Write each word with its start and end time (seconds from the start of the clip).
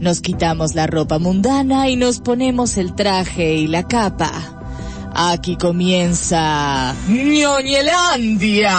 Nos 0.00 0.20
quitamos 0.20 0.74
la 0.74 0.88
ropa 0.88 1.20
mundana 1.20 1.88
y 1.88 1.94
nos 1.94 2.18
ponemos 2.18 2.76
el 2.76 2.94
traje 2.96 3.54
y 3.54 3.68
la 3.68 3.86
capa. 3.86 4.32
Aquí 5.14 5.56
comienza 5.56 6.92
ñoñelandia. 7.08 8.72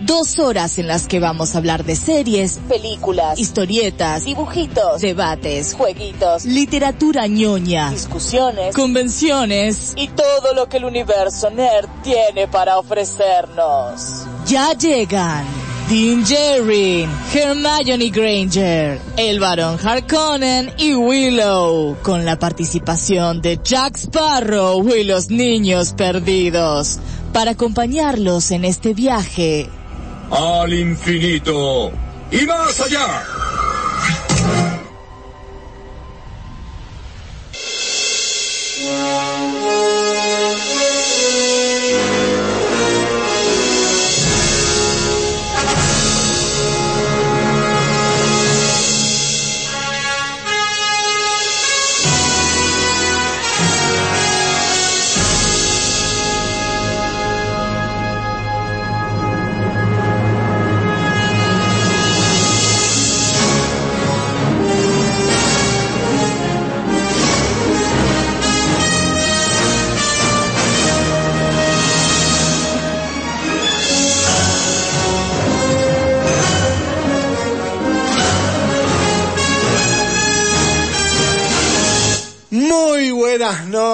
Dos 0.00 0.40
horas 0.40 0.78
en 0.78 0.88
las 0.88 1.06
que 1.06 1.20
vamos 1.20 1.54
a 1.54 1.58
hablar 1.58 1.84
de 1.84 1.94
series, 1.94 2.58
películas, 2.68 3.38
historietas, 3.38 4.24
dibujitos, 4.24 5.00
debates, 5.00 5.74
jueguitos, 5.74 6.44
literatura 6.44 7.28
ñoña, 7.28 7.90
discusiones, 7.90 8.74
convenciones 8.74 9.92
y 9.96 10.08
todo 10.08 10.54
lo 10.54 10.68
que 10.68 10.78
el 10.78 10.86
universo 10.86 11.50
nerd 11.50 11.88
tiene 12.02 12.48
para 12.48 12.78
ofrecernos. 12.78 14.26
Ya 14.46 14.72
llegan 14.72 15.59
Dean 15.90 16.24
Jerry, 16.24 17.04
Hermione 17.34 18.10
Granger, 18.10 19.00
el 19.16 19.40
Barón 19.40 19.76
Harkonnen 19.84 20.72
y 20.78 20.94
Willow, 20.94 21.96
con 22.00 22.24
la 22.24 22.38
participación 22.38 23.42
de 23.42 23.58
Jack 23.60 23.96
Sparrow 23.96 24.88
y 24.94 25.02
los 25.02 25.30
niños 25.30 25.92
perdidos, 25.94 27.00
para 27.32 27.50
acompañarlos 27.50 28.52
en 28.52 28.64
este 28.64 28.94
viaje 28.94 29.68
al 30.30 30.72
infinito 30.72 31.90
y 32.30 32.46
más 32.46 32.80
allá. 32.80 33.24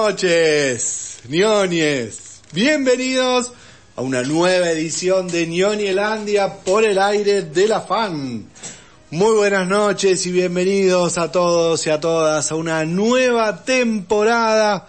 Noches, 0.06 1.18
ñoñes. 1.28 2.40
Bienvenidos 2.52 3.50
a 3.96 4.02
una 4.02 4.22
nueva 4.22 4.70
edición 4.70 5.26
de 5.26 5.48
Ñoñelandia 5.48 6.58
por 6.58 6.84
el 6.84 7.00
aire 7.00 7.42
de 7.42 7.66
la 7.66 7.80
fan. 7.80 8.46
Muy 9.10 9.34
buenas 9.34 9.66
noches 9.66 10.24
y 10.26 10.30
bienvenidos 10.30 11.18
a 11.18 11.32
todos 11.32 11.84
y 11.88 11.90
a 11.90 11.98
todas 11.98 12.52
a 12.52 12.54
una 12.54 12.84
nueva 12.84 13.64
temporada 13.64 14.86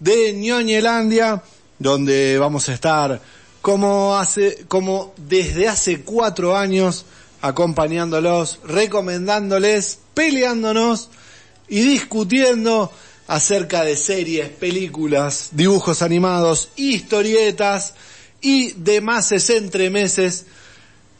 de 0.00 0.32
Ñoñelandia, 0.32 1.40
donde 1.78 2.36
vamos 2.36 2.68
a 2.68 2.74
estar 2.74 3.20
como 3.62 4.18
hace, 4.18 4.64
como 4.66 5.14
desde 5.18 5.68
hace 5.68 6.02
cuatro 6.02 6.56
años, 6.56 7.04
acompañándolos, 7.42 8.58
recomendándoles, 8.64 10.00
peleándonos 10.14 11.10
y 11.68 11.82
discutiendo 11.82 12.90
acerca 13.28 13.84
de 13.84 13.96
series, 13.96 14.48
películas, 14.48 15.50
dibujos 15.52 16.00
animados, 16.02 16.70
historietas 16.76 17.94
y 18.40 18.72
demás 18.72 19.30
entremeses 19.50 20.46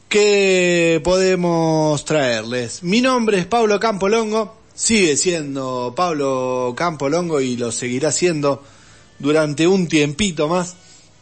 que 0.09 1.03
podemos 1.05 2.05
traerles. 2.07 2.83
Mi 2.83 3.03
nombre 3.03 3.39
es 3.39 3.47
Pablo 3.47 3.79
Campolongo, 3.79 4.57
sigue 4.75 5.19
siendo 5.19 5.93
Pablo 5.95 6.73
Campolongo 6.75 7.43
y 7.43 7.59
lo 7.59 7.71
seguirá 7.71 8.11
siendo 8.11 8.65
durante 9.19 9.67
un 9.67 9.87
tiempito 9.87 10.49
más 10.49 10.77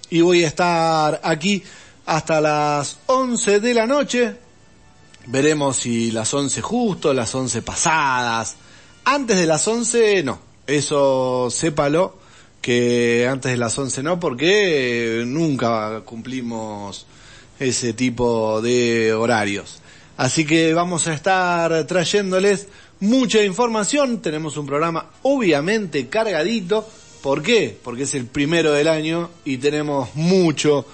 y 0.09 0.21
voy 0.21 0.45
a 0.45 0.47
estar 0.47 1.21
aquí 1.25 1.65
hasta 2.07 2.41
las 2.41 2.99
11 3.07 3.59
de 3.59 3.75
la 3.75 3.89
noche. 3.89 4.37
Veremos 5.27 5.79
si 5.79 6.13
las 6.13 6.33
11 6.33 6.63
justo, 6.63 7.13
las 7.13 7.35
11 7.35 7.63
pasadas. 7.63 8.55
Antes 9.05 9.37
de 9.37 9.47
las 9.47 9.67
11 9.67 10.23
no, 10.23 10.46
eso 10.67 11.49
sépalo 11.51 12.17
que 12.61 13.29
antes 13.31 13.53
de 13.53 13.59
las 13.59 13.79
11 13.79 14.03
no, 14.03 14.19
porque 14.19 15.23
nunca 15.27 16.01
cumplimos 16.05 17.07
ese 17.59 17.93
tipo 17.93 18.61
de 18.61 19.15
horarios. 19.15 19.81
Así 20.17 20.45
que 20.47 20.75
vamos 20.75 21.07
a 21.07 21.15
estar 21.15 21.87
trayéndoles 21.87 22.69
mucha 23.01 23.43
información. 23.43 24.21
Tenemos 24.21 24.57
un 24.57 24.67
programa 24.67 25.11
obviamente 25.23 26.09
cargadito. 26.09 26.89
¿Por 27.23 27.43
qué? 27.43 27.79
Porque 27.83 28.05
es 28.05 28.15
el 28.15 28.27
primero 28.27 28.73
del 28.73 28.89
año 28.89 29.31
y 29.45 29.59
tenemos 29.59 30.15
mucho 30.15 30.87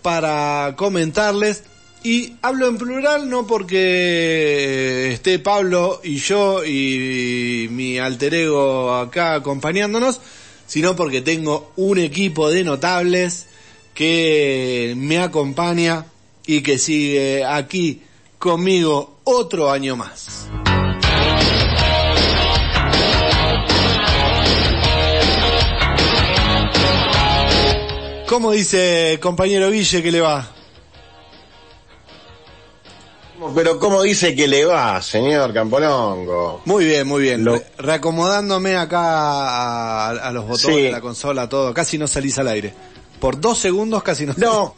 para 0.00 0.74
comentarles. 0.76 1.64
Y 2.04 2.34
hablo 2.42 2.66
en 2.66 2.78
plural 2.78 3.28
no 3.28 3.46
porque 3.46 5.12
esté 5.12 5.38
Pablo 5.38 6.00
y 6.02 6.16
yo 6.16 6.64
y 6.64 7.68
mi 7.70 7.98
alter 7.98 8.34
ego 8.34 8.92
acá 8.94 9.34
acompañándonos, 9.34 10.20
sino 10.66 10.96
porque 10.96 11.20
tengo 11.20 11.72
un 11.76 11.98
equipo 11.98 12.50
de 12.50 12.64
notables 12.64 13.46
que 13.94 14.94
me 14.96 15.20
acompaña 15.20 16.06
y 16.44 16.62
que 16.62 16.76
sigue 16.78 17.44
aquí 17.44 18.02
conmigo 18.38 19.18
otro 19.22 19.70
año 19.70 19.94
más. 19.94 20.48
¿Cómo 28.26 28.50
dice 28.50 29.18
compañero 29.22 29.70
Ville 29.70 30.02
que 30.02 30.10
le 30.10 30.20
va? 30.20 30.61
Pero 33.54 33.78
¿cómo 33.78 34.02
dice 34.02 34.34
que 34.34 34.46
le 34.48 34.64
va, 34.64 35.00
señor 35.02 35.52
Campolongo? 35.52 36.62
Muy 36.64 36.84
bien, 36.84 37.06
muy 37.06 37.22
bien. 37.22 37.44
Lo- 37.44 37.60
Reacomodándome 37.78 38.76
acá 38.76 39.00
a, 39.00 40.10
a 40.10 40.32
los 40.32 40.44
botones 40.46 40.76
Sí. 40.76 40.82
de 40.82 40.92
la 40.92 41.00
consola, 41.00 41.48
todo. 41.48 41.72
Casi 41.74 41.98
no 41.98 42.06
salís 42.06 42.38
al 42.38 42.48
aire. 42.48 42.74
Por 43.20 43.40
dos 43.40 43.58
segundos 43.58 44.02
casi 44.02 44.26
no. 44.26 44.34
No. 44.36 44.74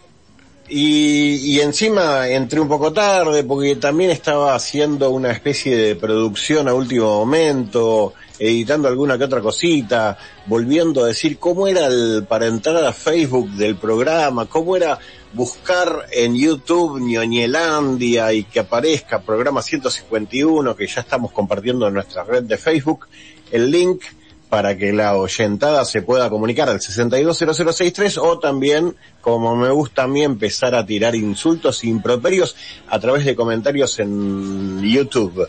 Y, 0.68 1.34
y 1.56 1.60
encima 1.60 2.26
entré 2.28 2.58
un 2.58 2.68
poco 2.68 2.90
tarde 2.92 3.44
porque 3.44 3.76
también 3.76 4.10
estaba 4.10 4.54
haciendo 4.54 5.10
una 5.10 5.30
especie 5.30 5.76
de 5.76 5.94
producción 5.94 6.68
a 6.68 6.72
último 6.74 7.18
momento, 7.18 8.14
editando 8.38 8.88
alguna 8.88 9.18
que 9.18 9.24
otra 9.24 9.42
cosita, 9.42 10.16
volviendo 10.46 11.04
a 11.04 11.08
decir 11.08 11.38
cómo 11.38 11.68
era 11.68 11.86
el, 11.86 12.24
para 12.26 12.46
entrar 12.46 12.82
a 12.82 12.94
Facebook 12.94 13.50
del 13.50 13.76
programa, 13.76 14.46
cómo 14.46 14.74
era 14.74 14.98
buscar 15.34 16.06
en 16.12 16.36
YouTube 16.36 17.00
Ñoñelandia 17.00 18.32
y 18.32 18.44
que 18.44 18.60
aparezca 18.60 19.20
programa 19.20 19.62
151 19.62 20.76
que 20.76 20.86
ya 20.86 21.00
estamos 21.00 21.32
compartiendo 21.32 21.88
en 21.88 21.94
nuestra 21.94 22.24
red 22.24 22.44
de 22.44 22.56
Facebook, 22.56 23.08
el 23.50 23.70
link 23.70 24.02
para 24.48 24.76
que 24.78 24.92
la 24.92 25.16
oyentada 25.16 25.84
se 25.84 26.02
pueda 26.02 26.30
comunicar 26.30 26.68
al 26.68 26.80
620063 26.80 28.18
o 28.18 28.38
también, 28.38 28.94
como 29.20 29.56
me 29.56 29.70
gusta 29.70 30.04
a 30.04 30.06
mí, 30.06 30.22
empezar 30.22 30.76
a 30.76 30.86
tirar 30.86 31.16
insultos 31.16 31.82
e 31.82 31.88
improperios 31.88 32.54
a 32.86 33.00
través 33.00 33.24
de 33.24 33.34
comentarios 33.34 33.98
en 33.98 34.80
YouTube. 34.80 35.48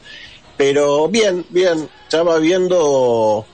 Pero 0.57 1.08
bien, 1.08 1.46
bien, 1.49 1.87
estaba 2.03 2.40
viendo 2.40 3.46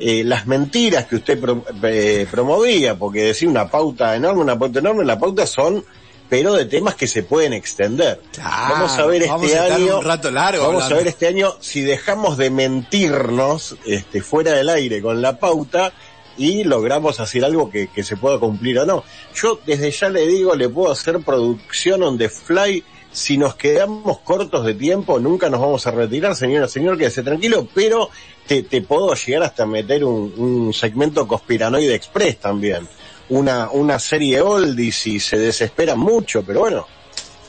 eh, 0.00 0.22
las 0.24 0.46
mentiras 0.46 1.06
que 1.06 1.16
usted 1.16 1.38
pro- 1.40 1.64
eh, 1.82 2.26
promovía, 2.30 2.96
porque 2.98 3.22
decía 3.24 3.48
una 3.48 3.68
pauta 3.70 4.14
enorme, 4.16 4.42
una 4.42 4.58
pauta 4.58 4.78
enorme, 4.80 5.04
la 5.04 5.18
pauta 5.18 5.46
son 5.46 5.84
pero 6.26 6.54
de 6.54 6.64
temas 6.64 6.94
que 6.94 7.06
se 7.06 7.22
pueden 7.22 7.52
extender. 7.52 8.18
Claro, 8.32 8.74
vamos 8.74 8.98
a 8.98 9.06
ver 9.06 9.22
este 9.22 9.28
vamos 9.28 9.52
a 9.52 9.54
estar 9.64 9.72
año, 9.72 9.98
un 9.98 10.04
rato 10.04 10.30
largo 10.30 10.66
vamos 10.66 10.84
a 10.84 10.94
ver 10.94 11.06
este 11.06 11.26
año 11.28 11.54
si 11.60 11.82
dejamos 11.82 12.38
de 12.38 12.50
mentirnos 12.98 13.76
este, 13.84 14.22
fuera 14.22 14.52
del 14.52 14.68
aire 14.68 15.02
con 15.02 15.20
la 15.20 15.38
pauta 15.38 15.92
y 16.36 16.64
logramos 16.64 17.20
hacer 17.20 17.44
algo 17.44 17.70
que, 17.70 17.88
que 17.88 18.02
se 18.02 18.16
pueda 18.16 18.38
cumplir 18.40 18.78
o 18.80 18.86
no. 18.86 19.04
Yo 19.34 19.60
desde 19.66 19.90
ya 19.92 20.08
le 20.08 20.26
digo, 20.26 20.54
le 20.56 20.68
puedo 20.68 20.90
hacer 20.90 21.20
producción 21.20 22.02
on 22.02 22.18
the 22.18 22.28
fly. 22.28 22.82
Si 23.14 23.38
nos 23.38 23.54
quedamos 23.54 24.18
cortos 24.18 24.66
de 24.66 24.74
tiempo, 24.74 25.20
nunca 25.20 25.48
nos 25.48 25.60
vamos 25.60 25.86
a 25.86 25.92
retirar, 25.92 26.34
señora, 26.34 26.66
señor, 26.66 26.98
quédese 26.98 27.22
tranquilo, 27.22 27.68
pero 27.72 28.10
te, 28.44 28.64
puedo 28.82 29.14
llegar 29.14 29.44
hasta 29.44 29.64
meter 29.66 30.04
un, 30.04 30.34
un 30.36 30.74
segmento 30.74 31.24
conspiranoide 31.24 31.94
express 31.94 32.38
también. 32.40 32.88
Una, 33.28 33.70
una 33.70 34.00
serie 34.00 34.40
oldie 34.40 34.90
si 34.90 35.20
se 35.20 35.38
desespera 35.38 35.94
mucho, 35.94 36.42
pero 36.44 36.58
bueno, 36.58 36.88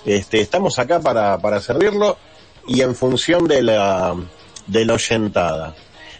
este, 0.06 0.40
estamos 0.40 0.78
acá 0.78 1.00
para, 1.00 1.40
para 1.40 1.60
servirlo. 1.60 2.16
y 2.68 2.82
en 2.82 2.94
función 2.94 3.48
de 3.48 3.64
la, 3.64 4.16
de 4.68 4.86
la 4.86 4.94
oyentada. 4.94 5.76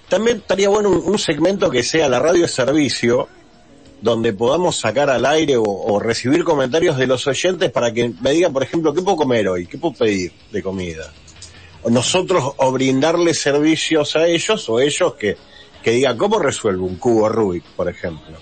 También 0.10 0.38
estaría 0.38 0.70
bueno 0.70 0.90
un, 0.90 1.04
un 1.06 1.20
segmento 1.20 1.70
que 1.70 1.84
sea 1.84 2.10
la 2.10 2.18
radio 2.18 2.42
de 2.42 2.48
servicio, 2.48 3.30
donde 4.02 4.34
podamos 4.34 4.78
sacar 4.78 5.10
al 5.10 5.26
aire 5.26 5.58
o, 5.58 5.64
o, 5.64 6.00
recibir 6.00 6.44
comentarios 6.44 6.98
de 6.98 7.08
los 7.08 7.26
oyentes 7.28 7.72
para 7.72 7.92
que 7.92 8.12
me 8.22 8.32
digan, 8.32 8.54
por 8.54 8.64
ejemplo, 8.64 8.94
qué 8.94 9.02
puedo 9.02 9.18
comer 9.18 9.48
hoy, 9.48 9.66
qué 9.68 9.78
puedo 9.78 9.96
pedir 9.96 10.32
de 10.52 10.62
comida. 10.62 11.12
O 11.84 11.90
nosotros 11.90 12.54
o 12.58 12.72
brindarles 12.72 13.40
servicios 13.40 14.16
a 14.16 14.28
ellos 14.28 14.68
o 14.70 14.80
ellos 14.80 15.14
que, 15.16 15.38
que 15.84 15.92
digan, 15.92 16.18
¿cómo 16.18 16.40
resuelvo 16.40 16.86
un 16.86 16.98
cubo 16.98 17.30
Rubik, 17.30 17.64
por 17.76 17.90
ejemplo? 17.90 18.38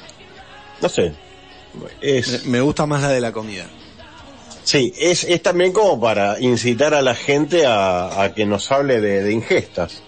No 0.81 0.89
sé. 0.89 1.13
Es... 2.01 2.45
Me 2.45 2.61
gusta 2.61 2.85
más 2.85 3.01
la 3.01 3.09
de 3.09 3.21
la 3.21 3.31
comida. 3.31 3.65
Sí, 4.63 4.93
es, 4.97 5.25
es 5.25 5.41
también 5.41 5.73
como 5.73 5.99
para 5.99 6.39
incitar 6.39 6.93
a 6.93 7.01
la 7.01 7.15
gente 7.15 7.65
a, 7.65 8.23
a 8.23 8.33
que 8.33 8.45
nos 8.45 8.71
hable 8.71 9.01
de, 9.01 9.23
de 9.23 9.33
ingestas. 9.33 10.01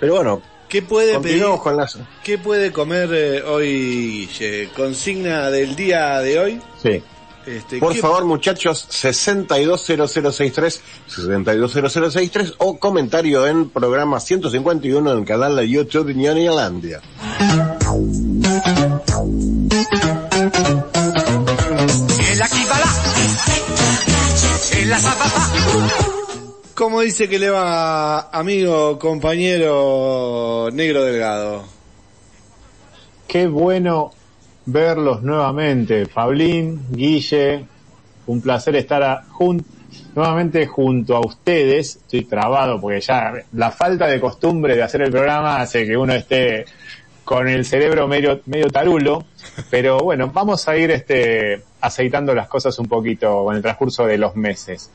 Pero 0.00 0.16
bueno, 0.16 0.42
¿Qué 0.72 0.80
puede 0.80 1.20
pedir? 1.20 1.44
Con 1.62 1.76
las... 1.76 1.98
¿Qué 2.24 2.38
puede 2.38 2.72
comer 2.72 3.10
eh, 3.12 3.42
hoy, 3.42 4.26
Guille? 4.26 4.70
¿Consigna 4.74 5.50
del 5.50 5.76
día 5.76 6.18
de 6.20 6.38
hoy? 6.38 6.58
Sí. 6.82 7.02
Este, 7.44 7.78
Por 7.78 7.92
¿qué... 7.92 8.00
favor, 8.00 8.24
muchachos, 8.24 8.86
620063, 8.88 10.80
620063 11.08 12.54
o 12.56 12.78
comentario 12.78 13.46
en 13.46 13.68
programa 13.68 14.18
151 14.18 15.14
del 15.14 15.26
canal 15.26 15.56
de 15.56 15.68
YouTube 15.68 16.06
de 16.06 16.14
Ñonilandia. 16.14 17.02
El 22.30 22.40
El 24.80 24.88
la 24.88 24.98
¿Cómo 26.82 27.00
dice 27.00 27.28
que 27.28 27.38
le 27.38 27.48
va, 27.48 28.22
amigo, 28.30 28.98
compañero 28.98 30.68
negro 30.72 31.04
delgado? 31.04 31.62
Qué 33.28 33.46
bueno 33.46 34.10
verlos 34.66 35.22
nuevamente. 35.22 36.06
Pablín, 36.06 36.80
Guille, 36.90 37.66
un 38.26 38.40
placer 38.40 38.74
estar 38.74 39.22
nuevamente 40.16 40.66
junto 40.66 41.14
a 41.14 41.20
ustedes. 41.20 41.98
Estoy 41.98 42.24
trabado 42.24 42.80
porque 42.80 43.00
ya 43.00 43.32
la 43.52 43.70
falta 43.70 44.08
de 44.08 44.18
costumbre 44.18 44.74
de 44.74 44.82
hacer 44.82 45.02
el 45.02 45.12
programa 45.12 45.60
hace 45.60 45.86
que 45.86 45.96
uno 45.96 46.14
esté 46.14 46.64
con 47.22 47.46
el 47.46 47.64
cerebro 47.64 48.08
medio, 48.08 48.40
medio 48.46 48.66
tarulo. 48.70 49.24
Pero 49.70 49.98
bueno, 49.98 50.32
vamos 50.34 50.66
a 50.66 50.76
ir 50.76 50.90
este, 50.90 51.62
aceitando 51.80 52.34
las 52.34 52.48
cosas 52.48 52.76
un 52.80 52.86
poquito 52.86 53.44
con 53.44 53.54
el 53.54 53.62
transcurso 53.62 54.04
de 54.04 54.18
los 54.18 54.34
meses. 54.34 54.90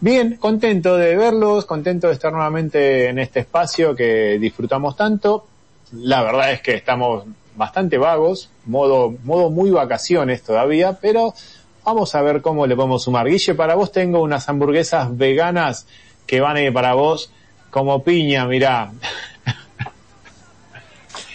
Bien, 0.00 0.36
contento 0.36 0.96
de 0.96 1.16
verlos, 1.16 1.64
contento 1.64 2.06
de 2.06 2.12
estar 2.12 2.32
nuevamente 2.32 3.08
en 3.08 3.18
este 3.18 3.40
espacio 3.40 3.96
que 3.96 4.38
disfrutamos 4.38 4.96
tanto. 4.96 5.46
La 5.92 6.22
verdad 6.22 6.52
es 6.52 6.62
que 6.62 6.74
estamos 6.76 7.24
bastante 7.56 7.98
vagos, 7.98 8.48
modo, 8.66 9.14
modo 9.24 9.50
muy 9.50 9.70
vacaciones 9.70 10.42
todavía, 10.42 10.98
pero 11.00 11.34
vamos 11.84 12.14
a 12.14 12.22
ver 12.22 12.40
cómo 12.42 12.64
le 12.66 12.76
podemos 12.76 13.02
sumar. 13.02 13.26
Guille, 13.26 13.54
para 13.54 13.74
vos 13.74 13.90
tengo 13.90 14.22
unas 14.22 14.48
hamburguesas 14.48 15.16
veganas 15.16 15.86
que 16.26 16.40
van 16.40 16.56
a 16.56 16.62
ir 16.62 16.72
para 16.72 16.94
vos 16.94 17.32
como 17.70 18.04
piña, 18.04 18.46
mirá. 18.46 18.92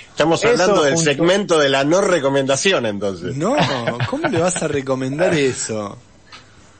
Estamos 0.09 0.45
hablando 0.45 0.75
eso 0.75 0.83
del 0.83 0.93
junto... 0.93 1.11
segmento 1.11 1.59
de 1.59 1.69
la 1.69 1.83
no 1.83 1.99
recomendación 1.99 2.85
entonces. 2.85 3.35
No, 3.35 3.57
¿cómo 4.09 4.29
le 4.29 4.39
vas 4.39 4.63
a 4.63 4.69
recomendar 4.69 5.33
eso? 5.33 5.97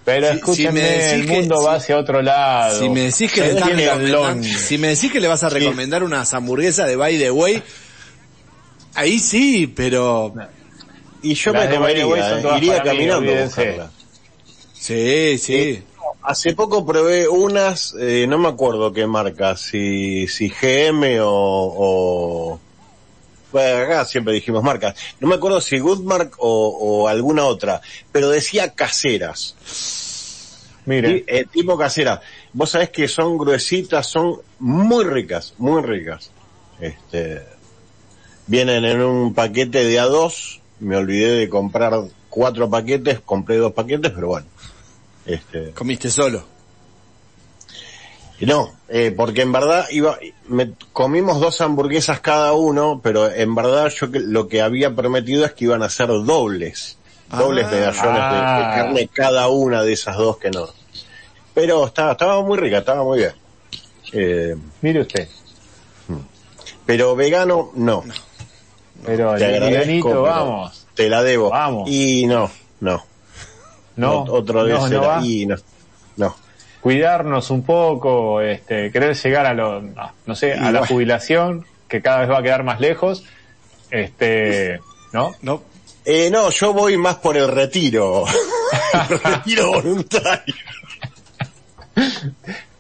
Pero 0.06 0.30
si, 0.30 0.36
escúchame, 0.36 1.10
si 1.10 1.16
el 1.16 1.28
mundo 1.28 1.60
que, 1.60 1.66
va 1.66 1.76
hacia 1.76 1.98
otro 1.98 2.22
lado. 2.22 2.80
Si 2.80 2.90
me 2.90 3.02
decís 3.02 3.32
que 3.32 3.42
le 3.42 3.52
estás 3.52 4.46
si 4.46 4.78
me 4.78 4.90
decís 4.90 5.12
que 5.12 5.20
le 5.20 5.28
vas 5.28 5.44
a 5.44 5.50
recomendar 5.50 6.02
sí. 6.02 6.06
unas 6.06 6.34
hamburguesas 6.34 6.88
de 6.88 6.96
By 6.96 7.18
the 7.18 7.32
Way, 7.32 7.64
ahí 8.96 9.20
sí, 9.20 9.68
pero 9.68 10.34
y 11.24 11.36
yo 11.36 11.54
me 11.54 11.70
comería, 11.70 12.04
eh, 12.04 12.58
iría 12.58 12.84
caminando 12.84 13.32
a 13.34 13.44
buscarla. 13.46 13.92
Sí, 14.74 15.38
sí. 15.38 15.56
Eh, 15.56 15.84
hace 16.22 16.54
poco 16.54 16.86
probé 16.86 17.30
unas, 17.30 17.96
eh, 17.98 18.26
no 18.28 18.38
me 18.38 18.50
acuerdo 18.50 18.92
qué 18.92 19.08
marca, 19.08 19.56
si, 19.56 20.28
si 20.28 20.50
GM 20.50 21.22
o, 21.22 21.30
o 21.30 22.60
bueno, 23.54 23.84
acá 23.84 24.04
siempre 24.04 24.34
dijimos 24.34 24.64
marcas, 24.64 24.96
no 25.22 25.28
me 25.30 25.36
acuerdo 25.36 25.62
si 25.62 25.80
Goodmark 25.80 26.36
o, 26.40 26.68
o 26.68 27.08
alguna 27.08 27.46
otra, 27.46 27.80
pero 28.12 28.30
decía 28.30 28.74
caseras. 28.74 29.56
Mire. 30.86 31.24
Eh, 31.28 31.46
tipo 31.50 31.78
casera. 31.78 32.22
Vos 32.52 32.72
sabés 32.72 32.90
que 32.90 33.08
son 33.08 33.38
gruesitas, 33.38 34.06
son 34.06 34.40
muy 34.60 35.06
ricas, 35.06 35.54
muy 35.58 35.82
ricas. 35.82 36.32
Este, 36.80 37.42
vienen 38.48 38.84
en 38.84 39.02
un 39.02 39.34
paquete 39.34 39.86
de 39.86 40.00
a 40.00 40.06
dos, 40.06 40.60
me 40.80 40.98
olvidé 40.98 41.38
de 41.38 41.50
comprar 41.50 41.94
cuatro 42.30 42.70
paquetes, 42.70 43.22
compré 43.22 43.58
dos 43.58 43.72
paquetes, 43.72 44.12
pero 44.12 44.28
bueno. 44.28 44.48
Este, 45.26 45.72
¿Comiste 45.72 46.10
solo? 46.10 46.53
No, 48.46 48.74
eh, 48.90 49.14
porque 49.16 49.42
en 49.42 49.52
verdad 49.52 49.86
iba, 49.92 50.18
me 50.48 50.74
comimos 50.92 51.40
dos 51.40 51.62
hamburguesas 51.62 52.20
cada 52.20 52.54
uno, 52.54 53.00
pero 53.04 53.32
en 53.32 53.54
verdad 53.56 53.90
yo 53.90 54.12
que, 54.12 54.20
lo 54.20 54.48
que 54.48 54.62
había 54.62 54.96
prometido 54.96 55.46
es 55.46 55.54
que 55.54 55.66
iban 55.66 55.84
a 55.84 55.90
ser 55.90 56.08
dobles, 56.08 56.98
ah, 57.30 57.40
dobles 57.40 57.70
medallones 57.70 58.22
ah. 58.22 58.34
de, 58.34 58.66
de, 58.66 58.76
carne 58.76 59.10
cada 59.14 59.48
una 59.50 59.84
de 59.84 59.94
esas 59.94 60.18
dos 60.18 60.38
que 60.38 60.50
no. 60.50 60.68
Pero 61.54 61.86
estaba, 61.86 62.14
estaba 62.14 62.42
muy 62.42 62.58
rica, 62.58 62.80
estaba 62.80 63.04
muy 63.04 63.20
bien. 63.20 63.34
Eh, 64.14 64.56
Mire 64.82 65.02
usted. 65.02 65.28
Pero 66.86 67.16
vegano, 67.16 67.72
no. 67.76 68.04
no. 68.06 68.14
Pero 69.06 69.36
te 69.36 69.60
veganito, 69.60 70.22
vamos. 70.22 70.86
Te 70.96 71.10
la 71.10 71.24
debo. 71.24 71.50
Vamos. 71.50 71.90
Y 71.90 72.26
no, 72.26 72.52
no. 72.82 73.04
No. 73.96 74.24
Otro 74.24 74.66
de 74.66 74.74
no, 74.74 74.90
no 74.90 75.26
y 75.26 75.46
no. 75.46 75.56
No 76.84 76.90
cuidarnos 76.90 77.50
un 77.50 77.64
poco, 77.64 78.42
este, 78.42 78.92
querer 78.92 79.16
llegar 79.16 79.46
a 79.46 79.54
lo, 79.54 79.82
no 80.26 80.36
sé, 80.36 80.54
a 80.54 80.70
la 80.70 80.86
jubilación, 80.86 81.66
que 81.88 82.02
cada 82.02 82.20
vez 82.20 82.30
va 82.30 82.40
a 82.40 82.44
quedar 82.44 82.64
más 82.64 82.82
lejos, 82.82 83.24
este, 83.90 84.82
¿no? 85.14 85.32
No. 85.42 85.64
Eh, 86.04 86.30
no, 86.30 86.50
yo 86.50 86.74
voy 86.74 86.98
más 86.98 87.16
por 87.16 87.38
el 87.38 87.48
retiro. 87.48 88.26
el 89.10 89.20
retiro 89.20 89.72
voluntario. 89.72 90.56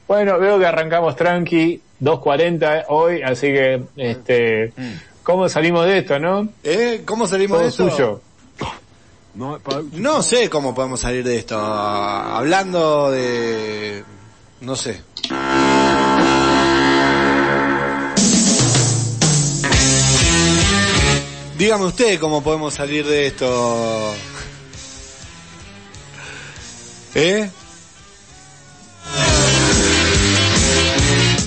bueno, 0.05 0.37
veo 0.37 0.59
que 0.59 0.65
arrancamos 0.65 1.15
tranqui, 1.15 1.81
2.40 2.01 2.85
hoy, 2.89 3.21
así 3.21 3.47
que, 3.47 3.83
este, 3.95 4.73
¿cómo 5.23 5.47
salimos 5.47 5.85
de 5.85 5.99
esto, 5.99 6.19
no? 6.19 6.49
¿Eh? 6.63 7.03
¿Cómo 7.05 7.25
salimos 7.25 7.57
Todo 7.57 7.63
de 7.63 7.69
esto? 7.69 7.89
suyo. 7.89 8.21
No, 9.35 9.59
no 9.93 10.21
sé 10.21 10.49
cómo 10.49 10.75
podemos 10.75 10.99
salir 10.99 11.23
de 11.23 11.37
esto. 11.37 11.57
Hablando 11.57 13.09
de... 13.09 14.03
No 14.61 14.75
sé. 14.75 15.01
Dígame 21.57 21.85
usted 21.85 22.19
cómo 22.19 22.43
podemos 22.43 22.73
salir 22.75 23.05
de 23.05 23.27
esto. 23.27 24.13
¿Eh? 27.15 27.49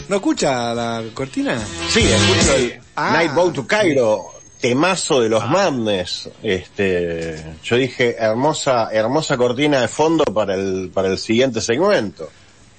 ¿No 0.08 0.16
escucha 0.16 0.74
la 0.74 1.04
cortina? 1.14 1.58
Sí, 1.92 2.00
escucho 2.00 2.54
el 2.54 2.80
ah. 2.96 3.10
Night 3.12 3.34
Boat 3.34 3.54
to 3.54 3.66
Cairo 3.66 4.35
temazo 4.60 5.20
de 5.20 5.28
los 5.28 5.42
ah. 5.42 5.46
Madness. 5.46 6.30
Este, 6.42 7.42
yo 7.62 7.76
dije 7.76 8.16
hermosa, 8.18 8.88
hermosa 8.92 9.36
cortina 9.36 9.80
de 9.80 9.88
fondo 9.88 10.24
para 10.24 10.54
el, 10.54 10.90
para 10.92 11.08
el 11.08 11.18
siguiente 11.18 11.60
segmento. 11.60 12.28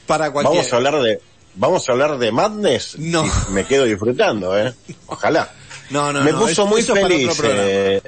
Para 0.05 0.31
cualquier... 0.31 0.57
Vamos 0.57 0.74
a 0.74 0.75
hablar 0.77 1.01
de, 1.01 1.22
vamos 1.55 1.89
a 1.89 1.91
hablar 1.91 2.17
de 2.17 2.31
Madness. 2.31 2.98
No. 2.98 3.25
Me 3.51 3.65
quedo 3.65 3.86
disfrutando, 3.86 4.57
eh. 4.57 4.74
Ojalá. 5.07 5.51
No, 5.89 6.12
no, 6.12 6.22
me 6.22 6.31
no. 6.31 6.39
puso 6.39 6.65
muy 6.65 6.81
feliz. 6.81 7.39
Eh, 7.43 8.01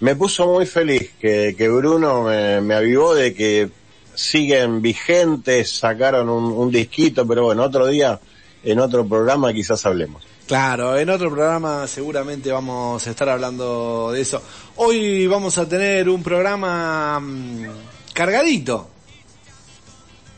me 0.00 0.16
puso 0.16 0.46
muy 0.46 0.66
feliz 0.66 1.12
que, 1.20 1.54
que 1.56 1.68
Bruno 1.68 2.22
me, 2.24 2.60
me 2.60 2.74
avivó 2.74 3.14
de 3.14 3.32
que 3.34 3.70
siguen 4.14 4.82
vigentes, 4.82 5.70
sacaron 5.70 6.28
un, 6.28 6.52
un 6.52 6.70
disquito, 6.70 7.26
pero 7.26 7.44
bueno, 7.44 7.62
otro 7.62 7.86
día, 7.86 8.20
en 8.62 8.78
otro 8.78 9.06
programa 9.06 9.52
quizás 9.52 9.86
hablemos. 9.86 10.31
Claro, 10.52 10.98
en 10.98 11.08
otro 11.08 11.30
programa 11.30 11.86
seguramente 11.86 12.52
vamos 12.52 13.06
a 13.06 13.10
estar 13.10 13.26
hablando 13.26 14.12
de 14.12 14.20
eso. 14.20 14.42
Hoy 14.76 15.26
vamos 15.26 15.56
a 15.56 15.66
tener 15.66 16.10
un 16.10 16.22
programa 16.22 17.18
mmm, 17.18 17.68
cargadito. 18.12 18.86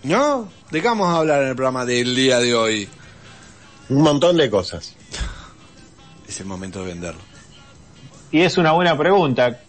¿No? 0.05 0.49
¿De 0.71 0.81
qué 0.81 0.87
vamos 0.87 1.09
a 1.09 1.17
hablar 1.17 1.43
en 1.43 1.49
el 1.49 1.57
programa 1.57 1.85
del 1.85 2.15
día 2.15 2.39
de 2.39 2.55
hoy? 2.55 2.89
Un 3.89 4.03
montón 4.03 4.37
de 4.37 4.49
cosas. 4.49 4.95
Es 6.29 6.39
el 6.39 6.47
momento 6.47 6.85
de 6.85 6.91
venderlo. 6.91 7.21
Y 8.31 8.43
es 8.43 8.57
una 8.57 8.71
buena 8.71 8.97
pregunta. 8.97 9.63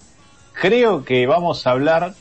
Creo 0.53 1.03
que 1.03 1.25
vamos 1.25 1.65
a 1.65 1.71
hablar 1.71 2.13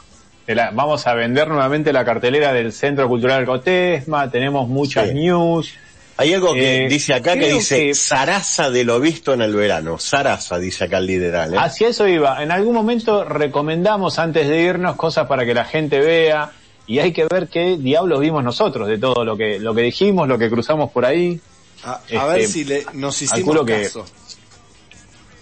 vamos 0.72 1.06
a 1.06 1.12
vender 1.12 1.48
nuevamente 1.48 1.92
la 1.92 2.06
cartelera 2.06 2.54
del 2.54 2.72
Centro 2.72 3.06
Cultural 3.06 3.44
Cotesma, 3.44 4.30
tenemos 4.30 4.66
muchas 4.66 5.12
news. 5.12 5.74
Hay 6.16 6.32
algo 6.32 6.54
que 6.54 6.84
eh, 6.84 6.88
dice 6.88 7.12
acá 7.12 7.34
que 7.36 7.52
dice 7.52 7.92
Sarasa 7.94 8.70
de 8.70 8.84
lo 8.84 9.00
visto 9.00 9.34
en 9.34 9.42
el 9.42 9.54
verano. 9.54 9.98
Sarasa, 9.98 10.58
dice 10.58 10.84
acá 10.84 10.98
el 10.98 11.06
lideral. 11.06 11.54
¿eh? 11.54 11.56
Hacia 11.58 11.88
eso 11.88 12.06
iba. 12.06 12.42
En 12.42 12.52
algún 12.52 12.74
momento 12.74 13.24
recomendamos 13.24 14.18
antes 14.18 14.48
de 14.48 14.62
irnos 14.62 14.94
cosas 14.96 15.26
para 15.26 15.44
que 15.44 15.54
la 15.54 15.64
gente 15.64 15.98
vea 15.98 16.52
y 16.86 17.00
hay 17.00 17.12
que 17.12 17.26
ver 17.28 17.48
qué 17.48 17.76
diablos 17.76 18.20
vimos 18.20 18.44
nosotros 18.44 18.86
de 18.86 18.98
todo 18.98 19.24
lo 19.24 19.36
que, 19.36 19.58
lo 19.58 19.74
que 19.74 19.82
dijimos, 19.82 20.28
lo 20.28 20.38
que 20.38 20.48
cruzamos 20.48 20.92
por 20.92 21.04
ahí. 21.04 21.40
A, 21.82 22.00
ver 22.26 22.40
este, 22.40 22.52
si 22.52 22.64
le, 22.64 22.86
nos 22.94 23.20
hicimos 23.20 23.66
caso. 23.66 24.06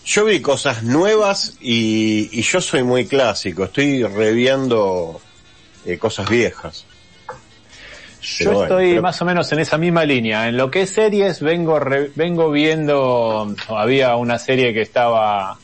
yo 0.05 0.25
vi 0.25 0.41
cosas 0.41 0.83
nuevas 0.83 1.57
y, 1.61 2.41
yo 2.43 2.61
soy 2.61 2.83
muy 2.83 3.07
clásico. 3.07 3.65
Estoy 3.65 4.05
reviendo 4.05 5.21
eh, 5.85 5.99
cosas 5.99 6.31
viejas. 6.31 6.87
Yo 8.23 8.63
estoy 8.63 9.01
más 9.01 9.21
o 9.21 9.25
menos 9.25 9.51
en 9.53 9.59
esa 9.59 9.79
misma 9.79 10.05
línea. 10.05 10.49
En 10.49 10.57
lo 10.57 10.71
que 10.71 10.83
es 10.83 10.91
series, 10.91 11.41
vengo 11.41 11.81
vengo 12.15 12.51
viendo, 12.51 13.55
había 13.69 14.15
una 14.15 14.39
serie 14.39 14.73
que 14.73 14.83
estaba, 14.83 15.59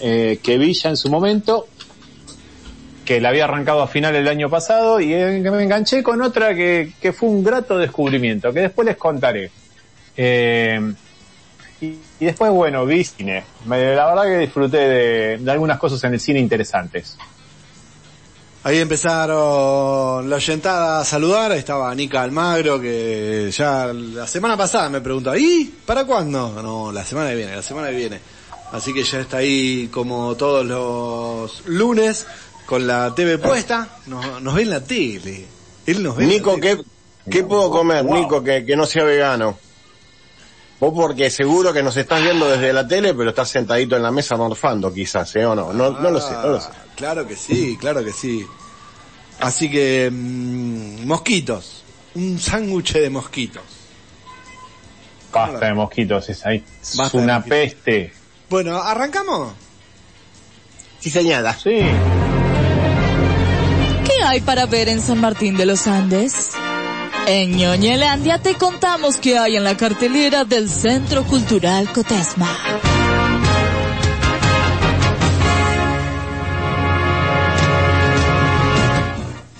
eh, 0.00 0.40
que 0.42 0.58
vi 0.58 0.74
ya 0.74 0.90
en 0.90 0.96
su 0.96 1.08
momento, 1.08 1.68
que 3.04 3.20
la 3.20 3.28
había 3.28 3.44
arrancado 3.44 3.80
a 3.80 3.86
final 3.86 4.12
del 4.12 4.26
año 4.26 4.50
pasado 4.50 5.00
y 5.00 5.06
me 5.08 5.62
enganché 5.62 6.02
con 6.02 6.20
otra 6.20 6.54
que, 6.54 6.92
que 7.00 7.12
fue 7.12 7.28
un 7.28 7.44
grato 7.44 7.78
descubrimiento, 7.78 8.52
que 8.52 8.60
después 8.60 8.86
les 8.86 8.96
contaré. 8.96 9.52
Eh, 10.16 10.94
y, 11.80 11.98
después, 12.18 12.50
bueno, 12.50 12.84
vi 12.86 13.04
cine. 13.04 13.44
la 13.68 13.76
verdad 13.76 14.24
que 14.24 14.38
disfruté 14.38 14.78
de, 14.78 15.38
de 15.38 15.50
algunas 15.50 15.78
cosas 15.78 16.02
en 16.04 16.14
el 16.14 16.20
cine 16.20 16.40
interesantes. 16.40 17.16
Ahí 18.66 18.78
empezaron 18.78 20.30
la 20.30 20.36
oyentada 20.36 21.00
a 21.00 21.04
saludar, 21.04 21.52
estaba 21.52 21.94
Nica 21.94 22.22
Almagro 22.22 22.80
que 22.80 23.50
ya 23.52 23.92
la 23.92 24.26
semana 24.26 24.56
pasada 24.56 24.88
me 24.88 25.02
preguntó, 25.02 25.36
¿y 25.36 25.66
para 25.84 26.06
cuándo? 26.06 26.62
No, 26.62 26.90
la 26.90 27.04
semana 27.04 27.28
que 27.28 27.36
viene, 27.36 27.54
la 27.54 27.62
semana 27.62 27.90
que 27.90 27.96
viene. 27.96 28.20
Así 28.72 28.94
que 28.94 29.04
ya 29.04 29.20
está 29.20 29.36
ahí 29.36 29.90
como 29.92 30.34
todos 30.36 30.64
los 30.64 31.66
lunes 31.66 32.26
con 32.64 32.86
la 32.86 33.14
TV 33.14 33.36
puesta, 33.36 33.98
nos, 34.06 34.40
nos 34.40 34.54
ve 34.54 34.62
en 34.62 34.70
la 34.70 34.82
tele. 34.82 35.44
Él 35.84 36.02
nos 36.02 36.16
ve 36.16 36.24
Nico, 36.24 36.58
¿qué, 36.58 36.82
¿qué 37.30 37.44
puedo 37.44 37.70
comer, 37.70 38.02
Nico, 38.06 38.42
que, 38.42 38.64
que 38.64 38.76
no 38.76 38.86
sea 38.86 39.04
vegano? 39.04 39.58
Vos 40.80 40.92
porque 40.94 41.28
seguro 41.28 41.70
que 41.74 41.82
nos 41.82 41.98
estás 41.98 42.22
viendo 42.22 42.48
desde 42.48 42.72
la 42.72 42.88
tele, 42.88 43.12
pero 43.12 43.28
estás 43.28 43.50
sentadito 43.50 43.94
en 43.94 44.02
la 44.02 44.10
mesa 44.10 44.36
morfando 44.36 44.90
quizás, 44.90 45.36
¿eh? 45.36 45.44
¿O 45.44 45.54
no? 45.54 45.70
No, 45.74 45.90
no 45.90 46.10
lo 46.10 46.18
sé, 46.18 46.32
no 46.32 46.48
lo 46.48 46.60
sé. 46.62 46.70
Claro 46.96 47.26
que 47.26 47.36
sí, 47.36 47.76
claro 47.78 48.04
que 48.04 48.12
sí. 48.12 48.46
Así 49.40 49.70
que, 49.70 50.10
mmm, 50.12 51.06
mosquitos. 51.06 51.82
Un 52.14 52.38
sándwich 52.38 52.92
de 52.92 53.10
mosquitos. 53.10 53.62
Basta 55.32 55.66
de 55.66 55.74
mosquitos, 55.74 56.28
es 56.28 56.46
ahí. 56.46 56.64
Es 56.80 57.14
una 57.14 57.42
peste. 57.42 58.12
Bueno, 58.48 58.80
¿arrancamos? 58.80 59.52
Sí, 61.00 61.10
señala. 61.10 61.54
Sí. 61.54 61.80
¿Qué 64.04 64.22
hay 64.24 64.40
para 64.42 64.66
ver 64.66 64.88
en 64.88 65.00
San 65.00 65.20
Martín 65.20 65.56
de 65.56 65.66
los 65.66 65.88
Andes? 65.88 66.52
En 67.26 67.56
Ñoñelandia 67.56 68.38
te 68.38 68.54
contamos 68.54 69.16
qué 69.16 69.38
hay 69.38 69.56
en 69.56 69.64
la 69.64 69.76
cartelera 69.76 70.44
del 70.44 70.68
Centro 70.68 71.24
Cultural 71.24 71.90
Cotesma. 71.92 72.48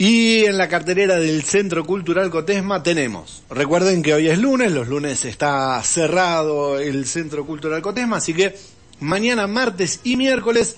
Y 0.07 0.45
en 0.45 0.59
la 0.59 0.69
cartelera 0.69 1.17
del 1.17 1.45
Centro 1.45 1.83
Cultural 1.87 2.29
Cotesma 2.29 2.83
tenemos, 2.83 3.43
recuerden 3.49 4.03
que 4.03 4.13
hoy 4.13 4.29
es 4.29 4.37
lunes, 4.37 4.71
los 4.71 4.87
lunes 4.87 5.25
está 5.25 5.83
cerrado 5.83 6.79
el 6.79 7.07
Centro 7.07 7.47
Cultural 7.47 7.81
Cotesma, 7.81 8.19
así 8.19 8.35
que 8.35 8.55
mañana, 9.01 9.47
martes 9.47 10.01
y 10.05 10.19
miércoles 10.19 10.77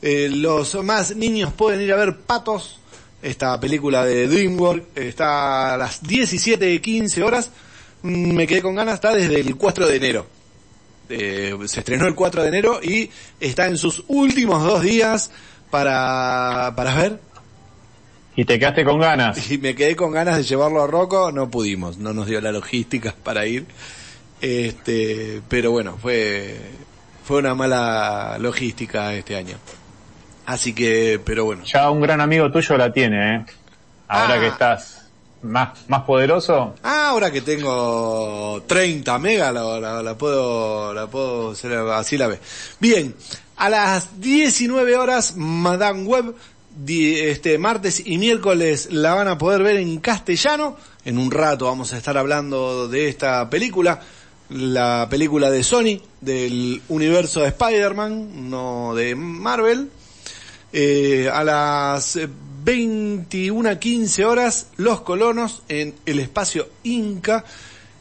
eh, 0.00 0.30
los 0.32 0.76
más 0.84 1.16
niños 1.16 1.52
pueden 1.54 1.80
ir 1.80 1.92
a 1.92 1.96
ver 1.96 2.18
Patos, 2.18 2.78
esta 3.20 3.58
película 3.58 4.04
de 4.04 4.28
DreamWorks, 4.28 4.96
está 4.96 5.74
a 5.74 5.76
las 5.76 6.00
17.15 6.04 7.20
horas, 7.24 7.50
mm, 8.02 8.32
me 8.32 8.46
quedé 8.46 8.62
con 8.62 8.76
ganas, 8.76 8.94
está 8.94 9.12
desde 9.12 9.40
el 9.40 9.56
4 9.56 9.88
de 9.88 9.96
enero. 9.96 10.26
Eh, 11.08 11.52
se 11.66 11.80
estrenó 11.80 12.06
el 12.06 12.14
4 12.14 12.42
de 12.42 12.48
enero 12.48 12.80
y 12.80 13.10
está 13.40 13.66
en 13.66 13.76
sus 13.76 14.04
últimos 14.06 14.62
dos 14.62 14.82
días 14.82 15.32
para, 15.68 16.74
para 16.76 16.94
ver 16.94 17.27
y 18.38 18.44
te 18.44 18.56
quedaste 18.56 18.84
con 18.84 19.00
ganas. 19.00 19.50
Y 19.50 19.58
me 19.58 19.74
quedé 19.74 19.96
con 19.96 20.12
ganas 20.12 20.36
de 20.36 20.44
llevarlo 20.44 20.80
a 20.80 20.86
Rocco, 20.86 21.32
no 21.32 21.50
pudimos, 21.50 21.98
no 21.98 22.12
nos 22.12 22.28
dio 22.28 22.40
la 22.40 22.52
logística 22.52 23.12
para 23.24 23.44
ir. 23.46 23.66
Este, 24.40 25.42
pero 25.48 25.72
bueno, 25.72 25.98
fue, 26.00 26.56
fue 27.24 27.38
una 27.38 27.56
mala 27.56 28.36
logística 28.38 29.12
este 29.12 29.34
año. 29.34 29.56
Así 30.46 30.72
que, 30.72 31.20
pero 31.24 31.46
bueno. 31.46 31.64
Ya 31.64 31.90
un 31.90 32.00
gran 32.00 32.20
amigo 32.20 32.48
tuyo 32.52 32.76
la 32.76 32.92
tiene, 32.92 33.34
¿eh? 33.34 33.44
Ahora 34.06 34.34
ah. 34.34 34.40
que 34.40 34.46
estás 34.46 35.10
más, 35.42 35.70
más 35.88 36.02
poderoso. 36.02 36.76
Ah, 36.84 37.08
ahora 37.08 37.32
que 37.32 37.40
tengo 37.40 38.62
30 38.68 39.18
megas, 39.18 39.52
la, 39.52 40.00
la, 40.00 40.14
puedo, 40.16 40.94
la 40.94 41.08
puedo 41.08 41.50
hacer 41.50 41.72
así 41.72 42.16
la 42.16 42.28
ve. 42.28 42.38
Bien, 42.78 43.16
a 43.56 43.68
las 43.68 44.20
19 44.20 44.96
horas, 44.96 45.34
Madame 45.36 46.04
Web 46.04 46.36
este 46.86 47.58
martes 47.58 48.02
y 48.04 48.18
miércoles 48.18 48.88
la 48.90 49.14
van 49.14 49.28
a 49.28 49.38
poder 49.38 49.62
ver 49.62 49.76
en 49.76 49.98
castellano. 49.98 50.76
En 51.04 51.18
un 51.18 51.30
rato 51.30 51.66
vamos 51.66 51.92
a 51.92 51.98
estar 51.98 52.16
hablando 52.16 52.88
de 52.88 53.08
esta 53.08 53.48
película, 53.50 54.00
la 54.50 55.06
película 55.10 55.50
de 55.50 55.62
Sony, 55.62 56.00
del 56.20 56.82
universo 56.88 57.40
de 57.40 57.48
Spider-Man, 57.48 58.50
no 58.50 58.94
de 58.94 59.14
Marvel. 59.14 59.90
Eh, 60.72 61.30
a 61.32 61.44
las 61.44 62.16
21.15 62.16 64.24
horas, 64.24 64.68
Los 64.76 65.00
Colonos 65.00 65.62
en 65.68 65.94
el 66.06 66.20
espacio 66.20 66.68
Inca. 66.84 67.44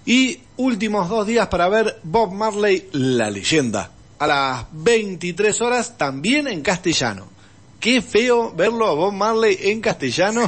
Y 0.05 0.39
últimos 0.57 1.09
dos 1.09 1.27
días 1.27 1.47
para 1.47 1.67
ver 1.67 1.99
Bob 2.03 2.33
Marley, 2.33 2.87
la 2.93 3.29
leyenda. 3.29 3.91
A 4.19 4.27
las 4.27 4.65
23 4.71 5.61
horas, 5.61 5.97
también 5.97 6.47
en 6.47 6.61
castellano 6.61 7.36
Qué 7.79 8.01
feo 8.01 8.53
verlo 8.53 8.87
a 8.87 8.93
Bob 8.93 9.13
Marley 9.13 9.57
en 9.61 9.81
castellano. 9.81 10.45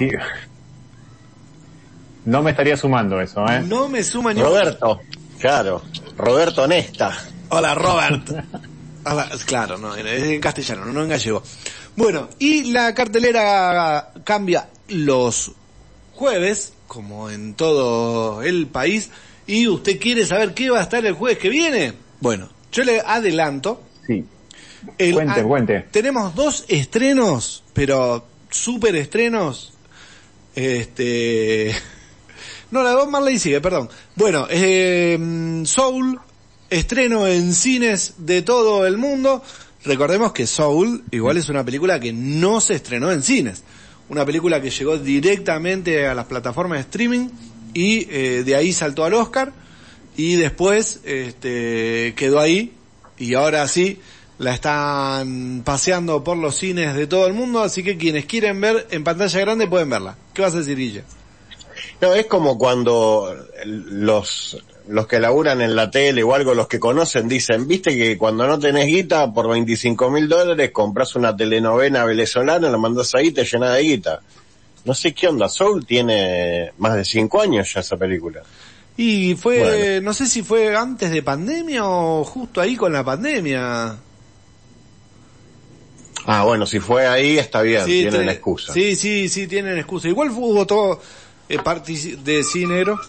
No 2.26 2.44
me 2.44 2.52
estaría 2.52 2.78
sumando 2.78 3.20
eso, 3.22 3.46
¿eh? 3.48 3.62
No 3.66 3.88
me 3.88 4.04
suma 4.04 4.34
ni 4.34 4.42
Roberto, 4.42 5.00
claro. 5.40 5.82
Roberto 6.18 6.68
Nesta. 6.68 7.18
Hola, 7.50 7.74
Robert. 7.74 8.30
claro, 9.46 9.78
no, 9.78 9.96
en 9.96 10.42
castellano, 10.42 10.86
no 10.86 11.04
en 11.04 11.10
gallego. 11.10 11.42
Bueno, 11.96 12.30
y 12.40 12.72
la 12.72 12.94
cartelera 12.94 14.12
cambia 14.24 14.70
los 14.90 15.52
jueves, 16.14 16.74
como 16.88 17.30
en 17.30 17.56
todo 17.56 18.44
el 18.44 18.68
país, 18.68 19.10
y 19.48 19.68
usted 19.68 20.00
quiere 20.00 20.26
saber 20.26 20.54
qué 20.54 20.70
va 20.70 20.80
a 20.80 20.84
estar 20.84 21.06
el 21.06 21.14
jueves 21.14 21.40
que 21.40 21.50
viene. 21.50 21.94
Bueno, 22.20 22.50
yo 22.72 22.84
le 22.84 23.02
adelanto. 23.02 23.82
Sí 24.98 25.12
cuente, 25.12 25.44
cuente. 25.44 25.86
Tenemos 25.92 26.36
dos 26.36 26.66
estrenos, 26.68 27.64
pero 27.74 28.26
super 28.50 28.96
estrenos. 28.96 29.74
Este. 30.56 31.76
No, 32.72 32.84
la 32.84 32.92
de 32.92 32.98
Bob 32.98 33.10
Marley 33.10 33.40
sigue, 33.40 33.62
perdón. 33.62 33.90
Bueno, 34.16 34.46
eh, 34.48 35.18
Soul, 35.66 36.20
estreno 36.70 37.26
en 37.26 37.56
cines 37.56 38.14
de 38.20 38.44
todo 38.44 38.86
el 38.86 38.96
mundo. 38.96 39.44
Recordemos 39.84 40.34
que 40.34 40.46
Soul 40.46 41.04
igual 41.10 41.38
es 41.38 41.50
una 41.50 41.64
película 41.64 42.00
que 42.00 42.14
no 42.14 42.62
se 42.62 42.76
estrenó 42.76 43.12
en 43.12 43.24
cines. 43.24 43.64
Una 44.10 44.24
película 44.24 44.62
que 44.62 44.70
llegó 44.70 45.00
directamente 45.00 46.06
a 46.06 46.14
las 46.14 46.26
plataformas 46.26 46.78
de 46.78 46.82
streaming 46.82 47.30
y 47.74 48.08
eh, 48.10 48.44
de 48.44 48.56
ahí 48.56 48.74
saltó 48.74 49.04
al 49.04 49.16
Oscar 49.16 49.52
y 50.16 50.36
después 50.36 51.00
este, 51.06 52.14
quedó 52.16 52.40
ahí 52.40 52.74
y 53.18 53.34
ahora 53.36 53.68
sí 53.68 54.00
la 54.40 54.54
están 54.54 55.62
paseando 55.66 56.24
por 56.24 56.38
los 56.38 56.56
cines 56.56 56.96
de 56.96 57.08
todo 57.08 57.28
el 57.28 57.34
mundo, 57.34 57.62
así 57.62 57.84
que 57.84 57.98
quienes 57.98 58.26
quieren 58.26 58.60
ver 58.60 58.88
en 58.90 59.04
pantalla 59.04 59.40
grande 59.42 59.68
pueden 59.68 59.90
verla. 59.90 60.16
¿Qué 60.34 60.42
vas 60.42 60.56
a 60.56 60.60
decir, 60.60 60.78
Guille? 60.78 61.04
No, 62.02 62.14
es 62.14 62.26
como 62.26 62.58
cuando 62.58 63.36
los, 63.66 64.58
los 64.88 65.08
que 65.08 65.20
laburan 65.20 65.60
en 65.60 65.76
la 65.76 65.92
tele 65.92 66.24
o 66.24 66.34
algo, 66.34 66.54
los 66.54 66.70
que 66.70 66.80
conocen, 66.80 67.28
dicen, 67.28 67.68
viste 67.68 67.96
que 67.96 68.18
cuando 68.18 68.48
no 68.48 68.58
tenés 68.58 68.88
guita, 68.88 69.32
por 69.34 69.50
25 69.50 70.10
mil 70.10 70.30
dólares 70.30 70.72
compras 70.72 71.16
una 71.16 71.36
telenovela 71.36 72.06
venezolana, 72.06 72.70
la 72.70 72.78
mandas 72.78 73.14
ahí, 73.16 73.32
te 73.32 73.44
llena 73.44 73.74
de 73.74 73.84
guita. 73.84 74.22
No 74.86 74.94
sé 74.94 75.14
qué 75.14 75.28
onda, 75.28 75.50
Soul 75.50 75.86
tiene 75.86 76.72
más 76.78 76.96
de 76.96 77.04
5 77.04 77.42
años 77.42 77.74
ya 77.74 77.82
esa 77.82 77.98
película. 77.98 78.42
Y 78.96 79.36
fue, 79.36 80.00
no 80.02 80.14
sé 80.14 80.28
si 80.28 80.44
fue 80.44 80.76
antes 80.76 81.12
de 81.12 81.24
pandemia 81.24 81.86
o 81.86 82.24
justo 82.24 82.62
ahí 82.62 82.78
con 82.78 82.94
la 82.94 83.04
pandemia. 83.04 83.98
Ah, 86.32 86.44
bueno, 86.44 86.68
si 86.68 86.80
fue 86.80 87.08
ahí 87.08 87.40
está 87.40 87.64
bien, 87.64 87.84
Sí, 87.86 88.02
tienen 88.02 88.30
excusa. 88.30 88.72
Sí, 88.72 88.96
sí, 88.96 89.28
sí, 89.30 89.48
tienen 89.48 89.78
excusa. 89.80 90.08
Igual 90.10 90.30
hubo 90.30 90.68
todo 90.68 91.02
eh, 91.50 91.58
partici- 91.58 92.18
de 92.18 92.44
cinero. 92.44 93.00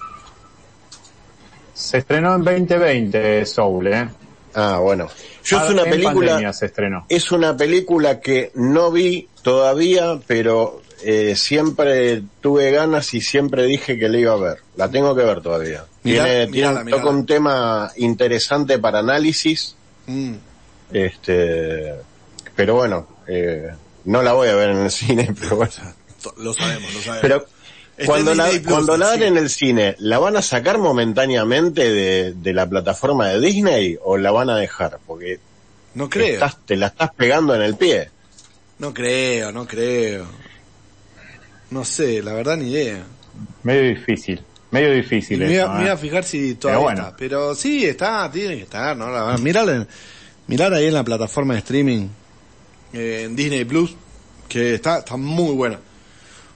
Se 1.74 1.98
estrenó 1.98 2.34
en 2.36 2.44
2020 2.44 3.44
Soul, 3.44 3.86
¿eh? 3.88 4.08
Ah, 4.54 4.78
bueno. 4.82 5.08
Yo 5.44 5.58
Ah, 5.58 5.64
es 5.66 5.70
una 5.70 5.84
película, 5.84 6.30
pandemia 6.32 6.52
se 6.54 6.66
estrenó. 6.66 7.04
es 7.10 7.30
una 7.30 7.56
película 7.56 8.20
que 8.20 8.52
no 8.54 8.90
vi 8.90 9.28
todavía, 9.42 10.18
pero 10.26 10.80
eh, 11.04 11.34
siempre 11.36 12.22
tuve 12.40 12.70
ganas 12.70 13.12
y 13.14 13.20
siempre 13.20 13.64
dije 13.64 13.98
que 13.98 14.08
la 14.08 14.18
iba 14.18 14.32
a 14.32 14.36
ver. 14.36 14.58
La 14.76 14.90
tengo 14.90 15.14
que 15.14 15.22
ver 15.24 15.42
todavía. 15.42 15.84
Mirá- 16.04 16.24
tiene, 16.24 16.46
mirala, 16.48 16.84
tiene- 16.84 16.90
toca 16.98 17.10
un 17.10 17.26
tema 17.26 17.90
interesante 17.96 18.78
para 18.78 19.00
análisis, 19.00 19.76
Mm. 20.06 20.34
este, 20.92 21.94
pero 22.60 22.74
bueno, 22.74 23.06
eh, 23.26 23.70
no 24.04 24.20
la 24.22 24.34
voy 24.34 24.48
a 24.48 24.54
ver 24.54 24.68
en 24.70 24.78
el 24.80 24.90
cine, 25.00 25.34
pero 25.40 25.56
bueno. 25.56 25.72
Lo 26.36 26.52
sabemos, 26.52 26.92
lo 26.92 27.00
sabemos. 27.00 27.22
Pero 27.22 27.46
Está 27.96 28.04
cuando 28.12 28.34
la, 28.34 28.48
Plus, 28.48 28.60
cuando 28.66 28.96
la 28.98 29.06
dan 29.08 29.18
sí. 29.20 29.24
en 29.24 29.36
el 29.38 29.48
cine, 29.48 29.96
¿la 29.98 30.18
van 30.18 30.36
a 30.36 30.42
sacar 30.42 30.76
momentáneamente 30.78 31.90
de, 31.90 32.34
de 32.34 32.52
la 32.52 32.68
plataforma 32.68 33.28
de 33.28 33.40
Disney 33.40 33.96
o 34.04 34.18
la 34.18 34.30
van 34.30 34.50
a 34.50 34.56
dejar? 34.56 34.98
Porque 35.06 35.40
no 35.94 36.10
creo, 36.10 36.34
estás- 36.34 36.58
te 36.66 36.76
la 36.76 36.88
estás 36.88 37.10
pegando 37.14 37.54
en 37.54 37.62
el 37.62 37.76
pie. 37.76 38.10
no 38.78 38.92
creo, 38.92 39.52
no 39.52 39.66
creo. 39.66 40.26
No 41.70 41.84
sé, 41.84 42.22
la 42.22 42.32
verdad 42.34 42.56
ni 42.58 42.70
idea. 42.70 43.02
Medio 43.62 43.82
difícil. 43.88 44.42
Medio 44.70 44.92
difícil 44.92 45.38
me, 45.40 45.56
eso, 45.56 45.68
me 45.72 45.86
¿eh? 45.86 45.90
a 45.90 45.96
fijar 45.96 46.24
si 46.24 46.54
todavía 46.56 46.82
bueno. 46.84 47.02
está. 47.02 47.16
Pero 47.16 47.54
sí, 47.54 47.84
está, 47.86 48.30
tiene 48.30 48.56
que 48.56 48.62
estar, 48.64 48.96
¿no? 48.96 49.10
La 49.10 49.24
verdad, 49.24 49.38
mirala 49.40 49.86
mirar 50.46 50.74
ahí 50.74 50.86
en 50.86 50.94
la 50.94 51.04
plataforma 51.04 51.54
de 51.54 51.60
streaming, 51.60 52.08
en 52.92 53.36
Disney 53.36 53.64
Plus, 53.64 53.94
que 54.48 54.74
está, 54.74 54.98
está 54.98 55.16
muy 55.16 55.54
buena. 55.54 55.78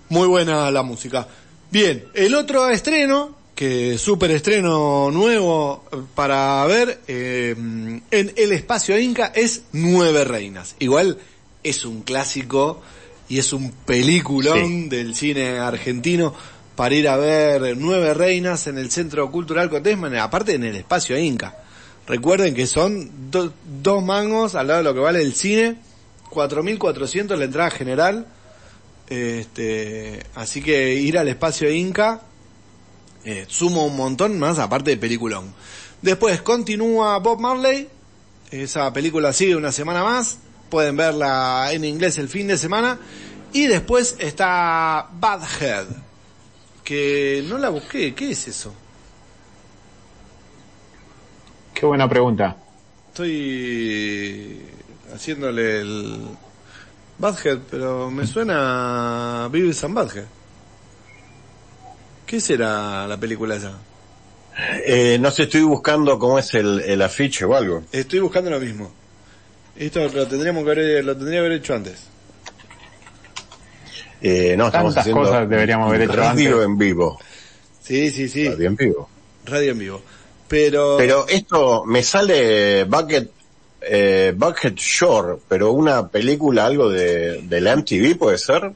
Muy 0.09 0.29
buena 0.29 0.71
la 0.71 0.83
música. 0.83 1.27
Bien, 1.71 2.05
el 2.15 2.35
otro 2.35 2.69
estreno, 2.69 3.35
que 3.55 3.99
súper 3.99 4.31
estreno 4.33 5.11
nuevo 5.11 5.85
para 6.15 6.65
ver 6.67 7.01
eh, 7.09 7.55
en 7.57 8.33
el 8.37 8.53
espacio 8.53 8.99
Inca 8.99 9.33
es 9.35 9.63
Nueve 9.73 10.25
Reinas. 10.25 10.75
Igual 10.81 11.19
es 11.63 11.85
un 11.85 12.03
clásico 12.03 12.83
y 13.29 13.39
es 13.39 13.53
un 13.53 13.71
peliculón 13.87 14.83
Sí. 14.85 14.89
del 14.89 15.15
cine 15.15 15.59
argentino 15.59 16.35
para 16.77 16.95
ir 16.95 17.09
a 17.09 17.17
ver 17.17 17.77
Nueve 17.77 18.13
Reinas 18.13 18.67
en 18.67 18.77
el 18.79 18.91
Centro 18.91 19.31
Cultural 19.31 19.71
Cotesman, 19.71 20.17
aparte 20.17 20.55
en 20.55 20.65
el 20.65 20.77
espacio 20.77 21.17
Inca. 21.17 21.57
Recuerden 22.07 22.55
que 22.55 22.67
son 22.67 23.31
do- 23.31 23.55
dos 23.81 24.03
mangos 24.05 24.55
al 24.57 24.67
lado 24.67 24.79
de 24.81 24.85
lo 24.85 24.93
que 24.95 25.01
vale 25.01 25.23
el 25.23 25.35
cine, 25.35 25.77
4.400 26.35 27.37
la 27.37 27.45
entrada 27.45 27.71
general. 27.71 28.27
Este, 29.09 30.23
así 30.35 30.63
que 30.63 30.95
ir 30.95 31.19
al 31.19 31.29
espacio 31.29 31.71
Inca 31.71 32.23
eh, 33.25 33.47
suma 33.49 33.83
un 33.83 33.97
montón 33.97 34.39
más, 34.39 34.59
aparte 34.59 34.91
de 34.91 34.97
peliculón. 34.97 35.55
Después 36.03 36.43
continúa 36.43 37.19
Bob 37.19 37.41
Marley, 37.41 37.89
esa 38.51 38.93
película 38.93 39.33
sigue 39.33 39.57
una 39.57 39.73
semana 39.73 40.05
más, 40.05 40.39
pueden 40.69 40.97
verla 40.97 41.69
en 41.73 41.85
inglés 41.85 42.19
el 42.19 42.29
fin 42.29 42.47
de 42.49 42.59
semana. 42.59 42.99
Y 43.55 43.67
después 43.67 44.17
está 44.19 45.09
Bad 45.13 45.43
Head, 45.61 45.87
que 46.83 47.45
no 47.49 47.57
la 47.57 47.71
busqué, 47.71 48.15
¿qué 48.15 48.33
es 48.33 48.49
eso? 48.49 48.75
Qué 51.73 51.87
buena 51.87 52.09
pregunta. 52.09 52.57
Estoy 53.09 54.61
haciéndole 55.15 55.81
el 55.81 56.21
Badhead, 57.19 57.59
pero 57.71 58.11
me 58.11 58.27
suena 58.27 59.45
a 59.45 59.49
Beavis 59.49 59.85
and 59.85 59.95
Badhead. 59.95 60.25
¿Qué 62.27 62.41
será 62.41 63.07
la 63.07 63.17
película 63.19 63.55
esa? 63.55 63.73
Eh, 64.87 65.19
no 65.21 65.31
sé, 65.31 65.45
estoy 65.45 65.63
buscando 65.63 66.19
cómo 66.19 66.39
es 66.39 66.55
el, 66.55 66.81
el 66.81 67.03
afiche 67.03 67.45
o 67.45 67.55
algo. 67.55 67.85
Estoy 67.93 68.21
buscando 68.21 68.51
lo 68.51 68.61
mismo. 68.61 68.93
Esto 69.77 70.07
lo 70.09 70.27
tendríamos 70.29 70.65
que 70.65 70.71
haber, 70.71 71.05
lo 71.05 71.17
tendría 71.17 71.41
que 71.41 71.47
haber 71.47 71.53
hecho 71.59 71.75
antes. 71.75 72.05
Eh, 74.21 74.55
no, 74.57 74.67
estamos 74.67 74.95
Tantas 74.95 75.01
haciendo 75.03 75.23
cosas 75.23 75.49
deberíamos 75.49 75.89
haber 75.89 76.03
hecho 76.03 76.13
radio 76.17 76.51
antes. 76.53 76.67
en 76.67 76.79
vivo. 76.79 77.19
Sí, 77.83 78.11
sí, 78.11 78.29
sí. 78.29 78.49
Radio 78.49 78.69
en 78.69 78.77
vivo. 78.77 79.09
Radio 79.45 79.73
en 79.73 79.79
vivo. 79.79 80.03
Pero, 80.49 80.95
Pero 80.97 81.27
esto 81.29 81.85
me 81.85 82.03
sale 82.03 82.85
Bucket, 82.85 83.31
eh, 83.87 84.33
Bucket 84.37 84.77
Shore, 84.77 85.39
pero 85.49 85.73
una 85.73 86.09
película, 86.09 86.67
algo 86.67 86.89
de, 86.89 87.43
de 87.43 87.61
la 87.61 87.77
MTV 87.77 88.17
puede 88.19 88.39
ser. 88.39 88.73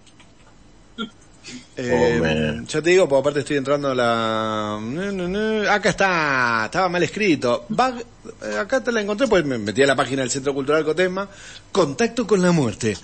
eh, 1.76 2.20
oh, 2.60 2.66
ya 2.66 2.82
te 2.82 2.90
digo, 2.90 3.08
porque 3.08 3.20
aparte 3.20 3.40
estoy 3.40 3.56
entrando 3.56 3.90
a 3.90 3.94
la... 3.94 5.72
Acá 5.72 5.90
está, 5.90 6.62
estaba 6.66 6.88
mal 6.88 7.02
escrito. 7.02 7.66
Bag- 7.68 8.04
eh, 8.42 8.56
acá 8.58 8.82
te 8.82 8.90
la 8.92 9.00
encontré, 9.00 9.28
pues 9.28 9.44
me 9.44 9.58
metí 9.58 9.82
a 9.82 9.86
la 9.86 9.96
página 9.96 10.22
del 10.22 10.30
Centro 10.30 10.52
Cultural 10.54 10.84
Cotesma. 10.84 11.28
Contacto 11.72 12.26
con 12.26 12.42
la 12.42 12.52
muerte. 12.52 12.96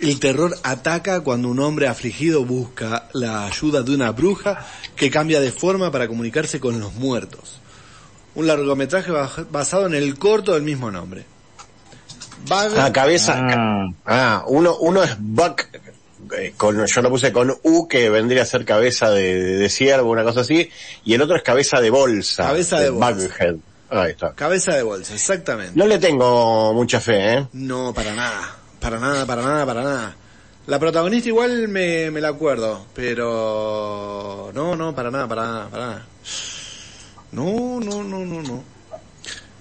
El 0.00 0.18
terror 0.18 0.56
ataca 0.64 1.20
cuando 1.20 1.48
un 1.48 1.60
hombre 1.60 1.86
afligido 1.86 2.44
busca 2.44 3.08
la 3.12 3.44
ayuda 3.46 3.82
de 3.82 3.94
una 3.94 4.10
bruja 4.10 4.66
que 4.96 5.10
cambia 5.10 5.40
de 5.40 5.52
forma 5.52 5.92
para 5.92 6.08
comunicarse 6.08 6.58
con 6.58 6.80
los 6.80 6.94
muertos. 6.94 7.60
Un 8.34 8.46
largometraje 8.46 9.12
basado 9.50 9.86
en 9.86 9.94
el 9.94 10.18
corto 10.18 10.54
del 10.54 10.62
mismo 10.62 10.90
nombre. 10.90 11.24
Bag- 12.48 12.72
Ah, 12.76 12.92
cabeza. 12.92 13.34
Ah. 13.38 13.86
Ah, 14.06 14.44
uno, 14.48 14.76
uno 14.78 15.02
es 15.02 15.16
Buck, 15.18 15.66
eh, 16.38 16.54
con, 16.56 16.84
yo 16.86 17.02
lo 17.02 17.10
puse 17.10 17.32
con 17.32 17.54
U, 17.62 17.88
que 17.88 18.08
vendría 18.10 18.42
a 18.42 18.46
ser 18.46 18.64
cabeza 18.64 19.10
de, 19.10 19.34
de, 19.42 19.56
de 19.58 19.68
ciervo, 19.68 20.10
una 20.10 20.24
cosa 20.24 20.40
así, 20.40 20.70
y 21.04 21.14
el 21.14 21.22
otro 21.22 21.36
es 21.36 21.42
cabeza 21.42 21.80
de 21.80 21.90
bolsa. 21.90 22.44
Cabeza 22.46 22.80
de 22.80 22.90
bolsa. 22.90 23.14
Bughead. 23.14 23.56
Ahí 23.90 24.12
está. 24.12 24.32
Cabeza 24.32 24.74
de 24.74 24.82
bolsa, 24.82 25.14
exactamente. 25.14 25.72
No 25.74 25.86
le 25.86 25.98
tengo 25.98 26.72
mucha 26.72 26.98
fe, 27.00 27.34
¿eh? 27.34 27.46
No, 27.52 27.92
para 27.92 28.14
nada. 28.14 28.56
Para 28.80 28.98
nada, 28.98 29.26
para 29.26 29.42
nada, 29.42 29.66
para 29.66 29.82
nada. 29.82 30.16
La 30.66 30.78
protagonista 30.78 31.28
igual 31.28 31.68
me, 31.68 32.10
me 32.10 32.20
la 32.20 32.28
acuerdo, 32.28 32.86
pero... 32.94 34.50
No, 34.54 34.76
no, 34.76 34.94
para 34.94 35.10
nada, 35.10 35.28
para 35.28 35.42
nada, 35.42 35.68
para 35.68 35.86
nada. 35.86 36.06
No, 37.32 37.80
no, 37.80 38.02
no, 38.02 38.24
no, 38.24 38.42
no. 38.42 38.64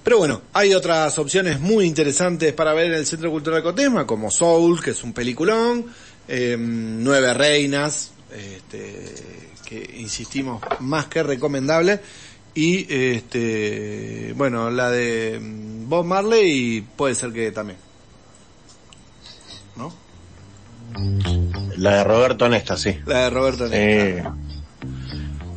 Pero 0.04 0.18
bueno, 0.18 0.42
hay 0.54 0.74
otras 0.74 1.18
opciones 1.20 1.60
muy 1.60 1.86
interesantes 1.86 2.54
para 2.54 2.74
ver 2.74 2.88
en 2.88 2.94
el 2.94 3.06
Centro 3.06 3.30
Cultural 3.30 3.62
Cotesma, 3.62 4.06
como 4.08 4.32
Soul, 4.32 4.82
que 4.82 4.92
es 4.92 5.04
un 5.04 5.14
peliculón, 5.14 5.86
eh, 6.28 6.56
Nueve 6.60 7.34
Reinas, 7.36 8.12
este, 8.36 9.14
que 9.64 9.98
insistimos, 10.00 10.62
más 10.80 11.06
que 11.06 11.22
recomendable, 11.22 12.00
y 12.56 12.86
este, 12.94 14.34
bueno, 14.36 14.72
la 14.72 14.90
de 14.90 15.40
mm, 15.40 15.88
Bob 15.88 16.06
Marley 16.06 16.82
puede 16.96 17.14
ser 17.14 17.32
que 17.32 17.52
también. 17.52 17.78
¿No? 19.76 19.94
La 21.78 21.98
de 21.98 22.04
Roberto 22.04 22.50
Nesta, 22.50 22.76
sí. 22.76 22.98
La 23.06 23.26
de 23.26 23.30
Roberto 23.30 23.64
Nesta, 23.68 23.78
Eh, 23.78 24.24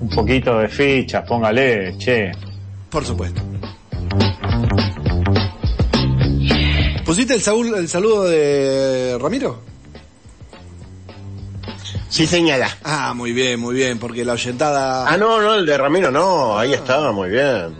un 0.01 0.09
poquito 0.11 0.59
de 0.59 0.69
fichas, 0.69 1.27
póngale, 1.27 1.97
che. 1.99 2.31
por 2.91 3.05
supuesto. 3.07 3.43
¿Pusiste 7.05 7.35
el, 7.35 7.43
saúl- 7.43 7.77
el 7.77 7.89
saludo 7.89 8.25
de 8.25 9.19
Ramiro? 9.21 9.61
Sí, 12.09 12.27
señala. 12.27 12.69
Ah, 12.85 13.13
muy 13.15 13.33
bien, 13.33 13.59
muy 13.59 13.75
bien, 13.75 13.99
porque 13.99 14.25
la 14.25 14.35
oyentada... 14.35 15.07
Ah, 15.09 15.17
no, 15.17 15.41
no, 15.41 15.55
el 15.55 15.67
de 15.67 15.77
Ramiro 15.77 16.11
no, 16.11 16.57
ahí 16.59 16.73
estaba, 16.73 17.11
muy 17.13 17.29
bien. 17.29 17.75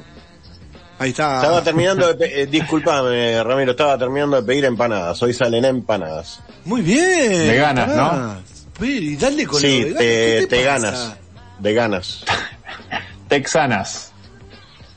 Ahí 0.99 1.11
está. 1.11 1.37
Estaba 1.37 1.63
terminando 1.63 2.07
de, 2.09 2.15
pe- 2.15 2.43
eh, 2.43 2.47
disculpame, 2.47 3.43
Ramiro, 3.43 3.71
estaba 3.73 3.97
terminando 3.97 4.37
de 4.37 4.43
pedir 4.43 4.65
empanadas, 4.65 5.23
hoy 5.23 5.33
salen 5.33 5.65
empanadas. 5.65 6.41
Muy 6.65 6.83
bien. 6.83 7.47
Veganas, 7.49 7.89
¿no? 7.89 8.11
pará. 8.11 8.41
Pero, 8.79 8.91
y 8.93 9.17
dale 9.17 9.47
con 9.47 9.61
Sí, 9.61 9.81
lo 9.91 9.99
te, 9.99 10.05
¿qué 10.41 10.47
te 10.49 10.57
pasa? 10.65 10.67
ganas, 10.91 11.17
de 11.61 11.75
ganas. 11.75 12.25
Texanas. 13.29 14.13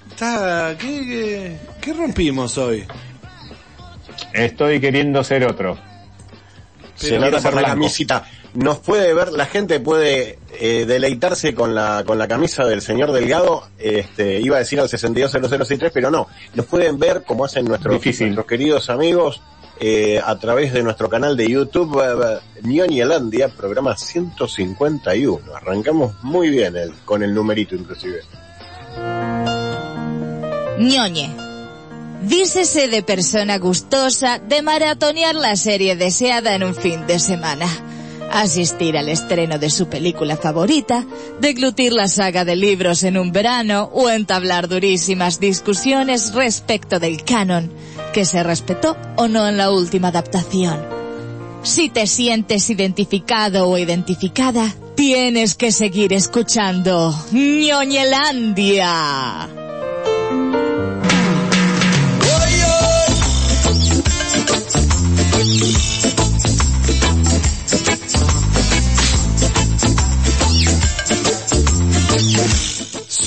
Está, 0.10 0.76
¿qué, 0.80 0.88
qué, 0.88 1.58
qué 1.80 1.94
rompimos 1.94 2.58
hoy? 2.58 2.86
Estoy 4.34 4.80
queriendo 4.80 5.24
ser 5.24 5.46
otro. 5.46 5.78
Se 6.96 7.12
Pero 7.12 7.22
nota 7.30 7.42
por 7.42 7.54
la 7.54 7.64
camisita. 7.64 8.26
Nos 8.54 8.80
puede 8.80 9.14
ver, 9.14 9.34
la 9.34 9.46
gente 9.46 9.80
puede 9.80 10.40
eh, 10.60 10.86
deleitarse 10.88 11.54
con 11.54 11.76
la 11.76 12.04
con 12.06 12.18
la 12.18 12.28
camisa 12.28 12.66
del 12.66 12.82
señor 12.82 13.12
Delgado. 13.12 13.68
Este, 13.78 14.40
iba 14.40 14.56
a 14.56 14.60
decir 14.60 14.80
al 14.80 14.90
620063, 14.90 15.92
pero 15.94 16.10
no. 16.10 16.28
Nos 16.56 16.66
pueden 16.66 16.98
ver 16.98 17.24
como 17.24 17.46
hacen 17.46 17.66
nuestros, 17.66 18.02
queridos 18.48 18.90
amigos 18.90 19.42
eh, 19.80 20.20
a 20.24 20.40
través 20.40 20.74
de 20.74 20.82
nuestro 20.82 21.08
canal 21.08 21.38
de 21.38 21.48
YouTube 21.48 22.02
eh, 22.02 22.40
Ñoñelandia, 22.64 23.50
programa 23.50 23.96
151. 23.96 25.56
Arrancamos 25.56 26.16
muy 26.24 26.50
bien 26.50 26.76
el, 26.76 26.94
con 27.06 27.22
el 27.22 27.34
numerito 27.36 27.76
inclusive. 27.76 28.22
Ñoñe. 30.80 31.47
Dícese 32.22 32.88
de 32.88 33.04
persona 33.04 33.58
gustosa 33.58 34.40
de 34.40 34.62
maratonear 34.62 35.36
la 35.36 35.56
serie 35.56 35.96
deseada 35.96 36.56
en 36.56 36.64
un 36.64 36.76
fin 36.76 37.06
de 37.08 37.20
semana 37.20 37.68
asistir 38.32 38.98
al 38.98 39.10
estreno 39.10 39.60
de 39.60 39.70
su 39.70 39.88
película 39.88 40.38
favorita, 40.38 41.06
deglutir 41.40 41.94
la 41.94 42.08
saga 42.08 42.46
de 42.46 42.56
libros 42.56 43.04
en 43.04 43.18
un 43.18 43.32
verano 43.32 43.90
o 43.94 44.10
entablar 44.10 44.68
durísimas 44.68 45.40
discusiones 45.40 46.34
respecto 46.34 47.00
del 47.00 47.24
canon, 47.24 47.72
que 48.14 48.26
se 48.26 48.44
respetó 48.44 48.98
o 49.16 49.28
no 49.28 49.48
en 49.48 49.58
la 49.58 49.72
última 49.72 50.10
adaptación. 50.10 50.80
Si 51.64 51.90
te 51.90 52.06
sientes 52.08 52.70
identificado 52.70 53.68
o 53.68 53.78
identificada, 53.78 54.74
tienes 54.96 55.56
que 55.56 55.72
seguir 55.72 56.14
escuchando 56.14 57.14
ñoñelandia. 57.32 58.88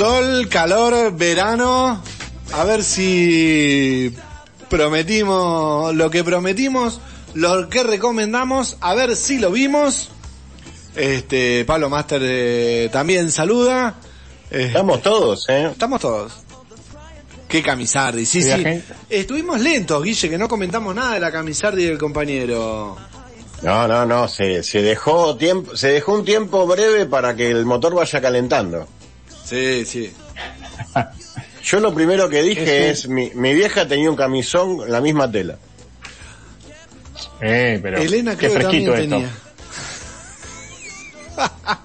Sol, 0.00 0.48
calor, 0.48 1.14
verano. 1.14 2.02
A 2.54 2.64
ver 2.64 2.82
si 2.82 4.10
prometimos 4.70 5.94
lo 5.94 6.10
que 6.10 6.24
prometimos, 6.24 6.98
lo 7.34 7.68
que 7.68 7.82
recomendamos, 7.82 8.78
a 8.80 8.94
ver 8.94 9.14
si 9.14 9.38
lo 9.38 9.50
vimos. 9.50 10.08
Este, 10.96 11.66
Pablo 11.66 11.90
Master 11.90 12.22
eh, 12.24 12.88
también 12.90 13.30
saluda. 13.30 13.96
Eh, 14.50 14.68
estamos 14.68 15.02
todos, 15.02 15.46
¿eh? 15.50 15.68
Estamos 15.70 16.00
todos. 16.00 16.32
Qué 17.46 17.62
camisardi, 17.62 18.24
sí, 18.24 18.42
sí. 18.42 18.82
Estuvimos 19.10 19.60
lentos, 19.60 20.02
Guille, 20.02 20.30
que 20.30 20.38
no 20.38 20.48
comentamos 20.48 20.94
nada 20.94 21.12
de 21.12 21.20
la 21.20 21.30
camisardi 21.30 21.84
del 21.84 21.98
compañero. 21.98 22.96
No, 23.60 23.86
no, 23.86 24.06
no, 24.06 24.28
se, 24.28 24.62
se 24.62 24.80
dejó 24.80 25.36
tiempo, 25.36 25.76
se 25.76 25.88
dejó 25.88 26.14
un 26.14 26.24
tiempo 26.24 26.66
breve 26.66 27.04
para 27.04 27.36
que 27.36 27.50
el 27.50 27.66
motor 27.66 27.94
vaya 27.94 28.18
calentando. 28.18 28.88
Sí, 29.50 29.84
sí. 29.84 30.12
Yo 31.64 31.80
lo 31.80 31.92
primero 31.92 32.28
que 32.28 32.40
dije 32.40 32.90
es, 32.90 33.08
mi, 33.08 33.32
mi, 33.34 33.52
vieja 33.52 33.88
tenía 33.88 34.08
un 34.08 34.14
camisón, 34.14 34.88
la 34.88 35.00
misma 35.00 35.30
tela. 35.30 35.58
Eh, 37.40 37.80
pero 37.82 37.98
Elena 37.98 38.36
qué 38.36 38.48
fresquito 38.48 38.94
esto. 38.94 39.16
Tenía. 39.16 39.28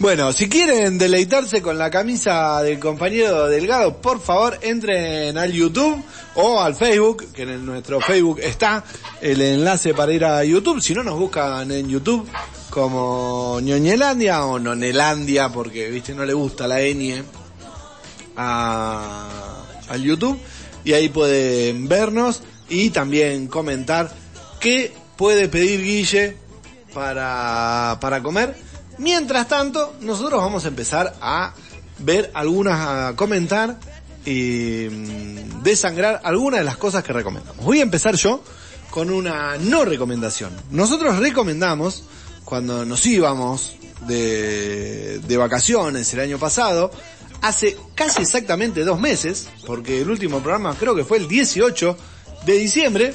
bueno, 0.00 0.32
si 0.32 0.48
quieren 0.48 0.98
deleitarse 0.98 1.62
con 1.62 1.78
la 1.78 1.88
camisa 1.88 2.60
del 2.62 2.80
compañero 2.80 3.46
Delgado, 3.46 3.96
por 3.98 4.20
favor 4.20 4.58
entren 4.62 5.38
al 5.38 5.52
YouTube 5.52 6.02
o 6.34 6.60
al 6.60 6.74
Facebook, 6.74 7.32
que 7.32 7.42
en 7.42 7.64
nuestro 7.64 8.00
Facebook 8.00 8.40
está 8.42 8.82
el 9.20 9.40
enlace 9.40 9.94
para 9.94 10.12
ir 10.12 10.24
a 10.24 10.42
YouTube. 10.42 10.80
Si 10.80 10.94
no 10.94 11.04
nos 11.04 11.16
buscan 11.16 11.70
en 11.70 11.88
YouTube, 11.88 12.28
como 12.70 13.58
ñoñelandia 13.60 14.44
o 14.44 14.58
nonelandia, 14.58 15.50
porque 15.50 15.90
viste 15.90 16.14
no 16.14 16.24
le 16.24 16.32
gusta 16.32 16.66
la 16.66 16.80
ñ 16.80 17.22
a, 18.36 19.64
al 19.88 20.02
YouTube 20.02 20.38
y 20.84 20.92
ahí 20.92 21.08
pueden 21.08 21.88
vernos 21.88 22.42
y 22.68 22.90
también 22.90 23.48
comentar 23.48 24.10
qué 24.60 24.94
puede 25.16 25.48
pedir 25.48 25.82
Guille 25.82 26.36
para, 26.94 27.98
para 28.00 28.22
comer. 28.22 28.56
Mientras 28.98 29.48
tanto, 29.48 29.94
nosotros 30.00 30.40
vamos 30.40 30.64
a 30.64 30.68
empezar 30.68 31.14
a 31.20 31.54
ver 31.98 32.30
algunas, 32.34 33.10
a 33.10 33.16
comentar 33.16 33.78
y 34.24 34.86
mm, 34.90 35.62
desangrar 35.62 36.20
algunas 36.24 36.60
de 36.60 36.64
las 36.64 36.76
cosas 36.76 37.02
que 37.02 37.12
recomendamos. 37.12 37.64
Voy 37.64 37.80
a 37.80 37.82
empezar 37.82 38.14
yo 38.14 38.42
con 38.90 39.10
una 39.10 39.56
no 39.56 39.84
recomendación. 39.84 40.52
Nosotros 40.70 41.18
recomendamos 41.18 42.04
cuando 42.50 42.84
nos 42.84 43.06
íbamos 43.06 43.76
de, 44.08 45.20
de 45.20 45.36
vacaciones 45.36 46.12
el 46.14 46.20
año 46.20 46.36
pasado, 46.36 46.90
hace 47.42 47.76
casi 47.94 48.22
exactamente 48.22 48.84
dos 48.84 48.98
meses, 48.98 49.48
porque 49.64 50.00
el 50.00 50.10
último 50.10 50.40
programa 50.40 50.76
creo 50.76 50.96
que 50.96 51.04
fue 51.04 51.18
el 51.18 51.28
18 51.28 51.96
de 52.44 52.52
diciembre, 52.54 53.14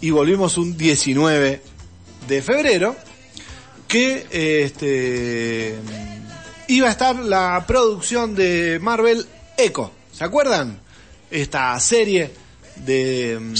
y 0.00 0.10
volvimos 0.10 0.58
un 0.58 0.76
19 0.76 1.62
de 2.26 2.42
febrero, 2.42 2.96
que 3.86 4.26
este, 4.32 5.76
iba 6.66 6.88
a 6.88 6.90
estar 6.90 7.14
la 7.14 7.64
producción 7.68 8.34
de 8.34 8.80
Marvel 8.82 9.26
Echo. 9.56 9.92
¿Se 10.12 10.24
acuerdan? 10.24 10.80
Esta 11.30 11.78
serie 11.78 12.32
de 12.84 13.38
mm, 13.40 13.54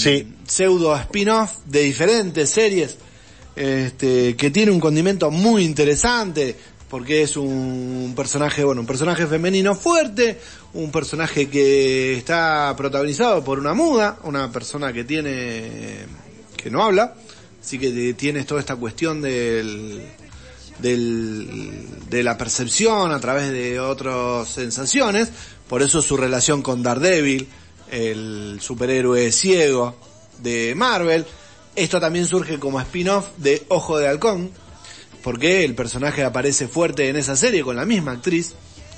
pseudo 0.45 0.93
spin-off 0.97 1.59
de 1.65 1.83
diferentes 1.83 2.49
series 2.49 2.97
este, 3.55 4.35
que 4.35 4.51
tiene 4.51 4.71
un 4.71 4.79
condimento 4.79 5.31
muy 5.31 5.63
interesante, 5.63 6.55
porque 6.89 7.21
es 7.21 7.37
un 7.37 8.13
personaje, 8.15 8.65
bueno, 8.65 8.81
un 8.81 8.87
personaje 8.87 9.25
femenino 9.25 9.75
fuerte, 9.75 10.37
un 10.73 10.91
personaje 10.91 11.47
que 11.49 12.17
está 12.17 12.73
protagonizado 12.75 13.43
por 13.43 13.59
una 13.59 13.73
muda, 13.73 14.19
una 14.23 14.51
persona 14.51 14.91
que 14.91 15.05
tiene, 15.05 16.05
que 16.57 16.69
no 16.69 16.83
habla, 16.83 17.15
así 17.61 17.79
que 17.79 18.13
tienes 18.13 18.45
toda 18.45 18.59
esta 18.59 18.75
cuestión 18.75 19.21
del, 19.21 20.01
del, 20.79 21.87
de 22.09 22.23
la 22.23 22.37
percepción 22.37 23.13
a 23.13 23.21
través 23.21 23.51
de 23.51 23.79
otras 23.79 24.49
sensaciones, 24.49 25.29
por 25.69 25.81
eso 25.81 26.01
su 26.01 26.17
relación 26.17 26.61
con 26.61 26.83
Daredevil, 26.83 27.47
el 27.89 28.59
superhéroe 28.61 29.31
ciego 29.31 29.95
de 30.39 30.73
Marvel, 30.75 31.25
esto 31.75 31.99
también 31.99 32.27
surge 32.27 32.59
como 32.59 32.79
spin-off 32.81 33.29
de 33.37 33.63
Ojo 33.69 33.97
de 33.97 34.07
Halcón, 34.07 34.51
porque 35.23 35.63
el 35.63 35.75
personaje 35.75 36.23
aparece 36.23 36.67
fuerte 36.67 37.07
en 37.09 37.15
esa 37.15 37.35
serie 37.35 37.63
con 37.63 37.75
la 37.75 37.85
misma 37.85 38.11
actriz. 38.13 38.55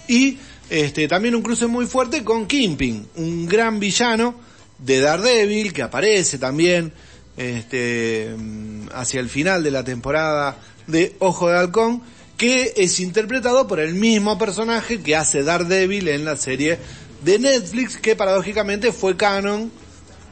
Y 0.08 0.38
este, 0.70 1.08
también 1.08 1.36
un 1.36 1.42
cruce 1.42 1.68
muy 1.68 1.86
fuerte 1.86 2.24
con 2.24 2.48
Kimping, 2.48 3.08
un 3.16 3.46
gran 3.46 3.80
villano 3.80 4.36
de 4.80 5.00
Daredevil 5.00 5.72
que 5.72 5.84
aparece 5.84 6.38
también 6.38 6.94
este, 7.38 8.36
hacia 8.94 9.20
el 9.20 9.30
final 9.30 9.64
de 9.64 9.72
la 9.72 9.84
temporada 9.84 10.58
de 10.88 11.16
Ojo 11.20 11.50
de 11.50 11.58
Halcón, 11.58 12.02
que 12.38 12.74
es 12.76 13.00
interpretado 13.00 13.68
por 13.68 13.80
el 13.80 13.94
mismo 13.94 14.38
personaje 14.38 15.02
que 15.02 15.16
hace 15.16 15.44
Daredevil 15.44 16.08
en 16.08 16.26
la 16.26 16.36
serie 16.36 16.80
de 17.24 17.40
Netflix, 17.40 17.98
que 17.98 18.16
paradójicamente 18.16 18.92
fue 18.92 19.16
canon 19.16 19.72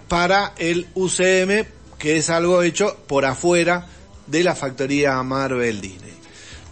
para 0.07 0.53
el 0.57 0.87
UCM 0.95 1.65
que 2.01 2.17
es 2.17 2.31
algo 2.31 2.63
hecho 2.63 2.97
por 3.07 3.25
afuera 3.25 3.85
de 4.25 4.43
la 4.43 4.55
factoría 4.55 5.21
Marvel 5.21 5.79
Disney. 5.79 6.13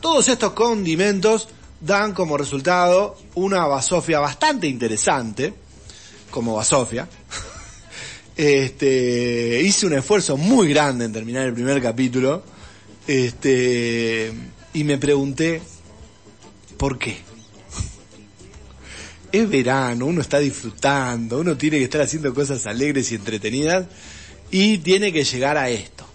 Todos 0.02 0.28
estos 0.28 0.54
condimentos 0.54 1.50
dan 1.80 2.14
como 2.14 2.36
resultado 2.36 3.16
una 3.36 3.68
basofia 3.68 4.20
bastante 4.20 4.66
interesante, 4.68 5.54
como 6.32 6.56
basofia. 6.56 7.08
Este, 8.36 9.62
hice 9.62 9.86
un 9.86 9.96
esfuerzo 9.96 10.38
muy 10.38 10.70
grande 10.70 11.04
en 11.04 11.12
terminar 11.12 11.46
el 11.46 11.54
primer 11.54 11.82
capítulo, 11.82 12.42
este, 13.06 14.32
y 14.74 14.86
me 14.86 14.98
pregunté, 14.98 15.62
¿por 16.78 16.98
qué? 16.98 17.18
Es 19.34 19.50
verano, 19.50 20.06
uno 20.06 20.22
está 20.22 20.40
disfrutando, 20.40 21.40
uno 21.40 21.58
tiene 21.58 21.80
que 21.80 21.84
estar 21.84 22.00
haciendo 22.00 22.34
cosas 22.34 22.66
alegres 22.66 23.12
y 23.12 23.16
entretenidas, 23.16 23.88
y 24.52 24.78
tiene 24.80 25.12
que 25.12 25.24
llegar 25.24 25.58
a 25.58 25.70
esto. 25.70 26.06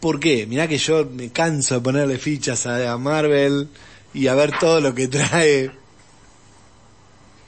¿Por 0.00 0.20
qué? 0.20 0.46
Mirá 0.46 0.68
que 0.68 0.78
yo 0.78 1.04
me 1.06 1.30
canso 1.30 1.76
de 1.76 1.80
ponerle 1.80 2.18
fichas 2.18 2.66
a, 2.66 2.96
Marvel 2.98 3.68
y 4.14 4.26
a 4.28 4.34
ver 4.34 4.58
todo 4.58 4.80
lo 4.80 4.94
que 4.94 5.08
trae. 5.08 5.70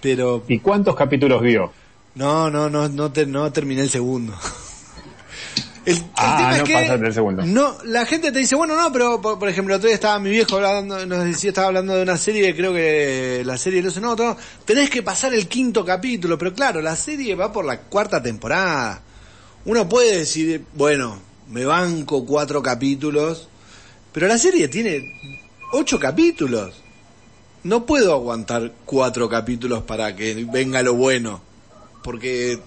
Pero... 0.00 0.44
¿Y 0.48 0.58
cuántos 0.60 0.96
capítulos 0.96 1.42
vio? 1.42 1.72
No, 2.14 2.50
no, 2.50 2.68
no, 2.68 2.88
no, 2.88 3.12
no 3.26 3.52
terminé 3.52 3.82
el 3.82 3.90
segundo. 3.90 4.34
El, 5.84 6.02
ah, 6.16 6.56
no 6.58 6.64
que, 6.64 6.86
el 6.86 7.14
segundo. 7.14 7.44
No, 7.44 7.76
la 7.84 8.04
gente 8.06 8.32
te 8.32 8.38
dice, 8.38 8.54
bueno, 8.54 8.76
no, 8.76 8.92
pero 8.92 9.20
por, 9.20 9.48
ejemplo, 9.48 9.76
otro 9.76 9.86
día 9.86 9.94
estaba 9.94 10.18
mi 10.18 10.30
viejo 10.30 10.56
hablando, 10.56 11.04
nos 11.06 11.24
decía, 11.24 11.50
estaba 11.50 11.68
hablando 11.68 11.94
de 11.94 12.02
una 12.02 12.16
serie, 12.16 12.54
creo 12.54 12.72
que 12.72 13.42
la 13.44 13.56
serie 13.56 13.82
no 13.82 13.90
sé, 13.90 14.00
no, 14.00 14.14
no, 14.14 14.36
tenés 14.64 14.90
que 14.90 15.02
pasar 15.02 15.32
el 15.34 15.48
quinto 15.48 15.84
capítulo, 15.84 16.36
pero 16.36 16.52
claro, 16.52 16.82
la 16.82 16.96
serie 16.96 17.34
va 17.34 17.52
por 17.52 17.64
la 17.64 17.80
cuarta 17.80 18.22
temporada. 18.22 19.02
Uno 19.64 19.88
puede 19.88 20.18
decir, 20.18 20.64
bueno, 20.74 21.18
me 21.48 21.64
banco 21.64 22.24
cuatro 22.26 22.62
capítulos, 22.62 23.48
pero 24.12 24.26
la 24.26 24.38
serie 24.38 24.68
tiene 24.68 25.02
ocho 25.72 25.98
capítulos. 25.98 26.82
No 27.64 27.86
puedo 27.86 28.12
aguantar 28.12 28.72
cuatro 28.84 29.28
capítulos 29.28 29.82
para 29.82 30.14
que 30.14 30.46
venga 30.50 30.82
lo 30.82 30.94
bueno, 30.94 31.42
porque 32.02 32.60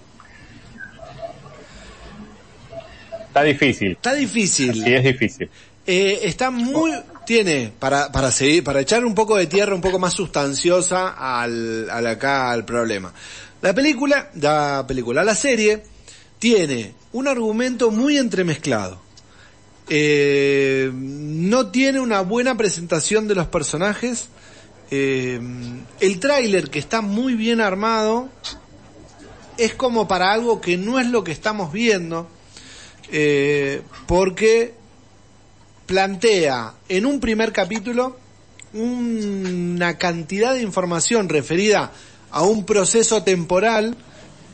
Está 3.32 3.44
difícil. 3.44 3.92
Está 3.92 4.12
difícil. 4.12 4.74
Sí, 4.74 4.92
es 4.92 5.04
difícil. 5.04 5.48
Eh, 5.86 6.20
está 6.24 6.50
muy, 6.50 6.92
tiene, 7.24 7.72
para, 7.78 8.12
para 8.12 8.30
seguir, 8.30 8.62
para 8.62 8.82
echar 8.82 9.06
un 9.06 9.14
poco 9.14 9.38
de 9.38 9.46
tierra 9.46 9.74
un 9.74 9.80
poco 9.80 9.98
más 9.98 10.12
sustanciosa 10.12 11.08
al, 11.08 11.88
al 11.88 12.06
acá, 12.06 12.50
al 12.50 12.66
problema. 12.66 13.10
La 13.62 13.72
película, 13.72 14.30
la 14.34 14.84
película, 14.86 15.24
la 15.24 15.34
serie, 15.34 15.82
tiene 16.38 16.92
un 17.12 17.26
argumento 17.26 17.90
muy 17.90 18.18
entremezclado. 18.18 19.00
Eh, 19.88 20.90
no 20.92 21.68
tiene 21.68 22.00
una 22.00 22.20
buena 22.20 22.54
presentación 22.58 23.28
de 23.28 23.34
los 23.34 23.46
personajes. 23.46 24.28
Eh, 24.90 25.40
el 26.00 26.20
tráiler 26.20 26.68
que 26.68 26.78
está 26.78 27.00
muy 27.00 27.32
bien 27.32 27.62
armado 27.62 28.28
es 29.56 29.72
como 29.72 30.06
para 30.06 30.32
algo 30.32 30.60
que 30.60 30.76
no 30.76 31.00
es 31.00 31.06
lo 31.06 31.24
que 31.24 31.32
estamos 31.32 31.72
viendo. 31.72 32.28
Eh, 33.14 33.82
porque 34.06 34.74
plantea 35.84 36.74
en 36.88 37.04
un 37.04 37.20
primer 37.20 37.52
capítulo 37.52 38.16
una 38.72 39.98
cantidad 39.98 40.54
de 40.54 40.62
información 40.62 41.28
referida 41.28 41.92
a 42.30 42.42
un 42.42 42.64
proceso 42.64 43.22
temporal 43.22 43.94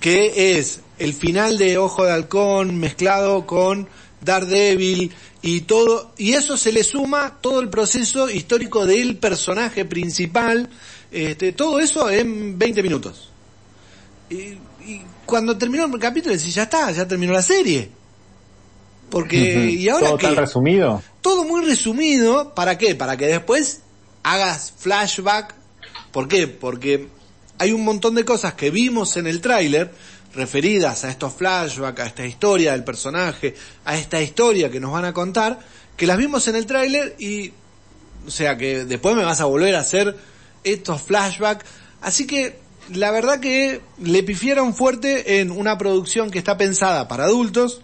que 0.01 0.59
es 0.59 0.81
el 0.99 1.15
final 1.15 1.59
de 1.59 1.79
Ojo 1.79 2.05
de 2.05 2.11
Halcón 2.11 2.79
mezclado 2.79 3.47
con 3.47 3.89
Daredevil 4.21 5.13
y 5.41 5.61
todo, 5.61 6.13
y 6.19 6.33
eso 6.33 6.57
se 6.57 6.73
le 6.73 6.83
suma 6.83 7.39
todo 7.41 7.61
el 7.61 7.69
proceso 7.69 8.29
histórico 8.29 8.87
del 8.87 9.17
personaje 9.19 9.85
principal, 9.85 10.69
este, 11.13 11.53
todo 11.53 11.79
eso 11.79 12.11
en 12.11 12.59
20 12.59 12.83
minutos. 12.83 13.31
Y, 14.31 14.59
cuando 15.27 15.57
terminó 15.57 15.85
el 15.85 16.01
capítulo 16.01 16.35
decís, 16.35 16.55
ya 16.55 16.63
está, 16.65 16.91
ya 16.91 17.07
terminó 17.07 17.35
la 17.35 17.43
serie. 17.43 17.91
Porque, 19.11 19.71
y 19.71 19.89
ahora 19.89 20.09
¿Todo 20.09 20.19
tan 20.19 20.37
resumido? 20.37 21.03
Todo 21.23 21.45
muy 21.45 21.65
resumido, 21.65 22.55
¿para 22.55 22.77
qué? 22.77 22.95
Para 22.95 23.17
que 23.17 23.27
después 23.27 23.81
hagas 24.23 24.73
flashback. 24.77 25.55
¿Por 26.13 26.29
qué? 26.29 26.47
Porque 26.47 27.09
hay 27.59 27.73
un 27.73 27.85
montón 27.85 28.15
de 28.15 28.25
cosas 28.25 28.55
que 28.55 28.71
vimos 28.71 29.17
en 29.17 29.27
el 29.27 29.41
tráiler 29.41 29.93
referidas 30.35 31.05
a 31.05 31.11
estos 31.11 31.33
flashbacks, 31.35 32.01
a 32.01 32.07
esta 32.07 32.27
historia 32.27 32.73
del 32.73 32.85
personaje, 32.85 33.55
a 33.85 33.97
esta 33.97 34.21
historia 34.21 34.71
que 34.71 34.81
nos 34.81 34.93
van 34.93 35.05
a 35.05 35.13
contar, 35.13 35.59
que 35.97 36.07
las 36.07 36.19
vimos 36.19 36.47
en 36.49 36.57
el 36.57 36.67
tráiler 36.67 37.17
y, 37.19 37.53
o 38.27 38.31
sea, 38.31 38.57
que 38.57 38.85
después 38.85 39.17
me 39.17 39.25
vas 39.25 39.41
a 39.41 39.47
volver 39.47 39.75
a 39.75 39.81
hacer 39.81 40.17
estos 40.65 41.03
flashbacks. 41.03 41.65
Así 42.01 42.27
que, 42.27 42.59
la 42.95 43.11
verdad 43.11 43.41
que 43.41 43.81
le 44.01 44.23
pifieron 44.23 44.75
fuerte 44.75 45.41
en 45.41 45.51
una 45.51 45.77
producción 45.77 46.31
que 46.31 46.39
está 46.39 46.57
pensada 46.57 47.09
para 47.09 47.25
adultos, 47.25 47.83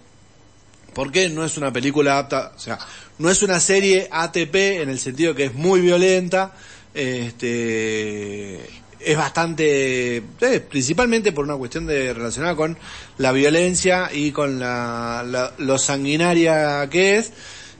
porque 0.94 1.28
no 1.28 1.44
es 1.44 1.56
una 1.56 1.72
película 1.72 2.18
apta, 2.18 2.52
o 2.56 2.58
sea, 2.58 2.78
no 3.18 3.30
es 3.30 3.42
una 3.42 3.60
serie 3.60 4.08
ATP 4.10 4.54
en 4.54 4.88
el 4.88 4.98
sentido 4.98 5.34
que 5.34 5.44
es 5.44 5.54
muy 5.54 5.80
violenta, 5.80 6.52
este, 6.94 8.60
es 9.00 9.16
bastante, 9.16 10.16
eh, 10.16 10.60
principalmente 10.68 11.32
por 11.32 11.44
una 11.44 11.56
cuestión 11.56 11.86
de 11.86 12.14
relacionada 12.14 12.56
con 12.56 12.78
la 13.18 13.32
violencia 13.32 14.10
y 14.12 14.32
con 14.32 14.58
la, 14.58 15.52
lo 15.58 15.78
sanguinaria 15.78 16.88
que 16.90 17.16
es 17.16 17.32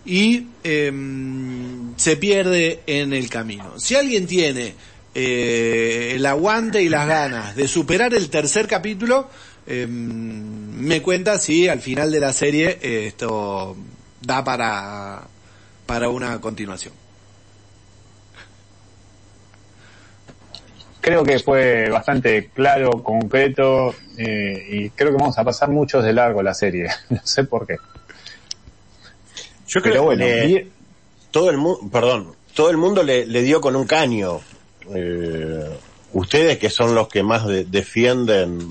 y 0.05 0.48
em, 0.62 1.96
se 1.96 2.16
pierde 2.16 2.83
en 2.87 3.12
el 3.12 3.31
camino. 3.31 3.79
Si 3.79 3.94
alguien 3.94 4.27
tiene 4.27 4.74
eh, 5.14 6.12
el 6.14 6.27
aguante 6.27 6.83
y 6.83 6.88
las 6.88 7.07
ganas 7.07 7.57
de 7.57 7.68
superar 7.68 8.12
el 8.14 8.29
tercer 8.29 8.66
capítulo, 8.66 9.31
em, 9.66 10.72
me 10.81 11.03
cuenta 11.03 11.38
si 11.38 11.68
al 11.68 11.81
final 11.81 12.11
de 12.11 12.20
la 12.20 12.33
serie 12.33 12.79
esto 12.81 13.77
da 14.20 14.44
para, 14.44 15.22
para 15.87 16.09
una 16.09 16.40
continuación. 16.40 16.94
creo 21.05 21.22
que 21.22 21.38
fue 21.38 21.90
bastante 21.90 22.48
claro, 22.48 23.03
concreto, 23.03 23.94
eh, 24.16 24.66
y 24.70 24.90
creo 24.90 25.11
que 25.11 25.18
vamos 25.18 25.37
a 25.37 25.44
pasar 25.44 25.68
muchos 25.68 26.03
de 26.03 26.14
largo 26.14 26.42
la 26.42 26.55
serie. 26.55 26.88
no 27.11 27.20
sé 27.22 27.44
por 27.44 27.66
qué. 27.66 27.77
Yo 29.68 29.83
creo 29.83 30.09
que 30.09 30.68
todo 31.31 31.50
el 31.50 31.59
mundo, 31.59 31.81
perdón, 31.92 32.35
todo 32.55 32.70
el 32.70 32.79
mundo 32.79 33.03
le, 33.03 33.27
dio 33.27 33.61
con 33.61 33.77
un 33.77 33.87
caño. 33.87 34.40
Eh, 34.94 35.77
ustedes 36.14 36.57
que 36.59 36.70
son 36.70 36.94
los 36.94 37.09
que 37.09 37.22
más 37.22 37.46
defienden 37.46 38.66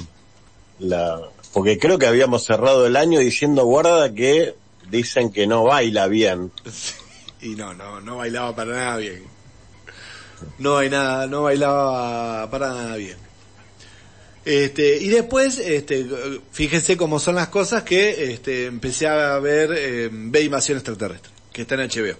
la, 0.83 1.21
porque 1.53 1.79
creo 1.79 1.97
que 1.97 2.07
habíamos 2.07 2.43
cerrado 2.43 2.85
el 2.85 2.95
año 2.95 3.19
diciendo 3.19 3.65
guarda 3.65 4.13
que 4.13 4.55
dicen 4.89 5.31
que 5.31 5.47
no 5.47 5.63
baila 5.63 6.07
bien. 6.07 6.51
Y 7.41 7.55
no, 7.55 7.73
no, 7.73 7.99
no 7.99 8.17
bailaba 8.17 8.55
para 8.55 8.71
nada 8.71 8.97
bien 8.97 9.33
no 10.59 10.77
hay 10.77 10.89
nada, 10.89 11.27
no 11.27 11.43
bailaba 11.43 12.49
para 12.49 12.69
nada 12.69 12.95
bien. 12.95 13.17
Este, 14.45 14.97
y 14.97 15.07
después, 15.07 15.57
este, 15.57 16.05
fíjense 16.51 16.97
cómo 16.97 17.19
son 17.19 17.35
las 17.35 17.47
cosas 17.47 17.83
que 17.83 18.33
este, 18.33 18.65
empecé 18.65 19.07
a 19.07 19.39
ver 19.39 19.71
eh, 19.73 20.09
Ve 20.11 20.41
Invasión 20.41 20.77
Extraterrestre, 20.77 21.31
que 21.51 21.61
está 21.61 21.75
en 21.75 21.89
HBO. 21.89 22.17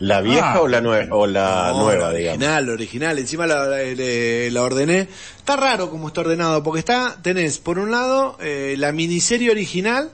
¿La 0.00 0.22
vieja 0.22 0.54
ah. 0.54 0.60
o 0.62 0.68
la, 0.68 0.80
nueva 0.80 1.14
o 1.14 1.26
la 1.26 1.72
nueva, 1.76 2.12
digamos? 2.14 2.38
Original, 2.38 2.68
original. 2.70 3.18
Encima 3.18 3.46
la, 3.46 3.66
la, 3.66 4.62
ordené. 4.62 5.08
Está 5.36 5.56
raro 5.56 5.90
como 5.90 6.08
está 6.08 6.22
ordenado, 6.22 6.62
porque 6.62 6.80
está, 6.80 7.18
tenés 7.22 7.58
por 7.58 7.78
un 7.78 7.90
lado 7.90 8.38
eh, 8.40 8.76
la 8.78 8.92
miniserie 8.92 9.50
original, 9.50 10.10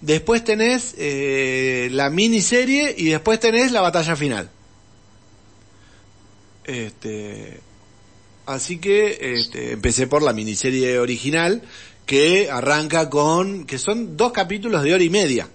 después 0.00 0.44
tenés 0.44 0.94
eh, 0.98 1.88
la 1.90 2.10
miniserie 2.10 2.94
y 2.96 3.06
después 3.06 3.40
tenés 3.40 3.72
la 3.72 3.80
batalla 3.80 4.14
final. 4.14 4.50
Este, 6.62 7.58
así 8.46 8.78
que 8.78 9.18
este, 9.34 9.72
empecé 9.72 10.06
por 10.06 10.22
la 10.22 10.32
miniserie 10.32 10.96
original 11.00 11.62
que 12.06 12.50
arranca 12.52 13.10
con, 13.10 13.66
que 13.66 13.78
son 13.78 14.16
dos 14.16 14.30
capítulos 14.30 14.84
de 14.84 14.94
hora 14.94 15.02
y 15.02 15.10
media. 15.10 15.48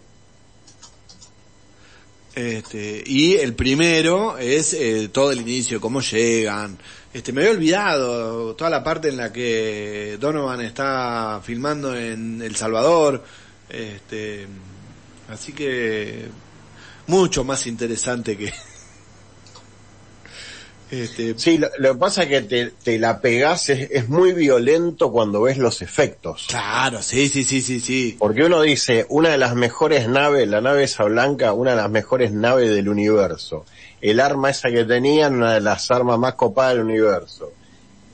Este, 2.35 3.03
y 3.05 3.35
el 3.35 3.53
primero 3.53 4.39
es 4.39 4.73
eh, 4.73 5.09
todo 5.09 5.31
el 5.31 5.41
inicio, 5.41 5.79
cómo 5.79 6.01
llegan. 6.01 6.77
Este, 7.13 7.31
me 7.31 7.41
había 7.41 7.53
olvidado 7.53 8.55
toda 8.55 8.71
la 8.71 8.83
parte 8.83 9.09
en 9.09 9.17
la 9.17 9.31
que 9.31 10.17
Donovan 10.19 10.61
está 10.61 11.41
filmando 11.43 11.95
en 11.95 12.41
El 12.41 12.55
Salvador. 12.55 13.23
Este, 13.69 14.47
así 15.29 15.53
que 15.53 16.27
mucho 17.07 17.43
más 17.43 17.67
interesante 17.67 18.35
que, 18.35 18.51
este... 21.01 21.37
Sí, 21.37 21.57
lo, 21.57 21.69
que 21.69 21.99
pasa 21.99 22.23
es 22.23 22.29
que 22.29 22.71
te, 22.71 22.99
la 22.99 23.19
pegás, 23.19 23.69
es, 23.69 24.09
muy 24.09 24.33
violento 24.33 25.11
cuando 25.11 25.41
ves 25.41 25.57
los 25.57 25.81
efectos. 25.81 26.45
Claro, 26.49 27.01
sí, 27.01 27.27
sí, 27.29 27.43
sí, 27.43 27.61
sí, 27.61 27.79
sí. 27.79 28.15
Porque 28.19 28.43
uno 28.43 28.61
dice, 28.61 29.05
una 29.09 29.29
de 29.29 29.37
las 29.37 29.55
mejores 29.55 30.07
naves, 30.07 30.47
la 30.47 30.61
nave 30.61 30.83
esa 30.83 31.03
blanca, 31.05 31.53
una 31.53 31.71
de 31.71 31.77
las 31.77 31.89
mejores 31.89 32.31
naves 32.31 32.69
del 32.69 32.89
universo. 32.89 33.65
El 34.01 34.19
arma 34.19 34.49
esa 34.49 34.69
que 34.69 34.85
tenían, 34.85 35.35
una 35.35 35.53
de 35.53 35.61
las 35.61 35.89
armas 35.91 36.19
más 36.19 36.35
copadas 36.35 36.75
del 36.75 36.85
universo. 36.85 37.51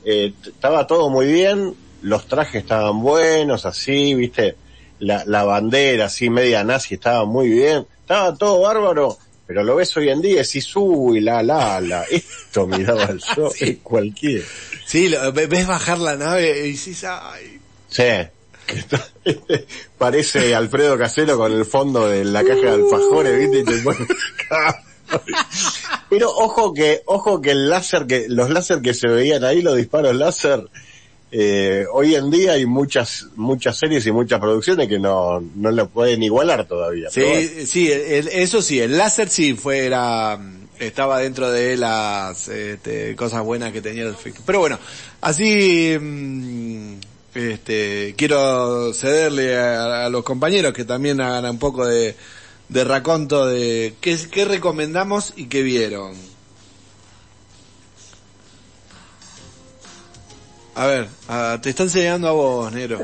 Eh, 0.04 0.32
estaba 0.44 0.86
todo 0.86 1.10
muy 1.10 1.26
bien, 1.26 1.74
los 2.02 2.26
trajes 2.26 2.62
estaban 2.62 3.00
buenos, 3.02 3.66
así, 3.66 4.14
viste, 4.14 4.56
la, 4.98 5.24
la 5.26 5.44
bandera 5.44 6.06
así 6.06 6.30
media 6.30 6.64
nazi 6.64 6.94
estaba 6.94 7.24
muy 7.24 7.48
bien, 7.48 7.86
estaba 8.00 8.34
todo 8.34 8.60
bárbaro 8.60 9.18
pero 9.50 9.64
lo 9.64 9.74
ves 9.74 9.96
hoy 9.96 10.10
en 10.10 10.22
día 10.22 10.34
y 10.34 10.36
decís, 10.36 10.70
uy, 10.76 11.20
la, 11.20 11.42
la, 11.42 11.80
la, 11.80 12.04
esto 12.04 12.68
miraba 12.68 13.02
el 13.06 13.20
sol, 13.20 13.50
sí. 13.52 13.80
cualquier. 13.82 14.44
Sí, 14.86 15.12
ves 15.34 15.66
bajar 15.66 15.98
la 15.98 16.14
nave 16.14 16.68
y 16.68 16.74
decís, 16.74 17.02
ay. 17.02 17.58
Sí. 17.88 18.04
parece 19.98 20.54
Alfredo 20.54 20.96
Casero 20.96 21.36
con 21.36 21.50
el 21.50 21.64
fondo 21.64 22.06
de 22.06 22.24
la 22.26 22.44
caja 22.44 22.60
de 22.60 22.74
alfajores, 22.74 23.40
¿viste? 23.40 23.58
Y 23.58 23.64
te 23.64 23.82
Pero 26.10 26.30
ojo 26.30 26.72
que, 26.72 27.02
ojo 27.06 27.40
que 27.40 27.50
el 27.50 27.68
láser 27.68 28.06
que, 28.06 28.26
los 28.28 28.50
láser 28.50 28.80
que 28.80 28.94
se 28.94 29.08
veían 29.08 29.42
ahí, 29.42 29.62
los 29.62 29.76
disparos 29.76 30.14
láser, 30.14 30.62
eh, 31.32 31.84
hoy 31.92 32.14
en 32.16 32.30
día 32.30 32.52
hay 32.52 32.66
muchas 32.66 33.26
muchas 33.36 33.78
series 33.78 34.04
y 34.06 34.12
muchas 34.12 34.40
producciones 34.40 34.88
que 34.88 34.98
no, 34.98 35.40
no 35.40 35.70
lo 35.70 35.88
pueden 35.88 36.22
igualar 36.22 36.66
todavía. 36.66 37.08
Sí, 37.10 37.66
sí, 37.66 37.90
eso 37.90 38.62
sí, 38.62 38.80
el 38.80 38.98
láser 38.98 39.28
sí 39.28 39.54
fuera 39.54 40.38
estaba 40.80 41.20
dentro 41.20 41.50
de 41.50 41.76
las 41.76 42.48
este, 42.48 43.14
cosas 43.14 43.44
buenas 43.44 43.72
que 43.72 43.82
tenía 43.82 44.04
el 44.04 44.16
Pero 44.46 44.58
bueno, 44.58 44.78
así 45.20 45.96
mm, 46.00 46.94
este, 47.34 48.14
quiero 48.16 48.92
cederle 48.92 49.56
a, 49.56 50.08
los 50.08 50.24
compañeros 50.24 50.72
que 50.72 50.84
también 50.84 51.20
hagan 51.20 51.44
un 51.44 51.58
poco 51.58 51.86
de, 51.86 52.16
de 52.68 52.84
raconto 52.84 53.46
de 53.46 53.94
qué, 54.00 54.18
qué 54.30 54.44
recomendamos 54.46 55.34
y 55.36 55.46
qué 55.46 55.62
vieron. 55.62 56.29
A 60.80 60.86
ver, 60.86 61.08
te 61.60 61.68
están 61.68 61.88
enseñando 61.88 62.26
a 62.26 62.32
vos, 62.32 62.72
Nero. 62.72 63.00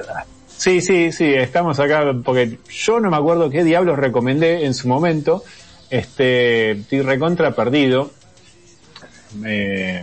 Sí, 0.49 0.81
sí, 0.81 1.13
sí, 1.13 1.27
estamos 1.35 1.79
acá 1.79 2.11
porque 2.25 2.57
yo 2.71 3.01
no 3.01 3.11
me 3.11 3.19
acuerdo 3.19 3.51
qué 3.51 3.65
diablos 3.65 3.99
recomendé 3.99 4.65
en 4.65 4.73
su 4.73 4.89
momento, 4.89 5.45
este, 5.91 6.71
estoy 6.71 7.03
recontra 7.03 7.55
perdido. 7.55 8.13
Eh, 9.45 10.03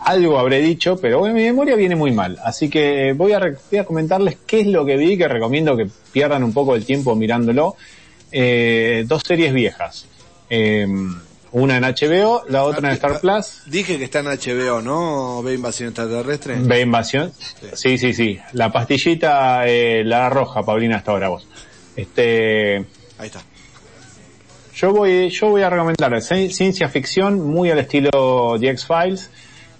algo 0.00 0.40
habré 0.40 0.60
dicho, 0.60 0.96
pero 1.00 1.20
bueno, 1.20 1.36
mi 1.36 1.44
memoria 1.44 1.76
viene 1.76 1.94
muy 1.94 2.10
mal. 2.10 2.36
Así 2.42 2.68
que 2.68 3.12
voy 3.12 3.30
a, 3.30 3.38
voy 3.38 3.78
a 3.78 3.84
comentarles 3.84 4.38
qué 4.44 4.62
es 4.62 4.66
lo 4.66 4.84
que 4.84 4.96
vi, 4.96 5.16
que 5.16 5.28
recomiendo 5.28 5.76
que 5.76 5.86
pierdan 6.10 6.42
un 6.42 6.52
poco 6.52 6.74
el 6.74 6.84
tiempo 6.84 7.14
mirándolo. 7.14 7.76
Eh, 8.32 9.04
dos 9.06 9.22
series 9.24 9.54
viejas. 9.54 10.08
Eh, 10.50 10.84
una 11.58 11.78
en 11.78 11.84
HBO, 11.84 12.44
la 12.48 12.64
otra 12.64 12.88
en 12.90 12.94
Star 12.96 13.18
Plus. 13.20 13.62
Dije 13.64 13.96
que 13.96 14.04
está 14.04 14.18
en 14.18 14.26
HBO, 14.26 14.82
¿no? 14.82 15.42
¿Ve 15.42 15.54
Invasión 15.54 15.88
Extraterrestre? 15.88 16.56
¿Ve 16.60 16.82
Invasión? 16.82 17.32
Sí, 17.72 17.96
sí, 17.96 18.12
sí. 18.12 18.38
La 18.52 18.70
pastillita, 18.70 19.66
eh, 19.66 20.02
la 20.04 20.28
roja, 20.28 20.62
Paulina, 20.62 20.96
hasta 20.96 21.12
ahora 21.12 21.28
vos. 21.28 21.48
Este... 21.96 22.76
Ahí 23.18 23.26
está. 23.28 23.40
Yo 24.74 24.92
voy, 24.92 25.30
yo 25.30 25.48
voy 25.48 25.62
a 25.62 25.70
recomendar 25.70 26.20
ciencia 26.20 26.88
ficción 26.90 27.40
muy 27.40 27.70
al 27.70 27.78
estilo 27.78 28.56
The 28.60 28.68
X-Files. 28.70 29.30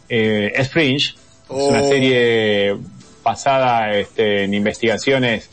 Eh, 0.09 0.53
es 0.55 0.71
Fringe. 0.71 1.09
Es 1.09 1.17
una 1.51 1.83
Oh. 1.83 1.89
serie 1.89 2.77
basada 3.23 3.93
este, 3.93 4.45
en 4.45 4.55
investigaciones 4.55 5.51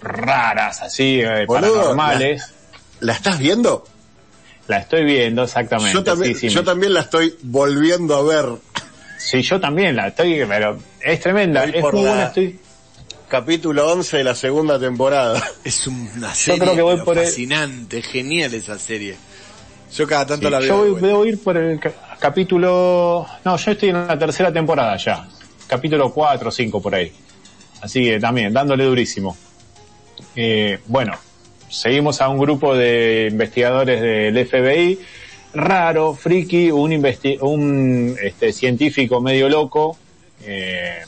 raras, 0.00 0.80
así, 0.80 1.20
eh, 1.20 1.44
Boludo, 1.46 1.74
paranormales. 1.74 2.54
¿La 3.00 3.12
estás 3.12 3.38
viendo? 3.38 3.84
La 4.68 4.78
estoy 4.78 5.04
viendo 5.04 5.42
exactamente. 5.44 5.92
Yo 5.94 6.04
también, 6.04 6.34
sí, 6.34 6.48
sí, 6.48 6.54
yo 6.54 6.60
me- 6.60 6.66
también 6.66 6.94
la 6.94 7.00
estoy 7.00 7.34
volviendo 7.42 8.14
a 8.16 8.22
ver. 8.22 8.46
sí, 9.18 9.42
yo 9.42 9.58
también 9.60 9.96
la 9.96 10.08
estoy, 10.08 10.44
pero 10.46 10.78
es 11.00 11.20
tremenda, 11.20 11.64
es 11.64 11.80
por 11.82 11.94
muy 11.94 12.04
la- 12.04 12.10
buena, 12.10 12.24
estoy, 12.26 12.60
Capítulo 13.28 13.90
11 13.92 14.16
de 14.18 14.24
la 14.24 14.34
segunda 14.34 14.78
temporada. 14.78 15.42
Es 15.64 15.86
una 15.86 16.34
serie 16.34 16.60
creo 16.60 16.74
que 16.74 16.82
voy 16.82 16.96
por 17.00 17.18
el- 17.18 17.24
fascinante, 17.24 18.00
genial 18.02 18.54
esa 18.54 18.78
serie. 18.78 19.16
Yo 19.94 20.06
cada 20.06 20.24
tanto 20.26 20.46
Sí, 20.46 20.50
la 20.52 20.58
veo. 20.60 20.68
yo 20.68 20.92
voy, 20.94 21.00
debo 21.02 21.24
ir 21.26 21.42
por 21.42 21.56
el 21.58 21.78
ca- 21.80 22.16
capítulo... 22.18 23.26
No, 23.44 23.56
yo 23.56 23.70
estoy 23.72 23.88
en 23.90 24.06
la 24.06 24.18
tercera 24.18 24.50
temporada 24.52 24.96
ya. 24.96 25.28
Capítulo 25.66 26.10
4 26.12 26.48
o 26.48 26.52
5 26.52 26.80
por 26.80 26.94
ahí. 26.94 27.12
Así 27.82 28.02
que 28.04 28.18
también, 28.18 28.52
dándole 28.52 28.84
durísimo. 28.84 29.36
Eh, 30.34 30.78
bueno, 30.86 31.12
seguimos 31.68 32.20
a 32.20 32.28
un 32.28 32.38
grupo 32.38 32.74
de 32.74 33.28
investigadores 33.30 34.00
del 34.00 34.46
FBI. 34.46 34.98
Raro, 35.54 36.14
friki, 36.14 36.70
un, 36.70 36.92
investi- 36.92 37.38
un 37.40 38.16
este, 38.22 38.52
científico 38.52 39.20
medio 39.20 39.48
loco. 39.48 39.96
eh, 40.44 41.00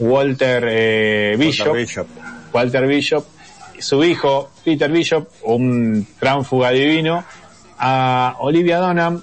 Walter 0.00 0.64
eh, 0.68 1.36
Bishop. 1.38 1.68
Walter 1.68 1.80
Bishop. 1.86 2.06
Walter 2.52 2.86
Bishop, 2.86 3.26
su 3.78 4.04
hijo 4.04 4.50
Peter 4.64 4.90
Bishop, 4.90 5.28
un 5.42 6.06
tránfuga 6.18 6.70
divino, 6.70 7.24
a 7.78 8.36
Olivia 8.40 8.78
Dunham, 8.80 9.22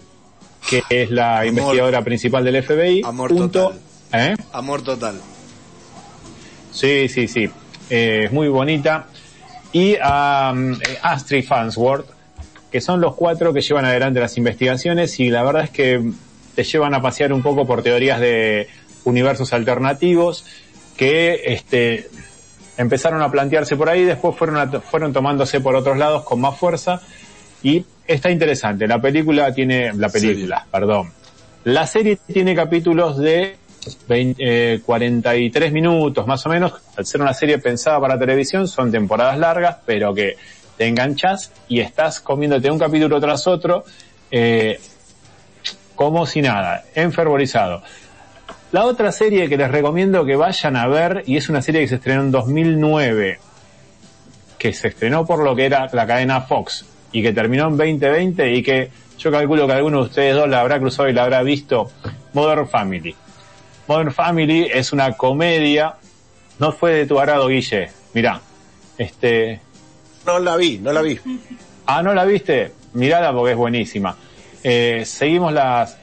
que 0.69 0.83
es 0.89 1.09
la 1.11 1.35
Amor. 1.41 1.47
investigadora 1.47 2.01
principal 2.03 2.43
del 2.43 2.63
FBI, 2.63 3.01
Amor 3.05 3.31
junto, 3.33 3.73
¿eh? 4.13 4.35
Amor 4.53 4.81
total. 4.81 5.19
Sí, 6.71 7.07
sí, 7.09 7.27
sí, 7.27 7.49
es 7.89 8.31
muy 8.31 8.47
bonita, 8.47 9.07
y 9.73 9.95
a 10.01 10.51
um, 10.53 10.77
Astrid 11.01 11.45
Farnsworth, 11.45 12.05
que 12.71 12.81
son 12.81 13.01
los 13.01 13.15
cuatro 13.15 13.53
que 13.53 13.61
llevan 13.61 13.85
adelante 13.85 14.19
las 14.19 14.37
investigaciones 14.37 15.19
y 15.19 15.29
la 15.29 15.43
verdad 15.43 15.63
es 15.65 15.69
que 15.69 16.01
te 16.55 16.63
llevan 16.63 16.93
a 16.93 17.01
pasear 17.01 17.31
un 17.33 17.41
poco 17.41 17.65
por 17.65 17.81
teorías 17.83 18.19
de 18.19 18.67
universos 19.05 19.53
alternativos 19.53 20.45
que 20.97 21.41
este 21.45 22.07
empezaron 22.77 23.21
a 23.21 23.29
plantearse 23.31 23.75
por 23.75 23.89
ahí, 23.89 24.03
después 24.03 24.35
fueron 24.35 24.57
a- 24.57 24.79
fueron 24.81 25.13
tomándose 25.13 25.59
por 25.61 25.75
otros 25.75 25.97
lados 25.97 26.23
con 26.23 26.39
más 26.41 26.57
fuerza 26.57 27.01
y 27.63 27.85
está 28.07 28.29
interesante. 28.31 28.87
La 28.87 28.99
película 29.01 29.53
tiene 29.53 29.93
la 29.93 30.09
película, 30.09 30.65
perdón. 30.71 31.11
La 31.63 31.85
serie 31.85 32.17
tiene 32.31 32.55
capítulos 32.55 33.17
de 33.19 33.55
20, 34.07 34.35
eh, 34.39 34.81
43 34.85 35.71
minutos 35.71 36.25
más 36.27 36.45
o 36.45 36.49
menos. 36.49 36.73
Al 36.97 37.05
ser 37.05 37.21
una 37.21 37.33
serie 37.33 37.57
pensada 37.57 37.99
para 37.99 38.19
televisión, 38.19 38.67
son 38.67 38.91
temporadas 38.91 39.37
largas, 39.37 39.77
pero 39.85 40.13
que 40.13 40.37
te 40.77 40.87
enganchas 40.87 41.51
y 41.67 41.79
estás 41.79 42.19
comiéndote 42.19 42.69
un 42.71 42.79
capítulo 42.79 43.19
tras 43.19 43.47
otro, 43.47 43.83
eh, 44.29 44.79
como 45.95 46.25
si 46.25 46.41
nada, 46.41 46.83
enfervorizado. 46.95 47.83
La 48.71 48.85
otra 48.85 49.11
serie 49.11 49.49
que 49.49 49.57
les 49.57 49.69
recomiendo 49.69 50.25
que 50.25 50.35
vayan 50.35 50.77
a 50.77 50.87
ver, 50.87 51.23
y 51.27 51.37
es 51.37 51.49
una 51.49 51.61
serie 51.61 51.81
que 51.81 51.89
se 51.89 51.95
estrenó 51.95 52.21
en 52.21 52.31
2009, 52.31 53.39
que 54.57 54.73
se 54.73 54.87
estrenó 54.87 55.25
por 55.25 55.43
lo 55.43 55.55
que 55.55 55.65
era 55.65 55.89
la 55.91 56.07
cadena 56.07 56.41
Fox, 56.41 56.85
y 57.11 57.21
que 57.21 57.33
terminó 57.33 57.67
en 57.67 57.77
2020, 57.77 58.53
y 58.53 58.63
que 58.63 58.89
yo 59.17 59.29
calculo 59.29 59.67
que 59.67 59.73
alguno 59.73 59.97
de 59.97 60.03
ustedes 60.05 60.35
dos 60.35 60.47
la 60.47 60.61
habrá 60.61 60.79
cruzado 60.79 61.09
y 61.09 61.13
la 61.13 61.23
habrá 61.23 61.43
visto, 61.43 61.91
Modern 62.33 62.67
Family. 62.67 63.13
Modern 63.91 64.13
Family 64.13 64.69
es 64.71 64.93
una 64.93 65.17
comedia, 65.17 65.97
no 66.59 66.71
fue 66.71 66.93
de 66.93 67.05
tu 67.05 67.19
agrado, 67.19 67.49
Guille, 67.49 67.91
mirá, 68.13 68.39
este, 68.97 69.59
No 70.25 70.39
la 70.39 70.55
vi, 70.55 70.77
no 70.77 70.93
la 70.93 71.01
vi. 71.01 71.19
Ah, 71.85 72.01
¿no 72.01 72.13
la 72.13 72.23
viste? 72.23 72.71
Mirala 72.93 73.33
porque 73.33 73.51
es 73.51 73.57
buenísima. 73.57 74.15
Eh, 74.63 75.03
seguimos 75.05 75.51
las... 75.51 75.97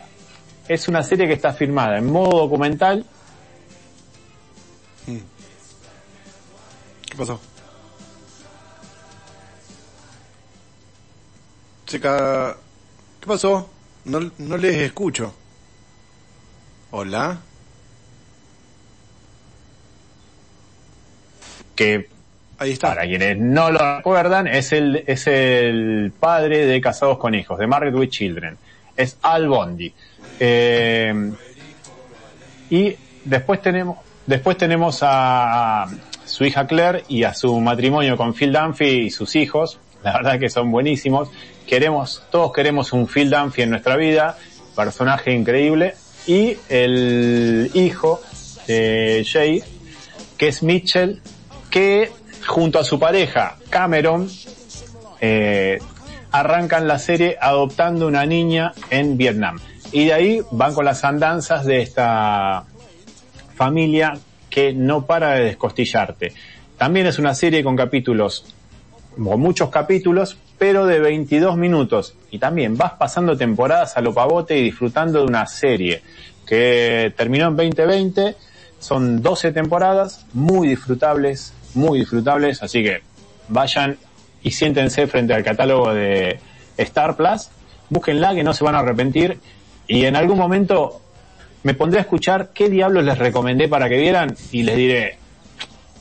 Es 0.69 0.87
una 0.89 1.03
serie 1.03 1.27
que 1.27 1.33
está 1.33 1.55
filmada 1.55 1.97
en 1.97 2.13
modo 2.13 2.41
documental. 2.41 3.07
¿Qué 5.07 5.23
pasó? 7.17 7.41
Chica, 11.87 12.55
¿qué 13.19 13.27
pasó? 13.27 13.71
No, 14.05 14.31
no 14.37 14.59
les 14.59 14.77
escucho. 14.77 15.33
Hola. 16.91 17.48
Que 21.79 22.09
Ahí 22.59 22.73
está. 22.73 22.89
para 22.89 23.07
quienes 23.07 23.39
no 23.39 23.71
lo 23.71 23.79
recuerdan 23.79 24.49
es 24.49 24.73
el 24.73 25.05
es 25.07 25.29
el 25.29 26.13
padre 26.19 26.67
de 26.67 26.81
Casados 26.81 27.19
con 27.19 27.37
Hijos 27.37 27.57
de 27.57 27.69
Married 27.69 27.95
with 27.95 28.09
Children. 28.09 28.59
Es 28.97 29.17
Al 29.23 29.47
Bondi. 29.47 29.95
Eh, 30.41 31.33
y 32.71 32.97
después 33.25 33.63
tenemos 33.63 33.99
después 34.27 34.57
tenemos 34.57 34.99
a 35.03 35.87
su 36.25 36.45
hija 36.45 36.67
Claire 36.67 37.05
y 37.07 37.23
a 37.23 37.33
su 37.33 37.61
matrimonio 37.61 38.17
con 38.17 38.35
Phil 38.35 38.53
Dunphy 38.53 39.07
y 39.07 39.11
sus 39.11 39.37
hijos. 39.37 39.79
La 40.03 40.15
verdad 40.15 40.41
que 40.41 40.49
son 40.49 40.73
buenísimos. 40.73 41.31
Queremos 41.65 42.25
todos 42.33 42.53
queremos 42.53 42.93
un 42.93 43.07
Phil 43.07 43.31
Dunphy 43.31 43.63
en 43.63 43.71
nuestra 43.71 43.95
vida 43.95 44.37
personaje 44.75 45.33
increíble. 45.33 45.95
Y 46.27 46.57
el 46.69 47.71
hijo 47.73 48.21
de 48.67 49.25
Jay 49.25 49.63
que 50.39 50.49
es 50.49 50.63
Mitchell, 50.63 51.21
que 51.71 52.11
junto 52.47 52.79
a 52.79 52.85
su 52.85 52.99
pareja 52.99 53.57
Cameron 53.71 54.29
eh, 55.21 55.79
arrancan 56.31 56.87
la 56.87 56.99
serie 56.99 57.37
adoptando 57.41 58.07
una 58.07 58.27
niña 58.27 58.73
en 58.91 59.17
Vietnam. 59.17 59.59
Y 59.93 60.07
de 60.07 60.13
ahí 60.13 60.43
van 60.51 60.75
con 60.75 60.85
las 60.85 61.05
andanzas 61.05 61.65
de 61.65 61.81
esta 61.81 62.65
familia 63.55 64.19
que 64.51 64.73
no 64.73 65.07
para 65.07 65.35
de 65.35 65.45
descostillarte. 65.45 66.33
También 66.77 67.07
es 67.07 67.19
una 67.19 67.35
serie 67.35 67.65
con 67.65 67.77
capítulos, 67.77 68.55
con 69.17 69.41
muchos 69.41 69.71
capítulos, 69.71 70.37
pero 70.59 70.87
de 70.87 71.01
22 71.01 71.57
minutos. 71.57 72.15
Y 72.31 72.39
también 72.39 72.77
vas 72.77 72.93
pasando 72.93 73.37
temporadas 73.37 73.97
a 73.97 74.01
lo 74.01 74.13
pavote 74.13 74.59
y 74.59 74.65
disfrutando 74.65 75.21
de 75.21 75.25
una 75.27 75.47
serie 75.47 76.03
que 76.47 77.13
terminó 77.17 77.49
en 77.49 77.57
2020. 77.57 78.37
Son 78.79 79.23
12 79.23 79.53
temporadas 79.53 80.27
muy 80.33 80.69
disfrutables, 80.69 81.53
muy 81.75 82.01
disfrutables. 82.01 82.63
Así 82.63 82.83
que 82.83 83.01
vayan 83.49 83.97
y 84.43 84.51
siéntense 84.51 85.07
frente 85.07 85.35
al 85.35 85.43
catálogo 85.45 85.93
de 85.95 86.39
Star 86.77 87.17
Plus. 87.17 87.49
Búsquenla 87.91 88.35
que 88.35 88.45
no 88.45 88.53
se 88.55 88.65
van 88.65 88.75
a 88.75 88.81
arrepentir. 88.81 89.39
Y 89.87 90.05
en 90.05 90.17
algún 90.17 90.39
momento 90.39 91.01
me 91.63 91.75
pondré 91.75 91.99
a 91.99 92.03
escuchar 92.03 92.51
qué 92.55 92.69
diablos 92.69 93.05
les 93.05 93.19
recomendé 93.19 93.69
para 93.69 93.89
que 93.89 93.97
vieran 93.99 94.37
y 94.53 94.63
les 94.63 94.77
diré, 94.77 95.19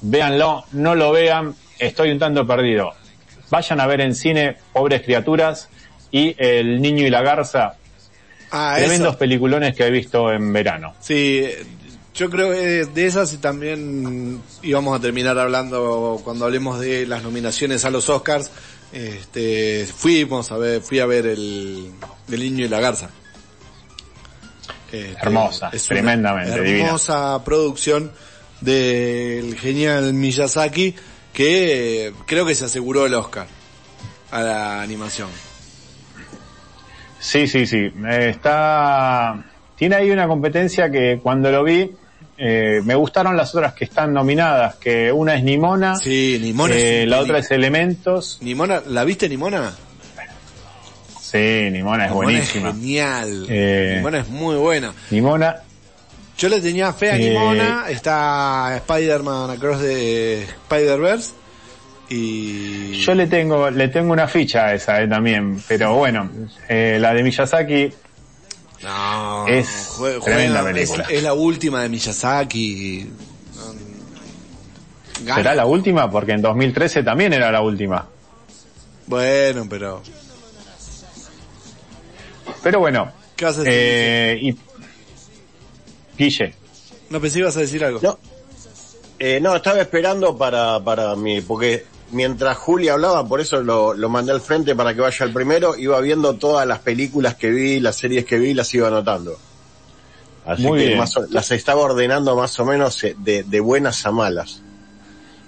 véanlo, 0.01 0.65
no 0.73 0.93
lo 0.95 1.12
vean, 1.12 1.56
estoy 1.80 2.12
un 2.12 2.19
tanto 2.19 2.45
perdido. 2.45 2.93
Vayan 3.50 3.79
a 3.79 3.87
ver 3.87 4.02
en 4.02 4.13
cine 4.13 4.58
Pobres 4.73 5.02
Criaturas 5.04 5.69
y 6.12 6.35
El 6.37 6.81
Niño 6.81 7.06
y 7.06 7.10
la 7.10 7.21
Garza, 7.21 7.75
Ah, 8.52 8.75
tremendos 8.77 9.10
eso. 9.10 9.17
peliculones 9.17 9.75
que 9.75 9.85
he 9.85 9.91
visto 9.91 10.31
en 10.31 10.54
verano. 10.54 10.94
Sí, 11.02 11.44
yo 12.17 12.31
creo 12.31 12.51
que 12.51 12.85
de 12.85 13.05
esas 13.05 13.31
y 13.33 13.37
también 13.37 14.41
íbamos 14.63 14.97
a 14.97 15.01
terminar 15.01 15.37
hablando 15.37 16.19
cuando 16.23 16.45
hablemos 16.45 16.79
de 16.79 17.05
las 17.05 17.21
nominaciones 17.21 17.85
a 17.85 17.91
los 17.91 18.09
Oscars. 18.09 18.49
Este, 18.91 19.85
fuimos 19.85 20.51
a 20.51 20.57
ver, 20.57 20.81
fui 20.81 20.99
a 20.99 21.05
ver 21.05 21.27
el, 21.27 21.91
el 22.31 22.39
niño 22.39 22.65
y 22.65 22.69
la 22.69 22.79
garza. 22.79 23.11
Este, 24.91 25.15
Hermosa, 25.21 25.69
una 25.71 25.79
tremendamente 25.79 26.61
divina. 26.61 26.85
hermosa 26.85 27.43
producción 27.43 28.11
del 28.61 29.55
genial 29.59 30.13
Miyazaki 30.13 30.95
que 31.33 32.13
creo 32.25 32.47
que 32.47 32.55
se 32.55 32.65
aseguró 32.65 33.05
el 33.05 33.13
Oscar 33.13 33.45
a 34.31 34.41
la 34.41 34.81
animación. 34.81 35.29
Sí, 37.19 37.47
sí, 37.47 37.67
sí. 37.67 37.91
Está, 38.09 39.45
tiene 39.75 39.97
ahí 39.97 40.09
una 40.09 40.27
competencia 40.27 40.89
que 40.89 41.19
cuando 41.21 41.51
lo 41.51 41.63
vi, 41.63 41.91
eh, 42.38 42.81
me 42.83 42.94
gustaron 42.96 43.35
las 43.35 43.54
otras 43.56 43.73
que 43.73 43.85
están 43.85 44.13
nominadas, 44.13 44.75
que 44.75 45.12
una 45.12 45.35
es 45.35 45.44
Nimona, 45.44 45.96
Sí, 45.96 46.38
Nimona 46.42 46.75
eh, 46.75 47.04
es 47.04 47.10
la 47.10 47.19
otra 47.19 47.40
es 47.40 47.50
Elementos. 47.52 48.38
Nimona, 48.42 48.81
¿la 48.88 49.04
viste 49.04 49.27
Nimona? 49.27 49.73
Sí, 51.19 51.38
Nimona 51.71 52.06
es 52.06 52.12
Nimona 52.12 52.13
buenísima. 52.13 52.69
Es 52.69 52.75
genial. 52.75 53.48
Eh, 53.50 53.94
Nimona 53.98 54.19
es 54.19 54.29
muy 54.29 54.56
buena. 54.56 54.94
Nimona, 55.10 55.56
Yo 56.38 56.50
le 56.50 56.62
tenía 56.62 56.94
fe 56.94 57.12
a 57.12 57.15
Eh, 57.15 57.29
Nimona, 57.29 57.85
está 57.90 58.75
Spider-Man 58.77 59.50
Across 59.52 59.81
the 59.81 60.44
Spider-Verse 60.44 61.33
y... 62.10 62.94
yo 63.02 63.15
le 63.15 63.27
tengo, 63.27 63.69
le 63.69 63.90
tengo 63.90 64.13
una 64.13 64.27
ficha 64.27 64.67
a 64.67 64.73
esa 64.75 65.02
eh, 65.02 65.08
también, 65.08 65.62
pero 65.67 65.96
bueno, 65.96 66.29
la 66.69 67.13
de 67.13 67.23
Miyazaki 67.23 67.90
No, 68.84 69.48
Es 69.48 69.67
jue- 69.98 70.23
tremenda 70.23 70.62
juega- 70.62 70.73
película. 70.73 71.04
Es, 71.06 71.10
es 71.12 71.23
la 71.23 71.34
última 71.34 71.82
de 71.84 71.90
Miyazaki. 71.90 73.10
Gana. 75.23 75.36
será 75.36 75.56
la 75.56 75.65
última 75.65 76.12
porque 76.12 76.34
en 76.34 76.42
2013 76.44 77.02
también 77.04 77.34
era 77.34 77.52
la 77.52 77.62
última. 77.62 78.08
Bueno, 79.08 79.65
pero... 79.69 80.02
Pero 82.63 82.80
bueno, 82.80 83.12
¿Qué 83.36 83.46
vas 83.46 83.56
a 83.58 83.63
decir? 83.63 83.73
eh, 83.75 84.40
y 84.42 84.58
Guille, 86.17 86.54
No 87.10 87.19
pensé 87.21 87.36
que 87.36 87.40
ibas 87.40 87.58
a 87.58 87.62
decir 87.62 87.84
algo. 87.84 88.00
No, 88.02 88.17
eh, 89.19 89.40
no, 89.42 89.56
estaba 89.56 89.82
esperando 89.82 90.38
para, 90.38 90.80
para 90.84 91.15
mi, 91.15 91.42
porque 91.42 91.86
mientras 92.12 92.58
Julia 92.58 92.93
hablaba, 92.93 93.27
por 93.27 93.41
eso 93.41 93.62
lo, 93.62 93.93
lo 93.93 94.10
mandé 94.10 94.31
al 94.31 94.41
frente 94.41 94.75
para 94.75 94.93
que 94.93 95.01
vaya 95.01 95.25
al 95.25 95.31
primero, 95.33 95.75
iba 95.77 95.99
viendo 96.01 96.35
todas 96.35 96.67
las 96.67 96.79
películas 96.79 97.35
que 97.35 97.49
vi, 97.49 97.79
las 97.79 97.95
series 97.97 98.25
que 98.25 98.37
vi, 98.37 98.53
las 98.53 98.73
iba 98.73 98.87
anotando. 98.87 99.37
Así 100.45 100.63
Muy 100.63 100.79
que 100.79 100.85
bien. 100.87 100.97
más 100.97 101.15
o- 101.17 101.25
las 101.29 101.51
estaba 101.51 101.81
ordenando 101.81 102.35
más 102.35 102.58
o 102.60 102.65
menos 102.65 103.03
eh, 103.03 103.15
de, 103.19 103.43
de 103.43 103.60
buenas 103.60 104.05
a 104.05 104.12
malas. 104.12 104.62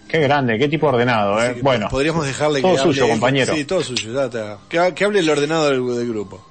qué 0.10 0.20
grande, 0.20 0.58
qué 0.58 0.68
tipo 0.68 0.88
ordenado, 0.88 1.42
eh. 1.44 1.58
Bueno, 1.62 1.88
podríamos 1.90 2.26
dejarle 2.26 2.62
todo 2.62 2.74
que 2.76 2.82
suyo, 2.82 3.04
hable- 3.06 3.12
compañero. 3.12 3.54
Sí, 3.56 3.64
todo 3.66 3.82
suyo. 3.84 4.12
ya 4.14 4.26
está. 4.26 4.58
Que, 4.68 4.94
que 4.94 5.06
hable 5.06 5.20
el 5.20 5.30
ordenado 5.30 5.70
del, 5.70 5.98
del 5.98 6.10
grupo. 6.10 6.46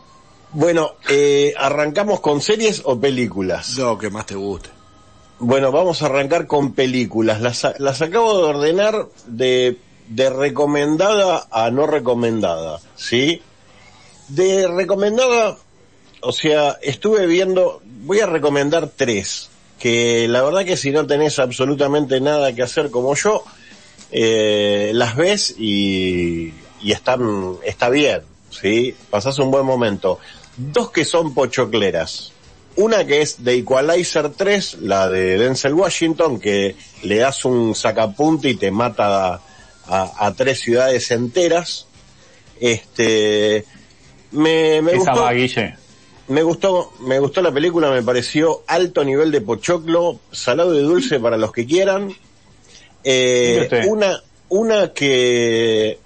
Bueno, 0.52 0.92
eh, 1.10 1.52
¿arrancamos 1.58 2.20
con 2.20 2.40
series 2.40 2.80
o 2.84 2.98
películas? 2.98 3.76
Lo 3.76 3.98
que 3.98 4.08
más 4.08 4.24
te 4.24 4.34
guste. 4.34 4.70
Bueno, 5.40 5.70
vamos 5.70 6.02
a 6.02 6.06
arrancar 6.06 6.46
con 6.46 6.72
películas. 6.72 7.40
Las, 7.42 7.66
las 7.78 8.00
acabo 8.00 8.38
de 8.38 8.44
ordenar 8.44 9.06
de, 9.26 9.76
de 10.08 10.30
recomendada 10.30 11.46
a 11.50 11.70
no 11.70 11.86
recomendada, 11.86 12.80
¿sí? 12.96 13.42
De 14.28 14.66
recomendada, 14.66 15.56
o 16.20 16.32
sea, 16.32 16.78
estuve 16.82 17.26
viendo, 17.26 17.82
voy 17.84 18.20
a 18.20 18.26
recomendar 18.26 18.90
tres, 18.94 19.50
que 19.78 20.26
la 20.28 20.42
verdad 20.42 20.64
que 20.64 20.76
si 20.76 20.90
no 20.90 21.06
tenés 21.06 21.38
absolutamente 21.38 22.20
nada 22.20 22.54
que 22.54 22.62
hacer 22.62 22.90
como 22.90 23.14
yo, 23.14 23.44
eh, 24.10 24.90
las 24.94 25.16
ves 25.16 25.54
y, 25.58 26.54
y 26.82 26.92
están, 26.92 27.56
está 27.64 27.90
bien, 27.90 28.22
¿sí? 28.50 28.94
Pasás 29.10 29.38
un 29.38 29.50
buen 29.50 29.66
momento. 29.66 30.18
Dos 30.56 30.90
que 30.90 31.04
son 31.04 31.34
pochocleras. 31.34 32.32
Una 32.76 33.04
que 33.04 33.22
es 33.22 33.36
The 33.42 33.54
Equalizer 33.54 34.30
3, 34.30 34.78
la 34.82 35.08
de 35.08 35.36
Denzel 35.36 35.74
Washington, 35.74 36.38
que 36.38 36.76
le 37.02 37.16
das 37.16 37.44
un 37.44 37.74
sacapunte 37.74 38.50
y 38.50 38.54
te 38.54 38.70
mata 38.70 39.40
a, 39.88 40.26
a- 40.26 40.34
tres 40.34 40.60
ciudades 40.60 41.10
enteras. 41.10 41.86
Este, 42.60 43.64
me, 44.32 44.82
me 44.82 44.92
esa 44.92 44.98
gustó, 45.12 45.20
va, 45.22 45.32
Guille. 45.32 45.76
me 46.28 46.42
gustó, 46.42 46.92
me 47.00 47.18
gustó 47.18 47.40
la 47.42 47.52
película, 47.52 47.90
me 47.90 48.02
pareció 48.02 48.62
alto 48.66 49.04
nivel 49.04 49.30
de 49.30 49.40
pochoclo, 49.40 50.18
salado 50.32 50.74
y 50.78 50.82
dulce 50.82 51.20
para 51.20 51.36
los 51.36 51.52
que 51.52 51.66
quieran. 51.66 52.12
Eh, 53.04 53.68
una, 53.88 54.20
una 54.48 54.92
que, 54.92 55.98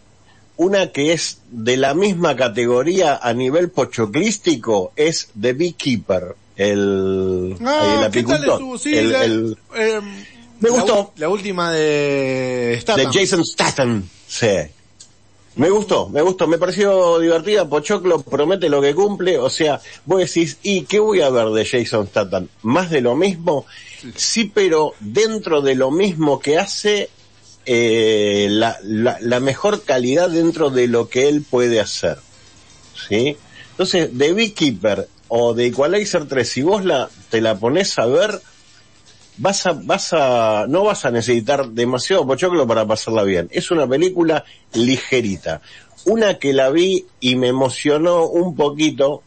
una 0.56 0.92
que 0.92 1.12
es 1.14 1.38
de 1.50 1.76
la 1.78 1.94
misma 1.94 2.36
categoría 2.36 3.16
a 3.16 3.32
nivel 3.32 3.70
pochoclístico 3.70 4.92
es 4.94 5.30
The 5.40 5.54
Beekeeper, 5.54 6.36
el, 6.56 7.56
el 7.58 7.66
Ah, 7.66 8.08
¿qué 8.12 8.22
tal 8.22 8.34
apicultor, 8.34 8.52
estuvo? 8.52 8.78
Sí, 8.78 8.94
el- 8.96 9.14
el- 9.14 9.58
eh, 9.74 10.00
Me 10.62 10.70
la 10.70 10.76
gustó. 10.76 11.12
La, 11.16 11.28
última 11.28 11.72
de 11.72 12.78
Statham. 12.80 13.10
de 13.10 13.20
Jason 13.20 13.44
Statham, 13.44 14.08
sí. 14.26 14.46
Me 15.54 15.68
gustó, 15.68 16.08
me 16.08 16.22
gustó, 16.22 16.46
me 16.46 16.56
pareció 16.56 17.18
divertida, 17.18 17.68
Pochoclo 17.68 18.22
promete 18.22 18.70
lo 18.70 18.80
que 18.80 18.94
cumple, 18.94 19.36
o 19.38 19.50
sea, 19.50 19.82
vos 20.06 20.20
decís, 20.20 20.56
¿y 20.62 20.84
qué 20.84 20.98
voy 20.98 21.20
a 21.20 21.28
ver 21.28 21.48
de 21.48 21.66
Jason 21.66 22.06
Statham? 22.06 22.48
¿Más 22.62 22.88
de 22.88 23.02
lo 23.02 23.14
mismo? 23.16 23.66
Sí, 24.16 24.50
pero 24.52 24.94
dentro 25.00 25.60
de 25.60 25.74
lo 25.74 25.90
mismo 25.90 26.40
que 26.40 26.58
hace, 26.58 27.10
eh, 27.66 28.46
la, 28.50 28.78
la, 28.82 29.18
la 29.20 29.40
mejor 29.40 29.82
calidad 29.82 30.30
dentro 30.30 30.70
de 30.70 30.86
lo 30.88 31.10
que 31.10 31.28
él 31.28 31.42
puede 31.42 31.80
hacer. 31.80 32.18
¿Sí? 33.08 33.36
Entonces, 33.72 34.16
de 34.16 34.32
Beekeeper 34.32 35.08
o 35.28 35.52
de 35.52 35.66
Equalizer 35.66 36.26
3, 36.26 36.48
si 36.48 36.62
vos 36.62 36.84
la, 36.84 37.10
te 37.28 37.40
la 37.40 37.58
pones 37.58 37.98
a 37.98 38.06
ver, 38.06 38.40
vas 39.38 39.66
a, 39.66 39.72
vas 39.72 40.12
a, 40.12 40.66
no 40.68 40.84
vas 40.84 41.04
a 41.04 41.10
necesitar 41.10 41.68
demasiado 41.68 42.26
pochoclo 42.26 42.66
para 42.66 42.86
pasarla 42.86 43.22
bien. 43.24 43.48
Es 43.50 43.70
una 43.70 43.86
película 43.86 44.44
ligerita. 44.74 45.60
Una 46.04 46.38
que 46.38 46.52
la 46.52 46.70
vi 46.70 47.06
y 47.20 47.36
me 47.36 47.48
emocionó 47.48 48.26
un 48.26 48.56
poquito, 48.56 49.22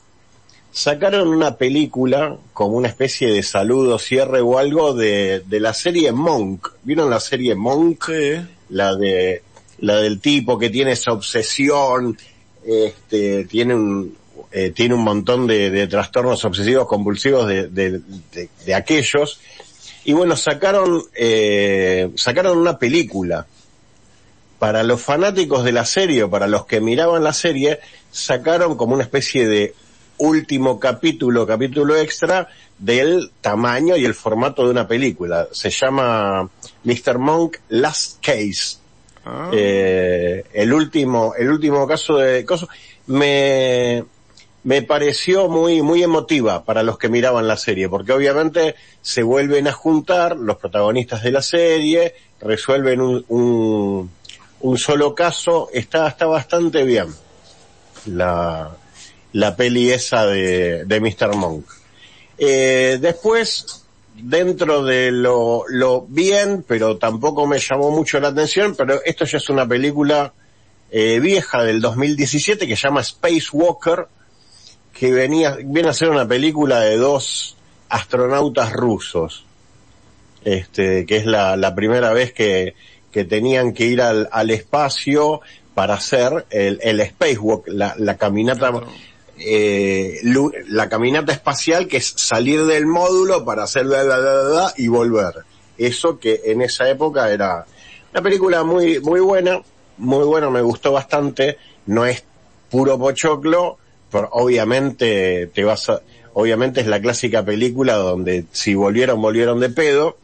sacaron 0.72 1.28
una 1.30 1.56
película 1.58 2.38
como 2.54 2.76
una 2.76 2.90
especie 2.90 3.32
de 3.32 3.44
saludo, 3.44 3.98
cierre 3.98 4.42
o 4.42 4.58
algo 4.58 4.94
de, 4.94 5.42
de 5.46 5.60
la 5.60 5.74
serie 5.74 6.12
Monk. 6.12 6.70
¿Vieron 6.84 7.10
la 7.10 7.20
serie 7.20 7.56
Monk? 7.56 8.06
Sí. 8.08 8.46
la 8.70 8.96
de 8.96 9.42
la 9.80 9.98
del 9.98 10.20
tipo 10.20 10.58
que 10.58 10.70
tiene 10.70 10.94
esa 10.94 11.12
obsesión, 11.12 12.18
este, 12.66 13.46
tiene 13.46 13.76
un 13.76 14.18
eh, 14.52 14.72
tiene 14.72 14.96
un 14.96 15.04
montón 15.04 15.48
de, 15.48 15.70
de 15.70 15.88
trastornos 15.88 16.44
obsesivos 16.46 16.88
compulsivos 16.88 17.46
de, 17.48 17.68
de, 17.68 18.00
de- 18.32 18.50
de 18.66 18.74
aquellos 18.76 19.40
y 20.06 20.14
bueno 20.14 20.36
sacaron 20.36 21.04
eh, 21.16 22.12
sacaron 22.16 22.58
una 22.58 22.80
película 22.80 23.46
para 24.60 24.84
los 24.84 25.02
fanáticos 25.02 25.64
de 25.64 25.72
la 25.74 25.86
serie 25.86 26.24
o 26.24 26.30
para 26.30 26.48
los 26.48 26.66
que 26.66 26.80
miraban 26.80 27.24
la 27.24 27.34
serie 27.34 27.80
sacaron 28.12 28.78
como 28.78 28.94
una 28.94 29.04
especie 29.04 29.48
de 29.48 29.76
último 30.18 30.80
capítulo 30.80 31.46
capítulo 31.46 31.98
extra 31.98 32.48
del 32.80 33.32
tamaño 33.42 33.98
y 33.98 34.06
el 34.06 34.14
formato 34.14 34.64
de 34.64 34.72
una 34.72 34.88
película 34.88 35.48
se 35.52 35.70
llama 35.70 36.50
Mr. 36.84 37.18
Monk 37.18 37.58
Last 37.70 38.24
Case 38.26 38.86
Ah. 39.26 39.50
eh, 39.52 40.44
el 40.54 40.72
último, 40.72 41.34
el 41.36 41.50
último 41.50 41.88
caso 41.88 42.18
de 42.18 42.46
coso, 42.46 42.70
me, 43.08 44.04
me 44.66 44.82
pareció 44.82 45.48
muy, 45.48 45.84
muy 45.84 46.02
emotiva 46.02 46.66
para 46.66 46.82
los 46.82 46.98
que 46.98 47.08
miraban 47.08 47.48
la 47.48 47.56
serie, 47.56 47.88
porque 47.88 48.14
obviamente 48.14 48.76
se 49.00 49.22
vuelven 49.22 49.68
a 49.68 49.72
juntar 49.72 50.36
los 50.38 50.58
protagonistas 50.58 51.22
de 51.22 51.32
la 51.32 51.44
serie, 51.44 52.16
resuelven 52.42 53.00
un, 53.00 53.24
un, 53.28 54.12
un 54.62 54.78
solo 54.80 55.14
caso, 55.14 55.70
está, 55.72 56.08
está 56.08 56.26
bastante 56.26 56.84
bien 56.84 57.14
la, 58.08 58.76
la 59.34 59.56
peli 59.56 59.92
esa 59.92 60.26
de, 60.26 60.84
de 60.86 61.00
Mr. 61.00 61.36
Monk. 61.36 61.66
Eh, 62.40 62.98
después, 63.00 63.86
dentro 64.16 64.84
de 64.84 65.12
lo, 65.12 65.66
lo 65.70 66.08
bien, 66.10 66.66
pero 66.68 66.98
tampoco 66.98 67.46
me 67.46 67.60
llamó 67.60 67.92
mucho 67.92 68.20
la 68.20 68.30
atención, 68.30 68.74
pero 68.76 69.00
esto 69.06 69.26
ya 69.26 69.38
es 69.38 69.48
una 69.48 69.68
película 69.68 70.34
eh, 70.90 71.20
vieja 71.20 71.64
del 71.64 71.82
2017 71.82 72.66
que 72.68 72.76
se 72.76 72.82
llama 72.88 73.02
Space 73.02 73.50
Walker, 73.54 74.08
que 74.96 75.12
venía, 75.12 75.58
viene 75.62 75.90
a 75.90 75.94
ser 75.94 76.10
una 76.10 76.26
película 76.26 76.80
de 76.80 76.96
dos 76.96 77.58
astronautas 77.90 78.72
rusos, 78.72 79.46
este, 80.46 81.06
que 81.06 81.18
es 81.18 81.26
la, 81.26 81.58
la 81.58 81.76
primera 81.76 82.14
vez 82.14 82.32
que, 82.32 82.76
que 83.12 83.26
tenían 83.26 83.74
que 83.74 83.86
ir 83.86 84.02
al, 84.02 84.30
al 84.32 84.50
espacio 84.52 85.42
para 85.74 85.96
hacer 85.96 86.46
el, 86.50 86.80
el 86.82 87.06
spacewalk, 87.06 87.68
la, 87.68 87.94
la 87.98 88.16
caminata, 88.16 88.72
eh, 89.38 90.22
la 90.70 90.88
caminata 90.88 91.34
espacial 91.34 91.90
que 91.90 91.98
es 91.98 92.14
salir 92.16 92.66
del 92.66 92.88
módulo 92.88 93.44
para 93.44 93.64
hacer 93.64 93.84
bla, 93.84 94.02
bla, 94.04 94.18
bla, 94.18 94.74
y 94.78 94.88
volver. 94.88 95.44
Eso 95.78 96.20
que 96.20 96.40
en 96.46 96.62
esa 96.62 96.90
época 96.90 97.30
era 97.30 97.66
una 98.14 98.22
película 98.22 98.64
muy, 98.64 99.02
muy 99.02 99.20
buena, 99.20 99.62
muy 99.98 100.24
buena, 100.24 100.50
me 100.50 100.62
gustó 100.62 100.94
bastante, 100.94 101.58
no 101.86 102.06
es 102.06 102.24
puro 102.70 102.98
pochoclo, 102.98 103.78
pero 104.16 104.30
obviamente 104.32 105.48
te 105.54 105.66
vas 105.66 105.90
a, 105.90 106.02
obviamente 106.36 106.80
es 106.80 106.88
la 106.88 107.02
clásica 107.02 107.44
película 107.44 107.96
donde 107.96 108.46
si 108.54 108.74
volvieron, 108.74 109.22
volvieron 109.22 109.60
de 109.60 109.68
pedo, 109.68 110.16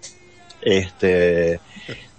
este, 0.61 1.59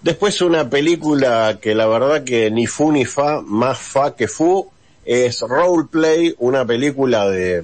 después 0.03 0.39
una 0.43 0.69
película 0.69 1.57
que 1.59 1.73
la 1.73 1.87
verdad 1.87 2.23
que 2.23 2.51
ni 2.51 2.67
fu 2.67 2.91
ni 2.91 3.05
fa, 3.05 3.41
más 3.41 3.79
fa 3.79 4.15
que 4.15 4.27
fu, 4.27 4.69
es 5.03 5.41
Roleplay, 5.41 6.35
una 6.37 6.63
película 6.63 7.27
de, 7.27 7.63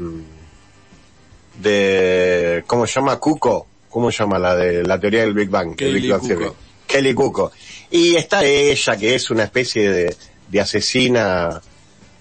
de, 1.61 2.63
¿cómo 2.65 2.87
se 2.87 2.93
llama? 2.95 3.19
Cuco. 3.19 3.67
¿Cómo 3.91 4.11
se 4.11 4.23
llama 4.23 4.39
la 4.39 4.55
de 4.55 4.83
la 4.83 4.99
teoría 4.99 5.21
del 5.21 5.35
Big 5.35 5.49
Bang? 5.49 5.75
Kelly 5.75 5.97
El 5.97 6.01
Big 6.01 6.11
Bang. 6.11 6.27
Theory. 6.27 6.51
Kelly 6.87 7.13
Cuco. 7.13 7.51
Y 7.91 8.15
está 8.15 8.43
ella, 8.43 8.97
que 8.97 9.13
es 9.13 9.29
una 9.29 9.43
especie 9.43 9.91
de, 9.91 10.15
de 10.47 10.59
asesina 10.59 11.61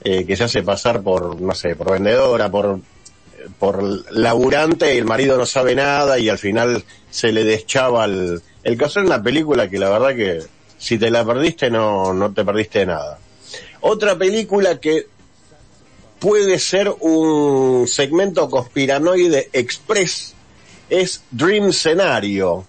eh, 0.03 0.25
que 0.25 0.37
se 0.37 0.45
hace 0.45 0.63
pasar 0.63 1.03
por, 1.03 1.41
no 1.41 1.55
sé, 1.55 1.75
por 1.77 1.93
vendedora, 1.93 2.51
por, 2.51 2.81
por 3.59 3.83
laburante, 4.13 4.95
y 4.95 4.99
el 4.99 5.05
marido 5.05 5.37
no 5.37 5.47
sabe 5.47 5.75
nada 5.75 6.19
y 6.19 6.29
al 6.29 6.39
final 6.39 6.85
se 7.11 7.33
le 7.33 7.45
deschaba 7.45 8.05
el, 8.05 8.43
el 8.63 8.77
caso 8.77 9.01
es 9.01 9.07
una 9.07 9.23
película 9.23 9.69
que 9.69 9.79
la 9.79 9.89
verdad 9.89 10.15
que 10.15 10.43
si 10.79 10.99
te 10.99 11.11
la 11.11 11.25
perdiste 11.25 11.71
no, 11.71 12.13
no 12.13 12.33
te 12.33 12.45
perdiste 12.45 12.87
nada. 12.87 13.19
Otra 13.81 14.17
película 14.17 14.79
que 14.79 15.07
puede 16.19 16.59
ser 16.59 16.95
un 17.01 17.87
segmento 17.87 18.51
conspiranoide 18.51 19.51
express 19.53 20.35
es 20.91 21.23
Dream 21.31 21.73
Scenario, 21.73 22.67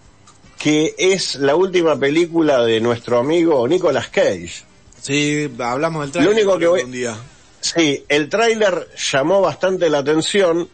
que 0.57 0.93
es 0.97 1.35
la 1.35 1.55
última 1.55 1.97
película 1.97 2.63
de 2.63 2.79
nuestro 2.81 3.19
amigo 3.19 3.67
Nicolas 3.67 4.09
Cage. 4.09 4.63
Sí, 5.09 5.51
hablamos 5.59 6.03
del 6.03 6.11
trailer. 6.11 6.33
Lo 6.33 6.39
único 6.39 6.59
que 6.59 6.67
voy- 6.67 6.83
un 6.83 6.91
día. 6.91 7.17
Sí, 7.61 8.05
el 8.07 8.29
tráiler 8.29 8.87
llamó 9.11 9.41
bastante 9.41 9.89
la 9.89 9.97
atención. 9.97 10.69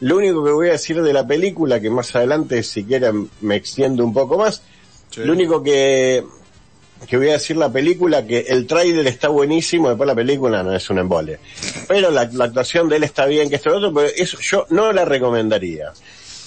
Lo 0.00 0.16
único 0.16 0.44
que 0.44 0.50
voy 0.50 0.68
a 0.68 0.72
decir 0.72 1.00
de 1.02 1.12
la 1.12 1.26
película, 1.26 1.80
que 1.80 1.88
más 1.88 2.14
adelante 2.16 2.62
si 2.64 2.84
quieren 2.84 3.30
me 3.40 3.54
extiendo 3.56 4.04
un 4.04 4.12
poco 4.12 4.36
más, 4.38 4.60
Sí. 5.10 5.20
lo 5.22 5.32
único 5.32 5.62
que, 5.62 6.24
que 7.08 7.16
voy 7.16 7.28
a 7.28 7.34
decir 7.34 7.56
la 7.56 7.72
película, 7.72 8.26
que 8.26 8.40
el 8.48 8.66
tráiler 8.66 9.06
está 9.06 9.28
buenísimo, 9.28 9.88
después 9.88 10.06
la 10.06 10.14
película 10.16 10.62
no 10.64 10.74
es 10.74 10.90
un 10.90 10.98
embole. 10.98 11.38
Pero 11.88 12.10
la, 12.10 12.28
la 12.32 12.44
actuación 12.46 12.88
de 12.88 12.96
él 12.96 13.04
está 13.04 13.24
bien, 13.24 13.48
que 13.48 13.54
esto 13.54 13.68
y 13.70 13.72
lo 13.72 13.78
otro, 13.78 13.94
pero 13.94 14.08
eso 14.16 14.36
yo 14.40 14.66
no 14.70 14.92
la 14.92 15.04
recomendaría. 15.04 15.92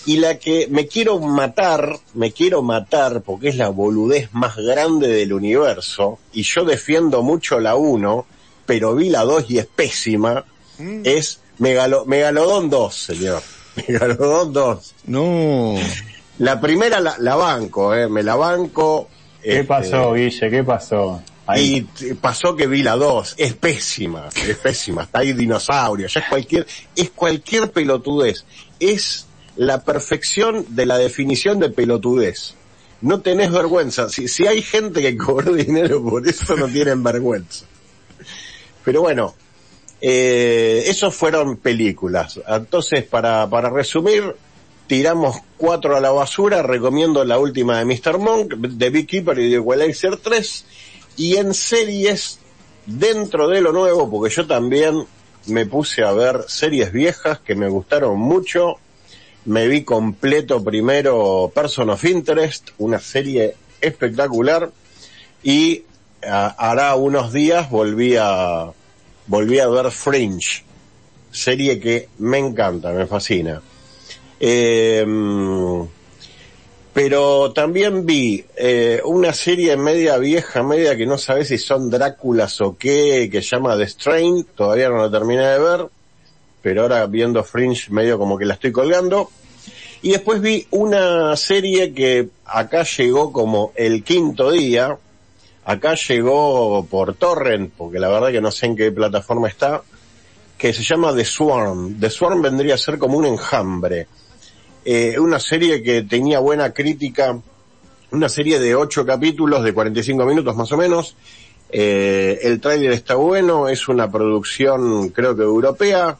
Y 0.06 0.18
la 0.18 0.40
que 0.40 0.68
me 0.70 0.88
quiero 0.88 1.20
matar, 1.20 2.00
me 2.14 2.32
quiero 2.32 2.62
matar 2.62 3.22
porque 3.22 3.50
es 3.50 3.56
la 3.56 3.70
boludez 3.70 4.30
más 4.34 4.56
grande 4.56 5.08
del 5.08 5.34
universo, 5.34 6.20
y 6.34 6.44
yo 6.44 6.64
defiendo 6.66 7.22
mucho 7.22 7.60
la 7.60 7.76
1, 7.76 8.26
pero 8.66 8.96
vi 8.96 9.10
la 9.10 9.24
2 9.24 9.46
y 9.50 9.60
es 9.60 9.66
pésima, 9.66 10.46
es 11.04 11.42
Megalo, 11.60 12.06
Megalodón 12.06 12.70
2, 12.70 12.96
señor. 12.96 13.42
Megalodón 13.88 14.54
2. 14.54 14.96
No. 15.08 15.76
La 16.40 16.62
primera 16.62 17.00
la, 17.02 17.16
la 17.20 17.36
banco, 17.36 17.94
eh, 17.94 18.08
me 18.08 18.24
la 18.24 18.36
banco. 18.36 19.10
¿Qué 19.44 19.52
este, 19.52 19.64
pasó, 19.66 20.14
Guille? 20.14 20.50
¿Qué 20.50 20.64
pasó? 20.64 21.22
Ahí. 21.46 21.88
y 22.00 22.14
pasó 22.14 22.56
que 22.56 22.68
vi 22.68 22.84
la 22.84 22.96
2, 22.96 23.36
es 23.38 23.56
pésima, 23.56 24.30
es 24.48 24.58
pésima, 24.58 25.04
está 25.04 25.20
ahí 25.20 25.34
dinosaurio, 25.34 26.06
ya 26.06 26.20
es 26.20 26.28
cualquier, 26.28 26.68
es 26.96 27.10
cualquier 27.10 27.72
pelotudez, 27.72 28.46
es 28.80 29.26
la 29.60 29.84
perfección 29.84 30.66
de 30.70 30.86
la 30.86 30.98
definición 30.98 31.60
de 31.60 31.70
pelotudez. 31.70 32.56
No 33.02 33.20
tenés 33.20 33.52
vergüenza, 33.52 34.08
si, 34.08 34.30
si 34.30 34.48
hay 34.48 34.62
gente 34.62 35.02
que 35.02 35.18
cobró 35.18 35.54
dinero 35.66 36.02
por 36.02 36.26
eso 36.26 36.56
no 36.56 36.68
tienen 36.70 37.04
vergüenza. 37.04 37.66
Pero 38.86 39.02
bueno, 39.02 39.36
eh, 40.00 40.86
esos 40.88 41.14
fueron 41.14 41.58
películas. 41.58 42.40
Entonces, 42.48 43.04
para, 43.04 43.50
para 43.50 43.70
resumir, 43.70 44.34
tiramos 44.88 45.36
cuatro 45.58 45.98
a 45.98 46.00
la 46.00 46.12
basura, 46.12 46.64
recomiendo 46.64 47.26
la 47.26 47.38
última 47.38 47.80
de 47.80 47.86
Mr. 47.86 48.18
Monk, 48.18 48.54
de 48.54 48.90
Beekeeper 48.90 49.40
y 49.40 49.50
de 49.50 49.58
Equalizer 49.58 50.16
3, 50.16 50.66
y 51.18 51.36
en 51.36 51.54
series, 51.54 52.40
dentro 52.86 53.50
de 53.50 53.60
lo 53.60 53.74
nuevo, 53.74 54.10
porque 54.10 54.34
yo 54.34 54.48
también 54.48 55.06
me 55.48 55.66
puse 55.66 56.02
a 56.02 56.14
ver 56.14 56.46
series 56.48 56.94
viejas 56.94 57.40
que 57.40 57.56
me 57.56 57.68
gustaron 57.68 58.18
mucho, 58.18 58.78
me 59.46 59.68
vi 59.68 59.84
completo 59.84 60.64
primero 60.64 61.52
Person 61.54 61.90
of 61.92 62.04
Interest, 62.06 62.70
una 62.80 63.00
serie 63.00 63.56
espectacular, 63.82 64.70
y 65.44 65.84
a- 66.28 66.48
hará 66.70 66.96
unos 66.96 67.32
días 67.34 67.70
volví 67.70 68.16
a, 68.18 68.72
volví 69.28 69.60
a 69.60 69.68
ver 69.68 69.92
Fringe, 69.92 70.64
serie 71.32 71.80
que 71.80 72.10
me 72.20 72.38
encanta, 72.40 72.92
me 72.92 73.06
fascina. 73.08 73.62
Eh, 74.40 75.06
pero 76.94 77.54
también 77.54 78.06
vi 78.06 78.44
eh, 78.58 79.02
una 79.06 79.32
serie 79.32 79.78
media 79.78 80.18
vieja, 80.18 80.64
media 80.64 80.98
que 80.98 81.06
no 81.06 81.18
sabes 81.18 81.48
si 81.50 81.58
son 81.58 81.90
Dráculas 81.90 82.60
o 82.62 82.76
qué, 82.78 83.30
que 83.32 83.42
se 83.42 83.56
llama 83.56 83.78
The 83.78 83.88
Strain, 83.88 84.44
todavía 84.56 84.90
no 84.90 84.98
la 84.98 85.12
terminé 85.12 85.46
de 85.46 85.60
ver, 85.60 85.86
pero 86.62 86.84
ahora 86.84 87.06
viendo 87.08 87.44
Fringe 87.44 87.92
medio 87.92 88.18
como 88.18 88.38
que 88.38 88.46
la 88.46 88.56
estoy 88.56 88.72
colgando. 88.72 89.30
Y 90.02 90.12
después 90.12 90.42
vi 90.42 90.66
una 90.72 91.36
serie 91.36 91.94
que 91.94 92.30
acá 92.46 92.84
llegó 92.84 93.34
como 93.34 93.74
el 93.76 94.04
quinto 94.04 94.52
día, 94.52 94.98
acá 95.66 95.96
llegó 95.96 96.86
por 96.86 97.16
Torrent, 97.16 97.74
porque 97.78 98.00
la 98.00 98.08
verdad 98.08 98.32
que 98.32 98.42
no 98.42 98.52
sé 98.52 98.68
en 98.68 98.76
qué 98.78 98.92
plataforma 98.92 99.50
está, 99.50 99.82
que 100.58 100.74
se 100.74 100.84
llama 100.84 101.14
The 101.14 101.26
Swarm. 101.26 102.00
The 102.00 102.10
Swarm 102.10 102.42
vendría 102.42 102.76
a 102.76 102.78
ser 102.78 102.98
como 102.98 103.18
un 103.18 103.26
enjambre. 103.26 104.08
Eh, 104.86 105.20
una 105.20 105.40
serie 105.40 105.84
que 105.84 106.04
tenía 106.04 106.40
buena 106.40 106.74
crítica, 106.74 107.38
una 108.12 108.30
serie 108.30 108.60
de 108.60 108.76
ocho 108.76 109.06
capítulos 109.06 109.64
de 109.64 109.74
45 109.74 110.26
minutos 110.26 110.56
más 110.56 110.72
o 110.72 110.78
menos. 110.78 111.16
Eh, 111.72 112.40
el 112.44 112.60
tráiler 112.60 112.94
está 112.94 113.16
bueno, 113.16 113.68
es 113.68 113.88
una 113.88 114.10
producción 114.10 115.10
creo 115.10 115.36
que 115.36 115.44
europea, 115.44 116.18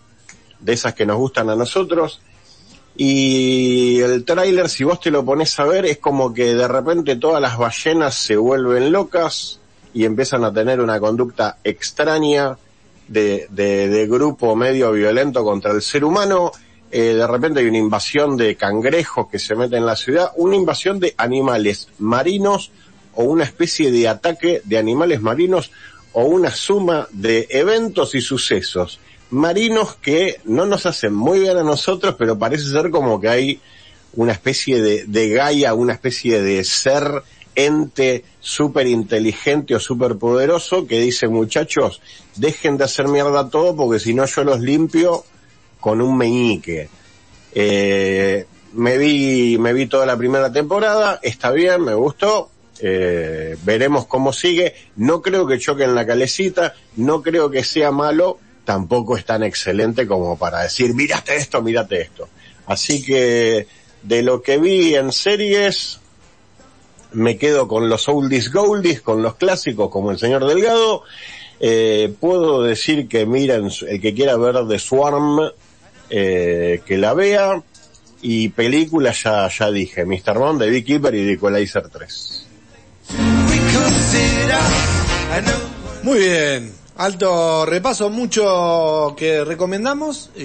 de 0.60 0.74
esas 0.74 0.94
que 0.94 1.06
nos 1.06 1.18
gustan 1.18 1.50
a 1.50 1.56
nosotros. 1.56 2.22
Y 2.96 4.02
el 4.02 4.26
tráiler, 4.26 4.68
si 4.68 4.84
vos 4.84 5.00
te 5.00 5.10
lo 5.10 5.24
pones 5.24 5.58
a 5.60 5.66
ver, 5.66 5.86
es 5.86 6.00
como 6.00 6.34
que 6.34 6.54
de 6.54 6.68
repente 6.68 7.16
todas 7.16 7.42
las 7.42 7.58
ballenas 7.58 8.16
se 8.16 8.36
vuelven 8.36 8.92
locas 8.92 9.60
y 9.94 10.04
empiezan 10.04 10.44
a 10.44 10.54
tener 10.54 10.82
una 10.82 11.00
conducta 11.00 11.58
extraña 11.64 12.58
de, 13.08 13.48
de, 13.52 13.88
de 13.88 14.08
grupo 14.08 14.56
medio 14.56 14.92
violento 14.92 15.44
contra 15.44 15.72
el 15.72 15.82
ser 15.82 16.04
humano. 16.04 16.52
Eh, 16.92 17.14
de 17.14 17.26
repente 17.26 17.62
hay 17.62 17.68
una 17.68 17.78
invasión 17.78 18.36
de 18.36 18.56
cangrejos 18.56 19.30
que 19.30 19.40
se 19.40 19.56
meten 19.56 19.80
en 19.80 19.86
la 19.86 19.96
ciudad, 19.96 20.32
una 20.36 20.56
invasión 20.56 21.00
de 21.00 21.14
animales 21.18 21.88
marinos 22.00 22.72
o 23.14 23.24
una 23.24 23.46
especie 23.46 23.92
de 23.92 24.08
ataque 24.08 24.62
de 24.66 24.78
animales 24.78 25.22
marinos 25.22 25.72
o 26.14 26.24
una 26.24 26.52
suma 26.52 27.08
de 27.12 27.48
eventos 27.50 28.16
y 28.16 28.22
sucesos 28.22 29.00
marinos 29.30 29.96
que 29.96 30.40
no 30.46 30.66
nos 30.66 30.86
hacen 30.86 31.14
muy 31.14 31.40
bien 31.40 31.58
a 31.58 31.64
nosotros, 31.64 32.16
pero 32.18 32.38
parece 32.40 32.66
ser 32.66 32.90
como 32.90 33.20
que 33.20 33.30
hay 33.30 33.62
una 34.14 34.32
especie 34.32 34.82
de, 34.82 35.06
de 35.06 35.30
Gaia, 35.30 35.74
una 35.74 35.94
especie 35.94 36.42
de 36.42 36.64
ser, 36.64 37.24
ente 37.56 38.24
súper 38.40 38.88
inteligente 38.88 39.76
o 39.76 39.80
súper 39.80 40.16
poderoso 40.18 40.88
que 40.88 41.00
dice 41.00 41.28
muchachos, 41.28 42.02
dejen 42.36 42.78
de 42.78 42.86
hacer 42.86 43.08
mierda 43.08 43.50
todo 43.50 43.76
porque 43.76 44.00
si 44.00 44.14
no 44.14 44.26
yo 44.26 44.44
los 44.44 44.60
limpio 44.62 45.26
con 45.80 46.02
un 46.02 46.18
meñique. 46.18 46.90
Eh, 47.54 48.46
me 48.74 48.98
vi, 48.98 49.58
me 49.58 49.74
vi 49.74 49.88
toda 49.88 50.06
la 50.06 50.18
primera 50.18 50.52
temporada, 50.52 51.20
está 51.24 51.52
bien, 51.52 51.84
me 51.84 51.96
gustó, 51.96 52.50
eh, 52.80 53.58
veremos 53.64 54.06
cómo 54.06 54.32
sigue, 54.32 54.76
no 54.96 55.22
creo 55.22 55.48
que 55.48 55.60
choque 55.60 55.84
en 55.84 55.96
la 55.96 56.06
calecita, 56.06 56.76
no 56.96 57.22
creo 57.22 57.50
que 57.50 57.64
sea 57.64 57.92
malo, 57.92 58.38
tampoco 58.70 59.18
es 59.18 59.26
tan 59.26 59.42
excelente 59.42 60.06
como 60.06 60.38
para 60.38 60.62
decir, 60.62 60.94
mírate 60.94 61.36
esto, 61.36 61.60
mírate 61.64 62.02
esto. 62.02 62.30
Así 62.68 63.04
que 63.04 63.66
de 64.04 64.22
lo 64.22 64.44
que 64.44 64.60
vi 64.60 64.94
en 64.94 65.12
series, 65.12 66.00
me 67.14 67.36
quedo 67.40 67.68
con 67.68 67.90
los 67.90 68.08
oldies 68.08 68.54
goldies, 68.54 69.02
con 69.02 69.24
los 69.24 69.38
clásicos 69.38 69.90
como 69.90 70.12
El 70.12 70.20
Señor 70.20 70.46
Delgado. 70.46 71.02
Eh, 71.60 72.14
puedo 72.20 72.62
decir 72.62 73.08
que 73.08 73.26
miren, 73.26 73.72
el 73.88 74.00
que 74.00 74.14
quiera 74.14 74.38
ver 74.38 74.58
The 74.68 74.78
Swarm, 74.78 75.52
eh, 76.12 76.82
que 76.86 76.98
la 77.00 77.16
vea. 77.16 77.64
Y 78.22 78.50
películas 78.50 79.24
ya, 79.24 79.50
ya 79.50 79.72
dije, 79.72 80.06
Mr. 80.06 80.38
Bond, 80.38 80.62
The 80.62 80.70
Beekeeper 80.70 81.16
y 81.16 81.32
Equalizer 81.32 81.90
3. 81.90 82.46
Muy 86.04 86.20
bien. 86.20 86.79
Alto 87.00 87.66
repaso, 87.66 88.10
mucho 88.10 89.16
que 89.18 89.46
recomendamos 89.46 90.32
y, 90.36 90.42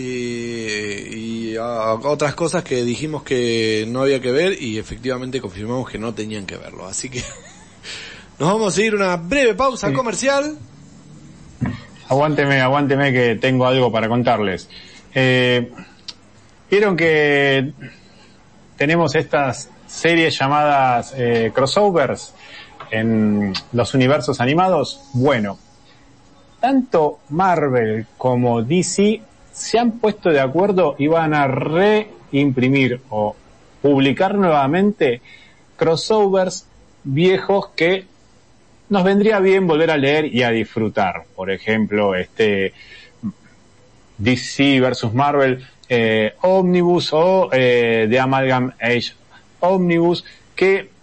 y 1.50 1.56
a- 1.56 1.94
otras 1.94 2.36
cosas 2.36 2.62
que 2.62 2.84
dijimos 2.84 3.24
que 3.24 3.84
no 3.88 4.02
había 4.02 4.20
que 4.20 4.30
ver 4.30 4.62
y 4.62 4.78
efectivamente 4.78 5.40
confirmamos 5.40 5.90
que 5.90 5.98
no 5.98 6.14
tenían 6.14 6.46
que 6.46 6.56
verlo. 6.56 6.86
Así 6.86 7.08
que 7.10 7.18
nos 8.38 8.48
vamos 8.52 8.78
a 8.78 8.82
ir 8.82 8.94
una 8.94 9.16
breve 9.16 9.54
pausa 9.54 9.92
comercial. 9.92 10.56
Aguánteme, 12.08 12.60
aguánteme 12.60 13.12
que 13.12 13.34
tengo 13.34 13.66
algo 13.66 13.90
para 13.90 14.08
contarles. 14.08 14.68
Eh, 15.12 15.72
Vieron 16.70 16.96
que 16.96 17.72
tenemos 18.76 19.16
estas 19.16 19.70
series 19.88 20.38
llamadas 20.38 21.14
eh, 21.16 21.50
crossovers 21.52 22.32
en 22.92 23.52
los 23.72 23.92
universos 23.94 24.40
animados. 24.40 25.00
Bueno, 25.12 25.58
tanto 26.64 27.20
Marvel 27.28 28.06
como 28.16 28.62
DC 28.62 29.20
se 29.52 29.78
han 29.78 29.98
puesto 29.98 30.30
de 30.30 30.40
acuerdo 30.40 30.96
y 30.98 31.08
van 31.08 31.34
a 31.34 31.46
reimprimir 31.46 33.02
o 33.10 33.36
publicar 33.82 34.34
nuevamente 34.34 35.20
crossovers 35.76 36.66
viejos 37.02 37.68
que 37.76 38.06
nos 38.88 39.04
vendría 39.04 39.40
bien 39.40 39.66
volver 39.66 39.90
a 39.90 39.98
leer 39.98 40.34
y 40.34 40.42
a 40.42 40.48
disfrutar. 40.48 41.24
Por 41.36 41.50
ejemplo, 41.50 42.14
este 42.14 42.72
DC 44.16 44.80
versus 44.80 45.12
Marvel 45.12 45.66
eh, 45.90 46.32
Omnibus 46.40 47.12
o 47.12 47.50
eh, 47.52 48.06
The 48.08 48.18
Amalgam 48.18 48.72
Age 48.80 49.12
Omnibus, 49.60 50.24
que 50.56 50.93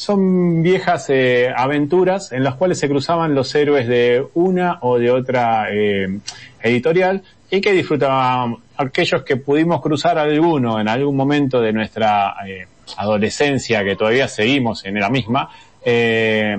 son 0.00 0.62
viejas 0.62 1.10
eh, 1.10 1.52
aventuras 1.54 2.32
en 2.32 2.42
las 2.42 2.54
cuales 2.54 2.78
se 2.78 2.88
cruzaban 2.88 3.34
los 3.34 3.54
héroes 3.54 3.86
de 3.86 4.24
una 4.32 4.78
o 4.80 4.98
de 4.98 5.10
otra 5.10 5.66
eh, 5.70 6.20
editorial 6.62 7.22
y 7.50 7.60
que 7.60 7.72
disfrutaban 7.72 8.56
aquellos 8.78 9.22
que 9.24 9.36
pudimos 9.36 9.82
cruzar 9.82 10.16
alguno 10.16 10.80
en 10.80 10.88
algún 10.88 11.14
momento 11.14 11.60
de 11.60 11.74
nuestra 11.74 12.34
eh, 12.46 12.66
adolescencia, 12.96 13.84
que 13.84 13.94
todavía 13.94 14.26
seguimos 14.26 14.86
en 14.86 14.98
la 14.98 15.10
misma, 15.10 15.50
eh, 15.84 16.58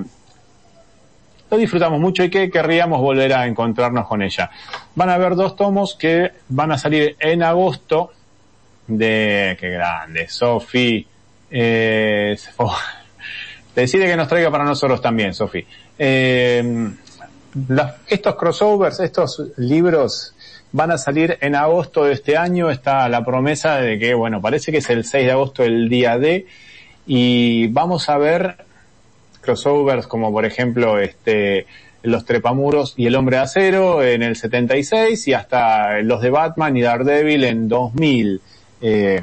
lo 1.50 1.58
disfrutamos 1.58 1.98
mucho 1.98 2.22
y 2.22 2.30
que 2.30 2.48
querríamos 2.48 3.00
volver 3.00 3.34
a 3.34 3.48
encontrarnos 3.48 4.06
con 4.06 4.22
ella. 4.22 4.52
Van 4.94 5.10
a 5.10 5.14
haber 5.14 5.34
dos 5.34 5.56
tomos 5.56 5.96
que 5.96 6.30
van 6.48 6.70
a 6.70 6.78
salir 6.78 7.16
en 7.18 7.42
agosto 7.42 8.12
de, 8.86 9.56
qué 9.58 9.68
grande, 9.68 10.28
Sofi, 10.28 11.04
eh, 11.50 12.36
oh, 12.58 12.78
decide 13.74 14.06
que 14.06 14.16
nos 14.16 14.28
traiga 14.28 14.50
para 14.50 14.64
nosotros 14.64 15.00
también, 15.00 15.34
Sofi. 15.34 15.64
Eh, 15.98 16.90
estos 18.08 18.34
crossovers, 18.36 19.00
estos 19.00 19.42
libros 19.56 20.34
van 20.72 20.90
a 20.90 20.98
salir 20.98 21.38
en 21.40 21.54
agosto 21.54 22.04
de 22.04 22.14
este 22.14 22.36
año. 22.36 22.70
Está 22.70 23.08
la 23.08 23.24
promesa 23.24 23.76
de 23.76 23.98
que, 23.98 24.14
bueno, 24.14 24.40
parece 24.40 24.72
que 24.72 24.78
es 24.78 24.90
el 24.90 25.04
6 25.04 25.26
de 25.26 25.32
agosto 25.32 25.62
el 25.62 25.88
día 25.88 26.18
D 26.18 26.46
y 27.06 27.68
vamos 27.68 28.08
a 28.08 28.18
ver 28.18 28.56
crossovers 29.40 30.06
como 30.06 30.32
por 30.32 30.44
ejemplo 30.44 30.98
este 30.98 31.66
los 32.02 32.24
Trepamuros 32.24 32.94
y 32.96 33.06
el 33.06 33.16
Hombre 33.16 33.36
de 33.36 33.42
Acero 33.42 34.02
en 34.02 34.22
el 34.22 34.36
76 34.36 35.28
y 35.28 35.34
hasta 35.34 36.00
los 36.00 36.20
de 36.20 36.30
Batman 36.30 36.76
y 36.76 36.82
Daredevil 36.82 37.44
en 37.44 37.68
2000 37.68 38.40
eh, 38.80 39.22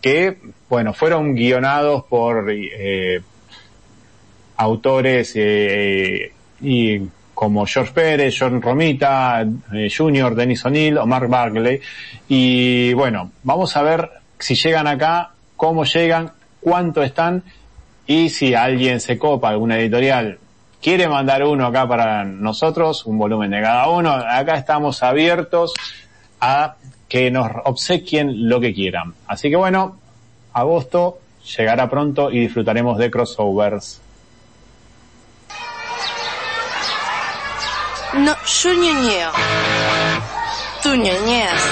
que 0.00 0.36
bueno 0.68 0.94
fueron 0.94 1.34
guionados 1.34 2.04
por 2.04 2.50
eh, 2.50 3.22
autores 4.56 5.32
eh, 5.36 6.32
y 6.60 7.00
como 7.34 7.66
George 7.66 7.92
Pérez, 7.92 8.34
John 8.38 8.62
Romita, 8.62 9.46
eh, 9.74 9.88
Junior, 9.94 10.34
Dennis 10.34 10.64
O'Neill 10.64 10.98
o 10.98 11.06
Mark 11.06 11.28
Barkley. 11.28 11.80
Y 12.28 12.94
bueno, 12.94 13.30
vamos 13.42 13.76
a 13.76 13.82
ver 13.82 14.10
si 14.38 14.54
llegan 14.54 14.86
acá, 14.86 15.32
cómo 15.56 15.84
llegan, 15.84 16.32
cuánto 16.60 17.02
están 17.02 17.42
y 18.06 18.30
si 18.30 18.54
alguien 18.54 19.00
se 19.00 19.18
copa, 19.18 19.50
alguna 19.50 19.78
editorial 19.78 20.38
quiere 20.80 21.08
mandar 21.08 21.42
uno 21.44 21.66
acá 21.66 21.88
para 21.88 22.24
nosotros, 22.24 23.06
un 23.06 23.18
volumen 23.18 23.50
de 23.50 23.60
cada 23.60 23.88
uno, 23.88 24.12
acá 24.12 24.54
estamos 24.54 25.02
abiertos 25.02 25.74
a 26.40 26.76
que 27.08 27.30
nos 27.30 27.50
obsequien 27.64 28.48
lo 28.48 28.60
que 28.60 28.72
quieran. 28.72 29.14
Así 29.26 29.50
que 29.50 29.56
bueno, 29.56 29.96
agosto 30.52 31.18
llegará 31.56 31.88
pronto 31.88 32.30
y 32.30 32.40
disfrutaremos 32.40 32.98
de 32.98 33.10
crossovers. 33.10 34.00
No, 38.18 38.34
yo 38.44 38.72
ñoñeo. 38.72 39.30
Tú 40.82 40.94
ñoñeas. 40.94 41.62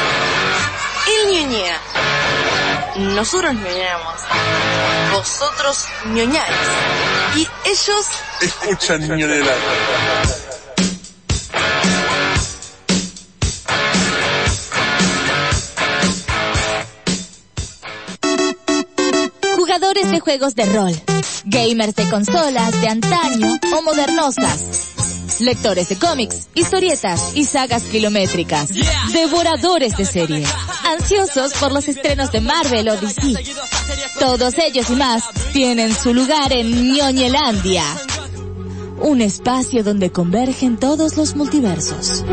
Él 1.07 1.33
ñoñea. 1.33 1.79
Nosotros 3.15 3.55
ñoñamos. 3.55 4.15
Vosotros 5.13 5.87
ñoñáis. 6.07 6.55
Y 7.37 7.49
ellos... 7.65 8.07
Escuchan 8.41 9.09
ñonela. 9.09 9.53
Jugadores 19.57 20.11
de 20.11 20.21
juegos 20.21 20.55
de 20.55 20.67
rol, 20.67 20.93
gamers 21.45 21.95
de 21.95 22.09
consolas 22.11 22.81
de 22.81 22.89
antaño 22.89 23.49
o 23.77 23.83
modernosas, 23.83 24.94
lectores 25.41 25.89
de 25.89 25.97
cómics, 25.97 26.49
historietas 26.55 27.33
y 27.35 27.45
sagas 27.45 27.85
kilométricas, 27.85 28.71
devoradores 29.13 29.97
de 29.97 30.05
series, 30.05 30.49
ansiosos 30.85 31.55
por 31.55 31.73
los 31.73 31.89
estrenos 31.89 32.33
de 32.33 32.41
Marvel 32.41 32.89
o 32.89 32.97
DC. 32.97 33.35
Todos 34.19 34.59
ellos 34.59 34.91
y 34.91 34.97
más 34.97 35.25
tienen 35.53 35.95
su 35.95 36.15
lugar 36.15 36.53
en 36.53 36.95
Ñoñelandia, 36.95 37.85
un 39.01 39.21
espacio 39.21 39.83
donde 39.83 40.11
convergen 40.11 40.77
todos 40.77 41.17
los 41.17 41.35
multiversos. 41.37 42.25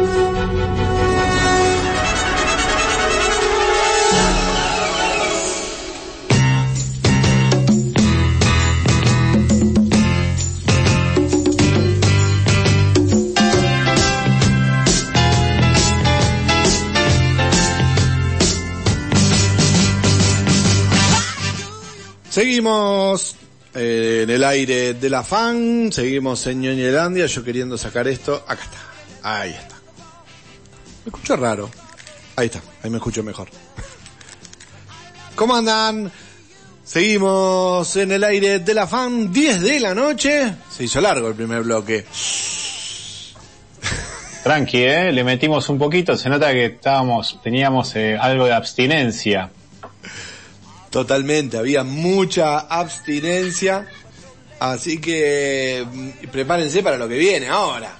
Seguimos 22.32 23.36
eh, 23.73 24.21
en 24.23 24.29
el 24.29 24.45
aire 24.45 24.93
de 24.93 25.09
la 25.09 25.21
fan, 25.21 25.91
seguimos 25.91 26.47
en 26.47 26.61
Ñoñelandia, 26.61 27.25
yo 27.25 27.43
queriendo 27.43 27.77
sacar 27.77 28.07
esto, 28.07 28.45
acá 28.47 28.63
está, 28.63 28.77
ahí 29.21 29.49
está. 29.49 29.75
Me 31.03 31.07
escucho 31.07 31.36
raro, 31.36 31.69
ahí 32.38 32.45
está, 32.45 32.61
ahí 32.82 32.89
me 32.89 32.99
escucho 32.99 33.21
mejor. 33.21 33.49
¿Cómo 35.36 35.57
andan? 35.57 36.09
Seguimos 36.86 37.97
en 37.97 38.13
el 38.13 38.23
aire 38.23 38.59
de 38.59 38.73
la 38.75 38.88
fan, 38.88 39.34
10 39.34 39.59
de 39.59 39.82
la 39.82 39.93
noche, 39.93 40.53
se 40.69 40.86
hizo 40.86 41.01
largo 41.01 41.27
el 41.27 41.36
primer 41.36 41.63
bloque. 41.63 42.05
Tranqui, 44.43 44.77
¿eh? 44.77 45.11
le 45.11 45.25
metimos 45.25 45.67
un 45.67 45.77
poquito, 45.77 46.15
se 46.15 46.29
nota 46.29 46.53
que 46.53 46.67
estábamos, 46.67 47.41
teníamos 47.43 47.93
eh, 47.97 48.17
algo 48.17 48.45
de 48.45 48.53
abstinencia. 48.53 49.51
Totalmente, 50.92 51.58
había 51.58 51.84
mucha 51.84 52.60
abstinencia, 52.60 53.88
así 54.60 55.00
que 55.02 55.84
mm, 55.92 56.28
prepárense 56.32 56.84
para 56.84 56.98
lo 56.98 57.08
que 57.08 57.16
viene 57.18 57.48
ahora. 57.48 57.92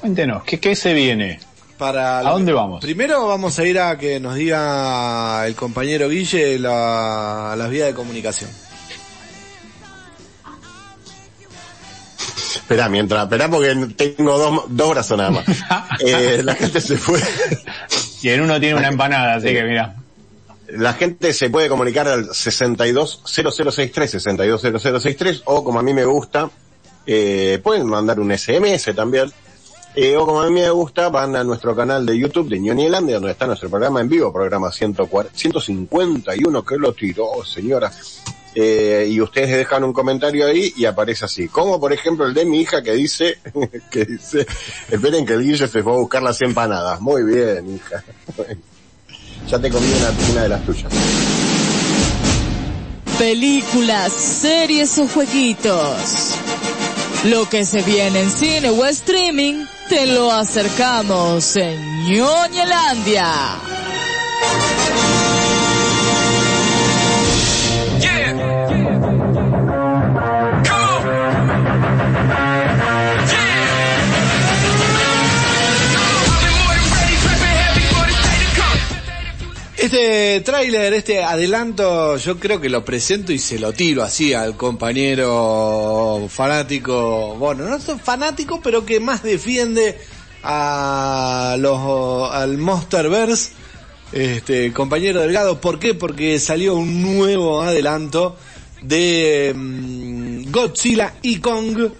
Cuéntenos, 0.00 0.42
¿qué, 0.44 0.58
qué 0.58 0.74
se 0.74 0.92
viene? 0.94 1.40
Para 1.78 2.18
¿A 2.20 2.22
dónde 2.22 2.52
vamos? 2.52 2.80
Primero 2.80 3.26
vamos 3.26 3.58
a 3.58 3.64
ir 3.64 3.78
a 3.80 3.98
que 3.98 4.18
nos 4.20 4.34
diga 4.36 5.46
el 5.46 5.54
compañero 5.54 6.08
Guille 6.08 6.58
la- 6.58 7.54
las 7.56 7.68
vías 7.70 7.88
de 7.88 7.94
comunicación. 7.94 8.50
Espera, 12.54 12.88
mientras, 12.88 13.24
espera 13.24 13.50
porque 13.50 13.74
tengo 13.96 14.38
dos, 14.38 14.62
dos 14.68 14.90
brazos 14.90 15.18
nada 15.18 15.30
más. 15.30 15.44
Eh, 16.00 16.40
la 16.42 16.54
gente 16.54 16.80
se 16.80 16.96
fue. 16.96 17.20
Y 18.22 18.28
en 18.30 18.40
uno 18.40 18.58
tiene 18.58 18.76
una 18.78 18.88
empanada, 18.88 19.34
así 19.34 19.48
que 19.48 19.62
mira. 19.64 19.94
La 20.68 20.94
gente 20.94 21.32
se 21.32 21.50
puede 21.50 21.68
comunicar 21.68 22.08
al 22.08 22.34
620063, 22.34 24.10
620063, 24.10 25.42
o 25.46 25.62
como 25.62 25.78
a 25.78 25.82
mí 25.82 25.92
me 25.92 26.04
gusta, 26.04 26.50
eh, 27.06 27.60
pueden 27.62 27.86
mandar 27.86 28.20
un 28.20 28.36
SMS 28.36 28.94
también. 28.94 29.30
Eh, 29.96 30.16
o 30.16 30.26
como 30.26 30.42
a 30.42 30.50
mí 30.50 30.60
me 30.60 30.70
gusta, 30.70 31.08
van 31.08 31.36
a 31.36 31.44
nuestro 31.44 31.76
canal 31.76 32.04
de 32.04 32.18
YouTube 32.18 32.48
de 32.48 32.58
Ñonielandia, 32.58 33.16
donde 33.16 33.30
está 33.30 33.46
nuestro 33.46 33.70
programa 33.70 34.00
en 34.00 34.08
vivo, 34.08 34.32
programa 34.32 34.72
140 34.72 35.36
151, 35.36 36.64
que 36.64 36.76
lo 36.76 36.92
tiró, 36.92 37.44
señora. 37.44 37.92
Eh, 38.56 39.08
y 39.10 39.20
ustedes 39.20 39.50
dejan 39.50 39.82
un 39.82 39.92
comentario 39.92 40.46
ahí 40.46 40.72
y 40.76 40.84
aparece 40.84 41.24
así. 41.24 41.48
Como 41.48 41.80
por 41.80 41.92
ejemplo 41.92 42.26
el 42.26 42.34
de 42.34 42.44
mi 42.44 42.60
hija 42.60 42.82
que 42.82 42.92
dice, 42.92 43.38
que 43.90 44.04
dice, 44.04 44.46
esperen 44.90 45.26
que 45.26 45.34
el 45.34 45.42
Guille 45.42 45.68
se 45.68 45.82
fue 45.82 45.92
a 45.92 45.96
buscar 45.96 46.22
las 46.22 46.40
empanadas. 46.42 47.00
Muy 47.00 47.22
bien, 47.22 47.76
hija. 47.76 48.04
ya 49.48 49.58
te 49.58 49.70
comí 49.70 49.86
una, 49.86 50.32
una 50.32 50.42
de 50.42 50.48
las 50.48 50.62
tuyas. 50.64 50.92
Películas, 53.18 54.12
series 54.12 54.98
o 54.98 55.06
jueguitos. 55.08 56.34
Lo 57.24 57.48
que 57.48 57.64
se 57.64 57.82
viene 57.82 58.20
en 58.20 58.30
cine 58.30 58.70
o 58.70 58.84
streaming, 58.84 59.64
te 59.88 60.06
lo 60.06 60.30
acercamos 60.32 61.56
en 61.56 62.04
Ñoñelandia. 62.04 63.60
Este 79.84 80.40
tráiler, 80.40 80.94
este 80.94 81.22
adelanto, 81.22 82.16
yo 82.16 82.40
creo 82.40 82.58
que 82.58 82.70
lo 82.70 82.82
presento 82.86 83.32
y 83.32 83.38
se 83.38 83.58
lo 83.58 83.74
tiro 83.74 84.02
así 84.02 84.32
al 84.32 84.56
compañero 84.56 86.26
fanático, 86.30 87.36
bueno, 87.36 87.68
no 87.68 87.76
es 87.76 87.84
fanático, 88.02 88.62
pero 88.62 88.86
que 88.86 88.98
más 88.98 89.22
defiende 89.22 89.98
a 90.42 91.56
los, 91.58 92.32
al 92.32 92.56
Monsterverse, 92.56 93.52
este, 94.10 94.72
compañero 94.72 95.20
Delgado. 95.20 95.60
¿Por 95.60 95.78
qué? 95.78 95.92
Porque 95.92 96.40
salió 96.40 96.76
un 96.76 97.02
nuevo 97.02 97.60
adelanto 97.60 98.38
de 98.80 99.52
mm, 99.54 100.50
Godzilla 100.50 101.16
y 101.20 101.40
Kong, 101.40 101.90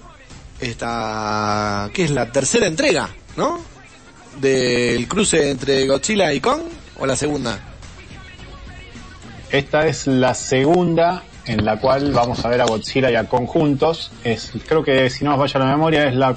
esta, 0.59 1.91
que 1.93 2.05
es 2.05 2.11
la 2.12 2.32
tercera 2.32 2.66
entrega, 2.66 3.14
¿no? 3.37 3.61
Del 4.41 5.07
cruce 5.07 5.51
entre 5.51 5.87
Godzilla 5.87 6.32
y 6.32 6.41
Kong, 6.41 6.62
o 6.99 7.05
la 7.05 7.14
segunda. 7.14 7.74
Esta 9.55 9.87
es 9.87 10.09
la 10.09 10.35
segunda 10.35 11.23
en 11.47 11.65
la 11.65 11.79
cual 11.79 12.11
vamos 12.11 12.45
a 12.45 12.49
ver 12.49 12.61
a 12.61 12.65
Godzilla 12.65 13.09
y 13.09 13.15
a 13.15 13.29
Kong 13.29 13.47
juntos. 13.47 14.11
Es, 14.25 14.51
creo 14.67 14.83
que 14.83 15.09
si 15.11 15.25
no 15.25 15.35
os 15.35 15.39
vaya 15.39 15.61
la 15.61 15.67
memoria, 15.67 16.09
es 16.09 16.17
la 16.17 16.35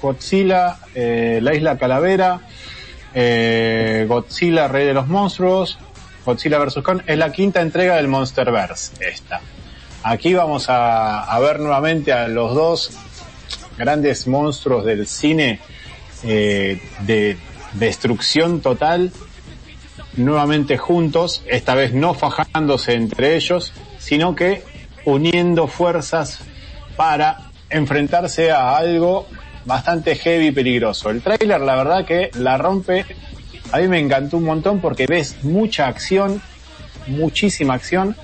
Godzilla, 0.00 0.76
eh, 0.94 1.40
la 1.42 1.52
isla 1.52 1.76
Calavera, 1.76 2.42
eh, 3.12 4.06
Godzilla, 4.08 4.68
Rey 4.68 4.86
de 4.86 4.94
los 4.94 5.08
Monstruos, 5.08 5.78
Godzilla 6.24 6.60
vs. 6.60 6.78
Kong. 6.84 7.00
Es 7.08 7.18
la 7.18 7.32
quinta 7.32 7.60
entrega 7.60 7.96
del 7.96 8.06
Monsterverse, 8.06 9.04
esta. 9.04 9.40
Aquí 10.04 10.32
vamos 10.32 10.70
a, 10.70 11.24
a 11.24 11.40
ver 11.40 11.58
nuevamente 11.58 12.12
a 12.12 12.28
los 12.28 12.54
dos 12.54 12.92
grandes 13.76 14.28
monstruos 14.28 14.84
del 14.84 15.08
cine 15.08 15.58
eh, 16.22 16.80
de 17.00 17.36
destrucción 17.72 18.60
total 18.60 19.10
nuevamente 20.16 20.78
juntos, 20.78 21.42
esta 21.46 21.74
vez 21.74 21.92
no 21.92 22.14
fajándose 22.14 22.94
entre 22.94 23.36
ellos, 23.36 23.72
sino 23.98 24.34
que 24.34 24.62
uniendo 25.04 25.66
fuerzas 25.66 26.40
para 26.96 27.50
enfrentarse 27.70 28.52
a 28.52 28.76
algo 28.76 29.26
bastante 29.64 30.14
heavy 30.16 30.48
y 30.48 30.52
peligroso. 30.52 31.10
El 31.10 31.22
tráiler 31.22 31.60
la 31.60 31.76
verdad 31.76 32.04
que 32.04 32.30
la 32.34 32.58
rompe, 32.58 33.04
a 33.72 33.78
mí 33.78 33.88
me 33.88 33.98
encantó 33.98 34.36
un 34.36 34.44
montón 34.44 34.80
porque 34.80 35.06
ves 35.06 35.42
mucha 35.42 35.86
acción, 35.86 36.40
muchísima 37.06 37.74
acción, 37.74 38.16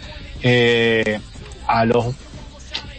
eh, 0.42 1.20
a 1.66 1.84
los 1.84 2.14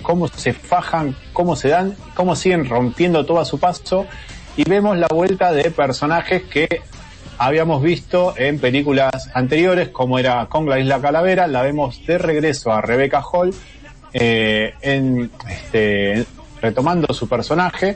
cómo 0.01 0.27
se 0.27 0.53
fajan, 0.53 1.15
cómo 1.33 1.55
se 1.55 1.69
dan, 1.69 1.95
cómo 2.15 2.35
siguen 2.35 2.67
rompiendo 2.67 3.25
todo 3.25 3.39
a 3.39 3.45
su 3.45 3.59
paso 3.59 4.07
y 4.57 4.63
vemos 4.63 4.97
la 4.97 5.07
vuelta 5.07 5.51
de 5.51 5.71
personajes 5.71 6.43
que 6.43 6.81
habíamos 7.37 7.81
visto 7.81 8.33
en 8.37 8.59
películas 8.59 9.29
anteriores, 9.33 9.89
como 9.89 10.19
era 10.19 10.45
Con 10.47 10.67
la 10.69 10.79
Isla 10.79 11.01
Calavera, 11.01 11.47
la 11.47 11.61
vemos 11.61 12.05
de 12.05 12.17
regreso 12.17 12.71
a 12.71 12.81
Rebecca 12.81 13.21
Hall, 13.21 13.53
eh, 14.13 14.73
en, 14.81 15.31
este, 15.49 16.25
retomando 16.61 17.13
su 17.13 17.27
personaje, 17.27 17.95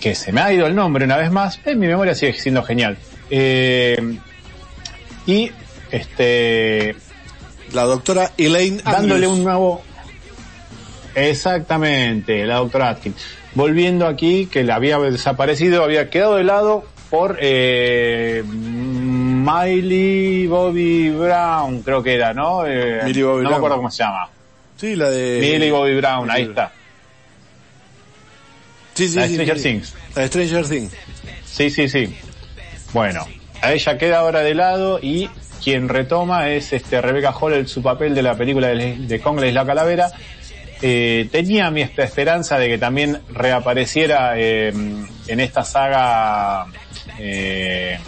que 0.00 0.14
se 0.14 0.32
me 0.32 0.40
ha 0.40 0.52
ido 0.52 0.66
el 0.66 0.74
nombre 0.74 1.04
una 1.04 1.16
vez 1.16 1.30
más, 1.30 1.60
en 1.64 1.78
mi 1.78 1.86
memoria 1.86 2.14
sigue 2.14 2.34
siendo 2.34 2.62
genial. 2.62 2.98
Eh, 3.30 4.18
y 5.26 5.50
este 5.90 6.94
la 7.72 7.82
doctora 7.82 8.32
Elaine 8.38 8.80
dándole 8.82 9.26
un 9.26 9.42
nuevo 9.42 9.82
exactamente 11.14 12.46
la 12.46 12.56
doctora 12.56 12.90
Atkins 12.90 13.16
volviendo 13.54 14.06
aquí 14.06 14.46
que 14.46 14.62
le 14.62 14.72
había 14.72 14.98
desaparecido 14.98 15.82
había 15.82 16.08
quedado 16.10 16.36
de 16.36 16.44
lado 16.44 16.84
por 17.16 17.38
eh, 17.40 18.42
Miley 18.46 20.46
Bobby 20.46 21.08
Brown, 21.08 21.80
creo 21.82 22.02
que 22.02 22.14
era, 22.14 22.34
¿no? 22.34 22.66
Eh, 22.66 23.00
Millie 23.04 23.22
Bobby 23.22 23.42
no 23.42 23.48
Brown. 23.48 23.50
me 23.52 23.56
acuerdo 23.56 23.76
cómo 23.76 23.90
se 23.90 24.02
llama. 24.02 24.28
Sí, 24.76 24.96
la 24.96 25.08
de... 25.08 25.38
Millie 25.40 25.70
Bobby 25.70 25.96
Brown, 25.96 26.30
ahí 26.30 26.42
está. 26.42 26.72
Sí, 28.92 29.08
sí, 29.08 29.16
La 29.16 29.22
de 29.22 29.28
sí, 29.28 29.34
Stranger. 29.34 29.62
Things. 29.62 29.94
La 30.14 30.22
de 30.22 30.28
Stranger 30.28 30.68
Things. 30.68 30.92
Sí, 31.46 31.70
sí, 31.70 31.88
sí. 31.88 32.14
Bueno, 32.92 33.26
a 33.62 33.72
ella 33.72 33.96
queda 33.96 34.18
ahora 34.18 34.40
de 34.40 34.54
lado 34.54 34.98
y 35.00 35.30
quien 35.64 35.88
retoma 35.88 36.50
es 36.50 36.74
este 36.74 37.00
Rebecca 37.00 37.32
Hall 37.32 37.54
en 37.54 37.66
su 37.66 37.82
papel 37.82 38.14
de 38.14 38.22
la 38.22 38.34
película 38.34 38.68
de, 38.68 38.94
de 38.98 39.20
Kong 39.20 39.40
la 39.40 39.64
Calavera. 39.64 40.10
Eh, 40.82 41.30
tenía 41.32 41.70
mi 41.70 41.80
esperanza 41.80 42.58
de 42.58 42.68
que 42.68 42.76
también 42.76 43.22
reapareciera 43.30 44.34
eh, 44.36 44.68
en 45.26 45.40
esta 45.40 45.64
saga 45.64 46.66
eh, 47.18 47.98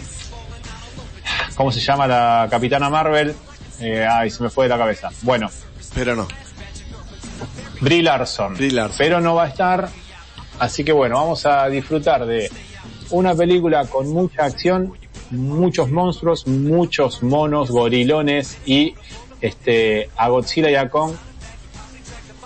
¿cómo 1.55 1.71
se 1.71 1.79
llama 1.79 2.07
la 2.07 2.47
Capitana 2.49 2.89
Marvel? 2.89 3.35
Eh, 3.79 4.05
ay, 4.09 4.29
se 4.29 4.43
me 4.43 4.49
fue 4.49 4.65
de 4.65 4.69
la 4.69 4.77
cabeza. 4.77 5.09
Bueno, 5.21 5.49
Pero 5.93 6.15
no. 6.15 6.27
Brie 7.81 8.03
Larson. 8.03 8.55
Brie 8.55 8.71
Larson. 8.71 8.97
Pero 8.97 9.21
no 9.21 9.35
va 9.35 9.45
a 9.45 9.47
estar. 9.47 9.89
Así 10.59 10.83
que 10.83 10.91
bueno, 10.91 11.15
vamos 11.15 11.45
a 11.45 11.67
disfrutar 11.69 12.25
de 12.25 12.51
una 13.11 13.33
película 13.33 13.85
con 13.85 14.09
mucha 14.09 14.43
acción, 14.45 14.93
muchos 15.31 15.89
monstruos, 15.89 16.47
muchos 16.47 17.23
monos, 17.23 17.71
gorilones 17.71 18.57
y 18.65 18.95
este 19.39 20.09
a 20.17 20.27
Godzilla 20.27 20.69
y 20.69 20.75
a 20.75 20.89
Kong 20.89 21.13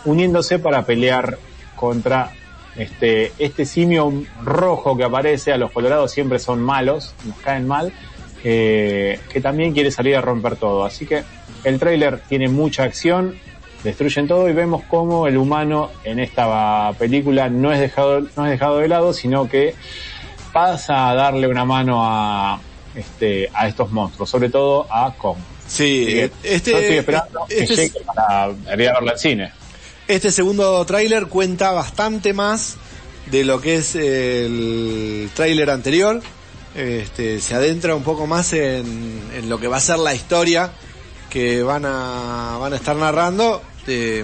uniéndose 0.05 0.59
para 0.59 0.85
pelear 0.85 1.37
contra 1.75 2.31
este 2.77 3.31
este 3.37 3.65
simio 3.65 4.11
rojo 4.43 4.97
que 4.97 5.03
aparece. 5.03 5.51
A 5.53 5.57
los 5.57 5.71
colorados 5.71 6.11
siempre 6.11 6.39
son 6.39 6.61
malos, 6.61 7.13
nos 7.25 7.37
caen 7.39 7.67
mal. 7.67 7.91
eh, 8.43 9.19
que 9.31 9.39
también 9.39 9.73
quiere 9.73 9.89
salir 9.89 10.15
a 10.17 10.21
romper 10.21 10.57
todo. 10.57 10.83
Así 10.83 11.05
que 11.05 11.23
el 11.63 11.79
tráiler 11.79 12.19
tiene 12.27 12.49
mucha 12.49 12.83
acción, 12.83 13.35
destruyen 13.85 14.27
todo 14.27 14.49
y 14.49 14.53
vemos 14.53 14.83
cómo 14.89 15.27
el 15.27 15.37
humano 15.37 15.91
en 16.03 16.19
esta 16.19 16.91
película 16.99 17.47
no 17.49 17.71
es 17.71 17.79
dejado, 17.79 18.19
no 18.35 18.45
es 18.45 18.51
dejado 18.51 18.79
de 18.79 18.87
lado, 18.89 19.13
sino 19.13 19.47
que 19.47 19.75
pasa 20.51 21.09
a 21.09 21.15
darle 21.15 21.47
una 21.47 21.63
mano 21.65 22.01
a, 22.03 22.59
este, 22.95 23.49
a 23.53 23.67
estos 23.67 23.91
monstruos, 23.91 24.29
sobre 24.29 24.49
todo 24.49 24.87
a 24.91 25.13
Kong. 25.15 25.37
Sí, 25.65 26.03
Así 26.03 26.13
que 26.13 26.23
este, 26.55 26.71
yo 26.71 26.77
estoy 26.79 26.95
esperando 26.97 27.45
que 27.47 27.59
este, 27.63 27.75
llegue 27.77 27.99
para 28.05 28.49
ir 28.49 28.89
a 28.89 28.93
verla 28.93 29.11
al 29.13 29.19
cine. 29.19 29.51
Este 30.07 30.31
segundo 30.31 30.83
tráiler 30.85 31.27
cuenta 31.27 31.71
bastante 31.71 32.33
más 32.33 32.75
de 33.31 33.43
lo 33.43 33.61
que 33.61 33.75
es 33.75 33.95
el 33.95 35.29
tráiler 35.33 35.69
anterior. 35.69 36.21
Este, 36.75 37.39
se 37.39 37.53
adentra 37.53 37.95
un 37.95 38.03
poco 38.03 38.25
más 38.25 38.53
en, 38.53 39.21
en 39.35 39.49
lo 39.49 39.59
que 39.59 39.67
va 39.67 39.77
a 39.77 39.81
ser 39.81 39.99
la 39.99 40.15
historia 40.15 40.71
que 41.33 41.63
van 41.63 41.83
a, 41.83 42.57
van 42.59 42.73
a 42.73 42.75
estar 42.75 42.95
narrando. 42.95 43.59
Eh, 43.87 44.23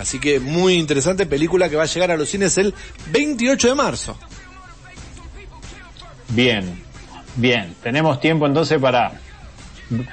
así 0.00 0.18
que 0.18 0.40
muy 0.40 0.74
interesante 0.74 1.26
película 1.26 1.68
que 1.68 1.76
va 1.76 1.82
a 1.82 1.86
llegar 1.86 2.10
a 2.10 2.16
los 2.16 2.30
cines 2.30 2.56
el 2.56 2.74
28 3.10 3.68
de 3.68 3.74
marzo. 3.74 4.16
Bien, 6.28 6.82
bien. 7.36 7.76
Tenemos 7.82 8.20
tiempo 8.20 8.46
entonces 8.46 8.80
para, 8.80 9.20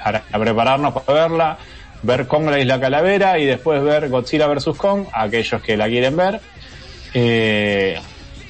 para 0.04 0.22
prepararnos 0.28 0.92
para 0.92 1.20
verla, 1.22 1.58
ver 2.02 2.26
Kong 2.26 2.46
la 2.46 2.60
Isla 2.60 2.80
Calavera 2.80 3.38
y 3.38 3.46
después 3.46 3.82
ver 3.82 4.08
Godzilla 4.08 4.46
vs. 4.46 4.76
Kong, 4.76 5.06
aquellos 5.12 5.62
que 5.62 5.76
la 5.76 5.88
quieren 5.88 6.16
ver. 6.16 6.40
Eh, 7.14 7.98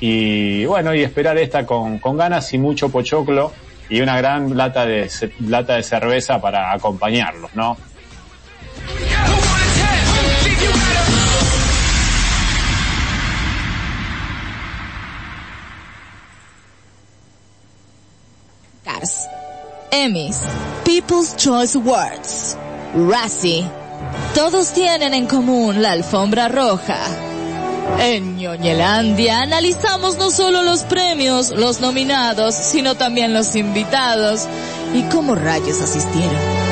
y 0.00 0.64
bueno, 0.64 0.94
y 0.94 1.02
esperar 1.02 1.38
esta 1.38 1.64
con, 1.64 1.98
con 1.98 2.16
ganas 2.16 2.52
y 2.52 2.58
mucho 2.58 2.90
pochoclo 2.90 3.52
y 3.88 4.00
una 4.00 4.16
gran 4.16 4.56
lata 4.56 4.86
de, 4.86 5.10
lata 5.40 5.76
de 5.76 5.82
cerveza 5.82 6.40
para 6.40 6.72
acompañarlos, 6.72 7.54
¿no? 7.54 7.76
Emmys, 19.94 20.40
People's 20.84 21.36
Choice 21.36 21.76
Awards, 21.76 22.56
Razzie. 22.94 23.64
Todos 24.34 24.72
tienen 24.72 25.14
en 25.14 25.26
común 25.26 25.80
la 25.80 25.92
alfombra 25.92 26.48
roja. 26.48 26.98
En 27.98 28.36
Ñoñelandia 28.36 29.40
analizamos 29.40 30.18
no 30.18 30.30
solo 30.30 30.62
los 30.62 30.84
premios, 30.84 31.50
los 31.50 31.80
nominados, 31.80 32.54
sino 32.54 32.96
también 32.96 33.32
los 33.32 33.56
invitados 33.56 34.46
y 34.94 35.02
cómo 35.04 35.34
rayos 35.34 35.80
asistieron. 35.80 36.62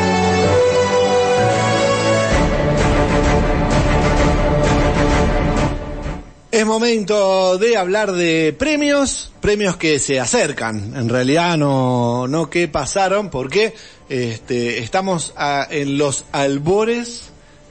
Es 6.51 6.67
momento 6.67 7.57
de 7.59 7.77
hablar 7.77 8.13
de 8.13 8.55
premios, 8.59 9.33
premios 9.41 9.77
que 9.77 9.99
se 9.99 10.21
acercan, 10.21 10.95
en 10.97 11.09
realidad 11.09 11.57
no, 11.57 12.27
no 12.27 12.51
que 12.51 12.67
pasaron, 12.67 13.31
porque 13.31 13.73
este, 14.11 14.81
estamos 14.81 15.33
en 15.71 15.97
los 15.97 16.25
albores 16.33 17.31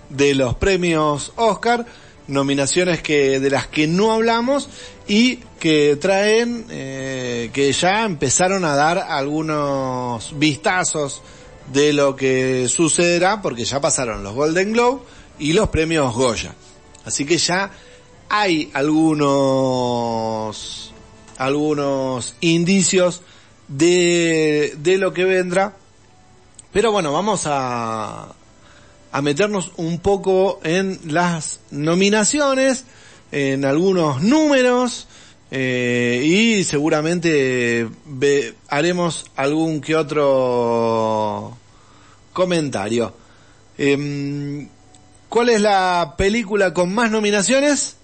de 0.10 0.34
los 0.34 0.56
premios 0.56 1.34
Oscar, 1.36 1.86
nominaciones 2.28 3.02
que 3.02 3.40
de 3.40 3.50
las 3.50 3.68
que 3.68 3.88
no 3.88 4.14
hablamos 4.14 4.70
y 5.06 5.42
que 5.60 5.98
traen, 5.98 6.66
eh, 6.70 7.50
que 7.54 7.72
ya 7.74 8.06
empezaron 8.06 8.64
a 8.64 8.76
dar 8.76 9.00
algunos 9.00 10.40
vistazos 10.40 11.22
de 11.74 11.92
lo 11.94 12.16
que 12.16 12.68
sucederá 12.70 13.42
porque 13.42 13.66
ya 13.66 13.82
pasaron 13.82 14.24
los 14.24 14.34
Golden 14.34 14.72
Globe 14.74 15.02
y 15.40 15.54
los 15.54 15.70
premios 15.70 16.16
Goya. 16.16 16.56
Así 17.06 17.26
que 17.26 17.38
ya 17.38 17.72
hay 18.30 18.72
algunos 18.74 19.60
algunos 21.38 22.36
indicios 22.42 23.22
de, 23.68 24.74
de 24.78 24.98
lo 24.98 25.14
que 25.14 25.26
vendrá. 25.26 25.76
Pero 26.72 26.92
bueno, 26.92 27.12
vamos 27.12 27.44
a, 27.46 28.34
a 29.12 29.22
meternos 29.22 29.72
un 29.78 30.00
poco 30.00 30.60
en 30.64 31.00
las 31.06 31.62
nominaciones, 31.72 32.86
en 33.32 33.66
algunos 33.66 34.22
números, 34.22 35.08
eh, 35.52 36.22
y 36.24 36.64
seguramente 36.64 37.90
haremos 38.68 39.26
algún 39.36 39.82
que 39.82 39.96
otro 39.96 41.58
comentario. 42.34 43.14
Em, 43.78 44.68
¿Cuál 45.28 45.50
es 45.50 45.62
la 45.62 46.16
película 46.18 46.74
con 46.74 46.94
más 46.94 47.10
nominaciones? 47.12 47.96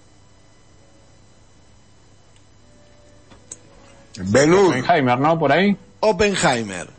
Ben 4.18 4.52
Oppenheimer, 4.52 5.18
¿no? 5.18 5.38
Por 5.38 5.52
ahí. 5.52 5.76
Oppenheimer. 6.00 6.95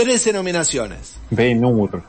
13 0.00 0.32
nominaciones. 0.32 1.12
Ben 1.28 1.62
Hur. 1.62 2.02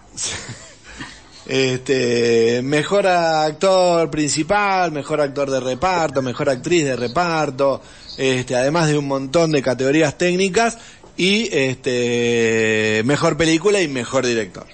Este, 1.45 2.61
mejor 2.63 3.05
actor 3.05 4.09
principal, 4.09 4.93
mejor 4.93 5.19
actor 5.19 5.51
de 5.51 5.59
reparto, 5.59 6.21
mejor 6.21 6.49
actriz 6.49 6.85
de 6.85 6.95
reparto, 6.95 7.81
este, 8.17 8.55
además 8.55 8.87
de 8.87 8.97
un 8.97 9.07
montón 9.07 9.51
de 9.51 9.61
categorías 9.61 10.17
técnicas 10.17 10.77
y 11.17 11.49
este, 11.51 13.01
mejor 13.03 13.35
película 13.35 13.81
y 13.81 13.89
mejor 13.89 14.25
director. 14.25 14.67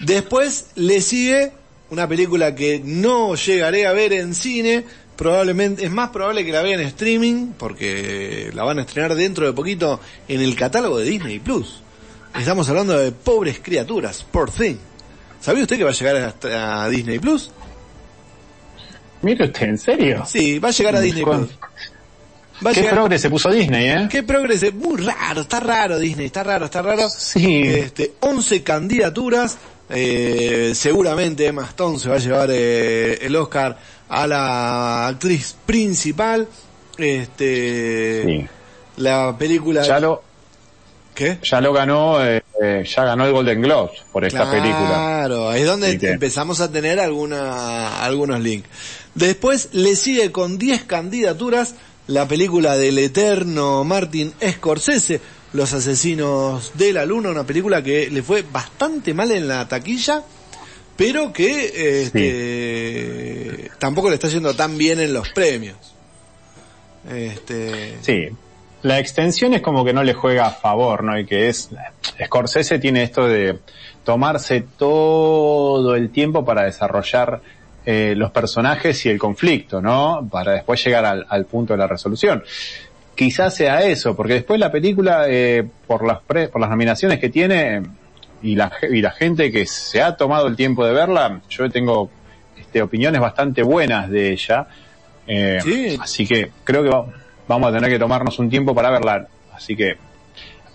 Después 0.00 0.70
le 0.74 1.00
sigue 1.02 1.52
una 1.90 2.08
película 2.08 2.56
que 2.56 2.80
no 2.84 3.36
llegaré 3.36 3.86
a 3.86 3.92
ver 3.92 4.12
en 4.12 4.34
cine, 4.34 4.84
probablemente, 5.14 5.84
es 5.84 5.92
más 5.92 6.10
probable 6.10 6.44
que 6.44 6.50
la 6.50 6.62
vea 6.62 6.74
en 6.74 6.80
streaming, 6.80 7.52
porque 7.56 8.50
la 8.54 8.64
van 8.64 8.80
a 8.80 8.82
estrenar 8.82 9.14
dentro 9.14 9.46
de 9.46 9.52
poquito 9.52 10.00
en 10.26 10.40
el 10.40 10.56
catálogo 10.56 10.98
de 10.98 11.04
Disney 11.04 11.38
Plus. 11.38 11.83
Estamos 12.38 12.68
hablando 12.68 12.98
de 12.98 13.12
pobres 13.12 13.60
criaturas, 13.62 14.24
Poor 14.30 14.50
Thing. 14.50 14.76
¿Sabía 15.40 15.62
usted 15.62 15.76
que 15.78 15.84
va 15.84 15.90
a 15.90 15.94
llegar 15.94 16.16
hasta 16.16 16.84
a 16.84 16.88
Disney 16.88 17.18
Plus? 17.18 17.50
Mire 19.22 19.44
usted, 19.46 19.62
¿en 19.68 19.78
serio? 19.78 20.24
Sí, 20.26 20.58
va 20.58 20.68
a 20.68 20.72
llegar 20.72 20.96
a 20.96 21.00
Disney 21.00 21.24
Plus. 21.24 21.48
¿Qué 22.72 22.84
progre 22.84 23.18
se 23.18 23.30
puso 23.30 23.50
Disney, 23.50 23.88
eh? 23.88 24.08
Qué 24.10 24.22
progrese, 24.22 24.70
muy 24.72 24.96
raro, 25.02 25.42
está 25.42 25.60
raro 25.60 25.98
Disney, 25.98 26.26
está 26.26 26.42
raro, 26.42 26.66
está 26.66 26.82
raro. 26.82 27.08
Sí. 27.10 27.62
Este, 27.64 28.12
11 28.20 28.62
candidaturas, 28.62 29.58
eh, 29.90 30.72
seguramente 30.74 31.46
Emma 31.46 31.64
Stone 31.64 31.98
se 31.98 32.08
va 32.08 32.16
a 32.16 32.18
llevar 32.18 32.48
eh, 32.52 33.18
el 33.22 33.34
Oscar 33.36 33.76
a 34.08 34.26
la 34.26 35.06
actriz 35.08 35.56
principal. 35.66 36.48
Este, 36.96 38.22
Sí. 38.24 38.46
la 38.98 39.36
película. 39.36 39.82
Ya 39.82 39.98
lo, 40.00 40.22
¿Qué? 41.14 41.38
ya 41.42 41.60
lo 41.60 41.72
ganó, 41.72 42.24
eh, 42.24 42.42
eh, 42.60 42.84
ya 42.84 43.04
ganó 43.04 43.24
el 43.26 43.32
Golden 43.32 43.62
Globes 43.62 44.00
por 44.12 44.24
esta 44.24 44.50
película. 44.50 44.88
Claro, 44.88 45.48
ahí 45.48 45.60
es 45.62 45.66
donde 45.66 45.96
que- 45.98 46.10
empezamos 46.10 46.60
a 46.60 46.70
tener 46.72 46.98
alguna, 47.00 48.02
algunos 48.04 48.40
links. 48.40 48.68
Después 49.14 49.68
le 49.72 49.94
sigue 49.96 50.32
con 50.32 50.58
10 50.58 50.82
candidaturas 50.84 51.76
la 52.08 52.26
película 52.26 52.76
del 52.76 52.98
eterno 52.98 53.84
Martin 53.84 54.32
Scorsese, 54.44 55.20
Los 55.52 55.72
Asesinos 55.72 56.72
de 56.74 56.92
la 56.92 57.06
Luna, 57.06 57.30
una 57.30 57.44
película 57.46 57.80
que 57.82 58.10
le 58.10 58.22
fue 58.24 58.42
bastante 58.42 59.14
mal 59.14 59.30
en 59.30 59.46
la 59.46 59.68
taquilla, 59.68 60.22
pero 60.96 61.32
que 61.32 62.02
este, 62.02 63.70
tampoco 63.78 64.08
le 64.08 64.16
está 64.16 64.28
yendo 64.28 64.52
tan 64.54 64.76
bien 64.76 64.98
en 65.00 65.12
los 65.14 65.28
premios. 65.30 65.76
Este, 67.10 67.98
Sí. 68.02 68.28
La 68.84 68.98
extensión 68.98 69.54
es 69.54 69.62
como 69.62 69.84
que 69.84 69.92
no 69.92 70.02
le 70.04 70.12
juega 70.14 70.46
a 70.46 70.50
favor, 70.50 71.02
¿no? 71.04 71.18
Y 71.18 71.24
que 71.24 71.48
es, 71.48 71.70
Scorsese 72.22 72.78
tiene 72.78 73.02
esto 73.02 73.26
de 73.26 73.58
tomarse 74.04 74.62
todo 74.78 75.94
el 75.96 76.10
tiempo 76.10 76.44
para 76.44 76.64
desarrollar 76.64 77.40
eh, 77.86 78.14
los 78.16 78.30
personajes 78.30 79.04
y 79.06 79.08
el 79.08 79.18
conflicto, 79.18 79.80
¿no? 79.80 80.28
Para 80.30 80.52
después 80.52 80.84
llegar 80.84 81.04
al, 81.06 81.24
al 81.28 81.46
punto 81.46 81.72
de 81.72 81.78
la 81.78 81.86
resolución. 81.86 82.44
Quizás 83.14 83.54
sea 83.54 83.82
eso, 83.84 84.14
porque 84.14 84.34
después 84.34 84.60
la 84.60 84.70
película, 84.70 85.24
eh, 85.28 85.66
por 85.86 86.06
las 86.06 86.20
pre- 86.20 86.48
por 86.48 86.60
las 86.60 86.68
nominaciones 86.68 87.18
que 87.18 87.30
tiene 87.30 87.82
y 88.42 88.54
la, 88.54 88.70
y 88.90 89.00
la 89.00 89.12
gente 89.12 89.50
que 89.50 89.64
se 89.66 90.02
ha 90.02 90.14
tomado 90.16 90.46
el 90.46 90.56
tiempo 90.56 90.84
de 90.84 90.92
verla, 90.92 91.40
yo 91.48 91.70
tengo 91.70 92.10
este, 92.58 92.82
opiniones 92.82 93.20
bastante 93.20 93.62
buenas 93.62 94.10
de 94.10 94.32
ella. 94.32 94.66
Eh, 95.26 95.58
Sí. 95.62 95.98
Así 96.02 96.26
que 96.26 96.50
creo 96.64 96.82
que 96.82 96.90
va- 96.90 97.06
vamos 97.48 97.70
a 97.70 97.72
tener 97.72 97.90
que 97.90 97.98
tomarnos 97.98 98.38
un 98.38 98.50
tiempo 98.50 98.74
para 98.74 98.90
verla. 98.90 99.26
Así 99.52 99.76
que 99.76 99.96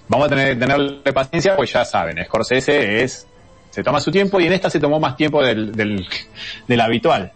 vamos 0.08 0.28
a 0.28 0.30
tener 0.30 0.54
que 0.54 0.60
tenerle 0.60 1.14
paciencia, 1.14 1.56
pues 1.56 1.72
ya 1.72 1.86
saben, 1.86 2.24
Scorsese 2.26 3.04
es, 3.04 3.28
se 3.70 3.84
toma 3.84 4.00
su 4.00 4.12
tiempo 4.12 4.40
y 4.40 4.48
en 4.48 4.54
esta 4.54 4.70
se 4.70 4.80
tomó 4.80 5.00
más 5.00 5.16
tiempo 5.16 5.44
del, 5.44 5.72
del, 5.72 6.06
del 6.68 6.82
habitual. 6.82 7.32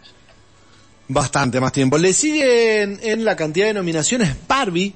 Bastante 1.07 1.59
más 1.59 1.71
tiempo. 1.71 1.97
Le 1.97 2.13
siguen 2.13 2.99
en 3.03 3.25
la 3.25 3.35
cantidad 3.35 3.67
de 3.67 3.73
nominaciones 3.73 4.35
Barbie, 4.47 4.95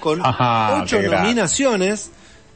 con 0.00 0.24
Ajá, 0.24 0.82
ocho 0.82 1.00
nominaciones. 1.00 2.10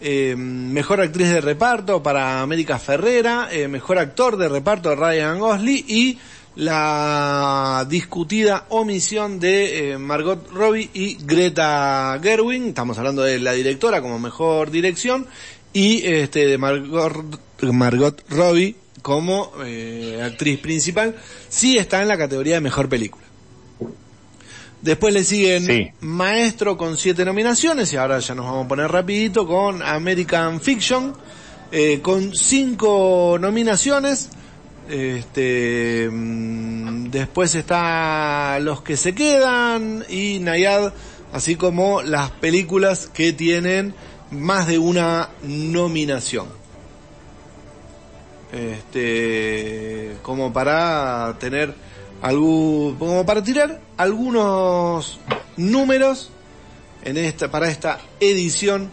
Eh, 0.04 0.34
mejor 0.36 1.00
actriz 1.00 1.30
de 1.30 1.40
reparto 1.40 2.02
para 2.02 2.40
América 2.40 2.76
Ferrera, 2.80 3.48
eh, 3.52 3.68
mejor 3.68 4.00
actor 4.00 4.36
de 4.36 4.48
reparto 4.48 4.96
Ryan 4.96 5.38
Gosling 5.38 5.84
y 5.86 6.18
la 6.56 7.86
discutida 7.88 8.66
omisión 8.68 9.40
de 9.40 9.92
eh, 9.92 9.98
Margot 9.98 10.50
Robbie 10.52 10.90
y 10.92 11.16
Greta 11.24 12.18
Gerwig. 12.22 12.68
Estamos 12.68 12.98
hablando 12.98 13.22
de 13.22 13.38
la 13.38 13.52
directora 13.52 14.02
como 14.02 14.18
mejor 14.18 14.70
dirección 14.70 15.26
y 15.72 16.04
este 16.04 16.46
de 16.46 16.58
Margot, 16.58 17.40
Margot 17.62 18.22
Robbie 18.28 18.76
como 19.00 19.52
eh, 19.64 20.20
actriz 20.22 20.58
principal. 20.60 21.16
Sí 21.48 21.78
está 21.78 22.02
en 22.02 22.08
la 22.08 22.18
categoría 22.18 22.54
de 22.54 22.60
mejor 22.60 22.88
película. 22.88 23.24
Después 24.82 25.14
le 25.14 25.22
siguen 25.24 25.64
Sí. 25.64 25.90
Maestro 26.00 26.76
con 26.76 26.96
siete 26.96 27.24
nominaciones 27.24 27.92
y 27.92 27.96
ahora 27.96 28.18
ya 28.18 28.34
nos 28.34 28.46
vamos 28.46 28.66
a 28.66 28.68
poner 28.68 28.90
rapidito 28.90 29.46
con 29.46 29.80
American 29.80 30.60
Fiction 30.60 31.14
eh, 31.70 32.00
con 32.02 32.34
cinco 32.34 33.38
nominaciones. 33.40 34.28
Este, 34.92 36.10
mm, 36.12 37.10
después 37.10 37.54
está 37.54 38.58
Los 38.60 38.82
que 38.82 38.98
se 38.98 39.14
quedan 39.14 40.04
y 40.06 40.38
Nayad, 40.38 40.92
así 41.32 41.56
como 41.56 42.02
las 42.02 42.30
películas 42.30 43.06
que 43.06 43.32
tienen 43.32 43.94
más 44.30 44.66
de 44.66 44.78
una 44.78 45.30
nominación. 45.44 46.48
Este, 48.52 50.18
como 50.20 50.52
para 50.52 51.38
tener 51.40 51.74
algún, 52.20 52.96
como 52.96 53.24
para 53.24 53.42
tirar 53.42 53.80
algunos 53.96 55.20
números 55.56 56.30
en 57.02 57.16
esta, 57.16 57.50
para 57.50 57.70
esta 57.70 57.98
edición 58.20 58.90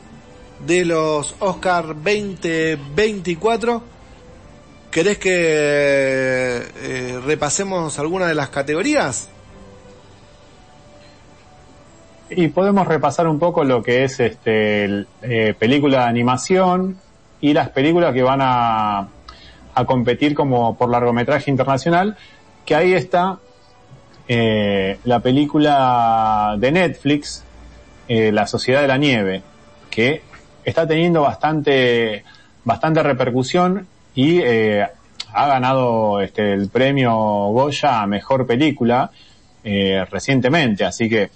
de 0.65 0.85
los 0.85 1.35
Oscar 1.39 1.87
2024. 1.87 3.88
¿Querés 4.91 5.17
que 5.19 5.29
eh, 5.31 7.19
repasemos 7.25 7.99
alguna 7.99 8.27
de 8.27 8.35
las 8.35 8.49
categorías? 8.49 9.29
Y 12.31 12.47
podemos 12.49 12.87
repasar 12.87 13.27
un 13.27 13.39
poco 13.39 13.63
lo 13.63 13.83
que 13.83 14.03
es 14.03 14.19
este 14.19 14.85
el, 14.85 15.07
eh, 15.21 15.53
película 15.57 15.99
de 15.99 16.09
animación 16.09 16.97
y 17.41 17.53
las 17.53 17.69
películas 17.69 18.13
que 18.13 18.23
van 18.23 18.39
a, 18.41 19.07
a 19.75 19.85
competir 19.85 20.35
como 20.35 20.75
por 20.77 20.89
largometraje 20.89 21.49
internacional, 21.49 22.17
que 22.65 22.75
ahí 22.75 22.93
está 22.93 23.39
eh, 24.27 24.99
la 25.05 25.21
película 25.21 26.55
de 26.59 26.71
Netflix, 26.71 27.43
eh, 28.07 28.31
La 28.31 28.45
Sociedad 28.45 28.81
de 28.81 28.87
la 28.87 28.97
Nieve, 28.97 29.41
que 29.89 30.21
está 30.63 30.87
teniendo 30.87 31.21
bastante, 31.21 32.23
bastante 32.63 33.01
repercusión 33.01 33.87
y 34.19 34.41
eh, 34.43 34.85
ha 35.31 35.47
ganado 35.47 36.19
este, 36.19 36.51
el 36.51 36.67
premio 36.67 37.13
Goya 37.53 38.01
a 38.01 38.05
Mejor 38.05 38.45
Película 38.45 39.09
eh, 39.63 40.03
recientemente, 40.11 40.83
así 40.83 41.07
que 41.07 41.29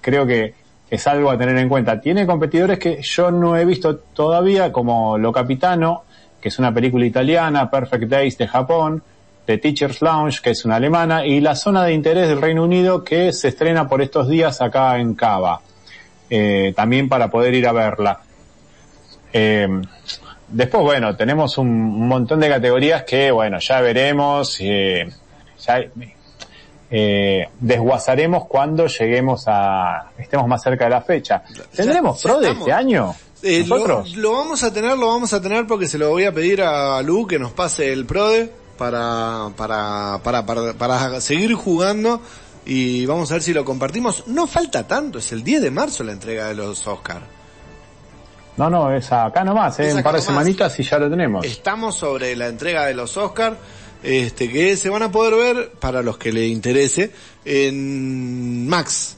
creo 0.00 0.24
que 0.24 0.54
es 0.88 1.06
algo 1.06 1.30
a 1.30 1.36
tener 1.36 1.58
en 1.58 1.68
cuenta. 1.68 2.00
Tiene 2.00 2.26
competidores 2.26 2.78
que 2.78 3.02
yo 3.02 3.30
no 3.30 3.58
he 3.58 3.66
visto 3.66 3.96
todavía, 3.96 4.72
como 4.72 5.18
Lo 5.18 5.32
Capitano, 5.32 6.04
que 6.40 6.48
es 6.48 6.58
una 6.58 6.72
película 6.72 7.04
italiana, 7.04 7.70
Perfect 7.70 8.04
Days 8.04 8.38
de 8.38 8.48
Japón, 8.48 9.02
The 9.44 9.58
Teacher's 9.58 10.00
Lounge, 10.00 10.40
que 10.40 10.50
es 10.50 10.64
una 10.64 10.76
alemana, 10.76 11.26
y 11.26 11.40
La 11.40 11.54
Zona 11.54 11.84
de 11.84 11.92
Interés 11.92 12.26
del 12.28 12.40
Reino 12.40 12.64
Unido, 12.64 13.04
que 13.04 13.34
se 13.34 13.48
estrena 13.48 13.86
por 13.86 14.00
estos 14.00 14.30
días 14.30 14.62
acá 14.62 14.98
en 14.98 15.14
Cava, 15.14 15.60
eh, 16.30 16.72
también 16.74 17.06
para 17.06 17.28
poder 17.28 17.52
ir 17.52 17.66
a 17.68 17.72
verla. 17.72 18.20
Después, 20.48 20.82
bueno, 20.82 21.16
tenemos 21.16 21.58
un 21.58 22.06
montón 22.08 22.40
de 22.40 22.48
categorías 22.48 23.04
que, 23.04 23.30
bueno, 23.30 23.58
ya 23.60 23.80
veremos, 23.80 24.56
eh, 24.60 25.08
ya, 25.66 25.80
eh, 26.90 27.48
desguazaremos 27.58 28.46
cuando 28.46 28.86
lleguemos 28.86 29.44
a, 29.46 30.10
estemos 30.18 30.46
más 30.46 30.62
cerca 30.62 30.84
de 30.84 30.90
la 30.90 31.02
fecha. 31.02 31.42
¿Tendremos 31.74 32.22
ya 32.22 32.30
pro 32.30 32.40
de 32.40 32.50
este 32.50 32.72
año? 32.72 33.14
Eh, 33.42 33.64
lo, 33.66 33.76
¿Nosotros? 33.76 34.16
lo 34.16 34.32
vamos 34.32 34.62
a 34.62 34.72
tener, 34.72 34.96
lo 34.96 35.08
vamos 35.08 35.32
a 35.32 35.40
tener 35.40 35.66
porque 35.66 35.88
se 35.88 35.98
lo 35.98 36.10
voy 36.10 36.24
a 36.24 36.32
pedir 36.32 36.62
a 36.62 37.02
Lu 37.02 37.26
que 37.26 37.38
nos 37.38 37.52
pase 37.52 37.92
el 37.92 38.06
PRODE 38.06 38.50
para, 38.78 39.50
para, 39.56 40.20
para, 40.22 40.46
para, 40.46 40.72
para 40.74 41.20
seguir 41.20 41.54
jugando 41.54 42.20
y 42.66 43.04
vamos 43.06 43.30
a 43.30 43.34
ver 43.34 43.42
si 43.42 43.52
lo 43.52 43.64
compartimos. 43.64 44.26
No 44.28 44.46
falta 44.46 44.86
tanto, 44.86 45.18
es 45.18 45.32
el 45.32 45.42
10 45.42 45.62
de 45.62 45.70
marzo 45.70 46.04
la 46.04 46.12
entrega 46.12 46.48
de 46.48 46.54
los 46.54 46.86
Oscar. 46.86 47.22
No, 48.56 48.70
no, 48.70 48.94
es 48.94 49.10
acá 49.10 49.42
nomás, 49.44 49.78
eh, 49.80 49.92
un 49.94 50.02
par 50.02 50.12
de 50.14 50.20
nomás. 50.20 50.24
semanitas 50.24 50.78
y 50.78 50.84
ya 50.84 50.98
lo 50.98 51.10
tenemos. 51.10 51.44
Estamos 51.44 51.96
sobre 51.96 52.36
la 52.36 52.46
entrega 52.48 52.86
de 52.86 52.94
los 52.94 53.16
Oscar, 53.16 53.56
este, 54.02 54.48
que 54.48 54.76
se 54.76 54.88
van 54.90 55.02
a 55.02 55.10
poder 55.10 55.34
ver, 55.56 55.72
para 55.80 56.02
los 56.02 56.18
que 56.18 56.32
le 56.32 56.46
interese, 56.46 57.10
en 57.44 58.68
Max, 58.68 59.16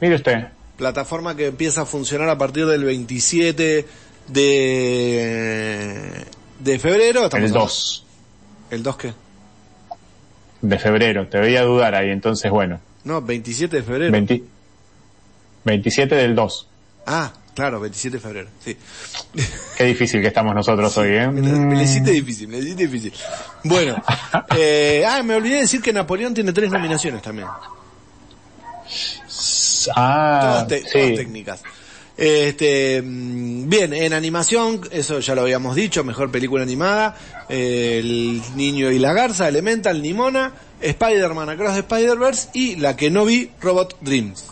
Mire 0.00 0.16
usted, 0.16 0.48
plataforma 0.76 1.34
que 1.36 1.46
empieza 1.46 1.82
a 1.82 1.86
funcionar 1.86 2.28
a 2.28 2.36
partir 2.36 2.66
del 2.66 2.84
27 2.84 3.86
de, 4.28 6.24
de 6.58 6.78
febrero. 6.78 7.28
El 7.32 7.52
2 7.52 8.04
¿El 8.70 8.82
2 8.82 8.96
qué? 8.96 9.12
de 10.62 10.78
febrero, 10.78 11.28
te 11.28 11.38
veía 11.38 11.62
dudar 11.62 11.94
ahí, 11.94 12.10
entonces 12.10 12.50
bueno, 12.50 12.80
No, 13.04 13.22
27 13.22 13.76
de 13.76 13.82
febrero. 13.84 14.10
20 14.12 14.42
27 15.64 16.14
del 16.14 16.34
2. 16.34 16.68
Ah, 17.06 17.32
claro, 17.54 17.80
27 17.80 18.16
de 18.16 18.20
febrero, 18.20 18.48
sí. 18.64 18.76
Qué 19.78 19.84
difícil 19.84 20.20
que 20.20 20.26
estamos 20.28 20.54
nosotros 20.54 20.96
hoy, 20.98 21.08
¿eh? 21.12 21.28
Me, 21.28 21.74
la 21.76 21.82
hiciste 21.82 22.10
difícil, 22.10 22.48
me 22.48 22.58
hiciste 22.58 22.86
difícil. 22.86 23.12
Bueno, 23.64 24.02
eh, 24.56 25.04
ah, 25.08 25.22
me 25.22 25.34
olvidé 25.36 25.54
de 25.56 25.60
decir 25.62 25.80
que 25.80 25.92
Napoleón 25.92 26.34
tiene 26.34 26.52
tres 26.52 26.70
nominaciones 26.70 27.22
también. 27.22 27.48
Ah, 29.94 30.40
todas, 30.66 30.68
te- 30.68 30.80
sí. 30.82 30.88
todas 30.92 31.14
técnicas. 31.16 31.62
Este, 32.16 33.02
mm, 33.02 33.68
bien, 33.68 33.92
en 33.92 34.12
animación, 34.14 34.80
eso 34.90 35.20
ya 35.20 35.34
lo 35.34 35.42
habíamos 35.42 35.76
dicho, 35.76 36.02
mejor 36.02 36.30
película 36.30 36.62
animada, 36.62 37.14
eh, 37.48 37.98
El 38.02 38.42
Niño 38.56 38.90
y 38.90 38.98
la 38.98 39.12
Garza, 39.12 39.48
Elemental, 39.48 40.00
Nimona, 40.00 40.52
Spider-Man 40.80 41.50
Across 41.50 41.74
the 41.74 41.80
Spider-Verse 41.80 42.48
y 42.54 42.76
la 42.76 42.96
que 42.96 43.10
no 43.10 43.24
vi, 43.26 43.50
Robot 43.60 43.98
Dreams. 44.00 44.44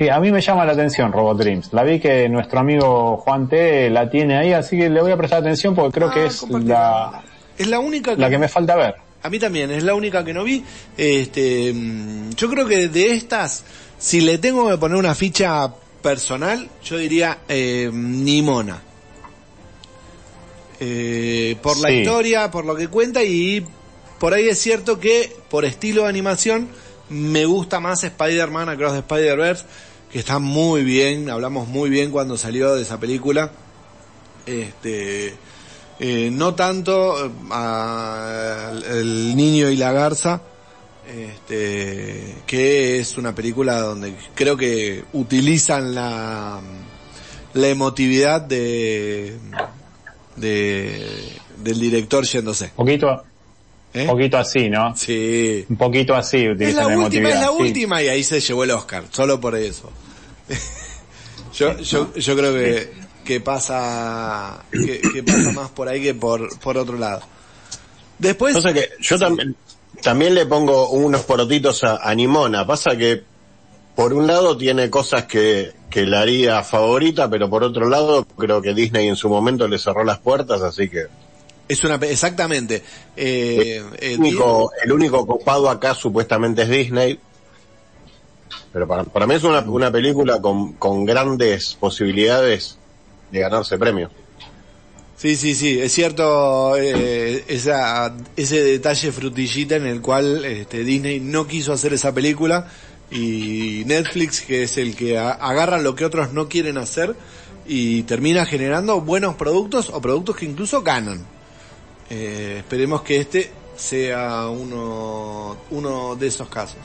Sí, 0.00 0.08
a 0.08 0.18
mí 0.18 0.32
me 0.32 0.40
llama 0.40 0.64
la 0.64 0.72
atención 0.72 1.12
Robot 1.12 1.36
Dreams. 1.36 1.74
La 1.74 1.82
vi 1.84 2.00
que 2.00 2.26
nuestro 2.30 2.60
amigo 2.60 3.18
Juan 3.18 3.50
T 3.50 3.90
la 3.90 4.08
tiene 4.08 4.38
ahí, 4.38 4.54
así 4.54 4.78
que 4.78 4.88
le 4.88 4.98
voy 5.02 5.12
a 5.12 5.16
prestar 5.18 5.40
atención 5.40 5.74
porque 5.74 5.92
creo 5.98 6.10
que 6.10 6.20
Ah, 6.20 6.26
es 6.26 6.42
la, 6.64 7.22
Es 7.58 7.66
la 7.66 7.80
única 7.80 8.14
la 8.16 8.30
que 8.30 8.38
me 8.38 8.48
falta 8.48 8.76
ver. 8.76 8.94
A 9.22 9.28
mí 9.28 9.38
también, 9.38 9.70
es 9.70 9.82
la 9.82 9.92
única 9.94 10.24
que 10.24 10.32
no 10.32 10.42
vi. 10.42 10.64
Este, 10.96 11.74
mm, 11.74 12.30
yo 12.30 12.48
creo 12.48 12.66
que 12.66 12.88
de 12.88 13.12
estas, 13.12 13.62
si 13.98 14.22
le 14.22 14.38
tengo 14.38 14.70
que 14.70 14.78
poner 14.78 14.96
una 14.96 15.14
ficha 15.14 15.68
personal, 16.00 16.66
yo 16.82 16.96
diría 16.96 17.40
eh, 17.46 17.90
Nimona. 17.92 18.80
Eh, 20.80 21.56
por 21.62 21.76
la 21.78 21.90
Sí. 21.90 21.96
historia, 21.96 22.50
por 22.50 22.64
lo 22.64 22.74
que 22.74 22.88
cuenta 22.88 23.22
y 23.22 23.66
por 24.18 24.32
ahí 24.32 24.48
es 24.48 24.58
cierto 24.58 24.98
que 24.98 25.30
por 25.50 25.66
estilo 25.66 26.04
de 26.04 26.08
animación 26.08 26.68
me 27.10 27.44
gusta 27.44 27.80
más 27.80 28.02
Spider-Man 28.02 28.70
Across 28.70 28.92
the 28.92 28.98
Spider-Verse, 29.00 29.64
que 30.12 30.18
está 30.18 30.38
muy 30.38 30.82
bien, 30.82 31.30
hablamos 31.30 31.68
muy 31.68 31.90
bien 31.90 32.10
cuando 32.10 32.36
salió 32.36 32.74
de 32.74 32.82
esa 32.82 32.98
película. 32.98 33.52
Este, 34.46 35.34
eh, 36.00 36.30
no 36.32 36.54
tanto 36.54 37.26
eh, 37.26 37.30
a 37.50 38.72
El 38.90 39.36
Niño 39.36 39.68
y 39.70 39.76
la 39.76 39.92
Garza, 39.92 40.42
este, 41.06 42.36
que 42.46 42.98
es 42.98 43.18
una 43.18 43.34
película 43.34 43.80
donde 43.80 44.14
creo 44.34 44.56
que 44.56 45.04
utilizan 45.12 45.94
la, 45.94 46.60
la 47.52 47.68
emotividad 47.68 48.40
de, 48.40 49.36
de, 50.36 51.06
del 51.58 51.80
director 51.80 52.24
yéndose. 52.24 52.72
Poquito, 52.74 53.24
¿eh? 53.94 54.06
poquito 54.06 54.38
así, 54.38 54.68
¿no? 54.68 54.94
Sí. 54.96 55.64
Un 55.68 55.76
poquito 55.76 56.14
así 56.14 56.38
Es 56.44 56.54
utilizan 56.54 56.88
la 56.88 56.98
última, 56.98 57.28
es 57.28 57.34
la 57.36 57.48
sí. 57.48 57.54
última 57.58 58.02
y 58.02 58.08
ahí 58.08 58.24
se 58.24 58.40
llevó 58.40 58.64
el 58.64 58.70
Oscar, 58.70 59.04
solo 59.10 59.40
por 59.40 59.56
eso. 59.56 59.90
yo, 61.54 61.78
yo, 61.78 62.14
yo 62.14 62.36
creo 62.36 62.54
que, 62.54 62.92
que 63.24 63.40
pasa, 63.40 64.64
que, 64.72 65.00
que 65.00 65.22
pasa 65.22 65.52
más 65.52 65.70
por 65.70 65.88
ahí 65.88 66.02
que 66.02 66.14
por, 66.14 66.58
por 66.60 66.76
otro 66.76 66.96
lado. 66.96 67.22
Después, 68.18 68.54
que 68.74 68.90
yo 69.00 69.18
también, 69.18 69.56
también 70.02 70.34
le 70.34 70.44
pongo 70.46 70.90
unos 70.90 71.22
porotitos 71.22 71.84
a, 71.84 71.96
a 71.96 72.14
Nimona. 72.14 72.66
Pasa 72.66 72.96
que, 72.96 73.22
por 73.96 74.12
un 74.12 74.26
lado 74.26 74.56
tiene 74.56 74.90
cosas 74.90 75.24
que, 75.24 75.72
que 75.88 76.06
la 76.06 76.20
haría 76.20 76.62
favorita, 76.62 77.28
pero 77.28 77.48
por 77.50 77.64
otro 77.64 77.88
lado 77.88 78.24
creo 78.36 78.60
que 78.62 78.74
Disney 78.74 79.08
en 79.08 79.16
su 79.16 79.28
momento 79.28 79.66
le 79.68 79.78
cerró 79.78 80.04
las 80.04 80.18
puertas, 80.18 80.62
así 80.62 80.88
que 80.88 81.06
es 81.70 81.84
una, 81.84 81.94
exactamente, 81.96 82.82
eh, 83.16 83.82
eh, 83.98 84.12
el 84.14 84.20
único, 84.20 84.70
el 84.82 84.92
único 84.92 85.26
copado 85.26 85.70
acá 85.70 85.94
supuestamente 85.94 86.62
es 86.62 86.68
Disney. 86.68 87.18
Pero 88.72 88.86
para, 88.86 89.04
para 89.04 89.26
mí 89.26 89.34
es 89.34 89.44
una, 89.44 89.60
una 89.60 89.90
película 89.90 90.40
con, 90.40 90.74
con 90.74 91.04
grandes 91.04 91.76
posibilidades 91.78 92.78
de 93.30 93.40
ganarse 93.40 93.78
premios. 93.78 94.10
Sí, 95.16 95.36
sí, 95.36 95.54
sí, 95.54 95.78
es 95.78 95.92
cierto 95.92 96.76
eh, 96.78 97.44
esa, 97.46 98.16
ese 98.36 98.62
detalle 98.62 99.12
frutillita 99.12 99.76
en 99.76 99.86
el 99.86 100.00
cual 100.00 100.44
este, 100.44 100.82
Disney 100.82 101.20
no 101.20 101.46
quiso 101.46 101.72
hacer 101.74 101.92
esa 101.92 102.14
película 102.14 102.68
y 103.10 103.82
Netflix, 103.86 104.40
que 104.40 104.62
es 104.62 104.78
el 104.78 104.96
que 104.96 105.18
a- 105.18 105.32
agarra 105.32 105.78
lo 105.78 105.94
que 105.94 106.06
otros 106.06 106.32
no 106.32 106.48
quieren 106.48 106.78
hacer 106.78 107.14
y 107.66 108.04
termina 108.04 108.46
generando 108.46 109.00
buenos 109.02 109.34
productos 109.34 109.90
o 109.90 110.00
productos 110.00 110.36
que 110.36 110.46
incluso 110.46 110.82
ganan. 110.82 111.26
Eh, 112.10 112.56
esperemos 112.58 113.02
que 113.02 113.20
este 113.20 113.52
sea 113.76 114.48
uno, 114.48 115.56
uno 115.70 116.16
de 116.16 116.26
esos 116.26 116.48
casos. 116.48 116.80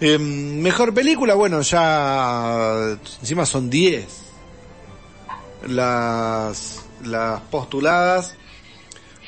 Eh, 0.00 0.18
mejor 0.18 0.92
película, 0.92 1.34
bueno, 1.34 1.60
ya 1.60 2.98
encima 3.20 3.46
son 3.46 3.70
10 3.70 4.06
las, 5.68 6.84
las 7.04 7.40
postuladas. 7.42 8.34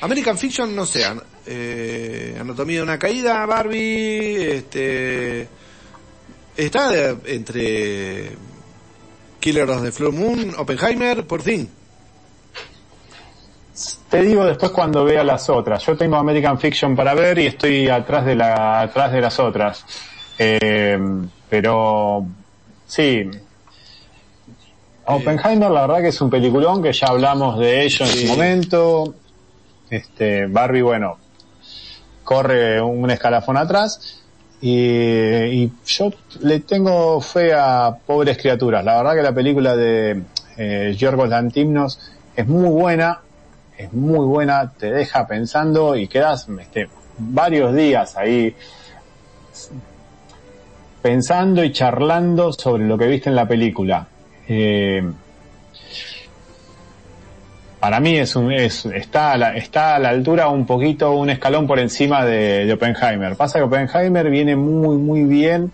American 0.01 0.37
Fiction, 0.37 0.75
no 0.75 0.85
sé, 0.85 1.05
eh, 1.45 2.37
Anatomía 2.39 2.77
de 2.77 2.83
una 2.83 2.99
caída, 2.99 3.45
Barbie, 3.45 4.51
este, 4.51 5.47
está 6.55 7.17
entre 7.25 8.31
Killer 9.39 9.69
of 9.69 9.83
the 9.83 9.91
Flower 9.91 10.13
Moon, 10.13 10.55
Oppenheimer, 10.57 11.25
por 11.25 11.41
fin. 11.41 11.69
Te 14.09 14.21
digo 14.21 14.45
después 14.45 14.71
cuando 14.71 15.03
vea 15.03 15.23
las 15.23 15.49
otras. 15.49 15.85
Yo 15.85 15.95
tengo 15.95 16.15
American 16.17 16.59
Fiction 16.59 16.95
para 16.95 17.13
ver 17.13 17.37
y 17.39 17.47
estoy 17.47 17.87
atrás 17.87 18.25
de 18.25 18.35
la, 18.35 18.81
atrás 18.81 19.11
de 19.11 19.21
las 19.21 19.39
otras. 19.39 19.85
Eh, 20.37 20.97
pero 21.49 22.25
sí. 22.87 23.29
Oppenheimer 25.05 25.71
la 25.71 25.81
verdad 25.87 26.01
que 26.01 26.09
es 26.09 26.21
un 26.21 26.29
peliculón 26.29 26.83
que 26.83 26.93
ya 26.93 27.07
hablamos 27.07 27.57
de 27.59 27.83
ello 27.83 28.05
en 28.05 28.11
Sí. 28.11 28.27
su 28.27 28.33
momento. 28.33 29.15
Este, 29.89 30.45
Barbie, 30.45 30.81
bueno, 30.83 31.17
corre 32.23 32.79
un 32.81 33.09
escalafón 33.09 33.57
atrás. 33.57 34.21
Y, 34.61 34.71
y 34.77 35.71
yo 35.85 36.11
le 36.41 36.59
tengo 36.59 37.19
fe 37.21 37.53
a 37.53 37.95
pobres 38.05 38.37
criaturas. 38.37 38.83
La 38.83 38.97
verdad 38.97 39.15
que 39.15 39.21
la 39.23 39.33
película 39.33 39.75
de 39.75 40.21
eh, 40.57 40.93
Yorgos 40.97 41.29
Lantimnos 41.29 41.97
es 42.35 42.45
muy 42.47 42.69
buena, 42.69 43.19
es 43.79 43.93
muy 43.93 44.25
buena, 44.25 44.73
te 44.77 44.91
deja 44.91 45.25
pensando 45.25 45.95
y 45.95 46.09
quedas 46.09 46.47
este, 46.59 46.89
varios 47.17 47.73
días 47.73 48.17
ahí 48.17 48.53
pensando 51.01 51.63
y 51.63 51.71
charlando 51.71 52.51
sobre 52.51 52.85
lo 52.85 52.97
que 52.97 53.07
viste 53.07 53.29
en 53.29 53.35
la 53.37 53.47
película. 53.47 54.05
Eh, 54.49 55.01
para 57.79 58.01
mí 58.01 58.17
es 58.17 58.35
un, 58.35 58.51
es, 58.51 58.85
está, 58.85 59.31
a 59.31 59.37
la, 59.37 59.55
está 59.55 59.95
a 59.95 59.99
la 59.99 60.09
altura 60.09 60.49
un 60.49 60.65
poquito, 60.65 61.13
un 61.13 61.29
escalón 61.29 61.65
por 61.65 61.79
encima 61.79 62.25
de, 62.25 62.65
de 62.65 62.73
Oppenheimer. 62.73 63.37
Pasa 63.37 63.59
que 63.59 63.63
Oppenheimer 63.63 64.29
viene 64.29 64.57
muy, 64.57 64.97
muy 64.97 65.23
bien 65.23 65.71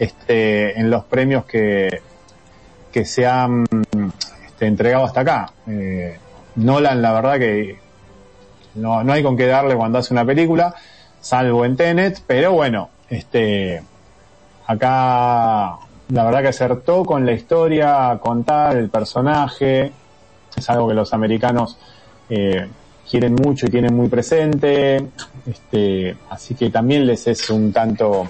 este, 0.00 0.76
en 0.76 0.90
los 0.90 1.04
premios 1.04 1.44
que, 1.44 2.00
que 2.90 3.04
se 3.04 3.24
han 3.24 3.64
este, 4.48 4.66
entregado 4.66 5.04
hasta 5.04 5.20
acá. 5.20 5.52
Eh, 5.68 6.18
Nolan, 6.56 7.02
la 7.02 7.12
verdad 7.12 7.38
que 7.38 7.78
no, 8.74 9.02
no 9.02 9.12
hay 9.12 9.22
con 9.22 9.36
qué 9.36 9.46
darle 9.46 9.76
cuando 9.76 9.98
hace 9.98 10.14
una 10.14 10.24
película, 10.24 10.74
salvo 11.20 11.64
en 11.64 11.76
Tenet, 11.76 12.22
pero 12.26 12.52
bueno, 12.52 12.90
este, 13.08 13.82
acá 14.66 15.78
la 16.08 16.24
verdad 16.24 16.42
que 16.42 16.48
acertó 16.48 17.04
con 17.04 17.24
la 17.24 17.32
historia, 17.32 18.18
contar 18.20 18.76
el 18.76 18.90
personaje, 18.90 19.92
es 20.56 20.70
algo 20.70 20.88
que 20.88 20.94
los 20.94 21.12
americanos 21.12 21.76
eh, 22.28 22.68
quieren 23.08 23.34
mucho 23.34 23.66
y 23.66 23.70
tienen 23.70 23.94
muy 23.94 24.08
presente, 24.08 25.08
este, 25.46 26.16
así 26.30 26.54
que 26.54 26.70
también 26.70 27.06
les 27.06 27.26
es 27.26 27.50
un 27.50 27.72
tanto 27.72 28.28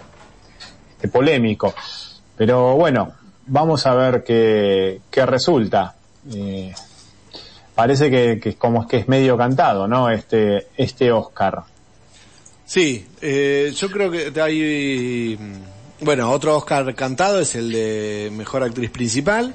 este, 0.90 1.08
polémico. 1.08 1.74
Pero 2.36 2.76
bueno, 2.76 3.12
vamos 3.46 3.86
a 3.86 3.94
ver 3.94 4.24
qué, 4.24 5.00
qué 5.10 5.26
resulta. 5.26 5.94
Eh, 6.32 6.72
parece 7.74 8.10
que, 8.10 8.40
que 8.40 8.54
como 8.54 8.82
es 8.82 8.88
que 8.88 8.98
es 8.98 9.08
medio 9.08 9.36
cantado, 9.36 9.86
¿no? 9.88 10.10
Este, 10.10 10.68
este 10.76 11.12
Oscar. 11.12 11.64
Sí, 12.66 13.06
eh, 13.20 13.72
yo 13.76 13.90
creo 13.90 14.10
que 14.10 14.40
hay, 14.40 15.38
bueno, 16.00 16.30
otro 16.30 16.56
Oscar 16.56 16.94
cantado 16.94 17.40
es 17.40 17.54
el 17.54 17.72
de 17.72 18.30
Mejor 18.32 18.62
Actriz 18.62 18.90
Principal, 18.90 19.54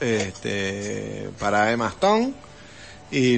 este, 0.00 1.28
para 1.38 1.72
Emma 1.72 1.88
Stone. 1.88 2.32
Y, 3.10 3.34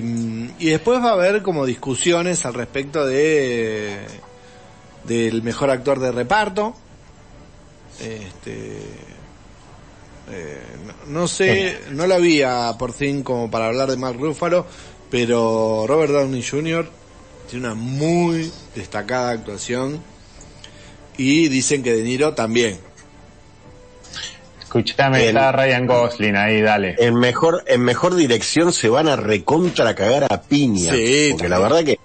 y 0.58 0.70
después 0.70 1.00
va 1.00 1.10
a 1.10 1.14
haber 1.14 1.42
como 1.42 1.66
discusiones 1.66 2.46
al 2.46 2.54
respecto 2.54 3.04
de 3.04 3.98
del 5.06 5.42
mejor 5.42 5.70
actor 5.70 6.00
de 6.00 6.12
reparto. 6.12 6.74
Este, 8.00 8.82
eh, 10.30 10.60
no, 11.06 11.20
no 11.20 11.28
sé, 11.28 11.78
no 11.90 12.06
la 12.06 12.18
vi 12.18 12.42
a 12.42 12.74
por 12.78 12.92
fin 12.92 13.22
como 13.22 13.50
para 13.50 13.66
hablar 13.66 13.90
de 13.90 13.96
Mark 13.96 14.18
Ruffalo, 14.18 14.66
pero 15.10 15.84
Robert 15.86 16.12
Downey 16.12 16.42
Jr. 16.42 16.88
tiene 17.50 17.66
una 17.66 17.74
muy 17.74 18.50
destacada 18.74 19.30
actuación 19.30 20.00
y 21.16 21.48
dicen 21.48 21.82
que 21.82 21.92
De 21.94 22.02
Niro 22.02 22.34
también. 22.34 22.78
Escúchame, 24.60 25.22
El- 25.22 25.28
está 25.28 25.52
Ryan 25.52 25.86
Gosling 25.86 26.36
ahí, 26.36 26.60
dale. 26.60 26.96
En 26.98 27.14
mejor, 27.14 27.62
en 27.66 27.82
mejor 27.82 28.14
dirección 28.16 28.72
se 28.72 28.88
van 28.88 29.08
a 29.08 29.16
recontra 29.16 29.94
cagar 29.94 30.26
a 30.30 30.42
piña. 30.42 30.92
Sí, 30.92 31.28
porque 31.30 31.48
también. 31.48 31.50
la 31.50 31.58
verdad 31.60 31.84
que 31.84 31.98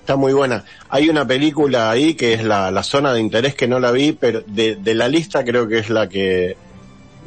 está 0.00 0.16
muy 0.16 0.32
buena. 0.32 0.64
Hay 0.88 1.08
una 1.08 1.26
película 1.26 1.90
ahí 1.90 2.14
que 2.14 2.34
es 2.34 2.44
la, 2.44 2.70
la 2.70 2.82
zona 2.82 3.12
de 3.12 3.20
interés 3.20 3.54
que 3.54 3.68
no 3.68 3.78
la 3.78 3.92
vi, 3.92 4.12
pero 4.12 4.42
de, 4.46 4.74
de 4.76 4.94
la 4.94 5.08
lista 5.08 5.44
creo 5.44 5.68
que 5.68 5.78
es 5.78 5.88
la 5.88 6.08
que 6.08 6.56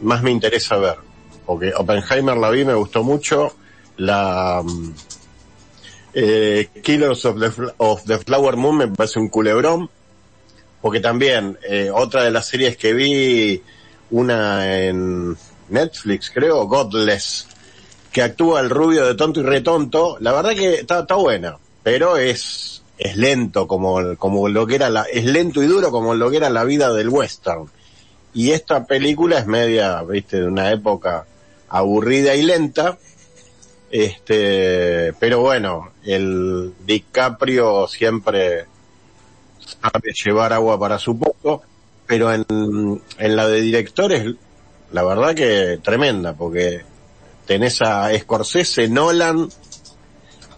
más 0.02 0.22
me 0.24 0.32
interesa 0.32 0.78
ver. 0.78 0.95
Porque 1.45 1.74
Oppenheimer 1.76 2.38
la 2.38 2.50
vi, 2.50 2.66
me 2.66 2.74
gustó 2.74 3.04
mucho. 3.04 3.54
La 3.97 4.62
mm, 4.64 4.93
eh, 6.14 6.70
Killers 6.84 7.26
of 7.26 7.39
the, 7.39 7.52
of 7.78 8.04
the 8.06 8.18
Flower 8.20 8.56
Moon 8.56 8.78
me 8.78 8.88
parece 8.88 9.20
un 9.20 9.30
culebrón. 9.30 9.89
Porque 10.82 11.00
también, 11.00 11.58
eh, 11.68 11.91
otra 11.93 12.24
de 12.24 12.32
las 12.32 12.47
series 12.47 12.78
que 12.78 12.93
vi, 12.93 13.62
una 14.12 14.78
en 14.78 15.36
Netflix, 15.70 16.32
creo, 16.34 16.66
Godless, 16.68 17.47
que 18.12 18.22
actúa 18.22 18.62
el 18.62 18.70
rubio 18.70 19.06
de 19.06 19.16
tonto 19.16 19.41
y 19.41 19.43
retonto, 19.43 20.18
la 20.20 20.32
verdad 20.32 20.52
que 20.52 20.76
está, 20.76 21.02
está 21.02 21.16
buena, 21.16 21.58
pero 21.84 22.18
es, 22.18 22.82
es 22.97 23.16
lento 23.16 23.68
como, 23.68 24.16
como 24.18 24.47
lo 24.50 24.66
que 24.66 24.76
era 24.76 24.89
la, 24.89 25.04
es 25.04 25.26
lento 25.26 25.62
y 25.62 25.68
duro 25.68 25.91
como 25.91 26.16
lo 26.16 26.30
que 26.32 26.38
era 26.38 26.50
la 26.50 26.64
vida 26.64 26.91
del 26.93 27.10
western. 27.10 27.70
Y 28.34 28.52
esta 28.52 28.86
película 28.86 29.40
es 29.40 29.48
media, 29.48 30.02
viste, 30.04 30.42
de 30.42 30.48
una 30.48 30.72
época 30.72 31.26
aburrida 31.70 32.36
y 32.36 32.44
lenta, 32.44 32.98
este, 33.92 35.14
pero 35.20 35.42
bueno, 35.42 35.92
el 36.06 36.74
DiCaprio 36.86 37.88
siempre 37.88 38.66
sabe 39.60 40.14
llevar 40.24 40.54
agua 40.54 40.80
para 40.80 41.00
su 41.00 41.18
poco, 41.18 41.64
pero 42.06 42.32
en, 42.34 42.46
en 43.18 43.36
la 43.36 43.48
de 43.48 43.62
directores, 43.62 44.36
la 44.92 45.04
verdad 45.04 45.34
que 45.36 45.80
tremenda, 45.84 46.34
porque 46.34 46.82
tenés 47.46 47.82
a 47.82 48.16
Scorsese, 48.18 48.88
Nolan, 48.88 49.50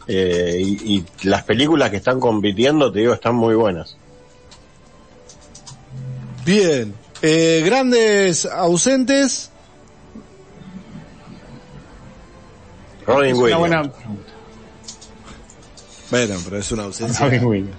eh, 0.07 0.57
y, 0.59 0.95
y 0.97 1.05
las 1.23 1.43
películas 1.43 1.89
que 1.89 1.97
están 1.97 2.19
compitiendo, 2.19 2.91
te 2.91 2.99
digo, 2.99 3.13
están 3.13 3.35
muy 3.35 3.55
buenas. 3.55 3.95
Bien, 6.43 6.93
eh, 7.21 7.61
grandes 7.65 8.45
ausentes. 8.45 9.49
Robin 13.05 13.31
Es 13.31 13.37
Williams. 13.37 13.47
una 13.49 13.57
buena 13.57 13.91
pregunta. 13.91 14.31
Bueno, 16.11 16.35
pero 16.43 16.57
es 16.57 16.71
una 16.71 16.83
ausencia 16.83 17.25
Robin 17.25 17.45
Williams. 17.45 17.75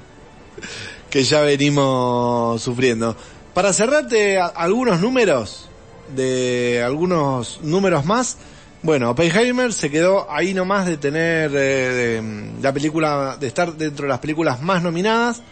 que 1.10 1.22
ya 1.24 1.40
venimos 1.42 2.60
sufriendo. 2.62 3.16
Para 3.54 3.72
cerrarte 3.72 4.38
a- 4.38 4.46
algunos 4.46 5.00
números, 5.00 5.68
de 6.14 6.82
algunos 6.84 7.60
números 7.62 8.04
más, 8.04 8.38
bueno, 8.82 9.10
Oppenheimer 9.10 9.72
se 9.72 9.90
quedó 9.90 10.30
ahí 10.30 10.54
nomás 10.54 10.86
de 10.86 10.96
tener 10.96 11.52
eh, 11.54 12.20
de, 12.20 12.52
la 12.62 12.72
película, 12.72 13.36
de 13.38 13.46
estar 13.46 13.74
dentro 13.74 14.04
de 14.04 14.08
las 14.08 14.18
películas 14.18 14.60
más 14.62 14.82
nominadas, 14.82 15.42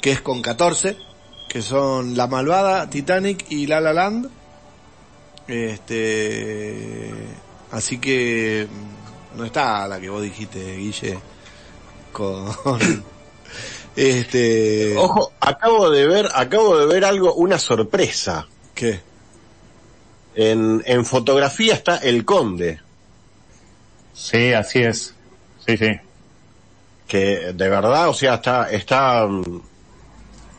que 0.00 0.12
es 0.12 0.20
con 0.22 0.40
14, 0.40 0.96
que 1.52 1.60
son 1.60 2.16
La 2.16 2.28
Malvada, 2.28 2.88
Titanic 2.88 3.44
y 3.50 3.66
La 3.66 3.78
La 3.78 3.92
Land. 3.92 4.26
Este, 5.46 7.12
así 7.70 7.98
que 7.98 8.66
mm, 8.66 9.36
no 9.36 9.44
está 9.44 9.86
la 9.86 10.00
que 10.00 10.08
vos 10.08 10.22
dijiste, 10.22 10.76
Guille, 10.76 11.18
con 12.10 12.46
este 13.96 14.96
Ojo, 14.96 15.32
acabo 15.40 15.90
de 15.90 16.06
ver, 16.06 16.30
acabo 16.34 16.78
de 16.78 16.86
ver 16.86 17.04
algo, 17.04 17.34
una 17.34 17.58
sorpresa. 17.58 18.48
¿Qué? 18.74 19.02
En, 20.34 20.82
en 20.86 21.04
fotografía 21.04 21.74
está 21.74 21.98
El 21.98 22.24
Conde, 22.24 22.80
Sí, 24.14 24.54
así 24.54 24.78
es. 24.78 25.14
Sí, 25.66 25.76
sí. 25.76 26.00
que 27.06 27.52
de 27.52 27.68
verdad, 27.68 28.08
o 28.08 28.14
sea, 28.14 28.36
está, 28.36 28.70
está, 28.70 29.26
mm, 29.26 29.71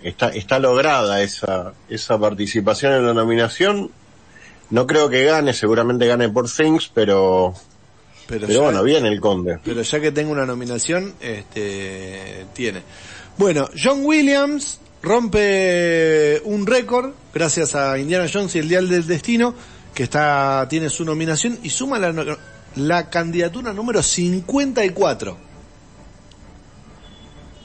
está, 0.03 0.29
está 0.29 0.59
lograda 0.59 1.21
esa, 1.21 1.73
esa 1.89 2.17
participación 2.19 2.93
en 2.93 3.05
la 3.05 3.13
nominación. 3.13 3.91
No 4.69 4.87
creo 4.87 5.09
que 5.09 5.23
gane, 5.25 5.53
seguramente 5.53 6.07
gane 6.07 6.29
por 6.29 6.49
Things, 6.49 6.89
pero, 6.93 7.53
Pero, 8.27 8.47
pero 8.47 8.59
ya, 8.59 8.61
bueno, 8.61 8.83
bien 8.83 9.05
El 9.05 9.19
Conde. 9.21 9.59
pero 9.63 9.81
ya 9.81 9.99
que 9.99 10.11
tengo 10.11 10.31
una 10.31 10.45
nominación, 10.45 11.13
este, 11.21 12.45
tiene. 12.53 12.81
Bueno, 13.37 13.69
John 13.81 14.05
Williams 14.05 14.79
rompe 15.01 16.41
un 16.45 16.65
récord 16.65 17.11
gracias 17.33 17.75
a 17.75 17.97
Indiana 17.99 18.25
Jones 18.31 18.55
y 18.55 18.59
el 18.59 18.69
Dial 18.69 18.87
del 18.89 19.05
Destino, 19.05 19.53
que 19.93 20.03
está, 20.03 20.65
tiene 20.69 20.89
su 20.89 21.03
nominación 21.05 21.59
y 21.61 21.69
suma 21.69 21.99
la, 21.99 22.11
no- 22.13 22.37
la 22.75 23.09
candidatura 23.09 23.73
número 23.73 24.01
54. 24.01 25.38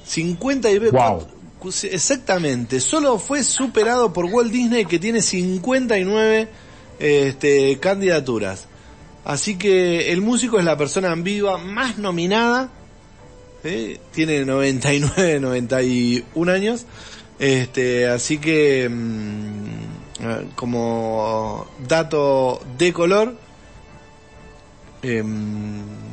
54. 0.05 0.93
Wow. 0.93 1.27
Exactamente. 1.91 2.81
Solo 2.81 3.19
fue 3.19 3.43
superado 3.43 4.13
por 4.13 4.27
Walt 4.27 4.53
Disney 4.53 4.85
que 4.85 4.99
tiene 4.99 5.23
59 5.23 6.49
este, 6.99 7.79
candidaturas. 7.79 8.67
Así 9.25 9.59
que 9.59 10.13
el 10.13 10.21
músico 10.21 10.59
es 10.59 10.65
la 10.65 10.77
persona 10.77 11.13
en 11.13 11.25
viva 11.25 11.59
más 11.59 11.99
nominada. 11.99 12.71
¿eh? 13.65 14.01
Tiene 14.13 14.45
99, 14.45 15.41
91 15.41 16.53
años. 16.53 16.87
Este, 17.39 18.09
así 18.09 18.39
que 18.39 18.89
mm, 18.89 20.55
como 20.55 21.67
dato 21.87 22.61
de 22.79 22.93
color. 22.93 23.37
em, 25.03 26.08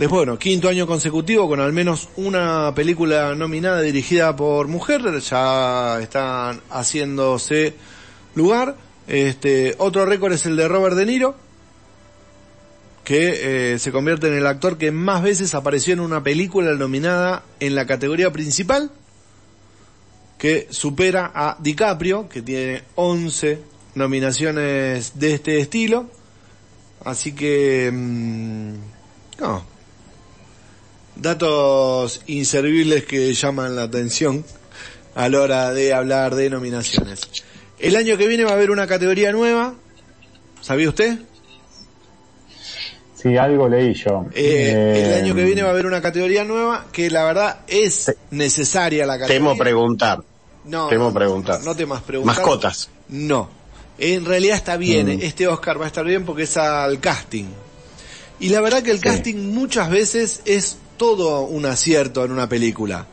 Después, 0.00 0.20
bueno, 0.20 0.38
quinto 0.38 0.70
año 0.70 0.86
consecutivo 0.86 1.46
con 1.46 1.60
al 1.60 1.74
menos 1.74 2.08
una 2.16 2.72
película 2.74 3.34
nominada 3.34 3.82
dirigida 3.82 4.34
por 4.34 4.66
mujer, 4.66 5.02
ya 5.20 6.00
están 6.00 6.62
haciéndose 6.70 7.74
lugar. 8.34 8.76
Este, 9.06 9.74
otro 9.76 10.06
récord 10.06 10.32
es 10.32 10.46
el 10.46 10.56
de 10.56 10.68
Robert 10.68 10.96
De 10.96 11.04
Niro, 11.04 11.34
que 13.04 13.74
eh, 13.74 13.78
se 13.78 13.92
convierte 13.92 14.28
en 14.28 14.38
el 14.38 14.46
actor 14.46 14.78
que 14.78 14.90
más 14.90 15.22
veces 15.22 15.54
apareció 15.54 15.92
en 15.92 16.00
una 16.00 16.22
película 16.22 16.72
nominada 16.76 17.42
en 17.60 17.74
la 17.74 17.86
categoría 17.86 18.32
principal, 18.32 18.90
que 20.38 20.66
supera 20.70 21.30
a 21.34 21.58
DiCaprio, 21.60 22.26
que 22.26 22.40
tiene 22.40 22.84
11 22.94 23.60
nominaciones 23.96 25.18
de 25.20 25.34
este 25.34 25.60
estilo. 25.60 26.06
Así 27.04 27.34
que, 27.34 27.90
mm, 27.92 28.74
no, 29.42 29.69
datos 31.16 32.22
inservibles 32.26 33.04
que 33.04 33.32
llaman 33.34 33.76
la 33.76 33.82
atención 33.84 34.44
a 35.14 35.28
la 35.28 35.40
hora 35.40 35.72
de 35.72 35.92
hablar 35.92 36.34
de 36.34 36.50
nominaciones. 36.50 37.20
El 37.78 37.96
año 37.96 38.16
que 38.16 38.26
viene 38.26 38.44
va 38.44 38.50
a 38.50 38.54
haber 38.54 38.70
una 38.70 38.86
categoría 38.86 39.32
nueva, 39.32 39.74
¿sabía 40.60 40.88
usted? 40.88 41.18
Sí, 43.14 43.36
algo 43.36 43.68
leí 43.68 43.92
yo. 43.94 44.26
Eh, 44.34 44.94
el 44.96 45.12
Eh, 45.12 45.14
año 45.22 45.34
que 45.34 45.44
viene 45.44 45.62
va 45.62 45.68
a 45.68 45.72
haber 45.72 45.84
una 45.86 46.00
categoría 46.00 46.44
nueva 46.44 46.86
que 46.90 47.10
la 47.10 47.24
verdad 47.24 47.60
es 47.66 48.14
necesaria 48.30 49.04
la 49.04 49.18
categoría. 49.18 49.36
Temo 49.38 49.58
preguntar. 49.58 50.20
no, 50.64 50.88
temo 50.88 51.04
no, 51.08 51.14
preguntar. 51.14 51.60
No 51.62 51.74
temas 51.74 52.02
preguntar. 52.02 52.36
Mascotas. 52.36 52.88
No. 53.08 53.50
En 53.98 54.24
realidad 54.24 54.56
está 54.56 54.78
bien, 54.78 55.06
Mm. 55.08 55.22
este 55.22 55.46
Oscar 55.48 55.78
va 55.78 55.84
a 55.84 55.88
estar 55.88 56.04
bien 56.06 56.24
porque 56.24 56.44
es 56.44 56.56
al 56.56 56.98
casting. 57.00 57.44
Y 58.38 58.48
la 58.48 58.62
verdad 58.62 58.82
que 58.82 58.90
el 58.90 59.00
casting 59.00 59.36
muchas 59.52 59.90
veces 59.90 60.40
es 60.46 60.78
todo 61.00 61.44
un 61.44 61.64
acierto 61.64 62.26
en 62.26 62.30
una 62.30 62.46
película. 62.46 63.06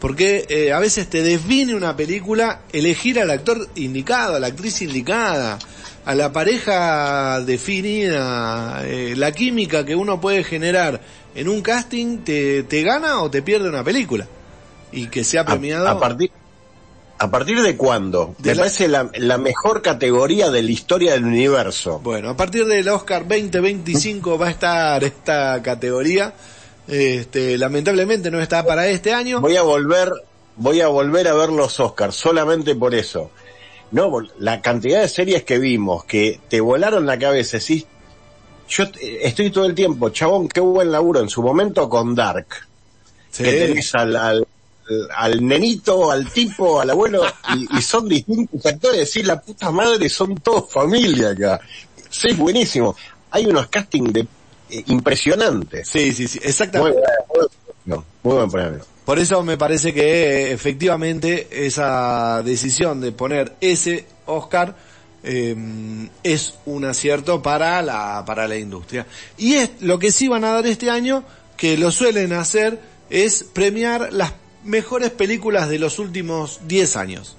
Porque 0.00 0.46
eh, 0.48 0.72
a 0.72 0.78
veces 0.78 1.10
te 1.10 1.22
define 1.22 1.74
una 1.74 1.94
película 1.94 2.62
elegir 2.72 3.20
al 3.20 3.30
actor 3.30 3.68
indicado, 3.74 4.36
a 4.36 4.40
la 4.40 4.46
actriz 4.46 4.80
indicada, 4.80 5.58
a 6.06 6.14
la 6.14 6.32
pareja 6.32 7.42
definida, 7.42 8.80
eh, 8.86 9.12
la 9.14 9.32
química 9.32 9.84
que 9.84 9.94
uno 9.94 10.22
puede 10.22 10.42
generar 10.42 11.02
en 11.34 11.48
un 11.50 11.60
casting 11.60 12.20
te, 12.20 12.62
te 12.62 12.82
gana 12.82 13.20
o 13.20 13.30
te 13.30 13.42
pierde 13.42 13.68
una 13.68 13.84
película. 13.84 14.26
Y 14.90 15.08
que 15.08 15.22
sea 15.22 15.44
premiado. 15.44 15.86
A, 15.86 16.00
partir, 16.00 16.30
¿A 17.18 17.30
partir 17.30 17.60
de 17.60 17.76
cuándo? 17.76 18.36
Me 18.42 18.56
parece 18.56 18.88
la, 18.88 19.10
la 19.16 19.36
mejor 19.36 19.82
categoría 19.82 20.50
de 20.50 20.62
la 20.62 20.70
historia 20.70 21.12
del 21.12 21.26
universo. 21.26 21.98
Bueno, 21.98 22.30
a 22.30 22.36
partir 22.38 22.64
del 22.64 22.88
Oscar 22.88 23.28
2025 23.28 24.38
va 24.38 24.46
a 24.46 24.50
estar 24.50 25.04
esta 25.04 25.60
categoría. 25.60 26.32
Este, 26.88 27.58
lamentablemente 27.58 28.30
no 28.30 28.40
está 28.40 28.64
para 28.64 28.88
este 28.88 29.12
año. 29.12 29.40
Voy 29.40 29.56
a 29.56 29.62
volver, 29.62 30.10
voy 30.56 30.80
a 30.80 30.88
volver 30.88 31.28
a 31.28 31.34
ver 31.34 31.50
los 31.50 31.78
Oscars, 31.78 32.16
solamente 32.16 32.74
por 32.74 32.94
eso. 32.94 33.30
No, 33.90 34.10
la 34.38 34.60
cantidad 34.60 35.02
de 35.02 35.08
series 35.08 35.44
que 35.44 35.58
vimos 35.58 36.04
que 36.04 36.40
te 36.48 36.60
volaron 36.60 37.06
la 37.06 37.18
cabeza, 37.18 37.60
sí. 37.60 37.86
Yo 38.68 38.84
estoy 39.00 39.50
todo 39.50 39.64
el 39.66 39.74
tiempo, 39.74 40.10
chabón, 40.10 40.48
qué 40.48 40.60
buen 40.60 40.90
laburo 40.90 41.20
en 41.20 41.28
su 41.28 41.42
momento 41.42 41.88
con 41.88 42.14
Dark. 42.14 42.46
Sí. 43.30 43.44
Que 43.44 43.52
tenés 43.52 43.94
al, 43.94 44.16
al, 44.16 44.46
al 45.16 45.46
nenito, 45.46 46.10
al 46.10 46.30
tipo, 46.30 46.80
al 46.80 46.90
abuelo, 46.90 47.22
y, 47.54 47.78
y 47.78 47.82
son 47.82 48.08
distintos 48.08 48.64
actores, 48.64 49.00
decir 49.00 49.26
la 49.26 49.40
puta 49.40 49.70
madre, 49.70 50.08
son 50.08 50.34
todos 50.36 50.70
familia 50.70 51.30
acá. 51.30 51.60
Sí, 52.10 52.34
buenísimo. 52.34 52.96
Hay 53.30 53.46
unos 53.46 53.68
castings 53.68 54.12
de 54.12 54.26
eh, 54.70 54.84
impresionantes. 54.86 55.88
Sí, 55.88 56.12
sí, 56.12 56.28
sí, 56.28 56.38
exactamente. 56.42 57.00
muy 57.86 58.02
buen 58.22 58.50
premio. 58.50 58.80
Por 59.04 59.18
eso 59.18 59.42
me 59.42 59.56
parece 59.56 59.94
que 59.94 60.02
eh, 60.02 60.52
efectivamente 60.52 61.48
esa 61.66 62.42
decisión 62.42 63.00
de 63.00 63.12
poner 63.12 63.54
ese 63.60 64.04
Oscar 64.26 64.76
eh, 65.22 65.56
es 66.22 66.54
un 66.66 66.84
acierto 66.84 67.40
para 67.40 67.80
la 67.80 68.22
para 68.26 68.46
la 68.46 68.56
industria. 68.56 69.06
Y 69.38 69.54
es 69.54 69.70
lo 69.80 69.98
que 69.98 70.12
sí 70.12 70.28
van 70.28 70.44
a 70.44 70.52
dar 70.52 70.66
este 70.66 70.90
año, 70.90 71.24
que 71.56 71.78
lo 71.78 71.90
suelen 71.90 72.34
hacer, 72.34 72.80
es 73.08 73.44
premiar 73.44 74.12
las 74.12 74.34
mejores 74.64 75.10
películas 75.10 75.68
de 75.68 75.78
los 75.78 75.98
últimos 75.98 76.60
10 76.66 76.96
años. 76.96 77.36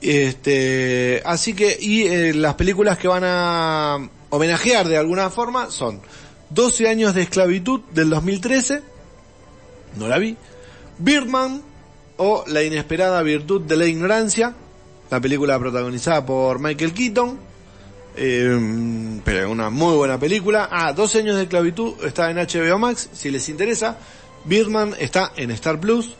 Este, 0.00 1.22
así 1.24 1.54
que, 1.54 1.76
y 1.78 2.02
eh, 2.02 2.34
las 2.34 2.54
películas 2.54 2.98
que 2.98 3.08
van 3.08 3.22
a 3.24 4.10
homenajear 4.30 4.88
de 4.88 4.96
alguna 4.96 5.30
forma 5.30 5.70
son 5.70 6.00
12 6.50 6.88
años 6.88 7.14
de 7.14 7.22
esclavitud 7.22 7.80
del 7.92 8.10
2013, 8.10 8.82
no 9.96 10.08
la 10.08 10.18
vi, 10.18 10.36
Birdman 10.98 11.62
o 12.22 12.44
La 12.46 12.62
inesperada 12.62 13.22
virtud 13.22 13.62
de 13.62 13.76
la 13.76 13.86
ignorancia, 13.86 14.54
la 15.10 15.20
película 15.20 15.58
protagonizada 15.58 16.26
por 16.26 16.58
Michael 16.58 16.92
Keaton, 16.92 17.38
eh, 18.16 19.20
pero 19.24 19.50
una 19.50 19.70
muy 19.70 19.96
buena 19.96 20.18
película. 20.18 20.68
Ah, 20.70 20.92
12 20.92 21.20
años 21.20 21.36
de 21.36 21.44
esclavitud 21.44 21.94
está 22.04 22.30
en 22.30 22.36
HBO 22.36 22.78
Max, 22.78 23.08
si 23.14 23.30
les 23.30 23.48
interesa. 23.48 23.96
Birdman 24.44 24.94
está 24.98 25.32
en 25.36 25.50
Star 25.52 25.80
Plus. 25.80 26.14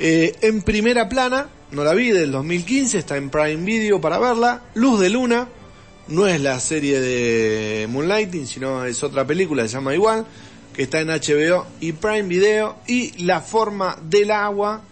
Eh, 0.00 0.34
en 0.40 0.62
primera 0.62 1.08
plana, 1.08 1.48
no 1.70 1.84
la 1.84 1.94
vi, 1.94 2.10
del 2.10 2.32
2015, 2.32 2.98
está 2.98 3.16
en 3.16 3.30
Prime 3.30 3.64
Video 3.64 4.00
para 4.00 4.18
verla. 4.18 4.62
Luz 4.74 4.98
de 4.98 5.10
Luna, 5.10 5.48
no 6.08 6.26
es 6.26 6.40
la 6.40 6.60
serie 6.60 7.00
de 7.00 7.86
Moonlighting, 7.88 8.46
sino 8.46 8.84
es 8.84 9.02
otra 9.02 9.26
película, 9.26 9.62
se 9.66 9.74
llama 9.74 9.94
igual, 9.94 10.26
que 10.74 10.82
está 10.82 11.00
en 11.00 11.08
HBO 11.08 11.66
y 11.80 11.92
Prime 11.92 12.24
Video. 12.24 12.76
Y 12.86 13.24
La 13.24 13.40
Forma 13.40 13.96
del 14.02 14.30
Agua, 14.30 14.82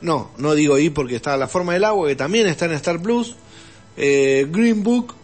no, 0.00 0.30
no 0.38 0.54
digo 0.54 0.78
I 0.78 0.90
porque 0.90 1.16
está 1.16 1.36
La 1.36 1.48
Forma 1.48 1.72
del 1.74 1.84
Agua, 1.84 2.08
que 2.08 2.16
también 2.16 2.46
está 2.46 2.66
en 2.66 2.72
Star 2.72 3.00
Plus. 3.00 3.36
Eh, 3.96 4.46
Green 4.50 4.82
Book, 4.82 5.14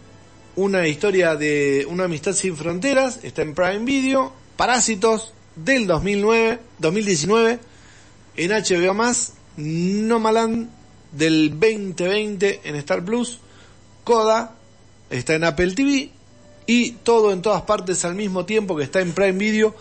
una 0.55 0.87
historia 0.87 1.35
de 1.35 1.85
una 1.89 2.05
amistad 2.05 2.33
sin 2.33 2.57
fronteras, 2.57 3.19
está 3.23 3.41
en 3.41 3.53
Prime 3.53 3.85
Video. 3.85 4.33
Parásitos, 4.57 5.33
del 5.55 5.87
2009, 5.87 6.59
2019, 6.79 7.59
en 8.37 8.51
HBO 8.51 8.93
más, 8.93 9.33
Nomaland 9.57 10.69
del 11.11 11.51
2020 11.51 12.61
en 12.63 12.75
Star 12.75 13.03
Plus, 13.03 13.39
Coda 14.03 14.54
está 15.09 15.35
en 15.35 15.43
Apple 15.43 15.73
TV 15.73 16.09
y 16.67 16.91
todo 16.91 17.31
en 17.31 17.41
todas 17.41 17.63
partes 17.63 18.05
al 18.05 18.15
mismo 18.15 18.45
tiempo 18.45 18.75
que 18.75 18.83
está 18.83 19.01
en 19.01 19.13
Prime 19.13 19.33
Video. 19.33 19.75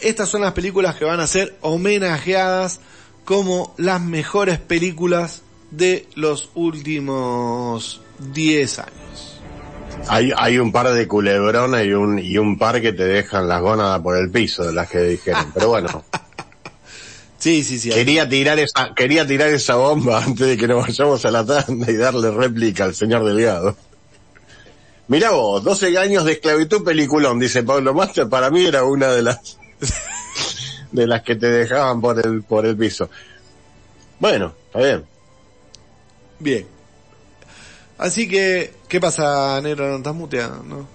Estas 0.00 0.28
son 0.28 0.42
las 0.42 0.52
películas 0.52 0.96
que 0.96 1.04
van 1.04 1.20
a 1.20 1.26
ser 1.26 1.56
homenajeadas 1.60 2.80
como 3.24 3.74
las 3.76 4.00
mejores 4.00 4.58
películas 4.58 5.42
de 5.70 6.06
los 6.14 6.50
últimos 6.54 8.00
10 8.32 8.78
años. 8.78 9.40
Hay, 10.08 10.30
hay 10.36 10.58
un 10.58 10.70
par 10.70 10.92
de 10.92 11.08
culebrones 11.08 11.86
y 11.86 11.92
un, 11.92 12.18
y 12.18 12.38
un 12.38 12.56
par 12.56 12.80
que 12.80 12.92
te 12.92 13.04
dejan 13.04 13.48
las 13.48 13.60
gónadas 13.60 14.00
por 14.00 14.16
el 14.16 14.30
piso 14.30 14.64
de 14.64 14.72
las 14.72 14.88
que 14.88 15.00
dijeron. 15.00 15.50
Pero 15.52 15.68
bueno, 15.68 16.04
Sí, 17.38 17.62
sí, 17.62 17.78
sí. 17.78 17.90
quería 17.90 18.28
tirar 18.28 18.58
esa, 18.58 18.92
quería 18.96 19.24
tirar 19.24 19.48
esa 19.50 19.76
bomba 19.76 20.24
antes 20.24 20.44
de 20.44 20.56
que 20.56 20.66
nos 20.66 20.84
vayamos 20.86 21.24
a 21.24 21.30
la 21.30 21.46
tanda 21.46 21.90
y 21.90 21.96
darle 21.96 22.32
réplica 22.32 22.84
al 22.84 22.94
señor 22.94 23.24
Delgado. 23.24 23.76
Mirá 25.08 25.30
vos, 25.30 25.62
12 25.64 25.96
años 25.98 26.24
de 26.24 26.32
esclavitud 26.32 26.84
peliculón, 26.84 27.38
dice 27.38 27.62
Pablo 27.62 27.94
Master, 27.94 28.28
para 28.28 28.50
mí 28.50 28.64
era 28.66 28.84
una 28.84 29.08
de 29.08 29.22
las, 29.22 29.58
de 30.92 31.06
las 31.06 31.22
que 31.22 31.34
te 31.36 31.46
dejaban 31.50 32.00
por 32.00 32.18
el, 32.24 32.42
por 32.42 32.66
el 32.66 32.76
piso. 32.76 33.08
Bueno, 34.20 34.52
está 34.66 34.78
bien. 34.80 35.04
Bien. 36.38 36.66
Así 37.96 38.28
que, 38.28 38.74
¿qué 38.86 39.00
pasa, 39.00 39.60
negro? 39.62 39.88
¿No 39.88 39.96
estás 39.96 40.14
muteado? 40.14 40.62
¿No? 40.62 40.86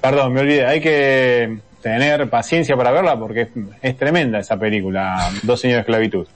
Perdón, 0.00 0.32
me 0.32 0.40
olvidé, 0.40 0.66
hay 0.66 0.80
que 0.80 1.58
tener 1.80 2.28
paciencia 2.28 2.76
para 2.76 2.90
verla 2.90 3.18
porque 3.18 3.42
es, 3.42 3.48
es 3.80 3.96
tremenda 3.96 4.40
esa 4.40 4.58
película, 4.58 5.30
Dos 5.44 5.64
años 5.64 5.76
de 5.76 5.80
esclavitud. 5.80 6.26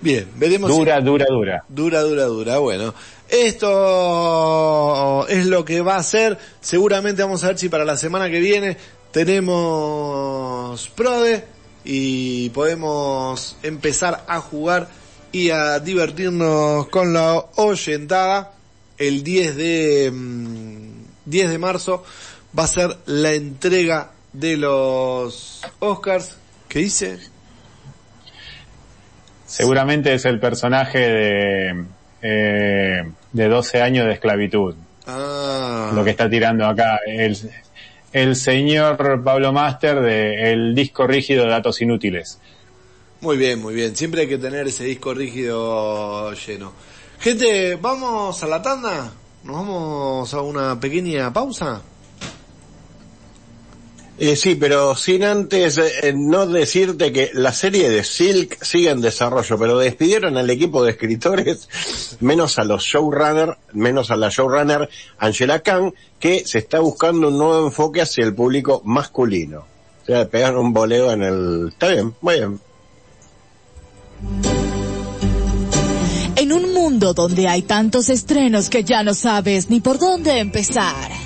Bien, 0.00 0.26
veremos. 0.36 0.70
si- 0.70 0.78
Dura, 0.78 1.00
dura, 1.00 1.26
dura. 1.28 1.64
Dura, 1.68 2.00
dura, 2.00 2.24
dura. 2.24 2.58
Bueno, 2.58 2.94
esto 3.30 5.26
es 5.28 5.46
lo 5.46 5.64
que 5.64 5.80
va 5.80 5.96
a 5.96 6.02
ser. 6.02 6.38
Seguramente 6.60 7.22
vamos 7.22 7.44
a 7.44 7.48
ver 7.48 7.58
si 7.58 7.68
para 7.68 7.84
la 7.84 7.96
semana 7.96 8.28
que 8.30 8.40
viene 8.40 8.76
tenemos 9.12 10.88
Prode 10.90 11.44
y 11.84 12.50
podemos 12.50 13.56
empezar 13.62 14.24
a 14.26 14.40
jugar 14.40 14.88
y 15.32 15.50
a 15.50 15.78
divertirnos 15.78 16.88
con 16.88 17.12
la 17.12 17.44
oyentada. 17.56 18.54
El 18.98 19.22
10 19.22 19.56
de, 19.56 20.10
mm, 20.12 21.04
10 21.24 21.50
de 21.50 21.58
marzo 21.58 22.04
va 22.58 22.64
a 22.64 22.68
ser 22.68 22.96
la 23.06 23.32
entrega 23.32 24.10
de 24.32 24.56
los 24.56 25.62
Oscars. 25.78 26.36
¿Qué 26.68 26.80
dice? 26.80 27.18
Seguramente 29.46 30.14
es 30.14 30.24
el 30.26 30.38
personaje 30.38 30.98
de, 30.98 31.84
eh, 32.22 33.10
de 33.32 33.48
12 33.48 33.82
años 33.82 34.06
de 34.06 34.12
esclavitud. 34.14 34.74
Ah, 35.06 35.92
Lo 35.94 36.04
que 36.04 36.10
está 36.10 36.28
tirando 36.28 36.66
acá 36.66 37.00
el, 37.06 37.36
el 38.12 38.36
señor 38.36 39.22
Pablo 39.24 39.52
Master 39.52 40.00
de 40.00 40.52
el 40.52 40.74
disco 40.74 41.06
rígido 41.06 41.44
de 41.44 41.50
datos 41.50 41.80
inútiles. 41.80 42.38
Muy 43.20 43.36
bien, 43.36 43.60
muy 43.60 43.74
bien. 43.74 43.94
Siempre 43.96 44.22
hay 44.22 44.28
que 44.28 44.38
tener 44.38 44.66
ese 44.66 44.84
disco 44.84 45.12
rígido 45.12 46.32
lleno. 46.32 46.72
Gente, 47.18 47.76
vamos 47.76 48.42
a 48.42 48.46
la 48.46 48.62
tanda. 48.62 49.12
Nos 49.44 49.56
vamos 49.56 50.34
a 50.34 50.40
una 50.40 50.80
pequeña 50.80 51.32
pausa. 51.32 51.82
Eh, 54.20 54.36
sí, 54.36 54.54
pero 54.54 54.94
sin 54.96 55.24
antes 55.24 55.78
eh, 55.78 56.12
no 56.14 56.46
decirte 56.46 57.10
que 57.10 57.30
la 57.32 57.54
serie 57.54 57.88
de 57.88 58.04
Silk 58.04 58.62
sigue 58.62 58.90
en 58.90 59.00
desarrollo, 59.00 59.58
pero 59.58 59.78
despidieron 59.78 60.36
al 60.36 60.50
equipo 60.50 60.84
de 60.84 60.90
escritores, 60.90 62.18
menos 62.20 62.58
a 62.58 62.64
los 62.64 62.82
showrunners, 62.82 63.56
menos 63.72 64.10
a 64.10 64.16
la 64.16 64.28
showrunner 64.28 64.90
Angela 65.16 65.60
Khan, 65.60 65.94
que 66.18 66.44
se 66.44 66.58
está 66.58 66.80
buscando 66.80 67.28
un 67.28 67.38
nuevo 67.38 67.66
enfoque 67.66 68.02
hacia 68.02 68.22
el 68.26 68.34
público 68.34 68.82
masculino. 68.84 69.64
O 70.02 70.04
sea, 70.04 70.28
pegaron 70.28 70.66
un 70.66 70.72
boleo 70.74 71.10
en 71.12 71.22
el... 71.22 71.68
Está 71.68 71.88
bien, 71.88 72.14
muy 72.20 72.34
bien. 72.34 72.60
En 76.36 76.52
un 76.52 76.74
mundo 76.74 77.14
donde 77.14 77.48
hay 77.48 77.62
tantos 77.62 78.10
estrenos 78.10 78.68
que 78.68 78.84
ya 78.84 79.02
no 79.02 79.14
sabes 79.14 79.70
ni 79.70 79.80
por 79.80 79.98
dónde 79.98 80.40
empezar. 80.40 81.19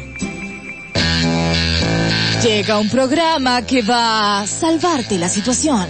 Llega 2.44 2.78
un 2.78 2.90
programa 2.90 3.62
que 3.62 3.80
va 3.80 4.42
a 4.42 4.46
salvarte 4.46 5.16
la 5.16 5.30
situación. 5.30 5.88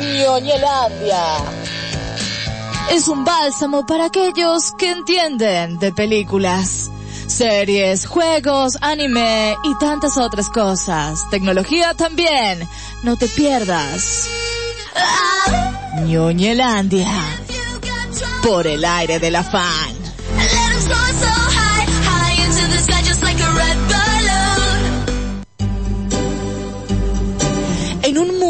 Ñoñelandia. 0.00 1.22
Es 2.90 3.06
un 3.06 3.24
bálsamo 3.24 3.86
para 3.86 4.06
aquellos 4.06 4.72
que 4.76 4.90
entienden 4.90 5.78
de 5.78 5.92
películas. 5.92 6.90
Series, 7.28 8.06
juegos, 8.06 8.76
anime 8.80 9.56
y 9.62 9.78
tantas 9.78 10.16
otras 10.16 10.50
cosas. 10.50 11.30
Tecnología 11.30 11.94
también. 11.94 12.68
No 13.04 13.16
te 13.16 13.28
pierdas. 13.28 14.28
Ñoñelandia. 16.06 17.08
Por 18.42 18.66
el 18.66 18.84
aire 18.84 19.20
de 19.20 19.30
la 19.30 19.44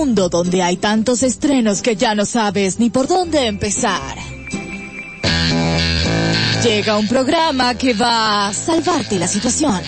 mundo 0.06 0.28
donde 0.28 0.62
hay 0.62 0.76
tantos 0.76 1.24
estrenos 1.24 1.82
que 1.82 1.96
ya 1.96 2.14
no 2.14 2.24
sabes 2.24 2.78
ni 2.78 2.90
por 2.90 3.08
dónde 3.08 3.46
empezar. 3.46 4.16
Llega 6.62 6.96
un 6.96 7.08
programa 7.08 7.74
que 7.74 7.92
va 7.92 8.46
a 8.46 8.54
salvarte 8.54 9.18
la 9.18 9.26
situación. 9.26 9.82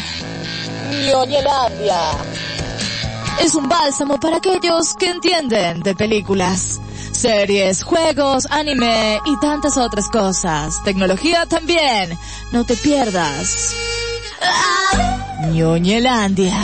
Es 3.41 3.55
un 3.55 3.69
bálsamo 3.69 4.19
para 4.19 4.39
aquellos 4.39 4.95
que 4.95 5.11
entienden 5.11 5.83
de 5.83 5.95
películas, 5.95 6.81
series, 7.13 7.85
juegos, 7.85 8.47
anime 8.51 9.21
y 9.25 9.39
tantas 9.39 9.77
otras 9.77 10.09
cosas. 10.09 10.83
Tecnología 10.83 11.47
también. 11.47 12.19
No 12.51 12.65
te 12.65 12.77
pierdas. 12.77 13.73
Ñoñelandia. 15.53 16.59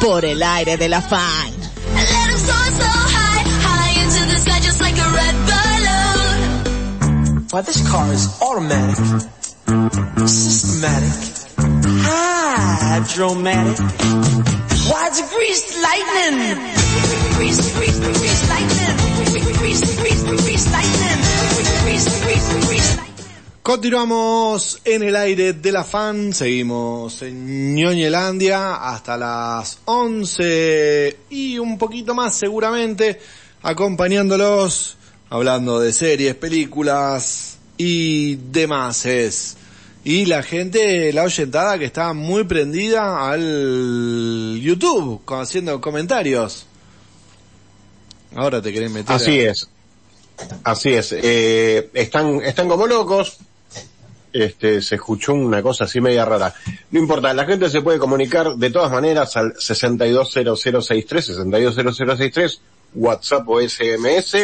Por 0.00 0.24
el 0.24 0.42
aire 0.42 0.76
de 0.76 0.88
la 0.88 1.02
Why 7.50 7.62
this 7.62 7.82
car 7.90 8.12
is 8.12 8.28
automatic, 8.40 8.96
systematic, 10.24 11.18
hydromatic. 12.06 13.76
Why 14.86 15.08
it's 15.08 15.20
greased 15.34 15.74
lightning? 15.82 16.62
Grease, 17.34 17.74
grease, 17.74 17.98
grease 17.98 18.48
lightning. 18.48 18.94
Grease, 19.58 19.82
grease, 19.98 20.22
grease 20.22 20.70
lightning. 20.70 21.18
Grease, 21.82 22.22
grease, 22.22 22.48
grease 22.68 22.96
lightning. 22.98 23.26
Continuamos 23.64 24.80
en 24.84 25.02
el 25.02 25.16
aire 25.16 25.52
de 25.54 25.72
la 25.72 25.82
fan, 25.82 26.32
seguimos 26.32 27.20
en 27.22 27.74
Ñoñelandia 27.74 28.76
hasta 28.76 29.16
las 29.16 29.80
11 29.86 31.18
y 31.30 31.58
un 31.58 31.78
poquito 31.78 32.14
más 32.14 32.36
seguramente, 32.36 33.20
acompañándolos, 33.62 34.98
hablando 35.30 35.80
de 35.80 35.92
series, 35.94 36.34
películas 36.34 37.56
y 37.78 38.34
demás. 38.36 39.06
es. 39.06 39.56
Y 40.04 40.26
la 40.26 40.42
gente, 40.42 41.12
la 41.12 41.22
oyentada 41.24 41.78
que 41.78 41.84
está 41.84 42.12
muy 42.12 42.44
prendida 42.44 43.30
al 43.30 44.58
YouTube, 44.60 45.22
haciendo 45.28 45.80
comentarios. 45.80 46.66
Ahora 48.34 48.62
te 48.62 48.72
querés 48.72 48.90
meter. 48.90 49.14
Así 49.14 49.40
a- 49.40 49.50
es. 49.50 49.68
Así 50.64 50.90
es. 50.94 51.12
Eh, 51.12 51.90
están, 51.94 52.40
están 52.42 52.68
como 52.68 52.86
locos. 52.86 53.38
Este, 54.32 54.80
se 54.80 54.94
escuchó 54.94 55.34
una 55.34 55.60
cosa 55.60 55.84
así 55.84 56.00
media 56.00 56.24
rara. 56.24 56.54
No 56.92 57.00
importa, 57.00 57.34
la 57.34 57.44
gente 57.44 57.68
se 57.68 57.82
puede 57.82 57.98
comunicar 57.98 58.54
de 58.54 58.70
todas 58.70 58.90
maneras 58.92 59.36
al 59.36 59.54
620063, 59.58 61.26
620063, 61.26 62.60
WhatsApp 62.94 63.48
o 63.48 63.60
SMS, 63.60 64.36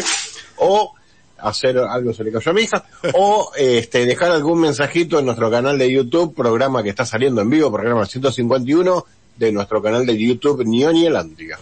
o 0.59 0.93
hacer 1.39 1.79
algo 1.79 2.13
se 2.15 2.25
le 2.25 2.33
cayó 2.33 2.51
a 2.51 2.55
mi 2.55 2.63
hija, 2.63 2.85
o 3.15 3.51
este, 3.57 4.07
dejar 4.07 4.31
algún 4.31 4.61
mensajito 4.61 5.19
en 5.19 5.27
nuestro 5.27 5.51
canal 5.51 5.79
de 5.79 5.91
YouTube, 5.93 6.35
programa 6.35 6.83
que 6.83 6.91
está 6.91 7.05
saliendo 7.05 7.41
en 7.43 7.51
vivo, 7.51 7.71
programa 7.73 8.07
151 8.07 9.05
de 9.37 9.53
nuestro 9.53 9.83
canal 9.83 10.07
de 10.07 10.17
YouTube 10.19 10.65
Nioni 10.65 11.07
Elándiga. 11.07 11.59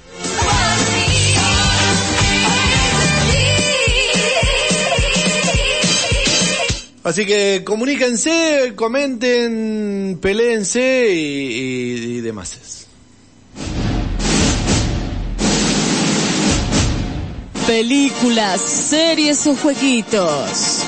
Así 7.02 7.26
que 7.26 7.62
comuníquense, 7.64 8.72
comenten, 8.76 10.18
peleense 10.22 11.08
y, 11.12 11.18
y- 11.18 12.16
y 12.16 12.20
demás. 12.22 12.86
Películas, 17.66 18.60
series 18.60 19.46
o 19.46 19.56
jueguitos. 19.56 20.84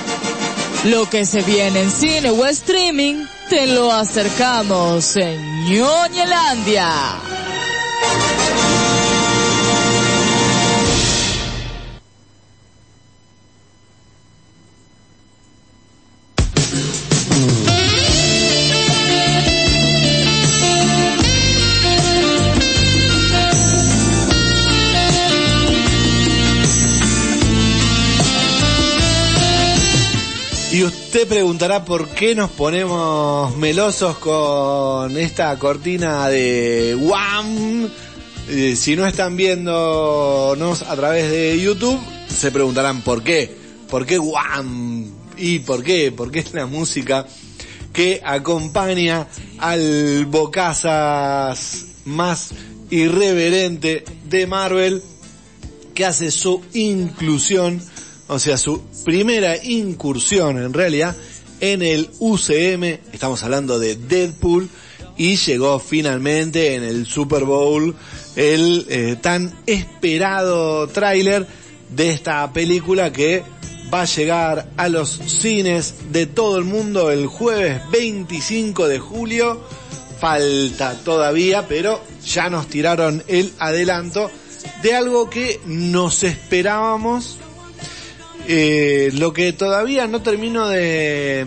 Lo 0.85 1.09
que 1.09 1.24
se 1.24 1.40
viene 1.40 1.81
en 1.81 1.90
cine 1.90 2.28
o 2.31 2.44
streaming, 2.44 3.24
te 3.48 3.66
lo 3.66 3.90
acercamos 3.90 5.16
en 5.16 5.65
Ñoñelandia. 5.65 7.35
Y 30.77 30.85
usted 30.85 31.27
preguntará 31.27 31.86
por 31.86 32.07
qué 32.11 32.35
nos 32.35 32.51
ponemos 32.51 33.57
melosos 33.57 34.19
con 34.19 35.16
esta 35.16 35.59
cortina 35.59 36.28
de 36.28 36.94
Wham. 37.01 37.89
Eh, 38.51 38.77
si 38.77 38.94
no 38.94 39.07
están 39.07 39.39
viéndonos 39.39 40.82
a 40.82 40.94
través 40.94 41.31
de 41.31 41.59
YouTube, 41.59 41.98
se 42.28 42.51
preguntarán 42.51 43.01
por 43.01 43.23
qué. 43.23 43.57
¿Por 43.89 44.05
qué 44.05 44.19
Wham? 44.19 45.11
¿Y 45.39 45.61
por 45.61 45.82
qué? 45.82 46.12
Porque 46.15 46.40
es 46.40 46.53
la 46.53 46.66
música 46.66 47.27
que 47.94 48.20
acompaña 48.23 49.28
al 49.57 50.27
bocazas 50.27 51.86
más 52.05 52.51
irreverente 52.90 54.05
de 54.28 54.47
Marvel 54.47 55.03
que 55.94 56.05
hace 56.05 56.31
su 56.31 56.62
inclusión, 56.74 57.81
o 58.28 58.39
sea, 58.39 58.57
su 58.59 58.82
primera 59.05 59.62
incursión 59.62 60.59
en 60.59 60.73
realidad 60.73 61.16
en 61.61 61.82
el 61.82 62.11
UCM, 62.19 62.85
estamos 63.12 63.43
hablando 63.43 63.78
de 63.78 63.97
Deadpool, 63.97 64.69
y 65.16 65.36
llegó 65.36 65.78
finalmente 65.78 66.74
en 66.74 66.85
el 66.85 67.07
Super 67.07 67.44
Bowl 67.44 67.94
el 68.36 68.86
eh, 68.90 69.16
tan 69.20 69.55
esperado 69.66 70.86
tráiler 70.89 71.47
de 71.90 72.11
esta 72.11 72.53
película 72.53 73.12
que 73.12 73.43
va 73.93 74.03
a 74.03 74.05
llegar 74.05 74.69
a 74.77 74.89
los 74.89 75.20
cines 75.27 75.94
de 76.11 76.27
todo 76.27 76.59
el 76.59 76.65
mundo 76.65 77.11
el 77.11 77.27
jueves 77.27 77.81
25 77.90 78.89
de 78.89 78.98
julio. 78.98 79.62
Falta 80.20 80.94
todavía, 81.05 81.66
pero 81.69 82.03
ya 82.24 82.51
nos 82.51 82.66
tiraron 82.69 83.23
el 83.28 83.53
adelanto 83.59 84.31
de 84.82 84.94
algo 84.94 85.31
que 85.31 85.61
nos 85.66 86.24
esperábamos. 86.24 87.39
Eh, 88.48 89.10
lo 89.14 89.32
que 89.32 89.52
todavía 89.52 90.06
no 90.06 90.23
termino 90.23 90.68
de, 90.68 91.44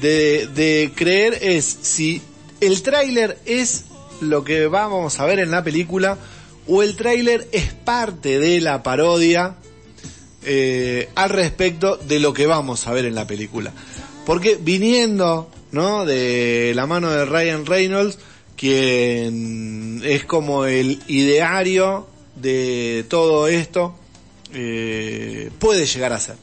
de, 0.00 0.92
creer 0.94 1.38
es 1.42 1.64
si 1.64 2.22
el 2.60 2.82
tráiler 2.82 3.38
es 3.46 3.86
lo 4.20 4.44
que 4.44 4.68
vamos 4.68 5.18
a 5.18 5.26
ver 5.26 5.40
en 5.40 5.50
la 5.50 5.64
película 5.64 6.18
o 6.68 6.84
el 6.84 6.94
tráiler 6.94 7.48
es 7.50 7.72
parte 7.72 8.38
de 8.38 8.60
la 8.60 8.84
parodia 8.84 9.56
eh, 10.44 11.08
al 11.16 11.30
respecto 11.30 11.96
de 11.96 12.20
lo 12.20 12.32
que 12.32 12.46
vamos 12.46 12.86
a 12.86 12.92
ver 12.92 13.06
en 13.06 13.16
la 13.16 13.26
película. 13.26 13.72
Porque 14.24 14.56
viniendo, 14.60 15.50
¿no? 15.72 16.04
De 16.04 16.72
la 16.76 16.86
mano 16.86 17.10
de 17.10 17.24
Ryan 17.24 17.66
Reynolds, 17.66 18.18
quien 18.56 20.00
es 20.04 20.24
como 20.24 20.64
el 20.66 21.00
ideario 21.08 22.06
de 22.36 23.04
todo 23.08 23.48
esto, 23.48 23.96
eh, 24.58 25.50
puede 25.58 25.84
llegar 25.84 26.14
a 26.14 26.20
ser. 26.20 26.36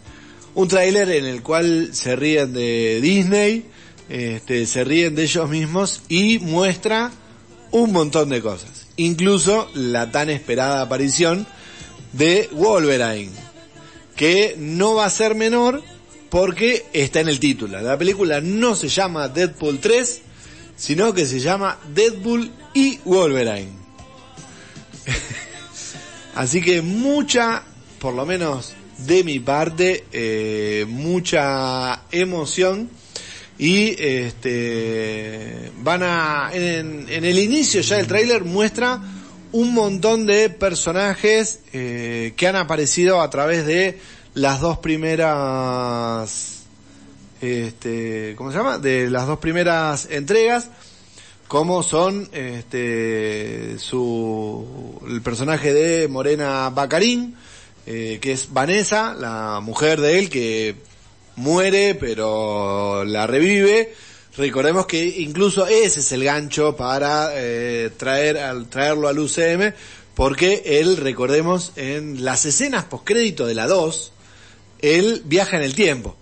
Un 0.54 0.68
tráiler 0.68 1.10
en 1.10 1.26
el 1.26 1.42
cual 1.42 1.90
se 1.94 2.16
ríen 2.16 2.54
de 2.54 3.00
Disney, 3.02 3.66
este, 4.08 4.68
se 4.68 4.84
ríen 4.84 5.16
de 5.16 5.24
ellos 5.24 5.50
mismos 5.50 6.04
y 6.10 6.38
muestra 6.38 7.12
un 7.72 7.92
montón 7.92 8.30
de 8.30 8.42
cosas. 8.42 8.86
Incluso 8.98 9.68
la 9.74 10.12
tan 10.12 10.30
esperada 10.30 10.82
aparición 10.82 11.48
de 12.12 12.50
Wolverine, 12.52 13.32
que 14.16 14.56
no 14.60 14.94
va 14.94 15.06
a 15.06 15.10
ser 15.10 15.34
menor 15.34 15.82
porque 16.30 16.86
está 16.94 17.20
en 17.20 17.30
el 17.30 17.40
título. 17.40 17.82
La 17.82 17.98
película 17.98 18.42
no 18.42 18.76
se 18.76 18.90
llama 18.90 19.28
Deadpool 19.28 19.80
3, 19.80 20.22
sino 20.76 21.16
que 21.16 21.26
se 21.26 21.40
llama 21.40 21.80
Deadpool 21.96 22.52
y 22.76 23.00
Wolverine. 23.06 23.72
Así 26.36 26.62
que 26.62 26.84
mucha, 26.84 27.64
por 28.04 28.14
lo 28.16 28.26
menos 28.26 28.74
de 28.98 29.24
mi 29.24 29.40
parte, 29.40 30.04
eh, 30.12 30.86
mucha 30.90 32.02
emoción 32.12 32.90
y 33.58 33.96
este 33.98 35.72
van 35.78 36.04
a 36.04 36.50
en, 36.52 37.08
el 37.08 37.40
inicio 37.40 37.80
ya 37.80 37.96
del 37.96 38.08
tráiler 38.08 38.44
muestra 38.44 39.02
un 39.54 39.74
montón 39.74 40.26
de 40.26 40.50
personajes 40.50 41.62
eh, 41.72 42.34
que 42.36 42.46
han 42.46 42.58
aparecido 42.58 43.22
a 43.22 43.30
través 43.30 43.66
de 43.66 44.02
las 44.34 44.60
dos 44.60 44.80
primeras 44.80 46.64
este 47.40 48.34
cómo 48.36 48.52
se 48.52 48.58
llama 48.58 48.80
de 48.80 49.10
las 49.10 49.28
dos 49.28 49.40
primeras 49.40 50.10
entregas 50.12 50.70
como 51.48 51.84
son 51.84 52.28
este 52.34 53.80
su 53.80 55.00
el 55.08 55.22
personaje 55.22 55.72
de 55.74 56.10
Morena 56.10 56.70
Bacarín 56.70 57.38
eh, 57.86 58.20
que 58.22 58.32
es 58.32 58.54
Vanessa 58.54 59.14
la 59.14 59.60
mujer 59.60 60.00
de 60.00 60.20
él 60.20 60.30
que 60.30 60.76
muere 61.36 61.96
pero 61.96 63.04
la 63.04 63.28
revive. 63.28 63.94
Recordemos 64.38 64.88
que 64.88 65.06
incluso 65.20 65.68
ese 65.68 66.00
es 66.00 66.12
el 66.12 66.24
gancho 66.24 66.76
para 66.76 67.32
eh, 67.34 67.92
traer 67.98 68.38
al 68.38 68.68
traerlo 68.68 69.08
al 69.08 69.20
UCM 69.20 69.74
porque 70.16 70.64
él 70.66 70.98
recordemos 70.98 71.74
en 71.76 72.24
las 72.24 72.46
escenas 72.46 72.86
postcrédito 72.86 73.46
de 73.46 73.56
la 73.56 73.68
2 73.68 74.12
él 74.80 75.22
viaja 75.26 75.58
en 75.58 75.64
el 75.64 75.76
tiempo. 75.76 76.16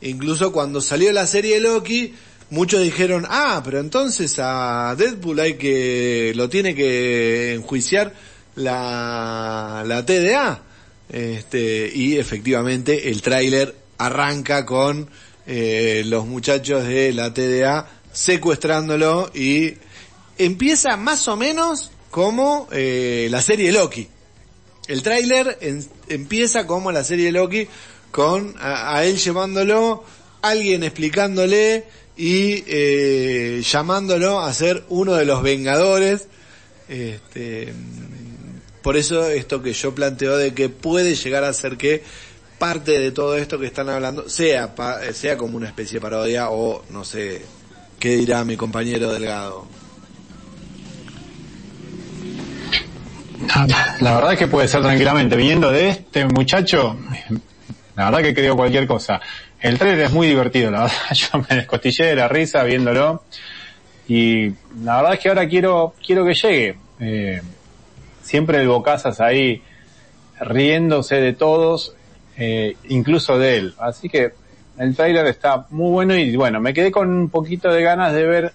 Incluso 0.00 0.52
cuando 0.52 0.80
salió 0.80 1.12
la 1.12 1.26
serie 1.26 1.60
Loki 1.60 2.14
muchos 2.50 2.82
dijeron 2.82 3.26
ah 3.28 3.62
pero 3.64 3.80
entonces 3.80 4.38
a 4.38 4.94
Deadpool 4.96 5.40
hay 5.40 5.54
que 5.54 6.32
lo 6.36 6.50
tiene 6.50 6.74
que 6.74 7.54
enjuiciar 7.54 8.12
la 8.54 9.82
la 9.86 10.04
TDA 10.04 10.62
este 11.08 11.90
y 11.94 12.16
efectivamente 12.16 13.10
el 13.10 13.22
tráiler 13.22 13.74
arranca 13.98 14.64
con 14.64 15.08
eh, 15.46 16.02
los 16.06 16.26
muchachos 16.26 16.86
de 16.86 17.12
la 17.12 17.34
TDA 17.34 17.88
secuestrándolo 18.12 19.30
y 19.34 19.74
empieza 20.38 20.96
más 20.96 21.28
o 21.28 21.36
menos 21.36 21.90
como 22.10 22.68
eh, 22.72 23.28
la 23.30 23.42
serie 23.42 23.72
Loki. 23.72 24.08
El 24.86 25.02
tráiler 25.02 25.58
empieza 26.08 26.66
como 26.66 26.92
la 26.92 27.04
serie 27.04 27.32
Loki 27.32 27.66
con 28.10 28.54
a, 28.60 29.02
él 29.04 29.18
llevándolo, 29.18 30.04
alguien 30.40 30.84
explicándole 30.84 31.84
y 32.16 32.62
eh, 32.66 33.62
llamándolo 33.68 34.40
a 34.40 34.52
ser 34.54 34.84
uno 34.88 35.14
de 35.14 35.24
los 35.24 35.42
Vengadores. 35.42 36.28
Este, 36.88 37.72
por 38.84 38.96
eso 38.98 39.28
esto 39.30 39.62
que 39.62 39.72
yo 39.72 39.94
planteo 39.94 40.36
de 40.36 40.52
que 40.54 40.68
puede 40.68 41.14
llegar 41.16 41.42
a 41.42 41.52
ser 41.54 41.76
que 41.78 42.04
parte 42.58 43.00
de 43.00 43.10
todo 43.10 43.36
esto 43.36 43.58
que 43.58 43.66
están 43.66 43.88
hablando 43.88 44.28
sea 44.28 44.74
pa- 44.76 45.00
sea 45.12 45.36
como 45.38 45.56
una 45.56 45.66
especie 45.68 45.94
de 45.96 46.00
parodia 46.02 46.50
o 46.50 46.84
no 46.90 47.02
sé 47.02 47.42
qué 47.98 48.10
dirá 48.16 48.44
mi 48.44 48.56
compañero 48.56 49.10
Delgado. 49.12 49.66
La 54.00 54.14
verdad 54.16 54.32
es 54.34 54.38
que 54.38 54.46
puede 54.48 54.68
ser 54.68 54.82
tranquilamente. 54.82 55.36
Viniendo 55.36 55.70
de 55.70 55.88
este 55.90 56.26
muchacho, 56.26 56.96
la 57.96 58.06
verdad 58.10 58.22
que 58.22 58.34
creo 58.34 58.56
cualquier 58.56 58.86
cosa. 58.86 59.20
El 59.60 59.78
trailer 59.78 60.06
es 60.06 60.12
muy 60.12 60.26
divertido, 60.26 60.70
la 60.70 60.82
verdad. 60.82 60.96
Yo 61.14 61.38
me 61.48 61.56
descostillé 61.56 62.04
de 62.06 62.16
la 62.16 62.28
risa 62.28 62.62
viéndolo. 62.64 63.24
Y 64.08 64.50
la 64.82 64.96
verdad 64.96 65.14
es 65.14 65.20
que 65.20 65.28
ahora 65.30 65.48
quiero, 65.48 65.94
quiero 66.04 66.24
que 66.26 66.34
llegue. 66.34 66.76
Eh, 67.00 67.40
siempre 68.24 68.60
el 68.60 68.68
Bocazas 68.68 69.20
ahí 69.20 69.62
riéndose 70.40 71.16
de 71.16 71.32
todos, 71.34 71.94
eh, 72.36 72.76
incluso 72.88 73.38
de 73.38 73.58
él. 73.58 73.74
Así 73.78 74.08
que 74.08 74.32
el 74.78 74.96
trailer 74.96 75.26
está 75.26 75.66
muy 75.70 75.90
bueno 75.92 76.16
y 76.16 76.34
bueno, 76.34 76.60
me 76.60 76.74
quedé 76.74 76.90
con 76.90 77.08
un 77.08 77.28
poquito 77.28 77.72
de 77.72 77.82
ganas 77.82 78.12
de 78.12 78.26
ver 78.26 78.52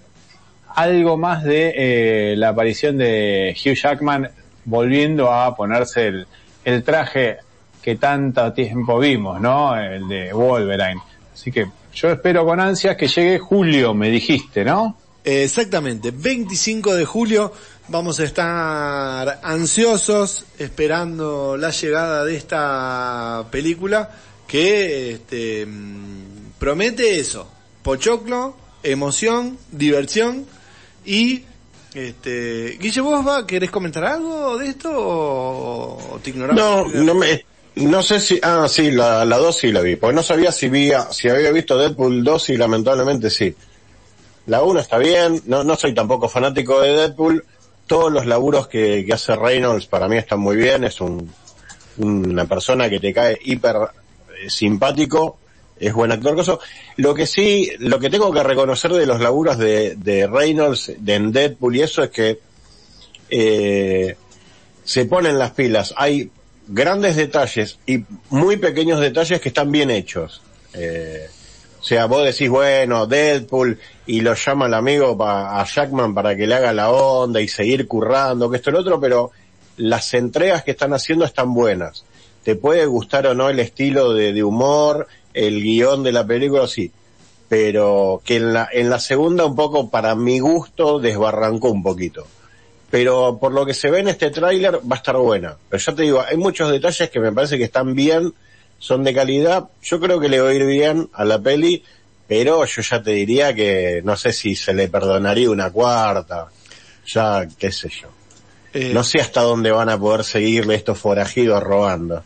algo 0.75 1.17
más 1.17 1.43
de 1.43 1.73
eh, 1.75 2.35
la 2.35 2.49
aparición 2.49 2.97
de 2.97 3.55
Hugh 3.55 3.75
Jackman 3.75 4.29
volviendo 4.65 5.31
a 5.31 5.55
ponerse 5.55 6.07
el, 6.07 6.27
el 6.65 6.83
traje 6.83 7.37
que 7.81 7.95
tanto 7.95 8.51
tiempo 8.53 8.99
vimos, 8.99 9.39
¿no? 9.39 9.77
El 9.77 10.07
de 10.07 10.33
Wolverine. 10.33 11.01
Así 11.33 11.51
que 11.51 11.67
yo 11.93 12.11
espero 12.11 12.45
con 12.45 12.59
ansias 12.59 12.97
que 12.97 13.07
llegue 13.07 13.39
julio, 13.39 13.93
me 13.93 14.09
dijiste, 14.09 14.65
¿no? 14.65 14.97
Exactamente, 15.23 16.11
25 16.11 16.95
de 16.95 17.05
julio 17.05 17.53
vamos 17.89 18.19
a 18.19 18.23
estar 18.23 19.39
ansiosos 19.43 20.45
esperando 20.57 21.57
la 21.57 21.71
llegada 21.71 22.23
de 22.23 22.35
esta 22.35 23.45
película 23.51 24.09
que 24.47 25.11
este, 25.11 25.65
mm, 25.65 26.53
promete 26.59 27.19
eso, 27.19 27.49
pochoclo, 27.83 28.55
emoción, 28.83 29.57
diversión 29.71 30.45
y 31.05 31.43
este, 31.93 32.77
Guille, 32.79 33.01
¿vos 33.01 33.27
va, 33.27 33.47
querés 33.47 33.71
comentar 33.71 34.05
algo 34.05 34.57
de 34.57 34.67
esto 34.67 34.91
o, 34.93 36.19
te 36.23 36.29
ignoramos? 36.29 36.93
No, 36.93 37.03
no 37.03 37.15
me, 37.15 37.45
no 37.75 38.03
sé 38.03 38.19
si, 38.19 38.39
ah, 38.43 38.67
sí, 38.69 38.91
la, 38.91 39.25
la 39.25 39.37
2 39.37 39.57
sí 39.57 39.71
la 39.71 39.81
vi, 39.81 39.95
porque 39.95 40.15
no 40.15 40.23
sabía 40.23 40.51
si 40.51 40.67
había, 40.67 41.11
si 41.11 41.29
había 41.29 41.51
visto 41.51 41.77
Deadpool 41.77 42.23
2 42.23 42.49
y 42.49 42.57
lamentablemente 42.57 43.29
sí. 43.29 43.55
La 44.45 44.63
1 44.63 44.79
está 44.79 44.97
bien, 44.97 45.41
no, 45.45 45.63
no 45.63 45.75
soy 45.75 45.93
tampoco 45.93 46.27
fanático 46.29 46.81
de 46.81 46.95
Deadpool, 46.95 47.43
todos 47.89 48.13
los 48.13 48.27
laburos 48.27 48.67
que, 48.67 49.05
hace 49.11 49.35
Reynolds 49.35 49.87
para 49.87 50.07
mí 50.07 50.15
están 50.15 50.39
muy 50.39 50.55
bien, 50.55 50.83
es 50.83 51.01
un, 51.01 51.27
una 51.97 52.45
persona 52.45 52.87
que 52.87 52.99
te 52.99 53.11
cae 53.11 53.37
hiper 53.43 53.77
eh, 53.77 54.47
simpático, 54.47 55.39
es 55.79 55.91
buen 55.91 56.11
actor, 56.11 56.35
cosa. 56.35 56.59
Lo 56.97 57.15
que 57.15 57.25
sí, 57.25 57.71
lo 57.79 57.99
que 57.99 58.11
tengo 58.11 58.31
que 58.31 58.43
reconocer 58.43 58.93
de 58.93 59.07
los 59.07 59.19
laburos 59.19 59.57
de, 59.57 60.29
Reynolds, 60.31 60.93
de 60.99 61.19
Deadpool 61.19 61.77
y 61.77 61.81
eso 61.81 62.03
es 62.03 62.11
que, 62.11 62.39
eh, 63.31 64.15
se 64.83 65.05
ponen 65.05 65.39
las 65.39 65.51
pilas. 65.51 65.95
Hay 65.97 66.29
grandes 66.67 67.15
detalles 67.15 67.79
y 67.87 68.03
muy 68.29 68.57
pequeños 68.57 68.99
detalles 68.99 69.41
que 69.41 69.49
están 69.49 69.71
bien 69.71 69.89
hechos. 69.89 70.43
Eh, 70.75 71.27
sea, 71.89 72.05
vos 72.05 72.23
decís, 72.23 72.49
bueno, 72.49 73.07
Deadpool, 73.07 73.79
y 74.05 74.21
lo 74.21 74.33
llama 74.35 74.67
el 74.67 74.73
amigo 74.73 75.17
pa- 75.17 75.59
a 75.59 75.65
Jackman 75.65 76.13
para 76.13 76.35
que 76.35 76.47
le 76.47 76.55
haga 76.55 76.71
la 76.71 76.91
onda 76.91 77.41
y 77.41 77.47
seguir 77.47 77.87
currando, 77.87 78.49
que 78.49 78.57
esto 78.57 78.69
y 78.69 78.73
lo 78.73 78.79
otro, 78.79 78.99
pero 78.99 79.31
las 79.77 80.13
entregas 80.13 80.63
que 80.63 80.71
están 80.71 80.93
haciendo 80.93 81.25
están 81.25 81.53
buenas. 81.53 82.05
Te 82.43 82.55
puede 82.55 82.85
gustar 82.85 83.27
o 83.27 83.33
no 83.33 83.49
el 83.49 83.59
estilo 83.59 84.13
de, 84.13 84.43
humor, 84.43 85.07
el 85.33 85.61
guion 85.61 86.03
de 86.03 86.11
la 86.11 86.25
película, 86.25 86.67
sí. 86.67 86.91
Pero 87.47 88.21
que 88.23 88.35
en 88.35 88.53
la, 88.53 88.69
en 88.71 88.89
la 88.89 88.99
segunda 88.99 89.45
un 89.45 89.55
poco, 89.55 89.89
para 89.89 90.15
mi 90.15 90.39
gusto, 90.39 90.99
desbarrancó 90.99 91.71
un 91.71 91.83
poquito 91.83 92.27
pero 92.91 93.37
por 93.39 93.51
lo 93.51 93.67
que 93.67 93.75
se 93.75 93.91
ve 93.91 93.99
en 93.99 94.07
este 94.07 94.31
tráiler 94.31 94.77
va 94.77 94.95
a 94.95 94.97
estar 94.97 95.15
buena. 95.15 95.55
Pero 95.69 95.79
ya 95.83 95.93
te 95.93 96.01
digo, 96.01 96.23
hay 96.27 96.37
muchos 96.37 96.71
detalles 96.71 97.09
que 97.11 97.19
me 97.19 97.31
parece 97.31 97.57
que 97.59 97.65
están 97.65 97.93
bien, 97.93 98.33
son 98.80 99.03
de 99.03 99.14
calidad. 99.14 99.69
Yo 99.84 99.99
creo 99.99 100.19
que 100.19 100.30
le 100.30 100.41
va 100.41 100.49
a 100.49 100.53
ir 100.53 100.65
bien 100.65 101.10
a 101.14 101.26
la 101.26 101.39
peli, 101.41 101.84
pero 102.27 102.65
yo 102.65 102.81
ya 102.81 103.01
te 103.03 103.11
diría 103.11 103.53
que 103.53 104.01
no 104.03 104.15
sé 104.18 104.34
si 104.34 104.56
se 104.56 104.73
le 104.73 104.88
perdonaría 104.88 105.49
una 105.49 105.69
cuarta. 105.72 106.47
Ya, 107.07 107.47
qué 107.57 107.72
sé 107.72 107.89
yo. 107.89 108.07
Eh, 108.73 108.91
No 108.93 109.03
sé 109.03 109.19
hasta 109.19 109.41
dónde 109.41 109.72
van 109.72 109.89
a 109.89 109.99
poder 109.99 110.23
seguirle 110.23 110.76
estos 110.76 110.97
forajidos 110.99 111.61
robando. 111.64 112.23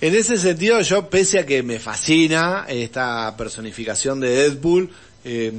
En 0.00 0.14
ese 0.14 0.36
sentido, 0.36 0.80
yo, 0.80 1.08
pese 1.08 1.38
a 1.38 1.46
que 1.46 1.62
me 1.62 1.78
fascina 1.78 2.66
esta 2.68 3.34
personificación 3.36 4.20
de 4.20 4.30
Deadpool, 4.30 4.90
eh, 5.24 5.52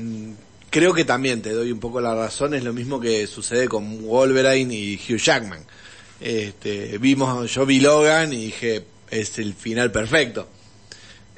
creo 0.69 0.93
que 0.93 1.05
también 1.05 1.41
te 1.41 1.51
doy 1.51 1.71
un 1.71 1.79
poco 1.79 2.01
la 2.01 2.13
razón, 2.13 2.53
es 2.53 2.63
lo 2.63 2.73
mismo 2.73 2.99
que 2.99 3.25
sucede 3.27 3.67
con 3.69 4.03
Wolverine 4.05 4.75
y 4.75 4.95
Hugh 4.97 5.17
Jackman. 5.17 5.65
Este, 6.19 6.97
vimos, 6.97 7.51
yo 7.53 7.65
vi 7.65 7.79
Logan 7.79 8.33
y 8.33 8.45
dije, 8.47 8.83
es 9.09 9.37
el 9.39 9.53
final 9.53 9.91
perfecto. 9.91 10.47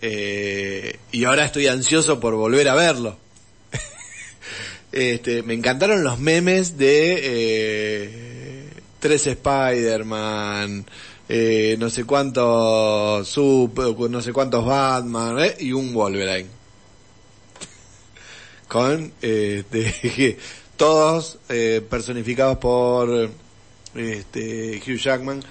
Eh, 0.01 0.99
y 1.11 1.23
ahora 1.23 1.45
estoy 1.45 1.67
ansioso 1.67 2.19
por 2.19 2.35
volver 2.35 2.67
a 2.69 2.75
verlo. 2.75 3.17
este, 4.91 5.43
me 5.43 5.53
encantaron 5.53 6.03
los 6.03 6.19
memes 6.19 6.77
de 6.77 7.19
eh, 7.21 8.69
tres 8.99 9.27
Spider-Man, 9.27 10.85
eh, 11.29 11.75
no 11.79 11.89
sé 11.89 12.05
cuántos 12.05 13.27
Super, 13.27 13.93
no 14.09 14.21
sé 14.21 14.31
cuántos 14.31 14.65
Batman 14.65 15.39
eh, 15.39 15.55
y 15.59 15.71
un 15.71 15.93
Wolverine. 15.93 16.49
Con 18.67 19.13
este, 19.21 20.37
todos 20.77 21.39
eh, 21.49 21.81
personificados 21.87 22.57
por 22.57 23.29
este, 23.95 24.81
Hugh 24.85 24.97
Jackman. 24.97 25.41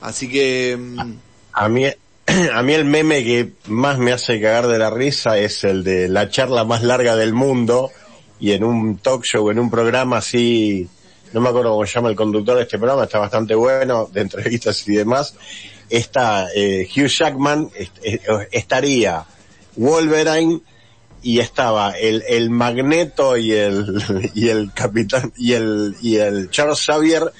Así 0.00 0.28
que 0.28 0.76
mm, 0.76 1.12
A 1.58 1.70
mí, 1.70 1.86
a 2.52 2.62
mí 2.62 2.74
el 2.74 2.84
meme 2.84 3.24
que 3.24 3.52
más 3.68 3.96
me 3.98 4.12
hace 4.12 4.38
cagar 4.42 4.66
de 4.66 4.76
la 4.76 4.90
risa 4.90 5.38
es 5.38 5.64
el 5.64 5.84
de 5.84 6.06
la 6.06 6.28
charla 6.28 6.64
más 6.64 6.82
larga 6.82 7.16
del 7.16 7.32
mundo 7.32 7.90
y 8.38 8.52
en 8.52 8.62
un 8.62 8.98
talk 8.98 9.24
show, 9.24 9.48
en 9.50 9.58
un 9.58 9.70
programa 9.70 10.18
así, 10.18 10.86
no 11.32 11.40
me 11.40 11.48
acuerdo 11.48 11.70
cómo 11.70 11.86
se 11.86 11.94
llama 11.94 12.10
el 12.10 12.16
conductor 12.16 12.56
de 12.56 12.64
este 12.64 12.76
programa, 12.76 13.04
está 13.04 13.18
bastante 13.18 13.54
bueno, 13.54 14.06
de 14.12 14.20
entrevistas 14.20 14.86
y 14.86 14.96
demás, 14.96 15.34
está 15.88 16.48
eh, 16.54 16.86
Hugh 16.94 17.08
Jackman, 17.08 17.70
eh, 18.02 18.20
estaría 18.52 19.24
Wolverine 19.76 20.60
y 21.22 21.40
estaba 21.40 21.92
el, 21.92 22.22
el 22.28 22.50
Magneto 22.50 23.36
y 23.36 23.52
el, 23.52 24.30
y 24.34 24.48
el 24.48 24.72
Capitán, 24.72 25.32
y 25.36 25.52
el, 25.54 25.96
y 26.02 26.16
el 26.16 26.50
Charles 26.50 26.78
Xavier 26.80 27.32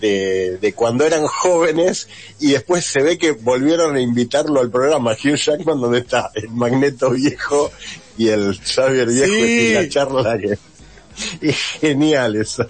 de, 0.00 0.58
de 0.60 0.72
cuando 0.72 1.04
eran 1.04 1.26
jóvenes 1.26 2.06
y 2.38 2.52
después 2.52 2.84
se 2.84 3.02
ve 3.02 3.18
que 3.18 3.32
volvieron 3.32 3.96
a 3.96 4.00
invitarlo 4.00 4.60
al 4.60 4.70
programa 4.70 5.12
Hugh 5.12 5.34
Jackman 5.36 5.80
donde 5.80 5.98
está 5.98 6.30
el 6.34 6.48
Magneto 6.50 7.10
viejo 7.10 7.72
y 8.16 8.28
el 8.28 8.56
Xavier 8.60 9.08
viejo 9.08 9.32
Sí. 9.32 9.40
y 9.42 9.72
la 9.74 9.88
charla 9.88 10.38
que 10.38 10.58
es 11.48 11.56
genial 11.80 12.36
eso. 12.36 12.68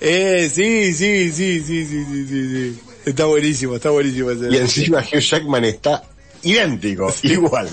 Eh, 0.00 0.50
sí, 0.52 0.94
sí, 0.94 1.30
sí, 1.32 1.60
sí, 1.60 1.84
sí, 1.84 2.04
sí, 2.04 2.26
sí, 2.28 2.48
sí. 2.48 2.80
Está 3.04 3.26
buenísimo, 3.26 3.76
está 3.76 3.90
buenísimo. 3.90 4.30
Y 4.32 4.56
encima 4.56 5.00
Hugh 5.00 5.20
Jackman 5.20 5.64
está 5.64 6.02
idéntico, 6.42 7.12
igual. 7.22 7.68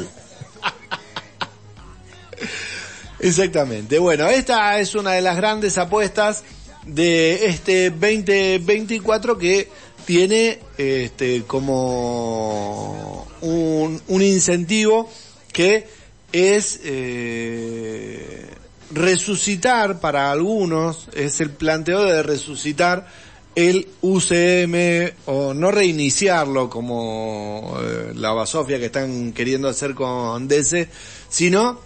Exactamente. 3.19 3.99
Bueno, 3.99 4.27
esta 4.27 4.79
es 4.79 4.95
una 4.95 5.13
de 5.13 5.21
las 5.21 5.37
grandes 5.37 5.77
apuestas 5.77 6.43
de 6.85 7.47
este 7.47 7.89
2024 7.89 9.37
que 9.37 9.69
tiene 10.05 10.59
este 10.77 11.43
como 11.43 13.27
un, 13.41 14.01
un 14.07 14.21
incentivo 14.21 15.09
que 15.51 15.87
es 16.31 16.79
eh, 16.83 18.47
resucitar 18.91 19.99
para 19.99 20.31
algunos, 20.31 21.09
es 21.13 21.41
el 21.41 21.49
planteo 21.49 22.03
de 22.03 22.23
resucitar 22.23 23.07
el 23.55 23.87
UCM 24.01 25.13
o 25.25 25.53
no 25.55 25.71
reiniciarlo 25.71 26.69
como 26.69 27.75
eh, 27.81 28.13
la 28.15 28.31
basofia 28.31 28.77
que 28.77 28.85
están 28.85 29.33
queriendo 29.33 29.67
hacer 29.67 29.95
con 29.95 30.47
DC, 30.47 30.87
sino 31.27 31.79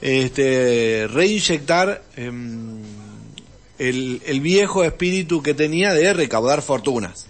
este, 0.00 1.08
reinyectar 1.10 2.02
em, 2.16 2.82
el, 3.78 4.40
viejo 4.40 4.84
espíritu 4.84 5.42
que 5.42 5.54
tenía 5.54 5.92
de 5.92 6.12
recaudar 6.12 6.62
fortunas. 6.62 7.26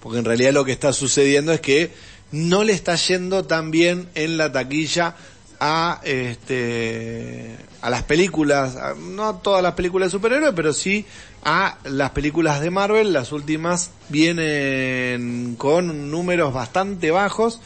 Porque 0.00 0.18
en 0.18 0.24
realidad 0.24 0.52
lo 0.52 0.64
que 0.64 0.72
está 0.72 0.92
sucediendo 0.92 1.52
es 1.52 1.60
que 1.60 1.90
no 2.30 2.64
le 2.64 2.72
está 2.72 2.94
yendo 2.94 3.44
tan 3.44 3.70
bien 3.70 4.08
en 4.14 4.36
la 4.36 4.52
taquilla 4.52 5.16
a 5.60 6.00
este 6.04 7.56
a 7.80 7.90
las 7.90 8.04
películas, 8.04 8.76
no 8.98 9.28
a 9.28 9.42
todas 9.42 9.62
las 9.62 9.74
películas 9.74 10.08
de 10.08 10.10
superhéroes, 10.10 10.52
pero 10.54 10.72
sí 10.72 11.04
a 11.44 11.78
las 11.84 12.10
películas 12.10 12.60
de 12.60 12.70
Marvel, 12.70 13.12
las 13.12 13.32
últimas 13.32 13.90
vienen 14.08 15.54
con 15.56 16.10
números 16.10 16.52
bastante 16.52 17.10
bajos. 17.10 17.60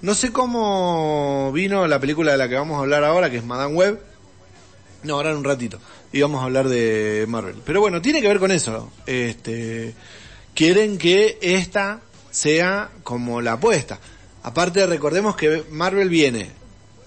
No 0.00 0.14
sé 0.14 0.30
cómo 0.30 1.50
vino 1.52 1.86
la 1.88 1.98
película 1.98 2.32
de 2.32 2.38
la 2.38 2.48
que 2.48 2.54
vamos 2.54 2.76
a 2.76 2.80
hablar 2.80 3.02
ahora, 3.02 3.30
que 3.30 3.38
es 3.38 3.44
Madame 3.44 3.74
Web. 3.74 4.00
No, 5.02 5.14
ahora 5.14 5.30
en 5.30 5.38
un 5.38 5.44
ratito. 5.44 5.80
Y 6.12 6.20
vamos 6.20 6.40
a 6.40 6.44
hablar 6.44 6.68
de 6.68 7.26
Marvel. 7.28 7.56
Pero 7.64 7.80
bueno, 7.80 8.00
tiene 8.00 8.20
que 8.20 8.28
ver 8.28 8.38
con 8.38 8.52
eso. 8.52 8.92
Este, 9.06 9.94
quieren 10.54 10.98
que 10.98 11.38
esta 11.40 12.00
sea 12.30 12.90
como 13.02 13.40
la 13.40 13.54
apuesta. 13.54 13.98
Aparte, 14.44 14.86
recordemos 14.86 15.36
que 15.36 15.64
Marvel 15.70 16.08
viene 16.08 16.50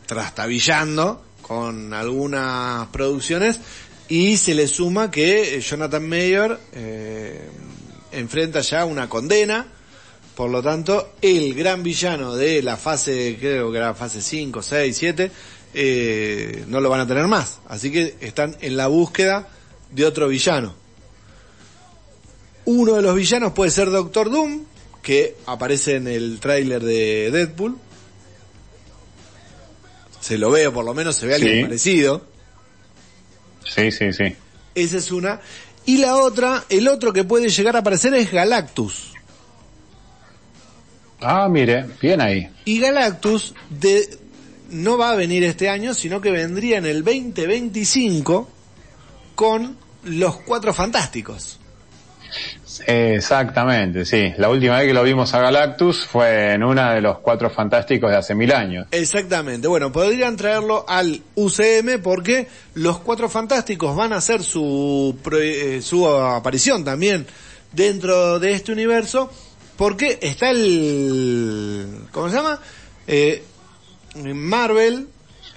trastabillando 0.05 1.23
con 1.41 1.93
algunas 1.93 2.87
producciones 2.87 3.59
y 4.09 4.35
se 4.35 4.53
le 4.53 4.67
suma 4.67 5.09
que 5.09 5.55
eh, 5.55 5.61
Jonathan 5.61 6.07
Mayer 6.07 6.59
eh, 6.73 7.49
enfrenta 8.11 8.59
ya 8.59 8.83
una 8.83 9.07
condena. 9.07 9.67
Por 10.35 10.49
lo 10.49 10.61
tanto, 10.63 11.13
el 11.21 11.53
gran 11.53 11.83
villano 11.83 12.35
de 12.35 12.61
la 12.63 12.77
fase, 12.77 13.37
creo 13.39 13.71
que 13.71 13.77
era 13.77 13.93
fase 13.93 14.21
5, 14.21 14.61
6, 14.61 14.97
7, 14.97 15.31
eh, 15.73 16.63
no 16.67 16.79
lo 16.79 16.89
van 16.89 17.01
a 17.01 17.07
tener 17.07 17.27
más. 17.27 17.59
Así 17.67 17.91
que 17.91 18.15
están 18.21 18.55
en 18.61 18.77
la 18.77 18.87
búsqueda 18.87 19.47
de 19.91 20.05
otro 20.05 20.27
villano. 20.29 20.73
Uno 22.65 22.95
de 22.95 23.01
los 23.01 23.15
villanos 23.15 23.51
puede 23.53 23.71
ser 23.71 23.89
Doctor 23.91 24.31
Doom, 24.31 24.63
que 25.01 25.35
aparece 25.47 25.95
en 25.95 26.07
el 26.07 26.39
tráiler 26.39 26.81
de 26.83 27.29
Deadpool. 27.31 27.77
Se 30.19 30.37
lo 30.37 30.51
ve, 30.51 30.67
o 30.67 30.73
por 30.73 30.85
lo 30.85 30.93
menos 30.93 31.15
se 31.15 31.25
ve 31.25 31.35
alguien 31.35 31.55
Sí. 31.57 31.63
parecido. 31.63 32.25
Sí, 33.65 33.91
sí, 33.91 34.13
sí. 34.13 34.35
Esa 34.75 34.97
es 34.97 35.11
una. 35.11 35.41
Y 35.85 35.97
la 35.97 36.15
otra, 36.17 36.63
el 36.69 36.87
otro 36.87 37.11
que 37.11 37.23
puede 37.23 37.49
llegar 37.49 37.75
a 37.75 37.79
aparecer 37.79 38.13
es 38.13 38.31
Galactus. 38.31 39.10
Ah, 41.21 41.47
mire, 41.49 41.85
bien 42.01 42.19
ahí. 42.21 42.49
Y 42.65 42.79
Galactus 42.79 43.53
de, 43.69 44.17
no 44.69 44.97
va 44.97 45.11
a 45.11 45.15
venir 45.15 45.43
este 45.43 45.69
año, 45.69 45.93
sino 45.93 46.19
que 46.21 46.31
vendría 46.31 46.77
en 46.77 46.85
el 46.85 47.03
2025 47.03 48.49
con 49.35 49.77
los 50.03 50.37
Cuatro 50.37 50.73
Fantásticos. 50.73 51.59
Exactamente, 52.85 54.05
sí. 54.05 54.33
La 54.37 54.49
última 54.49 54.77
vez 54.77 54.87
que 54.87 54.93
lo 54.93 55.03
vimos 55.03 55.33
a 55.33 55.39
Galactus 55.39 56.05
fue 56.05 56.53
en 56.53 56.63
una 56.63 56.93
de 56.93 57.01
los 57.01 57.19
cuatro 57.19 57.49
fantásticos 57.49 58.09
de 58.09 58.17
hace 58.17 58.35
mil 58.35 58.51
años. 58.51 58.87
Exactamente. 58.91 59.67
Bueno, 59.67 59.91
podrían 59.91 60.37
traerlo 60.37 60.85
al 60.87 61.21
UCM 61.35 62.01
porque 62.01 62.47
los 62.75 62.99
Cuatro 62.99 63.29
Fantásticos 63.29 63.95
van 63.95 64.13
a 64.13 64.17
hacer 64.17 64.43
su, 64.43 65.17
eh, 65.33 65.81
su 65.83 66.07
aparición 66.07 66.83
también 66.83 67.27
dentro 67.73 68.39
de 68.39 68.53
este 68.53 68.71
universo 68.71 69.31
porque 69.81 70.19
está 70.21 70.51
el... 70.51 72.05
¿Cómo 72.11 72.29
se 72.29 72.35
llama? 72.35 72.59
Eh, 73.07 73.43
Marvel 74.31 75.07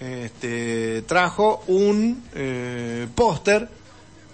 este, 0.01 1.03
trajo 1.03 1.63
un 1.67 2.25
eh, 2.35 3.07
póster 3.15 3.69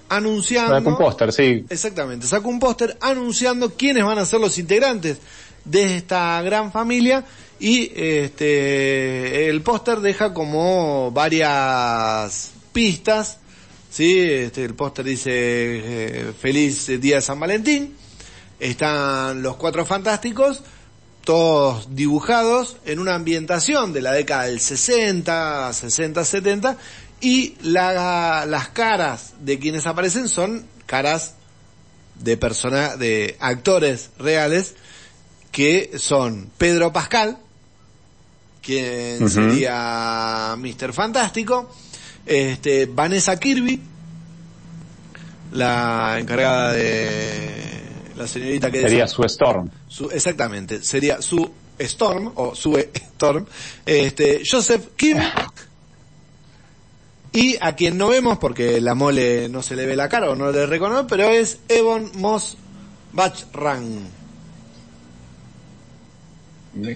anunciando... 0.09 0.85
Con 0.85 0.97
póster, 0.97 1.33
sí. 1.33 1.65
Exactamente, 1.69 2.29
sacó 2.29 2.51
un 2.51 2.61
póster 2.61 2.97
anunciando 3.01 3.75
quiénes 3.75 4.05
van 4.05 4.19
a 4.19 4.27
ser 4.27 4.39
los 4.39 4.59
integrantes 4.59 5.19
de 5.65 5.97
esta 5.97 6.41
gran 6.43 6.71
familia 6.71 7.25
y 7.59 7.91
este 7.93 9.49
el 9.49 9.61
póster 9.63 9.99
deja 9.99 10.33
como 10.33 11.11
varias 11.11 12.53
pistas, 12.73 13.39
sí, 13.91 14.21
este 14.21 14.65
el 14.67 14.75
póster 14.75 15.05
dice 15.05 15.33
eh, 15.33 16.33
feliz 16.41 16.87
día 17.01 17.17
de 17.17 17.23
San 17.23 17.41
Valentín, 17.41 17.97
están 18.61 19.43
los 19.43 19.57
cuatro 19.57 19.85
fantásticos, 19.87 20.63
todos 21.25 21.95
dibujados 21.95 22.77
en 22.87 22.99
una 22.99 23.15
ambientación 23.15 23.93
de 23.93 24.03
la 24.03 24.13
década 24.13 24.45
del 24.45 24.61
60, 24.61 25.73
60, 25.73 26.25
70 26.25 26.77
y 27.21 27.57
la- 27.63 28.47
las 28.47 28.69
caras 28.69 29.33
de 29.41 29.59
quienes 29.59 29.87
aparecen 29.87 30.29
son 30.29 30.65
caras 30.87 31.35
de 32.17 32.37
persona 32.37 32.97
de 32.97 33.37
actores 33.41 34.11
reales 34.19 34.75
que 35.53 35.93
son 35.99 36.51
Pedro 36.59 36.93
Pascal 36.93 37.39
quien 38.63 39.29
sería 39.31 40.55
Mr. 40.59 40.93
Fantástico 40.93 41.71
este 42.27 42.87
Vanessa 42.87 43.39
Kirby 43.39 43.81
la 45.53 46.17
encargada 46.21 46.73
de 46.73 47.60
la 48.21 48.27
señorita 48.27 48.71
que 48.71 48.83
Sería 48.83 49.07
su 49.07 49.25
Storm. 49.25 49.71
su, 49.89 50.11
exactamente, 50.11 50.83
sería 50.83 51.23
su 51.23 51.51
Storm, 51.79 52.33
o 52.35 52.55
su 52.55 52.77
Storm, 52.77 53.47
este, 53.87 54.43
Joseph 54.49 54.89
Kim, 54.95 55.17
y 57.33 57.57
a 57.61 57.75
quien 57.75 57.97
no 57.97 58.09
vemos 58.09 58.39
porque 58.39 58.81
la 58.81 58.95
mole 58.95 59.49
no 59.49 59.63
se 59.63 59.75
le 59.75 59.87
ve 59.87 59.97
la 59.97 60.11
cara 60.11 60.29
o 60.29 60.37
no 60.37 60.53
le 60.53 60.67
reconoce, 60.67 61.07
pero 61.09 61.31
es 61.31 61.61
Ebon 61.69 62.11
Moss 62.17 62.59
Bachran. 63.13 64.09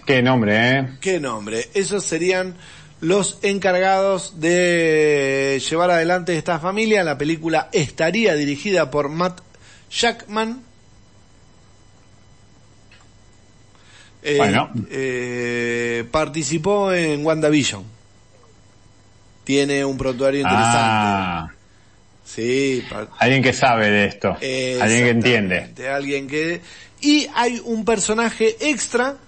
Qué 0.07 0.23
nombre, 0.23 0.71
¿eh? 0.71 0.89
¿Qué 1.01 1.21
nombre? 1.21 1.71
Esos 1.73 2.05
serían 2.05 2.55
los 3.01 3.39
encargados 3.43 4.41
de 4.41 5.61
llevar 5.69 5.91
adelante 5.91 6.37
esta 6.37 6.59
familia. 6.61 7.03
La 7.03 7.19
película 7.19 7.71
estaría 7.73 8.35
dirigida 8.35 8.91
por 8.91 9.09
Matt 9.09 9.41
Jackman. 9.91 10.74
Eh, 14.25 14.37
Bueno. 14.39 14.71
eh, 14.91 16.05
participó 16.11 16.93
en 16.93 17.25
WandaVision. 17.25 17.85
Tiene 19.45 19.85
un 19.85 19.99
prontuario 19.99 20.41
interesante. 20.41 20.71
Ah, 20.81 21.51
Sí, 22.27 22.83
alguien 23.19 23.43
que 23.43 23.53
sabe 23.53 23.91
de 23.91 24.07
esto. 24.07 24.31
Alguien 24.31 25.05
que 25.05 25.11
entiende. 25.11 25.89
Alguien 25.89 26.27
que... 26.27 26.63
Y 27.03 27.29
hay 27.35 27.61
un 27.63 27.85
personaje 27.85 28.57
extra 28.61 29.19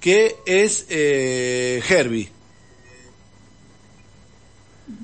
que 0.00 0.34
es 0.46 0.84
eh, 0.90 1.80
Herbie. 1.88 2.28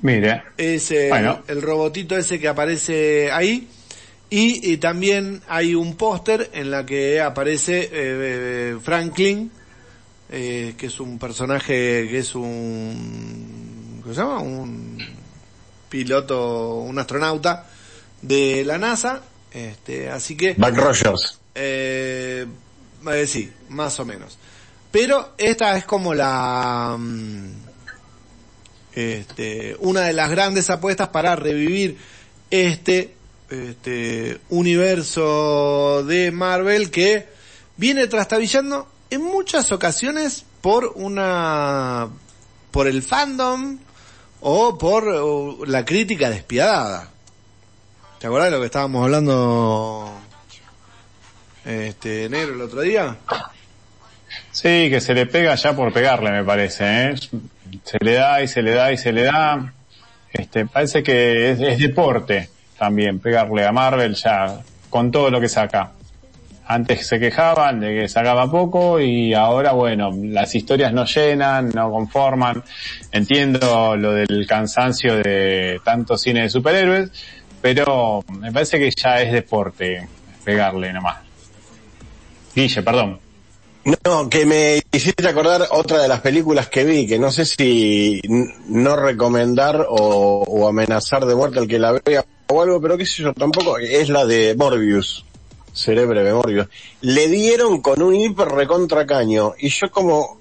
Mire, 0.01 0.43
Es 0.57 0.91
eh, 0.91 1.07
Bueno. 1.09 1.41
el 1.47 1.61
robotito 1.61 2.17
ese 2.17 2.37
que 2.39 2.49
aparece 2.49 3.31
ahí. 3.31 3.67
Y, 4.29 4.75
también 4.77 5.41
hay 5.47 5.73
un 5.73 5.95
póster 5.95 6.49
en 6.53 6.69
la 6.69 6.85
que 6.85 7.21
aparece 7.21 7.83
eh, 7.83 7.89
eh, 7.93 8.77
Franklin, 8.83 9.49
eh, 10.29 10.75
que 10.77 10.87
es 10.87 10.99
un 10.99 11.17
personaje 11.17 12.07
que 12.09 12.19
es 12.19 12.35
un 12.35 14.01
¿cómo 14.01 14.13
se 14.13 14.19
llama? 14.19 14.39
Un 14.39 14.97
piloto, 15.87 16.75
un 16.79 16.99
astronauta 16.99 17.67
de 18.21 18.65
la 18.65 18.77
NASA. 18.77 19.21
Este, 19.49 20.09
así 20.09 20.35
que 20.35 20.55
Buck 20.55 20.75
Rogers. 20.75 21.39
sí, 23.25 23.51
más 23.69 23.97
o 23.99 24.05
menos. 24.05 24.37
Pero 24.91 25.35
esta 25.37 25.77
es 25.77 25.85
como 25.85 26.13
la 26.13 26.97
mm, 26.99 27.51
este, 28.93 29.77
una 29.79 30.01
de 30.01 30.13
las 30.13 30.29
grandes 30.29 30.69
apuestas 30.69 31.09
para 31.09 31.35
revivir 31.37 31.97
este 32.49 33.16
este 33.49 34.39
universo 34.49 36.03
de 36.03 36.31
Marvel 36.31 36.91
que 36.91 37.27
viene 37.77 38.07
trastabillando 38.07 38.87
en 39.09 39.21
muchas 39.21 39.71
ocasiones 39.71 40.45
por 40.61 40.91
una 40.95 42.09
por 42.71 42.87
el 42.87 43.01
fandom 43.01 43.79
o 44.41 44.77
por 44.77 45.07
uh, 45.07 45.65
la 45.65 45.85
crítica 45.85 46.29
despiadada. 46.29 47.09
¿Te 48.19 48.27
acuerdas 48.27 48.51
de 48.51 48.55
lo 48.57 48.61
que 48.61 48.65
estábamos 48.65 49.03
hablando 49.03 50.11
este 51.65 52.29
negro 52.29 52.55
el 52.55 52.61
otro 52.61 52.81
día? 52.81 53.17
Sí, 54.51 54.89
que 54.89 54.99
se 54.99 55.13
le 55.13 55.25
pega 55.27 55.55
ya 55.55 55.75
por 55.75 55.93
pegarle, 55.93 56.31
me 56.31 56.43
parece. 56.43 57.11
¿eh? 57.11 57.15
Se 57.83 57.97
le 58.01 58.13
da 58.13 58.41
y 58.41 58.47
se 58.47 58.61
le 58.61 58.71
da 58.71 58.91
y 58.91 58.97
se 58.97 59.11
le 59.11 59.23
da. 59.23 59.73
Este, 60.33 60.65
parece 60.65 61.01
que 61.03 61.51
es 61.51 61.79
deporte 61.79 62.49
también 62.77 63.19
pegarle 63.19 63.65
a 63.65 63.71
Marvel 63.71 64.15
ya 64.15 64.59
con 64.89 65.11
todo 65.11 65.29
lo 65.29 65.41
que 65.41 65.49
saca. 65.49 65.91
Antes 66.69 67.07
se 67.07 67.17
quejaban 67.17 67.79
de 67.79 68.01
que 68.01 68.09
sacaba 68.09 68.51
poco 68.51 68.99
y 68.99 69.33
ahora, 69.33 69.71
bueno, 69.71 70.11
las 70.13 70.53
historias 70.53 70.91
no 70.91 71.05
llenan, 71.05 71.69
no 71.69 71.89
conforman. 71.89 72.61
Entiendo 73.11 73.95
lo 73.95 74.11
del 74.11 74.45
cansancio 74.45 75.15
de 75.15 75.79
tanto 75.85 76.17
cine 76.17 76.41
de 76.41 76.49
superhéroes, 76.49 77.09
pero 77.61 78.23
me 78.27 78.51
parece 78.51 78.79
que 78.79 78.91
ya 78.91 79.21
es 79.21 79.31
deporte 79.31 80.07
pegarle 80.43 80.91
nomás. 80.91 81.19
Guille, 82.53 82.81
perdón. 82.81 83.19
No, 84.03 84.27
que 84.27 84.45
me 84.45 84.81
hiciste 84.91 85.25
acordar 85.25 85.67
otra 85.71 86.01
de 86.01 86.09
las 86.09 86.19
películas 86.19 86.67
que 86.67 86.83
vi, 86.83 87.07
que 87.07 87.17
no 87.17 87.31
sé 87.31 87.45
si 87.45 88.19
no 88.67 88.97
recomendar 88.97 89.85
o, 89.87 90.43
o 90.45 90.67
amenazar 90.67 91.25
de 91.25 91.35
muerte 91.35 91.59
al 91.59 91.67
que 91.69 91.79
la 91.79 91.93
vea 92.03 92.25
o 92.49 92.61
algo, 92.61 92.79
pero 92.81 92.97
qué 92.97 93.05
sé 93.05 93.23
yo, 93.23 93.33
tampoco, 93.33 93.77
es 93.77 94.09
la 94.09 94.25
de 94.25 94.55
Morbius. 94.55 95.23
Seré 95.73 96.05
breve, 96.05 96.33
Morbius. 96.33 96.67
Le 97.01 97.27
dieron 97.27 97.81
con 97.81 98.01
un 98.01 98.15
hiper 98.15 98.47
recontra 98.47 99.05
caño, 99.05 99.53
y 99.59 99.69
yo 99.69 99.89
como, 99.91 100.39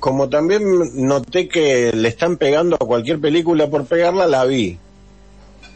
como 0.00 0.28
también 0.28 0.62
noté 1.06 1.48
que 1.48 1.92
le 1.92 2.08
están 2.08 2.36
pegando 2.36 2.76
a 2.76 2.86
cualquier 2.86 3.20
película 3.20 3.68
por 3.68 3.84
pegarla, 3.86 4.26
la 4.26 4.44
vi. 4.44 4.78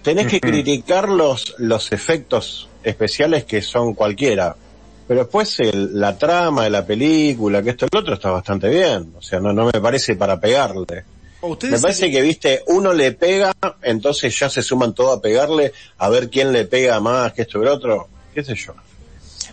Tenés 0.02 0.26
que 0.28 0.40
criticar 0.40 1.08
los, 1.08 1.54
los 1.58 1.92
efectos 1.92 2.68
especiales 2.82 3.44
que 3.44 3.60
son 3.60 3.94
cualquiera. 3.94 4.56
Pero 5.06 5.20
después 5.20 5.58
el- 5.60 5.98
la 5.98 6.16
trama 6.16 6.64
de 6.64 6.70
la 6.70 6.86
película, 6.86 7.62
que 7.62 7.70
esto 7.70 7.86
y 7.86 7.88
lo 7.92 8.00
otro 8.00 8.14
está 8.14 8.30
bastante 8.30 8.68
bien. 8.68 9.12
O 9.18 9.22
sea, 9.22 9.40
no, 9.40 9.52
no 9.52 9.64
me 9.66 9.80
parece 9.80 10.16
para 10.16 10.38
pegarle. 10.40 11.04
¿O 11.40 11.48
usted 11.48 11.70
Me 11.70 11.78
parece 11.78 12.10
que, 12.10 12.20
viste, 12.20 12.62
uno 12.66 12.92
le 12.92 13.12
pega, 13.12 13.52
entonces 13.82 14.36
ya 14.36 14.50
se 14.50 14.62
suman 14.62 14.94
todos 14.94 15.18
a 15.18 15.20
pegarle, 15.20 15.72
a 15.98 16.08
ver 16.08 16.30
quién 16.30 16.52
le 16.52 16.64
pega 16.64 16.98
más 17.00 17.32
que 17.32 17.42
esto 17.42 17.62
y 17.62 17.66
otro. 17.66 18.08
¿Qué 18.34 18.42
sé 18.42 18.54
yo? 18.54 18.74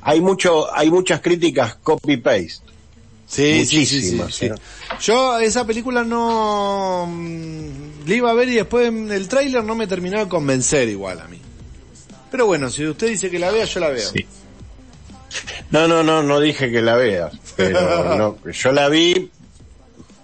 Hay 0.01 0.19
mucho, 0.19 0.73
hay 0.73 0.89
muchas 0.89 1.21
críticas 1.21 1.75
copy-paste. 1.75 2.65
Sí, 3.27 3.65
sí, 3.65 3.85
sí, 3.85 4.01
sí, 4.01 4.15
Muchísimas, 4.15 4.35
sí. 4.35 4.49
Yo 5.01 5.39
esa 5.39 5.65
película 5.65 6.03
no 6.03 7.07
mm, 7.07 8.05
le 8.07 8.15
iba 8.15 8.29
a 8.29 8.33
ver 8.33 8.49
y 8.49 8.55
después 8.55 8.87
el 8.87 9.27
tráiler 9.27 9.63
no 9.63 9.75
me 9.75 9.87
terminó 9.87 10.19
de 10.19 10.27
convencer 10.27 10.87
igual 10.89 11.19
a 11.19 11.27
mí. 11.27 11.39
Pero 12.29 12.45
bueno, 12.45 12.69
si 12.69 12.85
usted 12.85 13.07
dice 13.07 13.29
que 13.31 13.39
la 13.39 13.49
vea, 13.51 13.65
yo 13.65 13.79
la 13.79 13.89
veo. 13.89 14.09
Sí. 14.09 14.25
No, 15.71 15.87
no, 15.87 16.03
no, 16.03 16.21
no 16.21 16.39
dije 16.39 16.71
que 16.71 16.81
la 16.81 16.95
veas, 16.95 17.33
pero 17.55 18.15
no, 18.43 18.51
yo 18.51 18.71
la 18.71 18.89
vi 18.89 19.31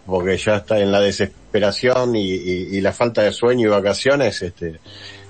porque 0.05 0.38
ya 0.38 0.57
está 0.57 0.79
en 0.79 0.91
la 0.91 0.99
desesperación 0.99 1.40
y, 1.53 2.19
y- 2.19 2.68
y 2.78 2.82
la 2.82 2.94
falta 2.94 3.22
de 3.23 3.32
sueño 3.32 3.68
y 3.68 3.69
vacaciones, 3.69 4.41
este, 4.41 4.80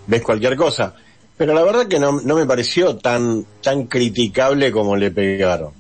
ves 0.08 0.22
cualquier 0.22 0.56
cosa. 0.56 0.94
Pero 1.38 1.54
la 1.54 1.64
verdad 1.64 1.88
que 1.88 2.00
no, 2.00 2.22
no 2.22 2.36
me 2.36 2.46
pareció 2.46 2.96
tan, 2.98 3.46
tan 3.64 3.86
criticable 3.88 4.72
como 4.72 4.96
le 4.96 5.10
pegaron. 5.12 5.72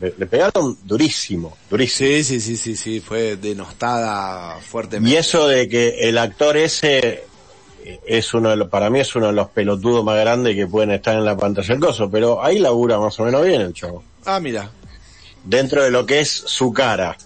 Le, 0.00 0.14
le 0.16 0.26
pegaron 0.26 0.78
durísimo, 0.84 1.56
durísimo. 1.68 2.08
Sí, 2.08 2.22
sí, 2.24 2.40
sí, 2.40 2.56
sí, 2.56 2.76
sí, 2.76 3.00
fue 3.00 3.36
denostada 3.36 4.58
fuertemente. 4.60 5.12
Y 5.12 5.16
eso 5.18 5.48
de 5.48 5.68
que 5.68 6.08
el 6.08 6.18
actor 6.18 6.56
ese 6.56 7.24
eh, 7.84 7.98
es 8.06 8.32
uno 8.32 8.50
de 8.50 8.56
los, 8.56 8.68
para 8.68 8.90
mí 8.90 9.00
es 9.00 9.16
uno 9.16 9.26
de 9.26 9.32
los 9.32 9.48
pelotudos 9.48 10.04
más 10.04 10.20
grandes 10.20 10.54
que 10.54 10.68
pueden 10.68 10.92
estar 10.92 11.16
en 11.16 11.24
la 11.24 11.36
pantalla 11.36 11.66
del 11.68 11.80
coso, 11.80 12.08
pero 12.08 12.42
ahí 12.44 12.60
labura 12.60 12.98
más 13.00 13.18
o 13.18 13.24
menos 13.24 13.44
bien 13.44 13.60
el 13.60 13.72
chavo. 13.74 14.04
Ah, 14.24 14.38
mira. 14.38 14.70
Dentro 15.48 15.82
de 15.82 15.90
lo 15.90 16.04
que 16.06 16.20
es 16.20 16.28
su 16.30 16.72
cara 16.72 17.16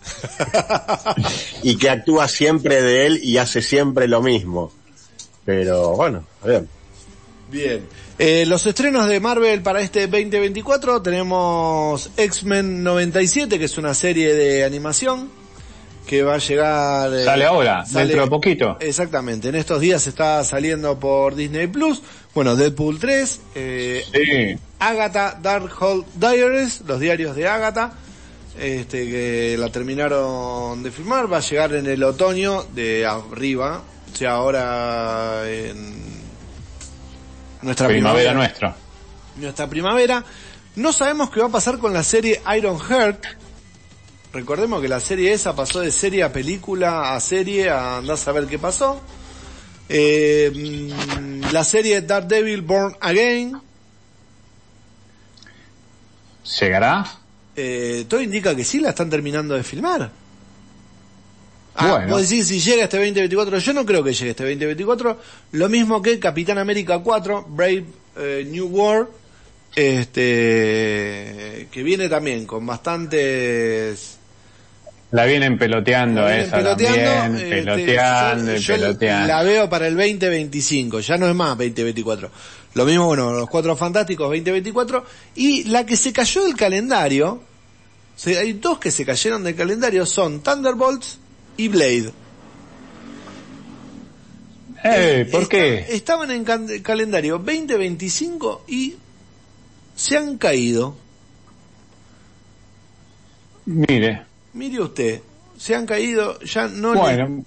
y 1.62 1.76
que 1.76 1.90
actúa 1.90 2.28
siempre 2.28 2.80
de 2.82 3.06
él 3.06 3.20
y 3.22 3.38
hace 3.38 3.60
siempre 3.62 4.06
lo 4.08 4.22
mismo. 4.22 4.72
Pero 5.44 5.96
bueno, 5.96 6.24
bien. 6.44 6.68
Bien. 7.50 7.86
Eh, 8.18 8.44
los 8.46 8.64
estrenos 8.66 9.08
de 9.08 9.18
Marvel 9.20 9.62
para 9.62 9.80
este 9.80 10.06
2024 10.06 11.02
tenemos 11.02 12.10
X-Men 12.16 12.84
97, 12.84 13.58
que 13.58 13.64
es 13.64 13.76
una 13.78 13.94
serie 13.94 14.34
de 14.34 14.64
animación 14.64 15.28
que 16.06 16.22
va 16.22 16.34
a 16.34 16.38
llegar... 16.38 17.12
eh, 17.14 17.24
Sale 17.24 17.44
ahora, 17.44 17.84
sale- 17.84 18.06
dentro 18.06 18.24
de 18.24 18.30
poquito. 18.30 18.76
Exactamente, 18.80 19.48
en 19.48 19.56
estos 19.56 19.80
días 19.80 20.06
está 20.06 20.42
saliendo 20.44 20.98
por 20.98 21.34
Disney 21.34 21.66
Plus. 21.66 22.02
Bueno, 22.34 22.54
Deadpool 22.56 22.98
3, 22.98 23.40
eh, 23.56 24.04
Sí. 24.12 24.58
Agatha 24.78 25.38
Darkhold 25.42 26.04
Diaries, 26.14 26.82
los 26.86 27.00
diarios 27.00 27.36
de 27.36 27.46
Agatha, 27.48 27.92
este, 28.58 29.08
que 29.08 29.56
la 29.58 29.70
terminaron 29.70 30.82
de 30.82 30.90
filmar, 30.90 31.32
va 31.32 31.38
a 31.38 31.40
llegar 31.40 31.74
en 31.74 31.86
el 31.86 32.02
otoño 32.02 32.64
de 32.74 33.06
arriba, 33.06 33.82
o 34.12 34.16
sea, 34.16 34.32
ahora 34.32 35.50
en 35.50 36.02
nuestra 37.62 37.86
Primavera 37.88 38.32
primavera, 38.32 38.34
nuestra. 38.34 38.76
nuestra 39.36 39.68
primavera. 39.68 40.24
No 40.74 40.92
sabemos 40.92 41.30
qué 41.30 41.40
va 41.40 41.46
a 41.46 41.52
pasar 41.52 41.78
con 41.78 41.92
la 41.92 42.02
serie 42.02 42.40
Iron 42.56 42.78
Heart. 42.78 43.24
Recordemos 44.32 44.80
que 44.80 44.88
la 44.88 45.00
serie 45.00 45.32
esa 45.32 45.54
pasó 45.54 45.80
de 45.80 45.92
serie 45.92 46.22
a 46.22 46.32
película 46.32 47.14
a 47.14 47.20
serie, 47.20 47.68
a 47.68 47.98
andar 47.98 48.14
a 48.14 48.16
saber 48.16 48.46
qué 48.46 48.58
pasó. 48.58 49.00
Eh, 49.88 50.50
mm, 50.54 51.52
la 51.52 51.62
serie 51.64 52.00
Daredevil 52.00 52.62
Born 52.62 52.96
Again, 53.00 53.60
¿Llegará? 56.60 57.04
Eh, 57.56 58.04
todo 58.08 58.20
indica 58.22 58.54
que 58.56 58.64
sí 58.64 58.80
la 58.80 58.90
están 58.90 59.10
terminando 59.10 59.54
de 59.54 59.62
filmar. 59.62 60.10
Ah, 61.74 61.88
Bueno. 61.92 62.08
vos 62.14 62.28
decís 62.28 62.46
si 62.48 62.60
llega 62.60 62.84
este 62.84 62.98
2024, 62.98 63.58
yo 63.58 63.72
no 63.72 63.86
creo 63.86 64.02
que 64.04 64.12
llegue 64.12 64.30
este 64.32 64.44
2024, 64.44 65.18
lo 65.52 65.68
mismo 65.70 66.02
que 66.02 66.18
Capitán 66.18 66.58
América 66.58 66.98
4, 66.98 67.46
Brave 67.48 67.84
eh, 68.16 68.46
New 68.50 68.66
World, 68.68 69.08
este, 69.74 71.68
que 71.70 71.82
viene 71.82 72.08
también 72.08 72.46
con 72.46 72.64
bastantes... 72.66 74.18
La 75.10 75.26
vienen 75.26 75.58
peloteando 75.58 76.22
la 76.22 76.28
vienen 76.28 76.46
esa 76.46 76.56
peloteando, 76.56 77.10
también, 77.10 77.34
este, 77.44 77.62
peloteando 77.62 78.52
yo- 78.52 78.56
y 78.56 78.60
yo 78.60 78.74
peloteando. 78.74 79.28
La 79.28 79.42
veo 79.42 79.68
para 79.68 79.86
el 79.86 79.94
2025, 79.94 81.00
ya 81.00 81.18
no 81.18 81.28
es 81.28 81.34
más 81.34 81.50
2024. 81.50 82.30
Lo 82.74 82.84
mismo, 82.86 83.04
bueno, 83.06 83.32
los 83.32 83.48
Cuatro 83.50 83.76
Fantásticos 83.76 84.28
2024 84.28 85.04
y 85.34 85.64
la 85.64 85.84
que 85.84 85.96
se 85.96 86.12
cayó 86.12 86.44
del 86.44 86.56
calendario, 86.56 87.40
hay 88.26 88.54
dos 88.54 88.78
que 88.78 88.90
se 88.90 89.04
cayeron 89.04 89.44
del 89.44 89.54
calendario, 89.54 90.06
son 90.06 90.40
Thunderbolts 90.42 91.18
y 91.56 91.68
Blade. 91.68 92.12
Eh, 94.84 95.28
¿por 95.30 95.42
Esta- 95.42 95.50
qué? 95.56 95.86
Estaban 95.90 96.30
en 96.30 96.44
calendario 96.82 97.38
2025 97.38 98.64
y 98.68 98.94
se 99.94 100.16
han 100.16 100.38
caído. 100.38 100.96
Mire, 103.66 104.22
Mire 104.54 104.80
usted, 104.82 105.20
se 105.56 105.74
han 105.74 105.86
caído, 105.86 106.38
ya 106.40 106.66
no 106.68 106.94
le- 106.94 107.00
bueno. 107.00 107.44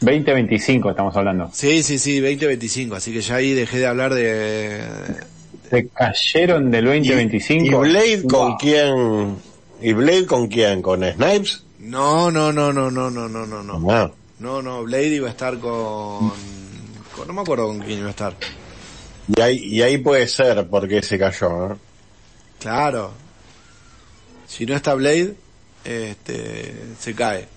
2025 0.00 0.90
estamos 0.90 1.16
hablando. 1.16 1.50
Sí, 1.52 1.82
sí, 1.82 1.98
sí, 1.98 2.20
2025, 2.20 2.94
así 2.96 3.12
que 3.12 3.20
ya 3.20 3.36
ahí 3.36 3.52
dejé 3.54 3.78
de 3.78 3.86
hablar 3.86 4.14
de... 4.14 4.82
Se 5.70 5.88
cayeron 5.88 6.70
del 6.70 6.84
¿Y, 6.84 6.88
2025. 7.08 7.64
y 7.64 7.70
Blade 7.90 8.22
con 8.28 8.56
quién? 8.56 9.36
¿Y 9.80 9.92
Blade 9.94 10.26
con 10.26 10.46
quién? 10.48 10.80
¿Con 10.82 11.02
Snipes? 11.02 11.64
No, 11.80 12.30
no, 12.30 12.52
no, 12.52 12.72
no, 12.72 12.90
no, 12.90 13.10
no, 13.10 13.28
no, 13.28 13.46
no, 13.46 13.62
no. 13.62 13.90
Ah. 13.90 14.10
No, 14.38 14.60
no, 14.62 14.82
Blade 14.84 15.08
iba 15.14 15.28
a 15.28 15.30
estar 15.30 15.58
con... 15.58 16.30
con- 17.14 17.26
no 17.26 17.32
me 17.32 17.40
acuerdo 17.40 17.66
con 17.68 17.80
quién 17.80 17.98
iba 18.00 18.08
a 18.08 18.10
estar. 18.10 18.34
Y 19.34 19.40
ahí, 19.40 19.56
y 19.58 19.82
ahí 19.82 19.98
puede 19.98 20.28
ser 20.28 20.68
porque 20.68 21.02
se 21.02 21.18
cayó, 21.18 21.48
¿no? 21.68 21.78
Claro. 22.60 23.12
Si 24.46 24.64
no 24.66 24.76
está 24.76 24.94
Blade, 24.94 25.34
este, 25.84 26.74
se 27.00 27.14
cae. 27.14 27.48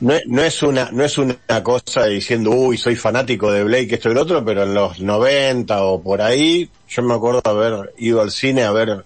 No, 0.00 0.12
es- 0.14 0.26
no 0.26 0.42
es 0.42 0.62
una, 0.62 0.90
no 0.92 1.04
es 1.04 1.16
una 1.18 1.36
cosa 1.62 2.06
diciendo, 2.06 2.50
uy, 2.50 2.76
soy 2.76 2.96
fanático 2.96 3.50
de 3.50 3.64
Blake, 3.64 3.94
esto 3.94 4.10
y 4.10 4.14
lo 4.14 4.22
otro, 4.22 4.44
pero 4.44 4.64
en 4.64 4.74
los 4.74 5.00
90 5.00 5.82
o 5.84 6.02
por 6.02 6.20
ahí, 6.20 6.68
yo 6.88 7.02
me 7.02 7.14
acuerdo 7.14 7.40
haber 7.44 7.94
ido 7.98 8.20
al 8.20 8.30
cine 8.30 8.64
a 8.64 8.72
ver 8.72 9.04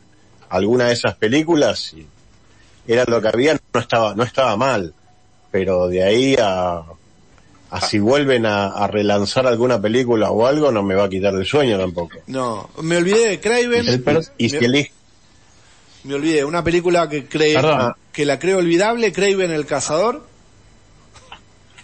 alguna 0.48 0.86
de 0.86 0.94
esas 0.94 1.14
películas 1.16 1.92
y 1.94 2.06
era 2.88 3.04
lo 3.06 3.22
que 3.22 3.28
había, 3.28 3.56
no 3.72 3.80
estaba, 3.80 4.14
no 4.16 4.24
estaba 4.24 4.56
mal. 4.56 4.92
Pero 5.52 5.86
de 5.88 6.02
ahí 6.02 6.36
a, 6.40 6.82
a 7.70 7.80
si 7.80 7.98
vuelven 8.00 8.46
a, 8.46 8.66
a 8.68 8.86
relanzar 8.88 9.46
alguna 9.46 9.80
película 9.80 10.30
o 10.32 10.46
algo, 10.46 10.72
no 10.72 10.82
me 10.82 10.94
va 10.96 11.04
a 11.04 11.08
quitar 11.08 11.34
el 11.34 11.44
sueño 11.46 11.78
tampoco. 11.78 12.18
No, 12.26 12.68
me 12.82 12.96
olvidé 12.96 13.28
de 13.28 13.40
Craven. 13.40 13.84
Y 14.38 14.48
si 14.48 14.56
me, 14.58 14.66
elige, 14.66 14.92
me 16.04 16.14
olvidé, 16.14 16.44
una 16.44 16.64
película 16.64 17.08
que 17.08 17.26
cree, 17.26 17.56
que 18.12 18.24
la 18.26 18.38
creo 18.40 18.58
olvidable, 18.58 19.12
Craven 19.12 19.52
el 19.52 19.66
cazador. 19.66 20.29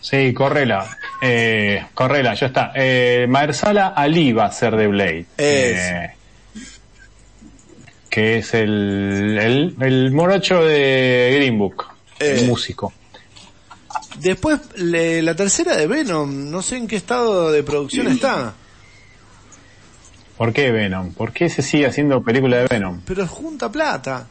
Sí, 0.09 0.33
correla. 0.33 0.97
Eh, 1.21 1.85
correla, 1.95 2.35
ya 2.35 2.47
está. 2.47 2.71
Eh, 2.77 3.27
Maersala 3.29 3.89
Ali 3.89 4.33
va 4.33 4.45
a 4.47 4.53
ser 4.53 4.77
de 4.77 4.87
Blade. 4.87 5.27
Es. 5.37 5.79
Eh, 5.79 6.11
que 8.09 8.39
es 8.39 8.55
el, 8.55 9.37
el, 9.41 9.77
el 9.81 10.13
morocho 10.13 10.63
de 10.65 11.33
Green 11.37 11.59
Book. 11.59 11.85
Eh. 12.21 12.37
El 12.41 12.47
músico. 12.47 12.93
Después, 14.21 14.61
le- 14.77 15.23
la 15.23 15.35
tercera 15.35 15.77
de 15.77 15.87
Venom, 15.89 16.51
no 16.51 16.63
sé 16.63 16.77
en 16.77 16.87
qué 16.87 16.97
estado 16.97 17.51
de 17.51 17.63
producción 17.63 18.07
está, 18.09 18.55
¿Por 20.39 20.53
qué 20.53 20.71
Venom? 20.71 21.13
¿Por 21.15 21.33
qué 21.33 21.49
se 21.49 21.63
sigue 21.63 21.87
haciendo 21.87 22.23
película 22.23 22.59
de 22.59 22.67
Venom? 22.69 23.01
pero 23.07 23.27
junta 23.27 23.73
plata. 23.73 24.27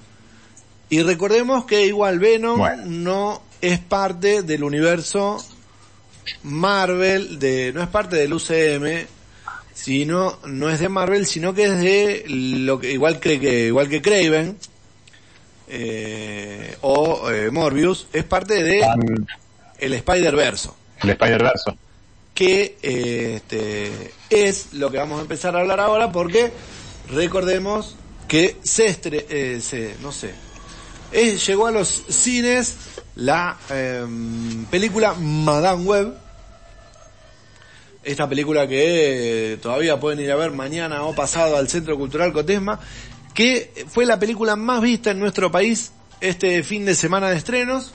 Y 0.89 1.01
recordemos 1.03 1.65
que 1.65 1.85
igual 1.85 2.19
Venom 2.19 2.59
Bueno. 2.59 2.83
no 2.85 3.41
es 3.59 3.79
parte 3.79 4.41
del 4.43 4.63
universo 4.63 5.43
Marvel, 6.43 7.39
de, 7.39 7.71
no 7.73 7.81
es 7.83 7.87
parte 7.89 8.15
del 8.15 8.33
UCM, 8.33 9.07
sino, 9.73 10.39
no 10.45 10.69
es 10.69 10.79
de 10.79 10.89
Marvel, 10.89 11.25
sino 11.25 11.53
que 11.53 11.65
es 11.65 11.79
de 11.79 12.23
lo 12.27 12.79
que, 12.79 12.91
igual 12.93 13.19
que, 13.19 13.39
que 13.39 13.67
igual 13.67 13.89
que 13.89 14.01
Craven, 14.01 14.57
eh, 15.67 16.75
o 16.81 17.29
eh, 17.31 17.49
Morbius, 17.51 18.07
es 18.13 18.23
parte 18.23 18.63
de 18.63 18.81
el 19.79 19.93
Spider-Verso. 19.93 20.75
El 21.01 21.09
Spider-Verse. 21.11 21.71
que 22.33 22.77
eh, 22.81 23.35
este, 23.37 24.11
es 24.29 24.73
lo 24.73 24.91
que 24.91 24.97
vamos 24.97 25.19
a 25.19 25.21
empezar 25.23 25.55
a 25.55 25.59
hablar 25.61 25.79
ahora 25.79 26.11
porque 26.11 26.51
recordemos 27.11 27.95
que 28.27 28.57
se, 28.63 28.87
estre- 28.87 29.25
eh, 29.29 29.59
se 29.61 29.95
no 30.01 30.11
sé, 30.11 30.33
llegó 31.45 31.67
a 31.67 31.71
los 31.71 31.87
cines 32.09 32.75
la 33.15 33.57
em, 33.69 34.65
película 34.65 35.13
Madame 35.13 35.83
Web, 35.83 36.13
esta 38.03 38.29
película 38.29 38.67
que 38.67 39.53
eh, 39.53 39.57
todavía 39.57 39.99
pueden 39.99 40.19
ir 40.19 40.31
a 40.31 40.35
ver 40.35 40.51
mañana 40.51 41.03
o 41.03 41.15
pasado 41.15 41.57
al 41.57 41.69
Centro 41.69 41.97
Cultural 41.97 42.33
Cotesma, 42.33 42.79
que 43.33 43.85
fue 43.87 44.05
la 44.05 44.19
película 44.19 44.55
más 44.55 44.81
vista 44.81 45.11
en 45.11 45.19
nuestro 45.19 45.51
país 45.51 45.91
este 46.21 46.63
fin 46.63 46.85
de 46.85 46.95
semana 46.95 47.29
de 47.29 47.37
estrenos, 47.37 47.93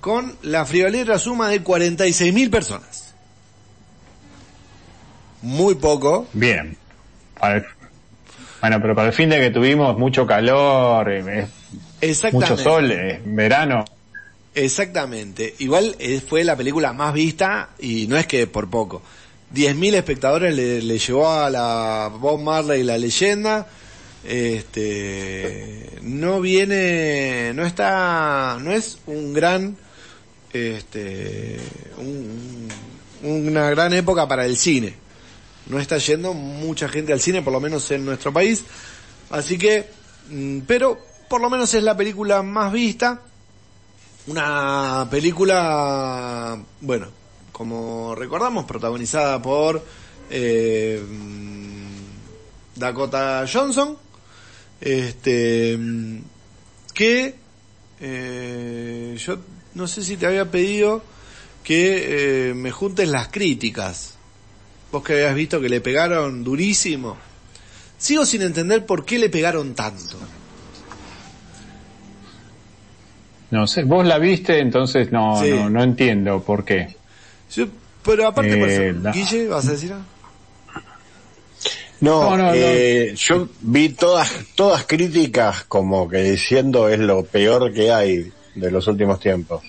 con 0.00 0.36
la 0.42 0.64
friolera 0.64 1.18
suma 1.18 1.48
de 1.48 1.62
46.000 1.62 2.50
personas. 2.50 3.14
Muy 5.42 5.74
poco. 5.76 6.26
Bien. 6.32 6.76
Para 7.38 7.64
bueno, 8.60 8.80
pero 8.80 8.94
para 8.94 9.08
el 9.08 9.14
fin 9.14 9.28
de 9.28 9.38
que 9.38 9.50
tuvimos 9.50 9.96
mucho 9.98 10.26
calor, 10.26 11.08
eh, 11.12 11.46
mucho 12.32 12.56
sol, 12.56 12.90
eh, 12.90 13.20
verano. 13.24 13.84
Exactamente. 14.56 15.54
Igual 15.58 15.94
eh, 15.98 16.20
fue 16.26 16.42
la 16.42 16.56
película 16.56 16.92
más 16.94 17.12
vista 17.12 17.68
y 17.78 18.06
no 18.08 18.16
es 18.16 18.26
que 18.26 18.46
por 18.46 18.68
poco. 18.70 19.02
10.000 19.54 19.94
espectadores 19.94 20.56
le, 20.56 20.80
le 20.82 20.98
llevó 20.98 21.30
a 21.30 21.50
la 21.50 22.10
Bob 22.18 22.40
Marley 22.40 22.82
la 22.82 22.96
leyenda. 22.98 23.66
Este, 24.24 25.90
no 26.02 26.40
viene, 26.40 27.52
no 27.54 27.64
está, 27.66 28.58
no 28.60 28.72
es 28.72 28.98
un 29.06 29.32
gran, 29.34 29.76
este, 30.52 31.58
un- 31.98 32.68
un- 33.22 33.48
una 33.48 33.68
gran 33.70 33.92
época 33.92 34.26
para 34.26 34.46
el 34.46 34.56
cine. 34.56 34.94
No 35.66 35.78
está 35.78 35.98
yendo 35.98 36.32
mucha 36.32 36.88
gente 36.88 37.12
al 37.12 37.20
cine, 37.20 37.42
por 37.42 37.52
lo 37.52 37.60
menos 37.60 37.90
en 37.90 38.04
nuestro 38.04 38.32
país. 38.32 38.64
Así 39.30 39.58
que, 39.58 39.86
mm, 40.30 40.60
pero 40.66 40.98
por 41.28 41.40
lo 41.40 41.50
menos 41.50 41.74
es 41.74 41.82
la 41.82 41.96
película 41.96 42.42
más 42.42 42.72
vista. 42.72 43.20
Una 44.26 45.06
película, 45.08 46.60
bueno, 46.80 47.06
como 47.52 48.14
recordamos, 48.16 48.64
protagonizada 48.64 49.40
por 49.40 49.84
eh, 50.28 51.00
Dakota 52.74 53.46
Johnson, 53.50 53.96
este, 54.80 55.78
que 56.92 57.34
eh, 58.00 59.16
yo 59.16 59.38
no 59.74 59.86
sé 59.86 60.02
si 60.02 60.16
te 60.16 60.26
había 60.26 60.50
pedido 60.50 61.02
que 61.62 62.50
eh, 62.50 62.54
me 62.54 62.72
juntes 62.72 63.08
las 63.08 63.28
críticas. 63.28 64.14
Vos 64.90 65.04
que 65.04 65.12
habías 65.12 65.34
visto 65.36 65.60
que 65.60 65.68
le 65.68 65.80
pegaron 65.80 66.42
durísimo. 66.42 67.16
Sigo 67.96 68.26
sin 68.26 68.42
entender 68.42 68.86
por 68.86 69.04
qué 69.04 69.18
le 69.18 69.28
pegaron 69.28 69.74
tanto. 69.74 70.18
No 73.50 73.66
sé, 73.66 73.84
vos 73.84 74.04
la 74.06 74.18
viste, 74.18 74.58
entonces 74.58 75.12
no, 75.12 75.40
Sí. 75.42 75.50
no, 75.50 75.70
no 75.70 75.82
entiendo 75.82 76.42
por 76.42 76.64
qué. 76.64 76.96
Yo- 77.54 77.66
pero 78.04 78.26
aparte, 78.28 78.56
por 78.56 78.68
Eh, 78.68 78.88
eso, 78.90 78.98
la- 79.02 79.12
Guille, 79.12 79.46
¿vas 79.48 79.66
a 79.68 79.72
decir 79.72 79.92
algo? 79.92 80.04
No, 82.00 82.30
No, 82.30 82.36
no, 82.36 82.50
eh, 82.54 83.14
yo 83.16 83.48
vi 83.62 83.88
todas, 83.90 84.30
todas 84.54 84.84
críticas 84.84 85.64
como 85.64 86.08
que 86.08 86.18
diciendo 86.18 86.88
es 86.90 86.98
lo 86.98 87.24
peor 87.24 87.72
que 87.72 87.90
hay 87.90 88.30
de 88.54 88.70
los 88.70 88.86
últimos 88.86 89.18
tiempos. 89.18 89.62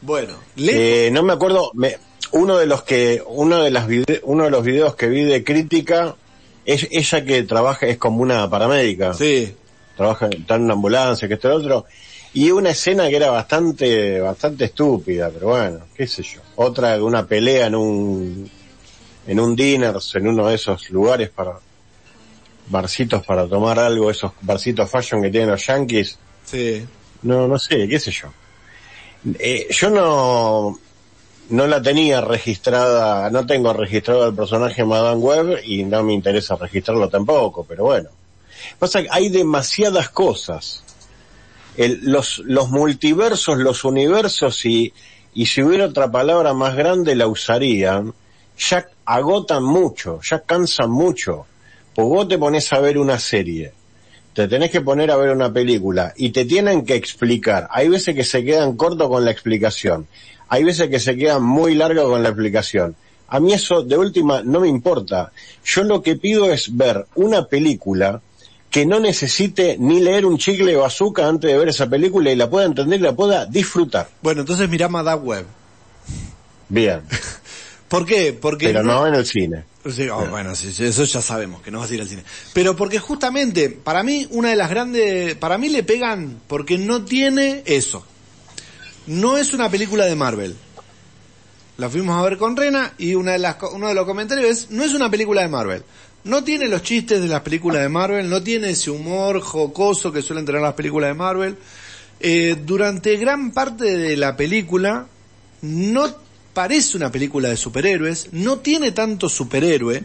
Bueno, 0.00 0.34
le... 0.56 1.06
Eh, 1.06 1.10
no 1.10 1.22
me 1.22 1.34
acuerdo, 1.34 1.70
me- 1.74 1.98
uno 2.32 2.56
de 2.56 2.64
los 2.66 2.82
que, 2.84 3.22
uno 3.26 3.62
de 3.62 3.70
las 3.70 3.86
vide- 3.88 4.20
uno 4.24 4.44
de 4.44 4.50
los 4.50 4.64
videos 4.64 4.94
que 4.96 5.08
vi 5.08 5.22
de 5.24 5.44
crítica 5.44 6.14
es 6.64 6.88
ella 6.90 7.24
que 7.26 7.42
trabaja, 7.42 7.86
es 7.86 7.98
como 7.98 8.22
una 8.22 8.48
paramédica, 8.48 9.12
sí, 9.12 9.54
trabaja, 9.96 10.28
está 10.28 10.54
en 10.54 10.62
una 10.62 10.74
ambulancia, 10.74 11.28
que 11.28 11.34
esto 11.34 11.48
y 11.48 11.50
lo 11.50 11.56
otro, 11.58 11.84
y 12.32 12.50
una 12.50 12.70
escena 12.70 13.08
que 13.08 13.16
era 13.16 13.30
bastante, 13.30 14.20
bastante 14.20 14.66
estúpida, 14.66 15.30
pero 15.30 15.48
bueno, 15.48 15.80
qué 15.94 16.06
sé 16.06 16.22
yo. 16.22 16.40
Otra 16.56 16.96
de 16.96 17.02
una 17.02 17.26
pelea 17.26 17.66
en 17.66 17.74
un, 17.74 18.50
en 19.26 19.40
un 19.40 19.56
diners, 19.56 20.14
en 20.14 20.28
uno 20.28 20.48
de 20.48 20.54
esos 20.54 20.90
lugares 20.90 21.30
para, 21.30 21.58
barcitos 22.68 23.24
para 23.24 23.48
tomar 23.48 23.78
algo, 23.78 24.10
esos 24.10 24.32
barcitos 24.42 24.88
fashion 24.88 25.22
que 25.22 25.30
tienen 25.30 25.50
los 25.50 25.66
yankees, 25.66 26.18
sí. 26.44 26.86
no, 27.22 27.48
no 27.48 27.58
sé, 27.58 27.88
qué 27.88 27.98
sé 27.98 28.12
yo. 28.12 28.28
Eh, 29.38 29.66
yo 29.70 29.90
no, 29.90 30.78
no 31.50 31.66
la 31.66 31.82
tenía 31.82 32.20
registrada, 32.20 33.28
no 33.30 33.44
tengo 33.44 33.72
registrado 33.72 34.28
el 34.28 34.34
personaje 34.34 34.84
Madame 34.84 35.20
Web 35.20 35.60
y 35.64 35.84
no 35.84 36.02
me 36.04 36.14
interesa 36.14 36.56
registrarlo 36.56 37.08
tampoco, 37.08 37.64
pero 37.64 37.84
bueno. 37.84 38.08
Pasa 38.78 39.02
que 39.02 39.08
hay 39.10 39.28
demasiadas 39.30 40.10
cosas. 40.10 40.84
El- 41.84 42.00
los, 42.02 42.38
los 42.44 42.68
multiversos, 42.70 43.56
los 43.58 43.84
universos 43.84 44.66
y, 44.66 44.92
y 45.34 45.46
si 45.46 45.62
hubiera 45.62 45.86
otra 45.86 46.10
palabra 46.10 46.52
más 46.52 46.76
grande 46.76 47.14
la 47.14 47.26
usarían, 47.26 48.12
ya 48.58 48.86
agotan 49.06 49.64
mucho, 49.64 50.20
ya 50.22 50.40
cansan 50.40 50.90
mucho. 50.90 51.46
Pues 51.94 52.06
vos 52.06 52.28
te 52.28 52.36
pones 52.38 52.72
a 52.72 52.80
ver 52.80 52.98
una 52.98 53.18
serie, 53.18 53.72
te 54.34 54.46
tenés 54.46 54.70
que 54.70 54.82
poner 54.82 55.10
a 55.10 55.16
ver 55.16 55.30
una 55.30 55.52
película 55.52 56.12
y 56.16 56.30
te 56.30 56.44
tienen 56.44 56.84
que 56.84 56.94
explicar. 56.96 57.66
Hay 57.70 57.88
veces 57.88 58.14
que 58.14 58.24
se 58.24 58.44
quedan 58.44 58.76
cortos 58.76 59.08
con 59.08 59.24
la 59.24 59.30
explicación. 59.30 60.06
Hay 60.48 60.64
veces 60.64 60.88
que 60.90 61.00
se 61.00 61.16
quedan 61.16 61.42
muy 61.42 61.74
largos 61.74 62.10
con 62.10 62.22
la 62.22 62.28
explicación. 62.28 62.94
A 63.28 63.40
mí 63.40 63.52
eso 63.54 63.82
de 63.82 63.96
última 63.96 64.42
no 64.42 64.60
me 64.60 64.68
importa. 64.68 65.32
Yo 65.64 65.82
lo 65.84 66.02
que 66.02 66.16
pido 66.16 66.52
es 66.52 66.76
ver 66.76 67.06
una 67.14 67.46
película 67.46 68.20
que 68.70 68.86
no 68.86 69.00
necesite 69.00 69.76
ni 69.78 70.00
leer 70.00 70.24
un 70.24 70.38
chicle 70.38 70.76
o 70.76 70.84
azúcar 70.84 71.26
antes 71.26 71.50
de 71.50 71.58
ver 71.58 71.68
esa 71.68 71.88
película 71.88 72.30
y 72.30 72.36
la 72.36 72.48
pueda 72.48 72.66
entender 72.66 73.00
y 73.00 73.02
la 73.02 73.14
pueda 73.14 73.46
disfrutar. 73.46 74.08
Bueno, 74.22 74.42
entonces 74.42 74.68
mirá 74.68 74.88
Madame 74.88 75.22
Web. 75.22 75.46
Bien, 76.68 77.02
¿Por 77.90 78.06
qué? 78.06 78.32
Porque 78.32 78.66
pero 78.66 78.84
no 78.84 79.04
en 79.04 79.14
el 79.16 79.26
cine. 79.26 79.64
Sí, 79.90 80.08
oh, 80.08 80.24
bueno, 80.26 80.54
sí, 80.54 80.72
eso 80.78 81.02
ya 81.02 81.20
sabemos, 81.20 81.60
que 81.60 81.72
no 81.72 81.80
vas 81.80 81.90
a 81.90 81.94
ir 81.94 82.00
al 82.00 82.06
cine. 82.06 82.22
Pero 82.52 82.76
porque 82.76 83.00
justamente, 83.00 83.68
para 83.68 84.04
mí, 84.04 84.28
una 84.30 84.50
de 84.50 84.56
las 84.56 84.70
grandes, 84.70 85.34
para 85.34 85.58
mí 85.58 85.68
le 85.70 85.82
pegan 85.82 86.40
porque 86.46 86.78
no 86.78 87.04
tiene 87.04 87.64
eso. 87.66 88.06
No 89.08 89.38
es 89.38 89.52
una 89.54 89.68
película 89.68 90.04
de 90.04 90.14
Marvel. 90.14 90.54
La 91.78 91.90
fuimos 91.90 92.16
a 92.16 92.22
ver 92.22 92.38
con 92.38 92.56
Rena 92.56 92.92
y 92.96 93.16
una 93.16 93.32
de 93.32 93.40
las, 93.40 93.56
uno 93.72 93.88
de 93.88 93.94
los 93.94 94.06
comentarios 94.06 94.48
es, 94.48 94.70
no 94.70 94.84
es 94.84 94.94
una 94.94 95.10
película 95.10 95.42
de 95.42 95.48
Marvel. 95.48 95.82
No 96.24 96.44
tiene 96.44 96.68
los 96.68 96.82
chistes 96.82 97.20
de 97.20 97.28
las 97.28 97.40
películas 97.40 97.80
de 97.82 97.88
Marvel, 97.88 98.28
no 98.28 98.42
tiene 98.42 98.70
ese 98.70 98.90
humor 98.90 99.40
jocoso 99.40 100.12
que 100.12 100.22
suelen 100.22 100.44
tener 100.44 100.60
las 100.60 100.74
películas 100.74 101.08
de 101.08 101.14
Marvel. 101.14 101.56
Eh, 102.20 102.56
durante 102.62 103.16
gran 103.16 103.52
parte 103.52 103.96
de 103.96 104.16
la 104.18 104.36
película, 104.36 105.06
no 105.62 106.14
parece 106.52 106.98
una 106.98 107.10
película 107.10 107.48
de 107.48 107.56
superhéroes, 107.56 108.28
no 108.32 108.58
tiene 108.58 108.92
tanto 108.92 109.30
superhéroe, 109.30 110.04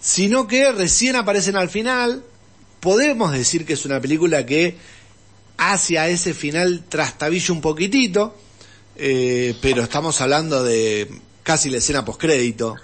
sino 0.00 0.46
que 0.46 0.70
recién 0.70 1.16
aparecen 1.16 1.56
al 1.56 1.68
final. 1.68 2.22
Podemos 2.78 3.32
decir 3.32 3.66
que 3.66 3.72
es 3.72 3.84
una 3.84 4.00
película 4.00 4.46
que 4.46 4.76
hacia 5.56 6.08
ese 6.08 6.34
final 6.34 6.84
trastabilla 6.88 7.52
un 7.52 7.60
poquitito, 7.60 8.36
eh, 8.94 9.56
pero 9.60 9.82
estamos 9.82 10.20
hablando 10.20 10.62
de 10.62 11.10
casi 11.42 11.70
la 11.70 11.78
escena 11.78 12.04
postcrédito. 12.04 12.76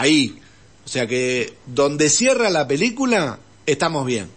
Ahí. 0.00 0.38
O 0.84 0.88
sea 0.88 1.06
que 1.06 1.52
donde 1.66 2.08
cierra 2.08 2.48
la 2.48 2.66
película, 2.66 3.38
estamos 3.66 4.06
bien. 4.06 4.28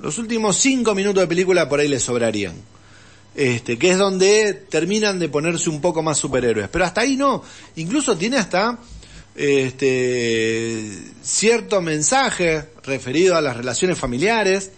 Los 0.00 0.16
últimos 0.16 0.56
cinco 0.56 0.94
minutos 0.94 1.22
de 1.22 1.26
película 1.26 1.68
por 1.68 1.80
ahí 1.80 1.88
le 1.88 2.00
sobrarían. 2.00 2.54
Este, 3.34 3.78
que 3.78 3.90
es 3.90 3.98
donde 3.98 4.54
terminan 4.54 5.18
de 5.18 5.28
ponerse 5.28 5.68
un 5.68 5.82
poco 5.82 6.02
más 6.02 6.16
superhéroes. 6.16 6.70
Pero 6.70 6.86
hasta 6.86 7.02
ahí 7.02 7.16
no. 7.16 7.44
Incluso 7.76 8.16
tiene 8.16 8.38
hasta 8.38 8.78
este, 9.36 10.98
cierto 11.22 11.82
mensaje 11.82 12.64
referido 12.82 13.36
a 13.36 13.42
las 13.42 13.58
relaciones 13.58 13.98
familiares. 13.98 14.70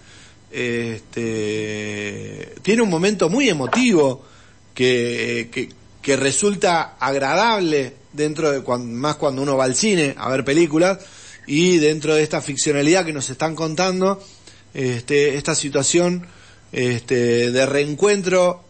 Este, 0.51 0.97
tiene 2.62 2.82
un 2.82 2.91
momento 2.91 3.31
muy 3.31 3.49
emotivo 3.49 4.24
que, 4.74 5.51
que, 5.53 5.69
que 6.03 6.17
resulta 6.17 6.97
agradable 6.99 7.95
dentro 8.13 8.51
de 8.51 8.63
más 8.79 9.17
cuando 9.17 9.43
uno 9.43 9.57
va 9.57 9.65
al 9.65 9.75
cine 9.75 10.15
a 10.19 10.29
ver 10.31 10.45
películas 10.45 10.99
y 11.47 11.79
dentro 11.79 12.15
de 12.15 12.23
esta 12.23 12.41
ficcionalidad 12.41 13.05
que 13.05 13.13
nos 13.13 13.29
están 13.31 13.55
contando, 13.55 14.23
este, 14.73 15.37
esta 15.37 15.55
situación 15.55 16.27
este, 16.73 17.51
de 17.51 17.67
reencuentro 17.67 18.63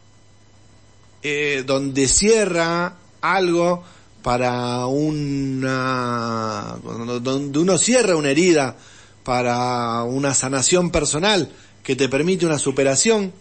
eh, 1.23 1.63
donde 1.67 2.09
cierra 2.09 2.97
algo 3.21 3.85
para 4.23 4.87
una 4.87 6.79
donde 6.83 7.59
uno 7.59 7.79
cierra 7.79 8.17
una 8.17 8.31
herida 8.31 8.77
para 9.23 10.03
una 10.05 10.33
sanación 10.35 10.91
personal 10.91 11.51
que 11.83 11.97
te 11.97 12.09
permite 12.09 12.47
una 12.47 12.59
superación 12.59 13.33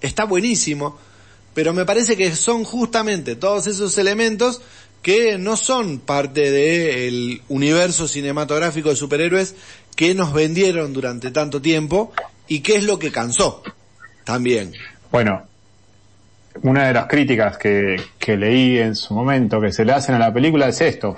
está 0.00 0.24
buenísimo 0.24 0.98
pero 1.54 1.72
me 1.72 1.84
parece 1.84 2.16
que 2.16 2.34
son 2.34 2.64
justamente 2.64 3.36
todos 3.36 3.66
esos 3.66 3.96
elementos 3.98 4.60
que 5.02 5.36
no 5.36 5.56
son 5.56 5.98
parte 5.98 6.50
del 6.50 7.42
universo 7.48 8.06
cinematográfico 8.06 8.90
de 8.90 8.96
superhéroes 8.96 9.54
que 9.96 10.14
nos 10.14 10.32
vendieron 10.32 10.92
durante 10.92 11.30
tanto 11.30 11.60
tiempo 11.60 12.12
y 12.46 12.60
qué 12.60 12.76
es 12.76 12.84
lo 12.84 12.98
que 12.98 13.10
cansó 13.10 13.62
también. 14.24 14.72
Bueno, 15.10 15.42
una 16.62 16.86
de 16.86 16.94
las 16.94 17.06
críticas 17.06 17.58
que, 17.58 18.00
que 18.18 18.36
leí 18.36 18.78
en 18.78 18.94
su 18.94 19.12
momento 19.12 19.60
que 19.60 19.72
se 19.72 19.84
le 19.84 19.92
hacen 19.92 20.14
a 20.14 20.18
la 20.18 20.32
película 20.32 20.68
es 20.68 20.80
esto, 20.80 21.16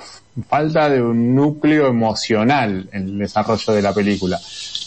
falta 0.48 0.88
de 0.88 1.02
un 1.02 1.34
núcleo 1.34 1.86
emocional 1.86 2.88
en 2.92 3.02
el 3.02 3.18
desarrollo 3.18 3.72
de 3.72 3.82
la 3.82 3.92
película, 3.92 4.40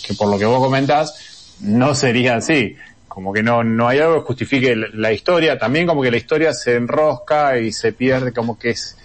que 0.06 0.14
por 0.16 0.30
lo 0.30 0.40
que 0.40 0.46
vos 0.46 0.60
comentás 0.60 1.56
no 1.60 1.94
sería 1.94 2.38
así 2.38 2.76
como 3.18 3.34
que 3.34 3.42
no, 3.42 3.64
no 3.64 3.88
hay 3.88 3.98
algo 3.98 4.20
que 4.20 4.28
justifique 4.28 4.76
la 4.76 5.12
historia, 5.12 5.58
también 5.58 5.88
como 5.88 6.04
que 6.04 6.12
la 6.12 6.18
historia 6.18 6.54
se 6.54 6.76
enrosca 6.76 7.58
y 7.58 7.72
se 7.72 7.92
pierde 7.92 8.32
como 8.32 8.60
que 8.60 8.70
es 8.70 8.96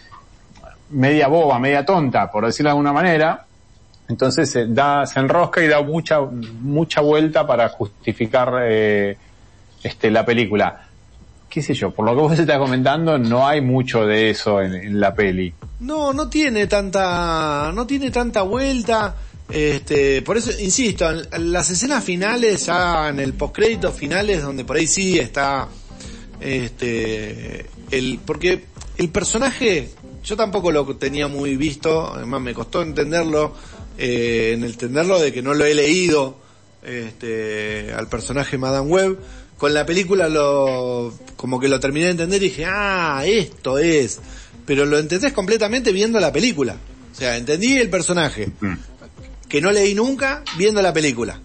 media 0.90 1.28
boba, 1.28 1.58
media 1.58 1.86
tonta, 1.86 2.30
por 2.30 2.44
decirlo 2.44 2.68
de 2.68 2.72
alguna 2.72 2.92
manera, 2.92 3.46
entonces 4.10 4.50
se 4.50 4.66
da, 4.66 5.06
se 5.06 5.18
enrosca 5.18 5.62
y 5.62 5.66
da 5.66 5.80
mucha, 5.80 6.20
mucha 6.20 7.00
vuelta 7.00 7.46
para 7.46 7.70
justificar 7.70 8.52
eh, 8.64 9.16
este 9.82 10.10
la 10.10 10.26
película. 10.26 10.88
Qué 11.48 11.62
sé 11.62 11.72
yo, 11.72 11.90
por 11.90 12.04
lo 12.04 12.14
que 12.14 12.20
vos 12.20 12.38
estás 12.38 12.58
comentando, 12.58 13.16
no 13.16 13.48
hay 13.48 13.62
mucho 13.62 14.04
de 14.04 14.28
eso 14.28 14.60
en, 14.60 14.74
en 14.74 15.00
la 15.00 15.14
peli. 15.14 15.54
No, 15.80 16.12
no 16.12 16.28
tiene 16.28 16.66
tanta, 16.66 17.72
no 17.74 17.86
tiene 17.86 18.10
tanta 18.10 18.42
vuelta. 18.42 19.14
Este, 19.52 20.22
por 20.22 20.38
eso, 20.38 20.50
insisto, 20.58 21.10
en 21.10 21.52
las 21.52 21.68
escenas 21.68 22.02
finales, 22.02 22.66
ya 22.66 23.10
en 23.10 23.20
el 23.20 23.34
postcrédito 23.34 23.92
finales, 23.92 24.42
donde 24.42 24.64
por 24.64 24.76
ahí 24.76 24.86
sí 24.86 25.18
está, 25.18 25.68
este, 26.40 27.66
el, 27.90 28.18
porque 28.24 28.64
el 28.96 29.10
personaje, 29.10 29.90
yo 30.24 30.36
tampoco 30.36 30.72
lo 30.72 30.96
tenía 30.96 31.28
muy 31.28 31.56
visto, 31.56 32.14
además 32.14 32.40
me 32.40 32.54
costó 32.54 32.80
entenderlo, 32.80 33.54
eh, 33.98 34.52
en 34.54 34.64
entenderlo 34.64 35.20
de 35.20 35.34
que 35.34 35.42
no 35.42 35.52
lo 35.52 35.66
he 35.66 35.74
leído, 35.74 36.38
este, 36.82 37.92
al 37.92 38.08
personaje 38.08 38.56
Madame 38.56 38.88
Web, 38.88 39.18
con 39.58 39.74
la 39.74 39.84
película 39.84 40.30
lo, 40.30 41.12
como 41.36 41.60
que 41.60 41.68
lo 41.68 41.78
terminé 41.78 42.06
de 42.06 42.12
entender 42.12 42.42
y 42.42 42.46
dije, 42.46 42.64
ah, 42.66 43.22
esto 43.26 43.78
es, 43.78 44.18
pero 44.64 44.86
lo 44.86 44.98
entendés 44.98 45.34
completamente 45.34 45.92
viendo 45.92 46.18
la 46.18 46.32
película. 46.32 46.76
O 47.12 47.14
sea, 47.14 47.36
entendí 47.36 47.76
el 47.76 47.90
personaje. 47.90 48.48
Que 49.52 49.60
no 49.60 49.70
leí 49.70 49.94
nunca 49.94 50.42
viendo 50.56 50.80
la 50.80 50.94
película. 50.94 51.38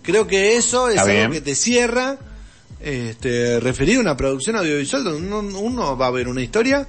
Creo 0.00 0.26
que 0.26 0.56
eso 0.56 0.88
es 0.88 0.96
algo 0.98 1.34
que 1.34 1.42
te 1.42 1.54
cierra, 1.54 2.16
este, 2.80 3.60
referido 3.60 3.98
a 3.98 4.04
una 4.04 4.16
producción 4.16 4.56
audiovisual 4.56 5.04
donde 5.04 5.28
uno, 5.28 5.58
uno 5.58 5.98
va 5.98 6.06
a 6.06 6.10
ver 6.10 6.28
una 6.28 6.40
historia 6.40 6.88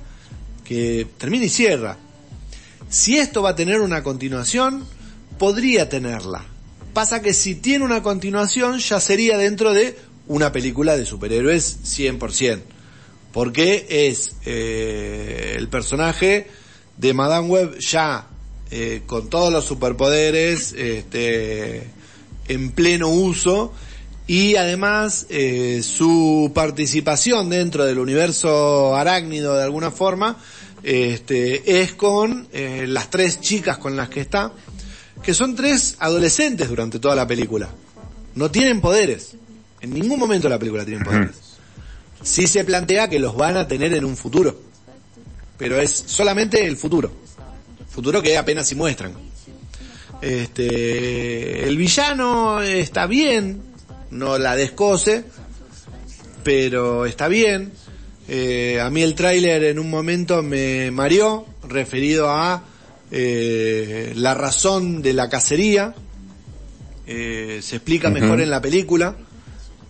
que 0.63 1.05
termina 1.17 1.43
y 1.43 1.49
cierra. 1.49 1.97
Si 2.89 3.17
esto 3.17 3.41
va 3.41 3.49
a 3.49 3.55
tener 3.57 3.81
una 3.81 4.03
continuación, 4.03 4.85
podría 5.37 5.89
tenerla. 5.89 6.45
Pasa 6.93 7.21
que 7.21 7.33
si 7.33 7.55
tiene 7.55 7.83
una 7.83 8.01
continuación, 8.01 8.79
ya 8.79 9.01
sería 9.01 9.37
dentro 9.37 9.73
de 9.73 9.99
una 10.27 10.53
película 10.53 10.95
de 10.95 11.05
superhéroes 11.05 11.79
100%. 11.83 12.61
Porque 13.33 13.85
es 13.89 14.37
eh, 14.45 15.55
el 15.57 15.67
personaje 15.67 16.47
de 16.95 17.13
Madame 17.13 17.49
Web 17.49 17.77
ya 17.79 18.29
eh, 18.71 19.03
con 19.05 19.29
todos 19.29 19.51
los 19.51 19.65
superpoderes 19.65 20.73
este, 20.73 21.87
en 22.47 22.71
pleno 22.71 23.09
uso 23.09 23.73
y 24.27 24.55
además 24.55 25.27
eh, 25.29 25.81
su 25.83 26.51
participación 26.53 27.49
dentro 27.49 27.85
del 27.85 27.99
universo 27.99 28.95
arácnido 28.95 29.55
de 29.55 29.63
alguna 29.63 29.91
forma 29.91 30.37
este, 30.81 31.81
es 31.81 31.93
con 31.93 32.47
eh, 32.53 32.85
las 32.87 33.09
tres 33.09 33.39
chicas 33.39 33.77
con 33.77 33.95
las 33.95 34.09
que 34.09 34.21
está, 34.21 34.51
que 35.21 35.33
son 35.33 35.55
tres 35.55 35.95
adolescentes 35.99 36.69
durante 36.69 36.99
toda 36.99 37.15
la 37.15 37.27
película. 37.27 37.69
No 38.35 38.51
tienen 38.51 38.81
poderes. 38.81 39.35
En 39.81 39.93
ningún 39.93 40.19
momento 40.19 40.47
de 40.47 40.53
la 40.53 40.59
película 40.59 40.85
tienen 40.85 41.03
poderes. 41.03 41.35
Sí 42.21 42.47
se 42.47 42.63
plantea 42.63 43.07
que 43.07 43.19
los 43.19 43.35
van 43.35 43.57
a 43.57 43.67
tener 43.67 43.93
en 43.93 44.05
un 44.05 44.17
futuro. 44.17 44.59
Pero 45.57 45.79
es 45.79 45.91
solamente 45.91 46.65
el 46.65 46.77
futuro. 46.77 47.11
Futuro 47.95 48.21
que 48.21 48.37
apenas 48.37 48.67
si 48.67 48.75
muestran. 48.75 49.13
Este, 50.21 51.63
el 51.65 51.77
villano 51.77 52.61
está 52.61 53.07
bien, 53.07 53.61
no 54.11 54.37
la 54.37 54.57
descose, 54.57 55.23
pero 56.43 57.05
está 57.05 57.29
bien. 57.29 57.71
Eh, 58.27 58.81
a 58.81 58.89
mí 58.89 59.01
el 59.01 59.15
tráiler 59.15 59.63
en 59.63 59.79
un 59.79 59.89
momento 59.89 60.43
me 60.43 60.91
mareó, 60.91 61.45
referido 61.69 62.29
a 62.29 62.63
eh, 63.11 64.11
la 64.15 64.33
razón 64.33 65.01
de 65.01 65.13
la 65.13 65.29
cacería. 65.29 65.95
Eh, 67.07 67.59
se 67.61 67.77
explica 67.77 68.09
mejor 68.09 68.41
en 68.41 68.49
la 68.49 68.61
película 68.61 69.15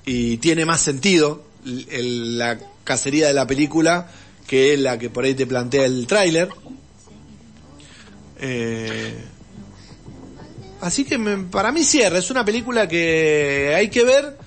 y 0.06 0.38
tiene 0.38 0.66
más 0.66 0.82
sentido 0.82 1.44
el- 1.66 1.88
el- 1.90 2.38
la 2.38 2.60
cacería 2.84 3.28
de 3.28 3.34
la 3.34 3.48
película 3.48 4.12
que 4.46 4.78
la 4.78 5.00
que 5.00 5.10
por 5.10 5.24
ahí 5.24 5.34
te 5.34 5.48
plantea 5.48 5.86
el 5.86 6.06
tráiler. 6.06 6.50
Eh, 8.40 9.16
así 10.82 11.06
que 11.06 11.18
me- 11.18 11.38
para 11.38 11.72
mí 11.72 11.84
cierra, 11.84 12.18
es 12.18 12.30
una 12.30 12.44
película 12.46 12.88
que 12.88 13.74
hay 13.76 13.90
que 13.90 14.04
ver, 14.04 14.38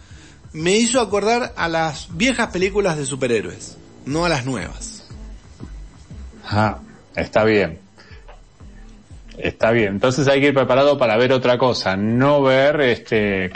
me 0.53 0.73
hizo 0.73 1.01
acordar 1.01 1.53
a 1.57 1.69
las 1.69 2.09
viejas 2.17 2.49
películas 2.51 2.97
de 2.97 3.07
superhéroes, 3.07 3.77
no 4.07 4.25
a 4.25 4.29
las 4.29 4.45
nuevas. 4.47 5.05
Ah, 6.45 6.79
está 7.15 7.45
bien. 7.45 7.79
Está 9.37 9.71
bien. 9.71 9.89
Entonces 9.95 10.27
hay 10.29 10.41
que 10.41 10.49
ir 10.49 10.55
preparado 10.55 10.99
para 10.99 11.17
ver 11.17 11.33
otra 11.33 11.59
cosa. 11.59 11.97
No 11.97 12.43
ver, 12.43 12.81
este, 12.81 13.51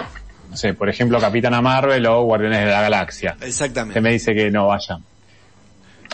no 0.50 0.56
sé, 0.56 0.74
por 0.74 0.88
ejemplo, 0.88 1.18
Capitana 1.18 1.60
Marvel 1.60 2.06
o 2.06 2.22
Guardianes 2.22 2.60
de 2.66 2.70
la 2.70 2.82
Galaxia. 2.82 3.36
Que 3.40 3.46
Exactamente. 3.48 4.00
me 4.00 4.12
dice 4.12 4.34
que 4.34 4.50
no 4.50 4.66
vaya. 4.68 4.98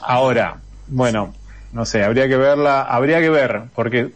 Ahora, 0.03 0.59
bueno, 0.87 1.35
no 1.73 1.85
sé, 1.85 2.03
habría 2.03 2.29
que 2.29 2.37
verla, 2.37 2.83
habría 2.83 3.21
que 3.21 3.31
ver, 3.31 3.63
porque 3.75 4.09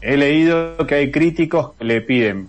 he 0.00 0.16
leído 0.16 0.76
que 0.86 0.94
hay 0.96 1.10
críticos 1.10 1.72
que 1.78 1.84
le 1.84 2.00
piden 2.00 2.48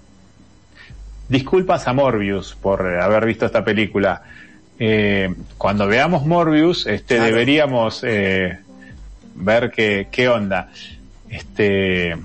disculpas 1.29 1.87
a 1.87 1.93
Morbius 1.93 2.55
por 2.55 2.87
eh, 2.87 3.01
haber 3.01 3.25
visto 3.25 3.45
esta 3.45 3.63
película. 3.63 4.21
Eh, 4.79 5.33
cuando 5.57 5.87
veamos 5.87 6.25
Morbius, 6.25 6.85
este, 6.87 7.15
Claro. 7.15 7.31
deberíamos 7.31 8.03
eh, 8.03 8.59
ver 9.35 9.71
qué, 9.71 10.07
qué 10.11 10.29
onda. 10.29 10.69
Este, 11.29 12.15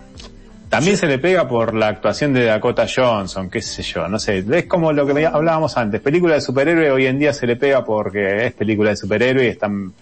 También 0.69 0.97
se 0.97 1.07
le 1.07 1.19
pega 1.19 1.49
por 1.49 1.75
la 1.75 1.89
actuación 1.89 2.33
de 2.33 2.45
Dakota 2.45 2.87
Johnson, 2.95 3.51
qué 3.51 3.61
sé 3.61 3.83
yo, 3.83 4.07
no 4.09 4.19
sé, 4.19 4.45
es 4.53 4.67
como 4.67 4.93
lo 4.93 5.07
que 5.07 5.27
hablábamos 5.27 5.77
antes, 5.77 6.01
película 6.01 6.35
de 6.35 6.41
superhéroe 6.41 6.91
hoy 6.91 7.07
en 7.07 7.19
día 7.19 7.33
se 7.33 7.47
le 7.47 7.57
pega 7.57 7.85
porque 7.85 8.47
es 8.47 8.53
película 8.55 8.91
de 8.91 8.97
superhéroe 8.97 9.45
y 9.45 9.49
están, 9.49 9.93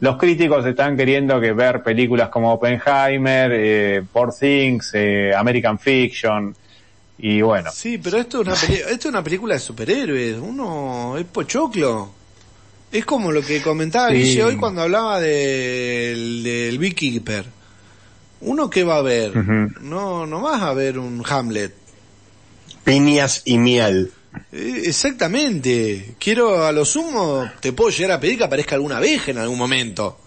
los 0.00 0.16
críticos 0.16 0.64
están 0.66 0.96
queriendo 0.96 1.40
que 1.40 1.52
ver 1.52 1.82
películas 1.82 2.28
como 2.28 2.52
Oppenheimer, 2.52 3.50
eh, 3.54 4.02
Poor 4.12 4.32
Things, 4.32 4.90
eh, 4.94 5.32
American 5.34 5.78
Fiction, 5.78 6.54
y 7.18 7.40
bueno. 7.42 7.70
Sí, 7.72 7.98
pero 7.98 8.18
esto 8.18 8.40
es 8.42 8.46
una, 8.46 8.56
peli- 8.56 8.74
esto 8.90 8.92
es 8.92 9.06
una 9.06 9.24
película 9.24 9.54
de 9.54 9.60
superhéroes. 9.60 10.36
Uno 10.38 11.16
es 11.18 11.24
pochoclo. 11.24 12.10
Es 12.92 13.04
como 13.04 13.32
lo 13.32 13.42
que 13.42 13.60
comentaba 13.60 14.08
Sí. 14.10 14.14
Guille 14.18 14.44
hoy 14.44 14.56
cuando 14.56 14.82
hablaba 14.82 15.20
del, 15.20 16.42
del 16.42 16.78
Beekeeper. 16.78 17.44
Uno 18.40 18.70
que 18.70 18.84
va 18.84 18.98
a 18.98 19.02
ver, 19.02 19.36
Ujú. 19.36 19.68
no, 19.80 20.24
no 20.26 20.40
vas 20.42 20.62
a 20.62 20.72
ver 20.72 20.98
un 20.98 21.22
Hamlet. 21.28 21.74
Piñas 22.84 23.42
y 23.44 23.58
miel. 23.58 24.12
Eh, 24.52 24.82
exactamente. 24.86 26.14
Quiero 26.18 26.64
a 26.66 26.72
lo 26.72 26.84
sumo, 26.84 27.50
te 27.60 27.72
puedo 27.72 27.90
llegar 27.90 28.12
a 28.12 28.20
pedir 28.20 28.38
que 28.38 28.44
aparezca 28.44 28.74
alguna 28.74 28.98
abeja 28.98 29.30
en 29.30 29.38
algún 29.38 29.58
momento. 29.58 30.18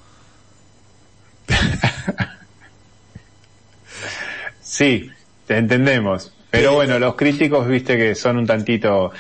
Sí, 4.64 5.10
te 5.48 5.58
entendemos. 5.58 6.32
Pero 6.50 6.70
Sí. 6.70 6.76
bueno, 6.76 7.00
los 7.00 7.16
críticos, 7.16 7.68
viste 7.68 7.98
que 7.98 8.16
son 8.16 8.38
un 8.38 8.46
tantito 8.48 9.12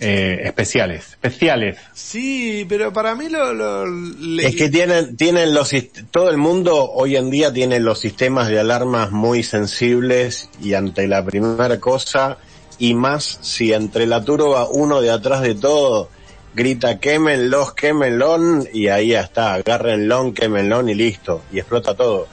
eh, 0.00 0.42
especiales, 0.44 1.06
especiales. 1.12 1.76
Sí, 1.92 2.64
pero 2.68 2.92
para 2.92 3.14
mí 3.14 3.28
lo... 3.28 3.52
lo- 3.52 3.86
le- 3.86 4.46
Es 4.46 4.54
que 4.56 4.68
tienen, 4.68 5.16
tienen 5.16 5.54
los, 5.54 5.72
todo 6.10 6.30
el 6.30 6.36
mundo 6.36 6.90
hoy 6.92 7.16
en 7.16 7.30
día 7.30 7.52
tiene 7.52 7.80
los 7.80 7.98
sistemas 8.00 8.48
de 8.48 8.60
alarmas 8.60 9.10
muy 9.10 9.42
sensibles 9.42 10.50
y 10.62 10.74
ante 10.74 11.08
la 11.08 11.24
primera 11.24 11.80
cosa, 11.80 12.38
y 12.78 12.94
más 12.94 13.38
si 13.42 13.72
entre 13.72 14.06
la 14.06 14.24
turba 14.24 14.68
uno 14.68 15.00
de 15.00 15.10
atrás 15.10 15.42
de 15.42 15.54
todo 15.54 16.08
grita 16.54 16.98
quémenlos, 16.98 17.72
quémenlon, 17.74 18.68
y 18.72 18.88
ahí 18.88 19.14
está, 19.14 19.54
agárrenlon, 19.54 20.32
quémenlon 20.34 20.88
y 20.88 20.94
listo, 20.94 21.42
y 21.52 21.58
explota 21.58 21.94
todo. 21.94 22.26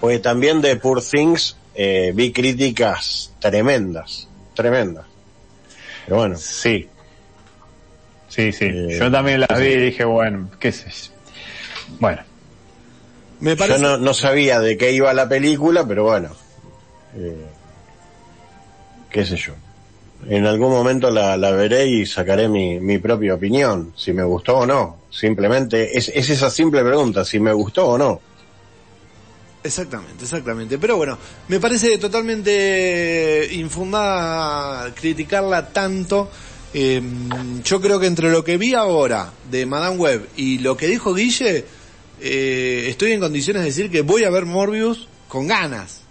Pues 0.00 0.22
también 0.22 0.60
de 0.60 0.76
Poor 0.76 1.02
Things 1.02 1.56
eh, 1.74 2.12
vi 2.14 2.32
críticas 2.32 3.32
tremendas, 3.40 4.28
tremendas. 4.54 5.06
Pero 6.04 6.18
bueno, 6.18 6.36
Sí. 6.36 6.88
Sí, 8.28 8.52
sí. 8.52 8.66
Eh, 8.66 8.98
Yo 9.00 9.10
también 9.10 9.40
las 9.40 9.58
vi 9.58 9.66
y 9.66 9.76
dije, 9.76 10.04
bueno, 10.04 10.50
qué 10.60 10.70
sé 10.70 10.90
yo. 10.90 11.12
Bueno, 11.98 12.22
me 13.40 13.56
parece... 13.56 13.80
Yo 13.80 13.88
no, 13.88 13.98
no 13.98 14.14
sabía 14.14 14.60
de 14.60 14.76
qué 14.76 14.92
iba 14.92 15.12
la 15.14 15.28
película, 15.28 15.86
pero 15.88 16.04
bueno. 16.04 16.30
Eh, 17.16 17.46
qué 19.10 19.24
sé 19.24 19.36
yo. 19.36 19.54
En 20.28 20.44
algún 20.44 20.70
momento 20.70 21.10
la, 21.10 21.36
veré 21.52 21.86
y 21.86 22.06
sacaré 22.06 22.48
mi, 22.48 22.80
mi 22.80 22.98
propia 22.98 23.34
opinión, 23.34 23.92
si 23.96 24.12
me 24.12 24.24
gustó 24.24 24.58
o 24.58 24.66
no. 24.66 24.96
Simplemente 25.10 25.96
es, 25.96 26.08
es 26.08 26.30
esa 26.30 26.50
simple 26.50 26.82
pregunta, 26.82 27.24
si 27.24 27.38
me 27.38 27.52
gustó 27.52 27.86
o 27.86 27.98
no. 27.98 28.20
Exactamente, 29.66 30.24
exactamente. 30.24 30.78
Pero 30.78 30.96
bueno, 30.96 31.18
me 31.48 31.58
parece 31.58 31.98
totalmente 31.98 33.48
infundada 33.52 34.94
criticarla 34.94 35.70
tanto. 35.70 36.30
Eh, 36.72 37.02
yo 37.64 37.80
creo 37.80 37.98
que 37.98 38.06
entre 38.06 38.30
lo 38.30 38.44
que 38.44 38.58
vi 38.58 38.74
ahora 38.74 39.32
de 39.50 39.66
Madame 39.66 39.96
Web 39.96 40.28
y 40.36 40.58
lo 40.58 40.76
que 40.76 40.86
dijo 40.86 41.14
Guille, 41.14 41.64
eh, 42.20 42.86
estoy 42.88 43.12
en 43.12 43.20
condiciones 43.20 43.62
de 43.62 43.68
decir 43.68 43.90
que 43.90 44.02
voy 44.02 44.24
a 44.24 44.30
ver 44.30 44.44
Morbius 44.44 45.08
con 45.28 45.48
ganas. 45.48 46.02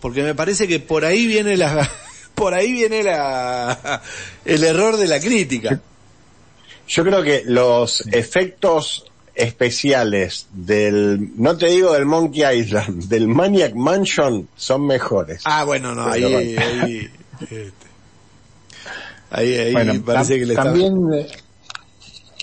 Porque 0.00 0.22
me 0.22 0.34
parece 0.34 0.68
que 0.68 0.80
por 0.80 1.04
ahí 1.04 1.26
viene 1.26 1.56
la, 1.56 1.90
por 2.34 2.54
ahí 2.54 2.72
viene 2.72 3.02
la, 3.02 4.02
el 4.44 4.64
error 4.64 4.96
de 4.96 5.06
la 5.06 5.20
crítica. 5.20 5.80
Yo 6.86 7.02
creo 7.04 7.22
que 7.22 7.42
los 7.46 8.02
efectos 8.12 9.06
especiales 9.34 10.46
del, 10.52 11.30
no 11.40 11.56
te 11.56 11.66
digo 11.66 11.92
del 11.92 12.04
Monkey 12.06 12.60
Island, 12.60 13.04
del 13.08 13.26
Maniac 13.28 13.74
Mansion 13.74 14.48
son 14.56 14.86
mejores. 14.86 15.42
Ah, 15.44 15.64
bueno, 15.64 15.94
no, 15.94 16.06
ahí, 16.06 16.22
ahí, 16.24 16.54
bueno. 16.54 17.08
este, 17.40 17.72
ahí, 19.30 19.54
ahí 19.54 19.72
bueno 19.72 19.94
parece 20.04 20.38
que 20.38 20.46
le 20.46 20.54
está- 20.54 20.64
también 20.64 20.96
eh, 21.14 21.26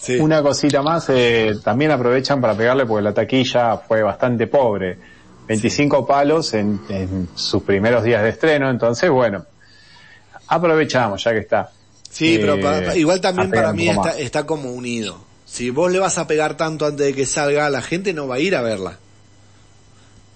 sí. 0.02 0.18
una 0.18 0.42
cosita 0.42 0.82
más, 0.82 1.06
eh, 1.10 1.54
también 1.64 1.92
aprovechan 1.92 2.42
para 2.42 2.56
pegarle 2.58 2.86
porque 2.86 3.04
la 3.04 3.14
taquilla 3.14 3.78
fue 3.78 4.02
bastante 4.04 4.48
pobre. 4.48 4.98
25 5.48 6.06
palos 6.08 6.54
en, 6.54 6.80
en 6.90 7.28
sus 7.36 7.64
primeros 7.64 8.04
días 8.04 8.24
de 8.24 8.30
estreno, 8.30 8.70
entonces 8.70 9.10
bueno, 9.10 9.46
aprovechamos 10.52 11.24
ya 11.24 11.32
que 11.32 11.40
está. 11.40 11.72
Sí, 12.10 12.36
Eh, 12.36 12.40
pero 12.40 12.96
igual 12.96 13.22
también 13.22 13.50
para 13.50 13.72
mí 13.72 13.88
está, 13.88 14.20
está 14.20 14.46
como 14.46 14.72
unido. 14.72 15.18
Si 15.46 15.70
vos 15.70 15.92
le 15.92 16.00
vas 16.00 16.18
a 16.18 16.28
pegar 16.28 16.58
tanto 16.58 16.86
antes 16.86 17.06
de 17.08 17.14
que 17.14 17.26
salga, 17.26 17.70
la 17.70 17.82
gente 17.82 18.14
no 18.14 18.28
va 18.28 18.36
a 18.36 18.40
ir 18.40 18.56
a 18.56 18.62
verla. 18.62 19.00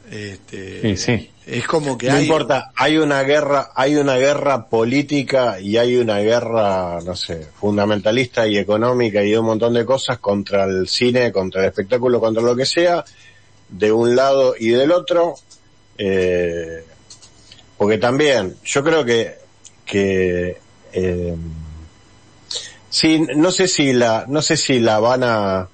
Este, 0.10 0.82
Sí, 0.82 0.98
sí. 0.98 1.32
Es 1.46 1.68
como 1.68 1.98
que 1.98 2.08
No 2.08 2.16
hay... 2.16 2.24
importa, 2.24 2.72
hay 2.76 2.98
una 2.98 3.22
guerra, 3.24 3.72
hay 3.76 3.96
una 3.96 4.16
guerra 4.16 4.68
política 4.68 5.60
y 5.60 5.78
hay 5.78 5.98
una 5.98 6.20
guerra, 6.20 7.00
no 7.06 7.16
sé, 7.16 7.48
fundamentalista 7.60 8.48
y 8.48 8.58
económica 8.58 9.22
y 9.24 9.32
de 9.32 9.40
un 9.40 9.46
montón 9.46 9.74
de 9.74 9.86
cosas 9.86 10.20
contra 10.20 10.64
el 10.64 10.88
cine, 10.88 11.32
contra 11.32 11.62
el 11.62 11.68
espectáculo, 11.68 12.20
contra 12.20 12.42
lo 12.42 12.56
que 12.56 12.66
sea, 12.66 13.04
de 13.70 13.92
un 13.92 14.16
lado 14.16 14.56
y 14.58 14.70
del 14.70 14.92
otro, 14.92 15.36
eh, 15.98 16.84
porque 17.78 17.98
también, 17.98 18.56
yo 18.64 18.84
creo 18.84 19.06
que, 19.06 19.45
que, 19.86 20.58
eh, 20.94 21.36
sí, 22.90 23.26
no 23.36 23.52
sé 23.52 23.68
si 23.68 23.94
la, 23.94 24.26
no 24.28 24.42
sé 24.42 24.58
si 24.58 24.80
la 24.80 25.00
van 25.00 25.24
a, 25.24 25.70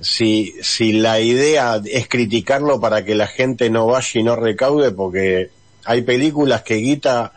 si, 0.00 0.54
si 0.62 0.92
la 0.92 1.20
idea 1.20 1.80
es 1.84 2.08
criticarlo 2.08 2.80
para 2.80 3.04
que 3.04 3.14
la 3.14 3.26
gente 3.26 3.68
no 3.70 3.86
vaya 3.86 4.20
y 4.20 4.22
no 4.22 4.36
recaude, 4.36 4.92
porque 4.92 5.50
hay 5.84 6.02
películas 6.02 6.62
que 6.62 6.76
Guita 6.76 7.32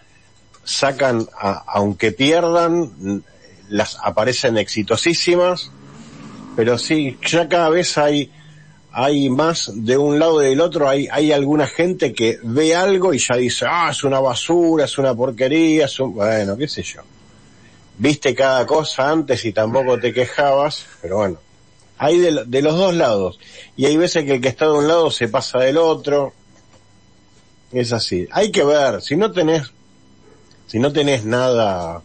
sacan, 0.63 1.27
a- 1.39 1.63
aunque 1.67 2.11
pierdan, 2.11 3.23
las 3.69 3.97
aparecen 4.03 4.57
exitosísimas, 4.57 5.71
pero 6.55 6.77
sí, 6.77 7.17
ya 7.25 7.49
cada 7.49 7.69
vez 7.69 7.97
hay, 7.97 8.31
hay 8.95 9.29
más 9.29 9.71
de 9.73 9.97
un 9.97 10.19
lado 10.19 10.41
y 10.43 10.49
del 10.49 10.61
otro, 10.61 10.87
hay, 10.87 11.07
hay 11.11 11.31
alguna 11.31 11.65
gente 11.67 12.13
que 12.13 12.37
ve 12.43 12.75
algo 12.75 13.13
y 13.13 13.17
ya 13.17 13.35
dice, 13.35 13.65
ah, 13.67 13.89
es 13.91 14.03
una 14.03 14.19
basura, 14.19 14.85
es 14.85 14.97
una 14.99 15.15
porquería, 15.15 15.85
es 15.85 15.99
un, 15.99 16.13
bueno, 16.13 16.55
qué 16.55 16.67
sé 16.67 16.83
yo. 16.83 17.01
Viste 17.97 18.35
cada 18.35 18.65
cosa 18.67 19.09
antes 19.09 19.43
y 19.45 19.51
tampoco 19.53 19.99
te 19.99 20.13
quejabas, 20.13 20.85
pero 21.01 21.17
bueno, 21.17 21.37
hay 21.97 22.17
de, 22.19 22.31
lo- 22.31 22.45
de 22.45 22.61
los 22.61 22.77
dos 22.77 22.93
lados. 22.93 23.39
Y 23.75 23.85
hay 23.87 23.97
veces 23.97 24.25
que 24.25 24.35
el 24.35 24.41
que 24.41 24.49
está 24.49 24.65
de 24.65 24.73
un 24.73 24.87
lado 24.87 25.09
se 25.11 25.27
pasa 25.27 25.59
del 25.59 25.77
otro. 25.77 26.33
Es 27.71 27.91
así. 27.93 28.27
Hay 28.31 28.51
que 28.51 28.63
ver, 28.63 29.01
si 29.01 29.15
no 29.15 29.31
tenés, 29.31 29.71
si 30.67 30.77
no 30.79 30.93
tenés 30.93 31.25
nada, 31.25 32.01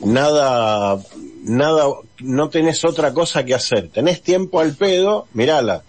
nada, 0.00 1.00
nada, 1.44 1.86
no 2.22 2.48
tenés 2.48 2.84
otra 2.84 3.12
cosa 3.12 3.44
que 3.44 3.54
hacer, 3.54 3.88
tenés 3.88 4.22
tiempo 4.22 4.60
al 4.60 4.74
pedo, 4.74 5.26
mirala. 5.32 5.82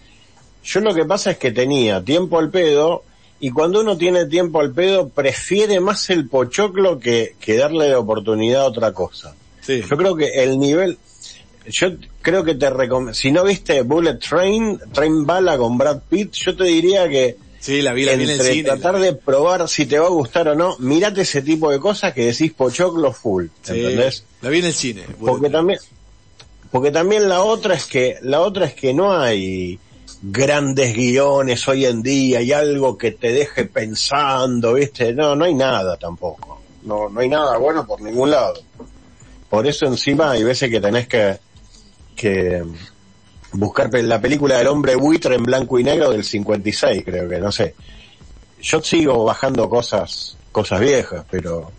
Yo 0.63 0.79
lo 0.79 0.93
que 0.93 1.05
pasa 1.05 1.31
es 1.31 1.37
que 1.37 1.51
tenía 1.51 2.03
tiempo 2.03 2.39
al 2.39 2.49
pedo 2.49 3.03
y 3.39 3.49
cuando 3.51 3.81
uno 3.81 3.97
tiene 3.97 4.25
tiempo 4.27 4.61
al 4.61 4.71
pedo 4.71 5.09
prefiere 5.09 5.79
más 5.79 6.09
el 6.09 6.29
pochoclo 6.29 6.99
que, 6.99 7.35
que 7.39 7.57
darle 7.57 7.85
de 7.87 7.95
oportunidad 7.95 8.61
a 8.61 8.67
otra 8.67 8.93
cosa. 8.93 9.35
Sí. 9.61 9.81
Yo 9.89 9.97
creo 9.97 10.15
que 10.15 10.43
el 10.43 10.57
nivel, 10.59 10.97
yo 11.67 11.89
creo 12.21 12.43
que 12.45 12.55
te 12.55 12.69
recomiendo, 12.69 13.13
si 13.13 13.31
no 13.31 13.43
viste 13.43 13.81
Bullet 13.81 14.17
Train, 14.19 14.79
Train 14.93 15.25
Bala 15.25 15.57
con 15.57 15.77
Brad 15.77 16.01
Pitt, 16.09 16.31
yo 16.33 16.55
te 16.55 16.63
diría 16.65 17.09
que 17.09 17.37
Sí, 17.59 17.81
la 17.81 17.93
vi, 17.93 18.03
la 18.03 18.15
vi 18.15 18.25
en 18.25 18.29
el 18.31 18.41
cine. 18.41 18.63
tratar 18.63 18.99
de 18.99 19.13
probar 19.13 19.69
si 19.69 19.85
te 19.85 19.97
va 19.97 20.07
a 20.07 20.09
gustar 20.09 20.49
o 20.49 20.55
no, 20.55 20.75
mirate 20.79 21.21
ese 21.21 21.41
tipo 21.41 21.71
de 21.71 21.79
cosas 21.79 22.11
que 22.13 22.25
decís 22.25 22.51
pochoclo 22.51 23.13
full, 23.13 23.45
Sí, 23.61 23.71
¿entendés? 23.79 24.25
La 24.41 24.49
vi 24.49 24.59
en 24.59 24.65
el 24.65 24.73
cine. 24.73 25.03
Porque 25.17 25.49
también, 25.49 25.79
porque 26.73 26.89
también 26.89 27.29
la 27.29 27.43
otra 27.43 27.75
es 27.75 27.85
que, 27.85 28.17
la 28.23 28.41
otra 28.41 28.65
es 28.65 28.73
que 28.73 28.95
no 28.95 29.15
hay 29.15 29.77
grandes 30.23 30.95
guiones 30.95 31.67
hoy 31.67 31.85
en 31.85 32.01
día 32.01 32.41
y 32.41 32.51
algo 32.51 32.97
que 32.97 33.11
te 33.11 33.31
deje 33.31 33.65
pensando, 33.65 34.73
viste, 34.73 35.13
no, 35.13 35.35
no 35.35 35.45
hay 35.45 35.53
nada 35.53 35.97
tampoco. 35.97 36.61
No, 36.81 37.09
no 37.09 37.19
hay 37.19 37.29
nada 37.29 37.59
bueno 37.59 37.85
por 37.85 38.01
ningún 38.01 38.31
lado. 38.31 38.55
Por 39.51 39.67
eso 39.67 39.85
encima 39.85 40.31
hay 40.31 40.43
veces 40.43 40.71
que 40.71 40.81
tenés 40.81 41.07
que, 41.07 41.37
que 42.15 42.63
buscar 43.51 43.93
la 43.93 44.19
película 44.19 44.57
del 44.57 44.65
hombre 44.65 44.95
buitre 44.95 45.35
en 45.35 45.43
blanco 45.43 45.77
y 45.77 45.83
negro 45.83 46.09
del 46.09 46.23
56, 46.23 47.03
creo 47.05 47.29
que, 47.29 47.37
no 47.37 47.51
sé. 47.51 47.75
Yo 48.63 48.81
sigo 48.81 49.23
bajando 49.25 49.69
cosas, 49.69 50.37
cosas 50.51 50.79
viejas, 50.79 51.23
pero, 51.29 51.71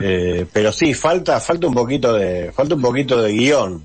eh, 0.00 0.46
pero 0.52 0.72
sí, 0.72 0.94
falta, 0.94 1.40
falta 1.40 1.66
un 1.66 1.74
poquito 1.74 2.12
de, 2.12 2.52
falta 2.52 2.74
un 2.74 2.82
poquito 2.82 3.20
de 3.20 3.32
guion. 3.32 3.84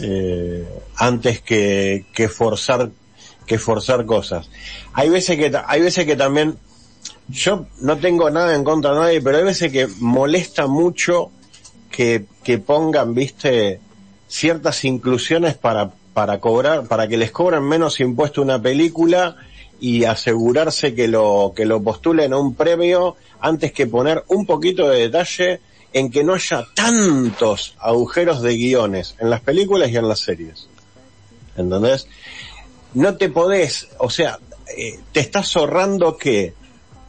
Eh, 0.00 0.66
antes 0.96 1.42
que, 1.42 2.06
que 2.12 2.28
forzar, 2.28 2.90
que 3.46 3.58
forzar 3.58 4.04
cosas. 4.06 4.50
Hay 4.92 5.08
veces 5.08 5.36
que, 5.36 5.52
hay 5.66 5.80
veces 5.80 6.04
que 6.04 6.16
también, 6.16 6.58
yo 7.28 7.66
no 7.80 7.96
tengo 7.98 8.30
nada 8.30 8.54
en 8.54 8.64
contra 8.64 8.92
de 8.92 9.00
nadie, 9.00 9.22
pero 9.22 9.38
hay 9.38 9.44
veces 9.44 9.70
que 9.70 9.86
molesta 10.00 10.66
mucho 10.66 11.30
que, 11.90 12.24
que 12.42 12.58
pongan, 12.58 13.14
viste, 13.14 13.80
ciertas 14.28 14.84
inclusiones 14.84 15.54
para, 15.54 15.90
para 16.14 16.40
cobrar, 16.40 16.86
para 16.86 17.06
que 17.08 17.16
les 17.16 17.30
cobren 17.30 17.62
menos 17.62 18.00
impuesto 18.00 18.42
una 18.42 18.60
película 18.60 19.36
y 19.80 20.04
asegurarse 20.04 20.94
que 20.94 21.08
lo, 21.08 21.52
que 21.54 21.66
lo 21.66 21.82
postulen 21.82 22.32
a 22.32 22.38
un 22.38 22.54
premio 22.54 23.16
antes 23.40 23.72
que 23.72 23.86
poner 23.86 24.24
un 24.28 24.46
poquito 24.46 24.88
de 24.88 25.00
detalle 25.00 25.60
en 25.92 26.10
que 26.10 26.24
no 26.24 26.34
haya 26.34 26.66
tantos 26.74 27.74
agujeros 27.78 28.42
de 28.42 28.56
guiones 28.56 29.14
en 29.18 29.30
las 29.30 29.40
películas 29.40 29.90
y 29.90 29.96
en 29.96 30.08
las 30.08 30.20
series. 30.20 30.68
¿Entendés? 31.56 32.06
No 32.94 33.16
te 33.16 33.28
podés, 33.28 33.88
o 33.98 34.10
sea, 34.10 34.38
eh, 34.76 34.98
te 35.12 35.20
estás 35.20 35.54
ahorrando 35.56 36.16
que 36.16 36.54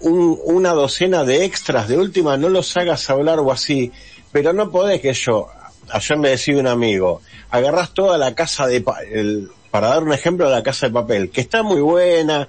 un- 0.02 0.40
una 0.44 0.72
docena 0.74 1.24
de 1.24 1.44
extras 1.46 1.88
de 1.88 1.98
última 1.98 2.38
no 2.38 2.50
los 2.50 2.76
hagas 2.78 3.10
hablar 3.10 3.40
o 3.40 3.52
así, 3.52 3.92
pero 4.32 4.54
no 4.54 4.70
podés 4.72 5.02
que 5.02 5.14
yo, 5.14 5.48
ayer 5.90 6.18
me 6.18 6.30
decía 6.30 6.58
un 6.58 6.68
amigo, 6.68 7.22
agarrás 7.50 7.94
toda 7.94 8.18
la 8.18 8.36
casa 8.36 8.68
de, 8.68 8.84
el- 9.12 9.50
para 9.72 9.90
dar 9.90 10.04
un 10.04 10.14
ejemplo, 10.14 10.50
la 10.50 10.64
casa 10.64 10.88
de 10.88 10.94
papel, 10.94 11.30
que 11.30 11.42
está 11.42 11.64
muy 11.64 11.82
buena, 11.82 12.48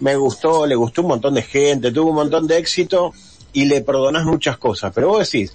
me 0.00 0.16
gustó, 0.16 0.66
le 0.66 0.74
gustó 0.74 1.02
un 1.02 1.08
montón 1.08 1.34
de 1.34 1.42
gente, 1.42 1.92
tuvo 1.92 2.10
un 2.10 2.16
montón 2.16 2.46
de 2.46 2.58
éxito 2.58 3.12
y 3.52 3.64
le 3.64 3.80
perdonás 3.80 4.24
muchas 4.24 4.58
cosas, 4.58 4.92
pero 4.94 5.08
vos 5.08 5.30
decís, 5.30 5.54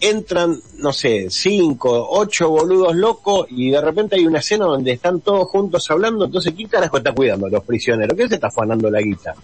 entran, 0.00 0.60
no 0.78 0.92
sé, 0.92 1.28
cinco, 1.30 2.08
ocho 2.10 2.50
boludos 2.50 2.94
locos 2.94 3.46
y 3.50 3.70
de 3.70 3.80
repente 3.80 4.16
hay 4.16 4.26
una 4.26 4.40
escena 4.40 4.66
donde 4.66 4.92
están 4.92 5.20
todos 5.20 5.48
juntos 5.48 5.90
hablando, 5.90 6.24
entonces 6.26 6.52
¿quién 6.54 6.68
carajo 6.68 6.98
está 6.98 7.12
cuidando 7.12 7.46
a 7.46 7.50
los 7.50 7.64
prisioneros? 7.64 8.16
¿Qué 8.16 8.28
se 8.28 8.34
está 8.34 8.48
afanando 8.48 8.90
la 8.90 9.00
guita? 9.00 9.34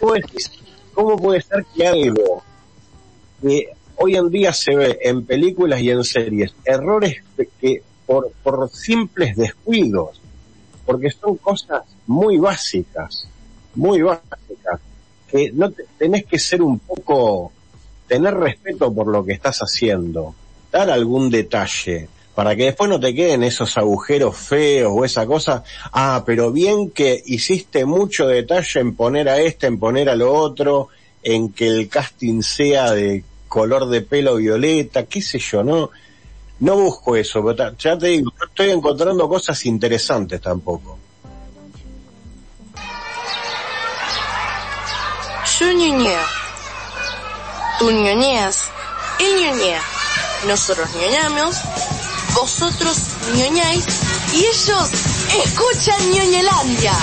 Vos 0.00 0.14
decís, 0.14 0.50
¿Cómo 0.92 1.16
puede 1.16 1.40
ser 1.40 1.64
que 1.74 1.86
algo 1.86 2.42
que 3.40 3.68
hoy 3.96 4.16
en 4.16 4.30
día 4.30 4.52
se 4.52 4.76
ve 4.76 4.98
en 5.02 5.24
películas 5.24 5.80
y 5.80 5.90
en 5.90 6.04
series, 6.04 6.54
errores 6.64 7.22
que 7.60 7.82
por, 8.06 8.30
por 8.42 8.68
simples 8.70 9.36
descuidos, 9.36 10.20
porque 10.84 11.10
son 11.10 11.36
cosas 11.36 11.82
muy 12.06 12.38
básicas, 12.38 13.26
muy 13.74 14.02
básicas, 14.02 14.80
que 15.28 15.50
no 15.52 15.70
te- 15.70 15.84
tenés 15.98 16.24
que 16.26 16.38
ser 16.38 16.62
un 16.62 16.78
poco, 16.78 17.52
tener 18.06 18.34
respeto 18.34 18.92
por 18.92 19.06
lo 19.08 19.24
que 19.24 19.32
estás 19.32 19.58
haciendo, 19.60 20.34
dar 20.70 20.90
algún 20.90 21.30
detalle, 21.30 22.08
para 22.34 22.56
que 22.56 22.64
después 22.64 22.88
no 22.88 22.98
te 22.98 23.14
queden 23.14 23.42
esos 23.42 23.76
agujeros 23.76 24.36
feos 24.36 24.92
o 24.94 25.04
esa 25.04 25.26
cosa, 25.26 25.62
ah, 25.92 26.22
pero 26.26 26.50
bien 26.50 26.90
que 26.90 27.22
hiciste 27.26 27.84
mucho 27.84 28.26
detalle 28.26 28.80
en 28.80 28.94
poner 28.96 29.28
a 29.28 29.38
este, 29.40 29.66
en 29.66 29.78
poner 29.78 30.08
a 30.08 30.16
lo 30.16 30.32
otro, 30.32 30.88
en 31.22 31.52
que 31.52 31.68
el 31.68 31.88
casting 31.88 32.42
sea 32.42 32.92
de 32.92 33.22
color 33.48 33.88
de 33.88 34.00
pelo 34.00 34.36
violeta, 34.36 35.04
qué 35.04 35.20
sé 35.20 35.38
yo, 35.38 35.62
no, 35.62 35.90
no 36.60 36.76
busco 36.76 37.16
eso, 37.16 37.44
pero 37.44 37.76
ya 37.76 37.98
te 37.98 38.06
digo, 38.08 38.32
estoy 38.44 38.70
encontrando 38.70 39.28
cosas 39.28 39.64
interesantes 39.66 40.40
tampoco. 40.40 40.98
Yo 45.58 45.72
ñoñeo. 45.72 46.20
Tú 47.78 47.90
ñoñeas. 47.90 48.64
Él 49.18 49.40
ñoñea. 49.40 49.82
Nosotros 50.46 50.88
ñoñamos. 50.94 51.56
Vosotros 52.34 52.96
ñoñáis. 53.36 53.84
Y 54.32 54.44
ellos 54.44 54.90
escuchan 55.44 56.10
ñoñelandia. 56.10 56.94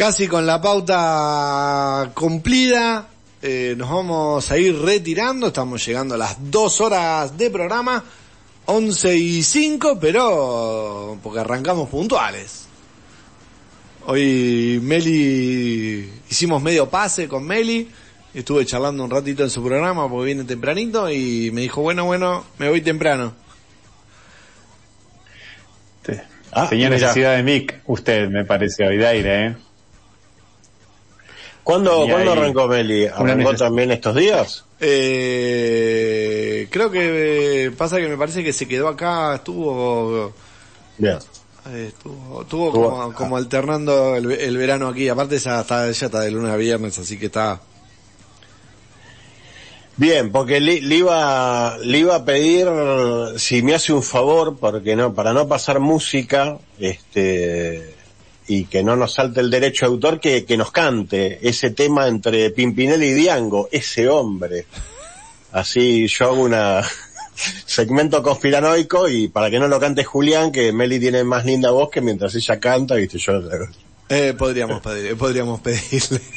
Casi 0.00 0.28
con 0.28 0.46
la 0.46 0.58
pauta 0.62 2.10
cumplida, 2.14 3.06
eh, 3.42 3.74
nos 3.76 3.90
vamos 3.90 4.50
a 4.50 4.56
ir 4.56 4.74
retirando, 4.80 5.48
estamos 5.48 5.84
llegando 5.86 6.14
a 6.14 6.18
las 6.18 6.36
dos 6.50 6.80
horas 6.80 7.36
de 7.36 7.50
programa, 7.50 8.02
11 8.64 9.14
y 9.18 9.42
5, 9.42 9.98
pero 10.00 11.18
porque 11.22 11.40
arrancamos 11.40 11.90
puntuales. 11.90 12.64
Hoy 14.06 14.80
Meli, 14.82 16.10
hicimos 16.30 16.62
medio 16.62 16.88
pase 16.88 17.28
con 17.28 17.44
Meli, 17.46 17.86
estuve 18.32 18.64
charlando 18.64 19.04
un 19.04 19.10
ratito 19.10 19.42
en 19.42 19.50
su 19.50 19.62
programa 19.62 20.08
porque 20.08 20.24
viene 20.24 20.44
tempranito 20.44 21.10
y 21.10 21.50
me 21.52 21.60
dijo, 21.60 21.82
bueno, 21.82 22.06
bueno, 22.06 22.46
me 22.56 22.70
voy 22.70 22.80
temprano. 22.80 23.34
Te- 26.00 26.22
Ah, 26.52 26.68
Tenía 26.70 26.88
mira. 26.88 27.00
necesidad 27.08 27.36
de 27.36 27.42
mic, 27.44 27.80
usted, 27.86 28.28
me 28.28 28.44
parece, 28.46 28.84
Avidaire, 28.84 29.46
¿eh? 29.46 29.56
¿Cuándo, 31.70 32.06
¿cuándo 32.08 32.32
arrancó 32.32 32.66
Meli? 32.66 33.06
¿Arrancó 33.06 33.54
también 33.54 33.90
estos 33.92 34.14
días? 34.16 34.64
Eh, 34.80 36.66
creo 36.70 36.90
que 36.90 37.66
eh, 37.66 37.70
pasa 37.70 37.98
que 37.98 38.08
me 38.08 38.16
parece 38.16 38.42
que 38.42 38.52
se 38.52 38.66
quedó 38.66 38.88
acá, 38.88 39.36
estuvo 39.36 40.32
Bien. 40.98 41.18
Eh, 41.68 41.86
Estuvo, 41.88 42.42
estuvo 42.42 42.66
Estuvo- 42.68 42.90
como, 42.90 43.12
como 43.14 43.36
alternando 43.36 44.16
el, 44.16 44.30
el 44.32 44.56
verano 44.56 44.88
aquí. 44.88 45.08
Aparte 45.08 45.38
ya 45.38 45.60
está, 45.60 45.90
ya 45.90 46.06
está 46.06 46.20
de 46.20 46.30
lunes 46.30 46.50
a 46.52 46.56
viernes, 46.56 46.98
así 46.98 47.18
que 47.18 47.26
está. 47.26 47.60
Bien, 49.96 50.32
porque 50.32 50.60
le, 50.60 50.80
le 50.80 50.94
iba, 50.96 51.76
le 51.78 51.98
iba 51.98 52.16
a 52.16 52.24
pedir 52.24 52.66
si 53.38 53.62
me 53.62 53.74
hace 53.74 53.92
un 53.92 54.02
favor, 54.02 54.56
porque 54.58 54.96
no, 54.96 55.12
para 55.14 55.32
no 55.34 55.46
pasar 55.46 55.78
música, 55.78 56.56
este, 56.78 57.94
y 58.52 58.64
que 58.64 58.82
no 58.82 58.96
nos 58.96 59.14
salte 59.14 59.38
el 59.38 59.48
derecho 59.48 59.86
de 59.86 59.92
autor, 59.92 60.18
que, 60.18 60.44
que 60.44 60.56
nos 60.56 60.72
cante 60.72 61.38
ese 61.48 61.70
tema 61.70 62.08
entre 62.08 62.50
Pimpinelli 62.50 63.06
y 63.06 63.12
Diango, 63.14 63.68
ese 63.70 64.08
hombre. 64.08 64.66
Así 65.52 66.08
yo 66.08 66.24
hago 66.26 66.42
una 66.42 66.82
segmento 67.66 68.20
conspiranoico 68.24 69.08
y 69.08 69.28
para 69.28 69.50
que 69.50 69.60
no 69.60 69.68
lo 69.68 69.78
cante 69.78 70.02
Julián, 70.02 70.50
que 70.50 70.72
Meli 70.72 70.98
tiene 70.98 71.22
más 71.22 71.44
linda 71.44 71.70
voz 71.70 71.90
que 71.90 72.00
mientras 72.00 72.34
ella 72.34 72.58
canta, 72.58 72.96
viste, 72.96 73.18
yo 73.18 73.34
Eh, 74.08 74.34
podríamos 74.36 74.80
pedir, 74.80 75.16
podríamos 75.16 75.60
pedirle. 75.60 76.20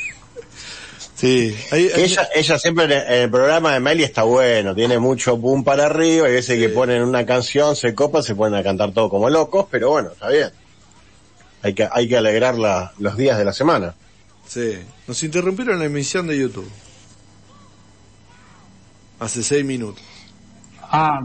Sí, 1.16 1.56
ahí- 1.72 1.90
ella, 1.96 2.28
ella 2.36 2.60
siempre 2.60 2.84
en 2.84 2.92
el, 2.92 3.30
programa 3.32 3.74
de 3.74 3.80
Meli 3.80 4.04
está 4.04 4.24
bueno, 4.24 4.76
tiene 4.76 5.00
mucho 5.00 5.38
boom 5.38 5.64
para 5.64 5.86
arriba, 5.86 6.28
y 6.28 6.34
veces 6.34 6.60
que 6.60 6.68
ponen 6.68 7.02
una 7.02 7.26
canción, 7.26 7.78
se 7.78 7.96
copan, 7.96 8.24
se 8.24 8.36
ponen 8.36 8.60
a 8.60 8.64
cantar 8.64 8.92
todo 8.92 9.10
como 9.10 9.30
locos, 9.30 9.68
pero 9.72 9.92
bueno, 9.92 10.10
está 10.12 10.28
bien. 10.30 10.50
Hay 11.64 11.74
que, 11.74 11.88
hay 11.92 12.08
que 12.08 12.18
alegrar 12.18 12.56
la- 12.60 12.92
los 13.00 13.18
días 13.18 13.38
de 13.38 13.46
la 13.46 13.54
semana. 13.54 13.96
sí. 14.48 14.78
Nos 15.08 15.22
interrumpieron 15.24 15.80
la 15.80 15.86
emisión 15.86 16.28
de 16.28 16.38
YouTube. 16.38 16.70
Hace 19.20 19.44
seis 19.44 19.64
minutos. 19.66 20.04
Ah, 20.82 21.22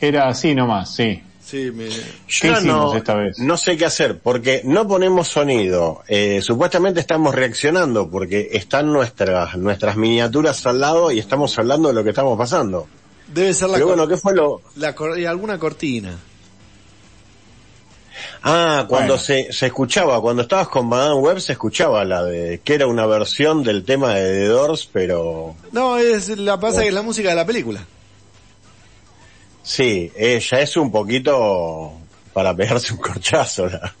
era 0.00 0.28
así 0.28 0.54
nomás, 0.54 0.94
sí. 0.94 1.22
Sí, 1.44 1.70
me... 1.74 1.88
¿Qué 1.88 1.94
Yo 2.28 2.52
hicimos 2.52 2.62
no, 2.64 2.94
esta 2.94 3.14
vez? 3.14 3.38
no 3.38 3.56
sé 3.56 3.76
qué 3.78 3.86
hacer, 3.86 4.18
porque 4.18 4.60
no 4.64 4.86
ponemos 4.86 5.28
sonido. 5.28 6.02
Eh, 6.06 6.40
supuestamente 6.42 7.00
estamos 7.00 7.34
reaccionando, 7.34 8.10
porque 8.10 8.50
están 8.52 8.92
nuestras, 8.92 9.56
nuestras 9.56 9.96
miniaturas 9.96 10.64
al 10.66 10.80
lado 10.80 11.10
y 11.10 11.18
estamos 11.18 11.58
hablando 11.58 11.88
de 11.88 11.94
lo 11.94 12.04
que 12.04 12.10
estamos 12.10 12.36
pasando. 12.36 12.86
Debe 13.32 13.54
ser 13.54 13.68
la, 13.68 13.74
Pero 13.74 13.86
bueno, 13.88 14.06
¿qué 14.06 14.16
fue 14.18 14.34
lo...? 14.34 14.60
la 14.76 14.94
cor- 14.94 15.18
y 15.18 15.24
alguna 15.24 15.58
cortina. 15.58 16.18
Ah, 18.42 18.86
cuando 18.88 19.14
Bueno. 19.14 19.24
se, 19.24 19.52
se 19.52 19.66
escuchaba, 19.66 20.20
cuando 20.20 20.42
estabas 20.42 20.68
con 20.68 20.86
Madame 20.88 21.16
Web 21.16 21.40
se 21.40 21.52
escuchaba 21.52 22.04
la 22.04 22.22
de, 22.24 22.60
que 22.62 22.74
era 22.74 22.86
una 22.86 23.04
versión 23.06 23.62
del 23.64 23.84
tema 23.84 24.14
de 24.14 24.22
The 24.40 24.46
Doors, 24.46 24.88
pero 24.92 25.54
No, 25.72 25.98
es 25.98 26.28
la 26.38 26.58
pasa 26.60 26.82
que 26.82 26.88
es 26.88 26.94
la 26.94 27.02
música 27.02 27.30
de 27.30 27.34
la 27.34 27.44
película. 27.46 27.84
sí, 29.62 30.10
ella 30.16 30.60
es 30.60 30.76
un 30.76 30.90
poquito 30.90 31.92
para 32.32 32.54
pegarse 32.54 32.92
un 32.92 33.00
corchazo 33.00 33.66
la, 33.68 33.94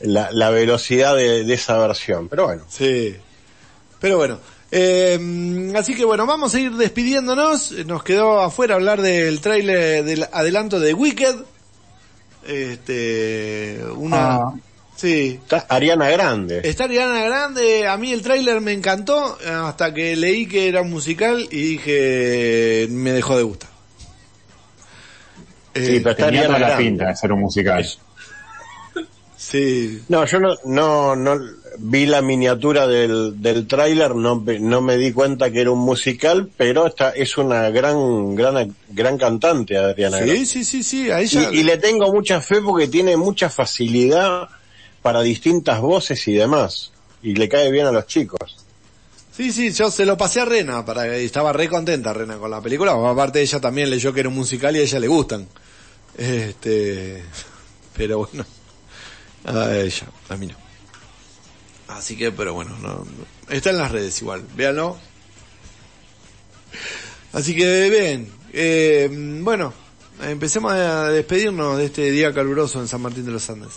la, 0.00 0.28
la 0.32 0.50
velocidad 0.50 1.16
de, 1.16 1.44
de 1.44 1.54
esa 1.54 1.78
versión, 1.78 2.28
pero 2.28 2.46
bueno. 2.46 2.64
Sí. 2.68 3.16
Pero 4.00 4.16
bueno. 4.16 4.38
eh, 4.72 5.72
así 5.76 5.94
que 5.94 6.04
bueno, 6.04 6.26
vamos 6.26 6.54
a 6.54 6.60
ir 6.60 6.72
despidiéndonos. 6.72 7.70
Nos 7.86 8.02
quedó 8.02 8.40
afuera 8.40 8.74
hablar 8.74 9.00
del 9.00 9.40
tráiler 9.40 10.04
del 10.04 10.26
adelanto 10.32 10.80
de 10.80 10.92
Wicked. 10.92 11.36
Este, 12.46 13.80
una, 13.96 14.36
Ah. 14.36 14.52
sí. 14.96 15.38
Está 15.42 15.66
Ariana 15.68 16.08
Grande. 16.10 16.60
Está 16.64 16.84
Ariana 16.84 17.22
Grande, 17.24 17.86
a 17.86 17.96
mí 17.96 18.12
el 18.12 18.22
tráiler 18.22 18.60
me 18.60 18.72
encantó 18.72 19.38
hasta 19.46 19.92
que 19.94 20.16
leí 20.16 20.46
que 20.46 20.68
era 20.68 20.82
un 20.82 20.90
musical 20.90 21.46
y 21.50 21.62
dije, 21.62 22.86
me 22.90 23.12
dejó 23.12 23.36
de 23.36 23.42
gustar. 23.44 23.70
Sí, 25.74 25.80
Eh, 25.96 26.00
pero 26.02 26.10
está 26.10 26.26
Tenía 26.26 26.40
Ariana 26.40 26.58
la 26.58 26.66
Grande. 26.68 26.84
pinta 26.84 27.06
de 27.08 27.16
ser 27.16 27.32
un 27.32 27.40
musical. 27.40 27.86
sí, 29.36 30.02
No, 30.08 30.24
yo 30.26 30.38
no, 30.40 30.54
no, 30.64 31.16
no, 31.16 31.34
vi 31.78 32.06
la 32.06 32.22
miniatura 32.22 32.86
del, 32.86 33.40
del 33.42 33.66
tráiler, 33.66 34.14
no, 34.14 34.40
me- 34.40 34.58
no 34.60 34.80
me 34.80 34.96
di 34.96 35.12
cuenta 35.12 35.50
que 35.50 35.60
era 35.60 35.70
un 35.70 35.80
musical, 35.80 36.50
pero 36.56 36.86
esta 36.86 37.10
es 37.10 37.36
una 37.38 37.70
gran, 37.70 38.34
gran, 38.34 38.74
gran 38.90 39.18
cantante, 39.18 39.76
Adriana. 39.78 40.18
Sí, 40.18 40.24
Grande. 40.24 40.46
sí, 40.46 40.64
sí, 40.64 40.82
sí, 40.82 41.10
a 41.10 41.20
ella. 41.20 41.48
Y, 41.52 41.60
y 41.60 41.62
le 41.62 41.78
tengo 41.78 42.12
mucha 42.12 42.40
fe 42.40 42.60
porque 42.60 42.88
tiene 42.88 43.16
mucha 43.16 43.48
facilidad 43.50 44.48
para 45.02 45.22
distintas 45.22 45.80
voces 45.80 46.26
y 46.28 46.32
demás. 46.34 46.92
Y 47.22 47.34
le 47.34 47.48
cae 47.48 47.70
bien 47.70 47.86
a 47.86 47.92
los 47.92 48.06
chicos. 48.06 48.56
Sí, 49.34 49.50
sí, 49.50 49.72
yo 49.72 49.90
se 49.90 50.04
lo 50.04 50.16
pasé 50.16 50.40
a 50.40 50.44
Rena, 50.44 50.84
para 50.84 51.18
y 51.18 51.24
estaba 51.24 51.52
re 51.54 51.68
contenta 51.68 52.12
Rena 52.12 52.36
con 52.36 52.50
la 52.50 52.60
película, 52.60 52.92
aparte 52.92 53.40
ella 53.40 53.60
también 53.60 53.88
leyó 53.88 54.12
que 54.12 54.20
era 54.20 54.28
un 54.28 54.34
musical 54.34 54.76
y 54.76 54.80
a 54.80 54.82
ella 54.82 54.98
le 55.00 55.08
gustan. 55.08 55.46
Este, 56.18 57.22
pero 57.96 58.18
bueno, 58.18 58.44
a 59.46 59.74
ella, 59.76 60.06
a 60.28 60.36
mí 60.36 60.46
no. 60.48 60.61
Así 61.96 62.16
que, 62.16 62.32
pero 62.32 62.54
bueno, 62.54 62.76
no, 62.82 63.06
está 63.48 63.70
en 63.70 63.78
las 63.78 63.90
redes 63.92 64.20
igual, 64.22 64.44
véanlo. 64.56 64.96
Así 67.32 67.54
que 67.54 67.88
bien, 67.90 68.30
eh, 68.52 69.08
bueno, 69.40 69.72
empecemos 70.22 70.72
a 70.72 71.08
despedirnos 71.08 71.78
de 71.78 71.86
este 71.86 72.10
día 72.10 72.32
caluroso 72.32 72.80
en 72.80 72.88
San 72.88 73.00
Martín 73.02 73.24
de 73.24 73.32
los 73.32 73.48
Andes. 73.48 73.72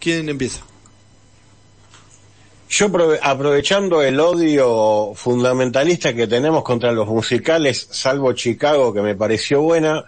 ¿Quién 0.00 0.28
empieza? 0.28 0.60
Yo 2.68 2.88
prove- 2.88 3.18
aprovechando 3.22 4.02
el 4.02 4.18
odio 4.18 5.12
fundamentalista 5.14 6.14
que 6.14 6.26
tenemos 6.26 6.64
contra 6.64 6.90
los 6.92 7.06
musicales, 7.06 7.88
salvo 7.90 8.32
Chicago, 8.32 8.92
que 8.94 9.02
me 9.02 9.14
pareció 9.14 9.60
buena, 9.62 10.04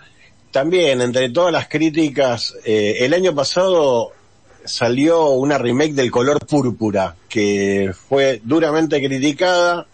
también 0.50 1.00
entre 1.00 1.28
todas 1.30 1.52
las 1.52 1.68
críticas, 1.68 2.54
eh, 2.64 2.98
el 3.00 3.12
año 3.12 3.34
pasado 3.34 4.12
salió 4.64 5.30
una 5.30 5.58
remake 5.58 5.92
del 5.92 6.10
color 6.10 6.44
púrpura, 6.46 7.16
que 7.28 7.92
fue 8.08 8.40
duramente 8.44 9.04
criticada, 9.04 9.86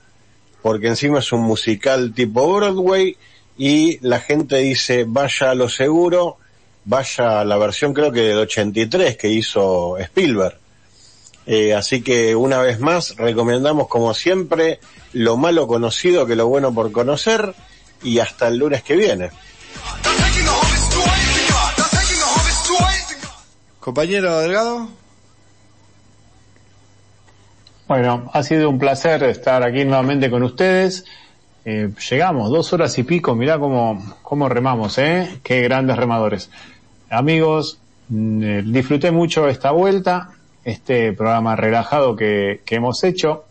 porque 0.62 0.88
encima 0.88 1.18
es 1.18 1.32
un 1.32 1.42
musical 1.42 2.12
tipo 2.14 2.52
Broadway, 2.54 3.16
y 3.58 3.98
la 4.06 4.20
gente 4.20 4.56
dice, 4.56 5.04
vaya 5.06 5.50
a 5.50 5.54
lo 5.54 5.68
seguro, 5.68 6.38
vaya 6.84 7.40
a 7.40 7.44
la 7.44 7.58
versión 7.58 7.92
creo 7.92 8.10
que 8.10 8.22
del 8.22 8.38
83 8.38 9.16
que 9.16 9.28
hizo 9.28 9.98
Spielberg. 9.98 10.56
Eh, 11.46 11.74
así 11.74 12.02
que 12.02 12.34
una 12.36 12.58
vez 12.62 12.80
más 12.80 13.16
recomendamos 13.16 13.88
como 13.88 14.14
siempre 14.14 14.78
lo 15.12 15.36
malo 15.36 15.66
conocido 15.66 16.26
que 16.26 16.36
lo 16.36 16.46
bueno 16.46 16.72
por 16.72 16.92
conocer 16.92 17.54
y 18.02 18.18
hasta 18.18 18.48
el 18.48 18.58
lunes 18.58 18.82
que 18.82 18.96
viene. 18.96 19.30
Compañero 23.80 24.38
Delgado. 24.40 24.88
Bueno, 27.88 28.30
ha 28.32 28.42
sido 28.42 28.68
un 28.68 28.78
placer 28.78 29.22
estar 29.24 29.62
aquí 29.62 29.86
nuevamente 29.86 30.30
con 30.30 30.42
ustedes. 30.42 31.06
Eh, 31.64 31.90
llegamos, 32.10 32.50
dos 32.50 32.72
horas 32.74 32.96
y 32.98 33.04
pico, 33.04 33.34
mirá 33.34 33.58
cómo, 33.58 34.16
cómo 34.22 34.50
remamos, 34.50 34.98
¿eh? 34.98 35.40
Qué 35.42 35.62
grandes 35.62 35.96
remadores. 35.96 36.50
Amigos, 37.08 37.78
mm, 38.10 38.42
eh, 38.42 38.62
disfruté 38.66 39.10
mucho 39.12 39.48
esta 39.48 39.70
vuelta, 39.70 40.28
este 40.62 41.14
programa 41.14 41.56
relajado 41.56 42.14
que, 42.14 42.60
que 42.66 42.74
hemos 42.76 43.02
hecho. 43.02 43.46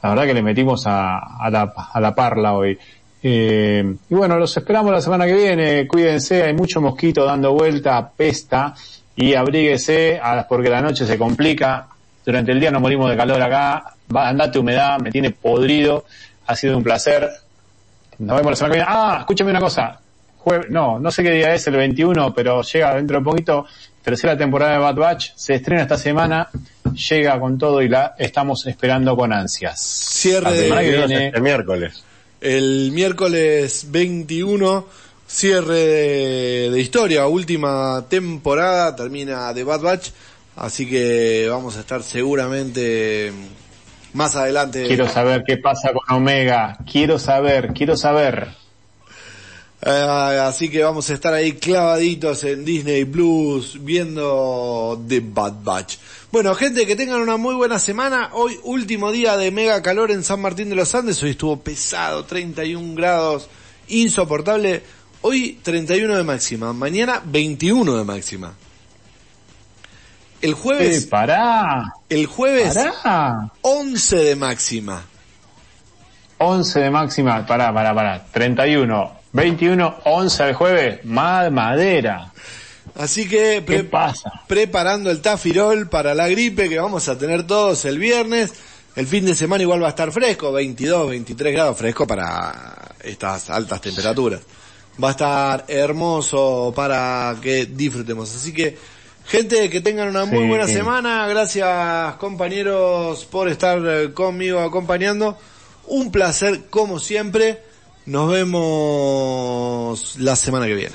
La 0.00 0.10
verdad 0.10 0.26
que 0.26 0.34
le 0.34 0.42
metimos 0.42 0.86
a, 0.86 1.18
a, 1.18 1.50
la, 1.50 1.72
a 1.92 2.00
la 2.00 2.14
parla 2.14 2.54
hoy. 2.54 2.78
Eh, 3.20 3.96
y 4.08 4.14
bueno, 4.14 4.38
los 4.38 4.56
esperamos 4.56 4.92
la 4.92 5.00
semana 5.00 5.26
que 5.26 5.34
viene. 5.34 5.88
Cuídense, 5.88 6.44
hay 6.44 6.54
mucho 6.54 6.80
mosquito 6.80 7.24
dando 7.24 7.52
vuelta, 7.52 8.12
pesta. 8.16 8.72
Y 9.16 9.34
abríguese 9.34 10.20
a- 10.22 10.46
porque 10.48 10.68
la 10.68 10.80
noche 10.80 11.06
se 11.06 11.16
complica. 11.18 11.88
Durante 12.24 12.52
el 12.52 12.60
día 12.60 12.70
nos 12.70 12.82
morimos 12.82 13.08
de 13.10 13.16
calor 13.16 13.40
acá. 13.40 13.94
Va, 14.14 14.28
andate 14.28 14.58
humedad, 14.58 14.98
me 15.00 15.10
tiene 15.10 15.30
podrido. 15.30 16.04
Ha 16.46 16.54
sido 16.54 16.76
un 16.76 16.82
placer. 16.84 17.28
Nos 18.18 18.36
vemos 18.36 18.52
la 18.52 18.56
semana 18.56 18.74
que 18.74 18.78
viene. 18.80 18.92
Ah, 18.94 19.16
escúchame 19.20 19.50
una 19.50 19.60
cosa. 19.60 20.00
Jue- 20.44 20.68
no, 20.68 20.98
no 20.98 21.10
sé 21.10 21.22
qué 21.22 21.32
día 21.32 21.54
es, 21.54 21.66
el 21.66 21.76
21, 21.76 22.32
pero 22.34 22.62
llega 22.62 22.94
dentro 22.94 23.18
de 23.18 23.24
poquito. 23.24 23.66
Tercera 24.02 24.36
temporada 24.36 24.72
de 24.74 24.78
Bad 24.78 24.94
Batch. 24.94 25.30
Se 25.34 25.54
estrena 25.54 25.82
esta 25.82 25.98
semana. 25.98 26.48
Llega 27.10 27.38
con 27.40 27.58
todo 27.58 27.82
y 27.82 27.88
la 27.88 28.14
estamos 28.18 28.64
esperando 28.66 29.16
con 29.16 29.32
ansias. 29.32 29.80
Cierre 29.80 30.42
La 30.44 30.50
de- 30.52 30.62
semana 30.62 30.80
que 30.82 30.90
viene. 30.92 31.28
El 31.34 31.42
miércoles. 31.42 32.04
El 32.40 32.90
miércoles 32.92 33.86
21, 33.90 34.86
cierre 35.26 35.74
de, 35.74 36.70
de 36.70 36.80
historia, 36.80 37.26
última 37.26 38.04
temporada, 38.08 38.94
termina 38.94 39.52
The 39.52 39.64
Bad 39.64 39.80
Batch, 39.80 40.10
así 40.56 40.88
que 40.88 41.48
vamos 41.50 41.76
a 41.76 41.80
estar 41.80 42.02
seguramente 42.02 43.32
más 44.16 44.34
adelante. 44.34 44.86
Quiero 44.86 45.08
saber 45.08 45.44
qué 45.46 45.58
pasa 45.58 45.92
con 45.92 46.16
Omega. 46.16 46.78
Quiero 46.90 47.18
saber, 47.18 47.72
quiero 47.74 47.96
saber. 47.96 48.48
Eh, 49.82 50.40
así 50.42 50.70
que 50.70 50.82
vamos 50.82 51.08
a 51.10 51.14
estar 51.14 51.34
ahí 51.34 51.52
clavaditos 51.52 52.42
en 52.44 52.64
Disney 52.64 53.04
Plus 53.04 53.78
viendo 53.84 55.04
The 55.06 55.20
Bad 55.20 55.62
Batch. 55.62 55.98
Bueno, 56.32 56.54
gente, 56.54 56.86
que 56.86 56.96
tengan 56.96 57.20
una 57.20 57.36
muy 57.36 57.54
buena 57.54 57.78
semana. 57.78 58.30
Hoy 58.32 58.58
último 58.64 59.12
día 59.12 59.36
de 59.36 59.50
mega 59.50 59.82
calor 59.82 60.10
en 60.10 60.24
San 60.24 60.40
Martín 60.40 60.70
de 60.70 60.76
los 60.76 60.94
Andes. 60.94 61.22
Hoy 61.22 61.30
estuvo 61.30 61.60
pesado, 61.60 62.24
31 62.24 62.94
grados, 62.94 63.48
insoportable. 63.88 64.82
Hoy 65.28 65.58
31 65.60 66.18
de 66.18 66.22
máxima, 66.22 66.72
mañana 66.72 67.20
21 67.24 67.96
de 67.96 68.04
máxima. 68.04 68.54
El 70.40 70.50
Eh, 70.50 70.52
jueves, 70.52 71.06
pará, 71.06 71.94
el 72.08 72.26
jueves 72.26 72.74
pará. 72.74 73.50
11 73.62 74.16
de 74.18 74.36
máxima. 74.36 75.04
11 76.38 76.78
de 76.78 76.90
máxima, 76.90 77.44
pará, 77.44 77.74
pará, 77.74 77.92
pará. 77.92 78.24
31, 78.30 79.18
21, 79.32 79.96
11 80.04 80.44
el 80.48 80.54
jueves. 80.54 81.04
Mad 81.04 81.50
madera. 81.50 82.32
Así 82.94 83.28
que 83.28 83.64
¿Qué 83.66 83.80
pre- 83.80 83.82
pasa? 83.84 84.30
preparando 84.46 85.10
el 85.10 85.20
tafirol 85.20 85.88
para 85.88 86.14
la 86.14 86.28
gripe 86.28 86.68
que 86.68 86.78
vamos 86.78 87.08
a 87.08 87.18
tener 87.18 87.48
todos 87.48 87.84
el 87.84 87.98
viernes. 87.98 88.52
El 88.94 89.08
fin 89.08 89.26
de 89.26 89.34
semana 89.34 89.64
igual 89.64 89.82
va 89.82 89.88
a 89.88 89.90
estar 89.90 90.12
fresco, 90.12 90.52
22, 90.52 91.10
23 91.10 91.52
grados 91.52 91.76
fresco 91.76 92.06
para 92.06 92.92
estas 93.02 93.50
altas 93.50 93.80
temperaturas. 93.80 94.40
Va 95.02 95.08
a 95.08 95.10
estar 95.10 95.64
hermoso 95.68 96.72
para 96.74 97.36
que 97.42 97.66
disfrutemos. 97.66 98.34
Así 98.34 98.52
que, 98.54 98.78
gente, 99.26 99.68
que 99.68 99.80
tengan 99.80 100.08
una 100.08 100.24
muy 100.24 100.40
Sí. 100.44 100.48
buena 100.48 100.66
semana. 100.66 101.26
Gracias, 101.28 102.14
compañeros, 102.16 103.24
por 103.26 103.48
estar 103.48 103.78
eh, 103.84 104.12
conmigo 104.14 104.60
acompañando. 104.60 105.36
Un 105.86 106.10
placer, 106.10 106.62
como 106.70 106.98
siempre. 106.98 107.60
Nos 108.06 108.30
vemos 108.30 110.16
la 110.18 110.36
semana 110.36 110.66
que 110.66 110.74
viene. 110.74 110.94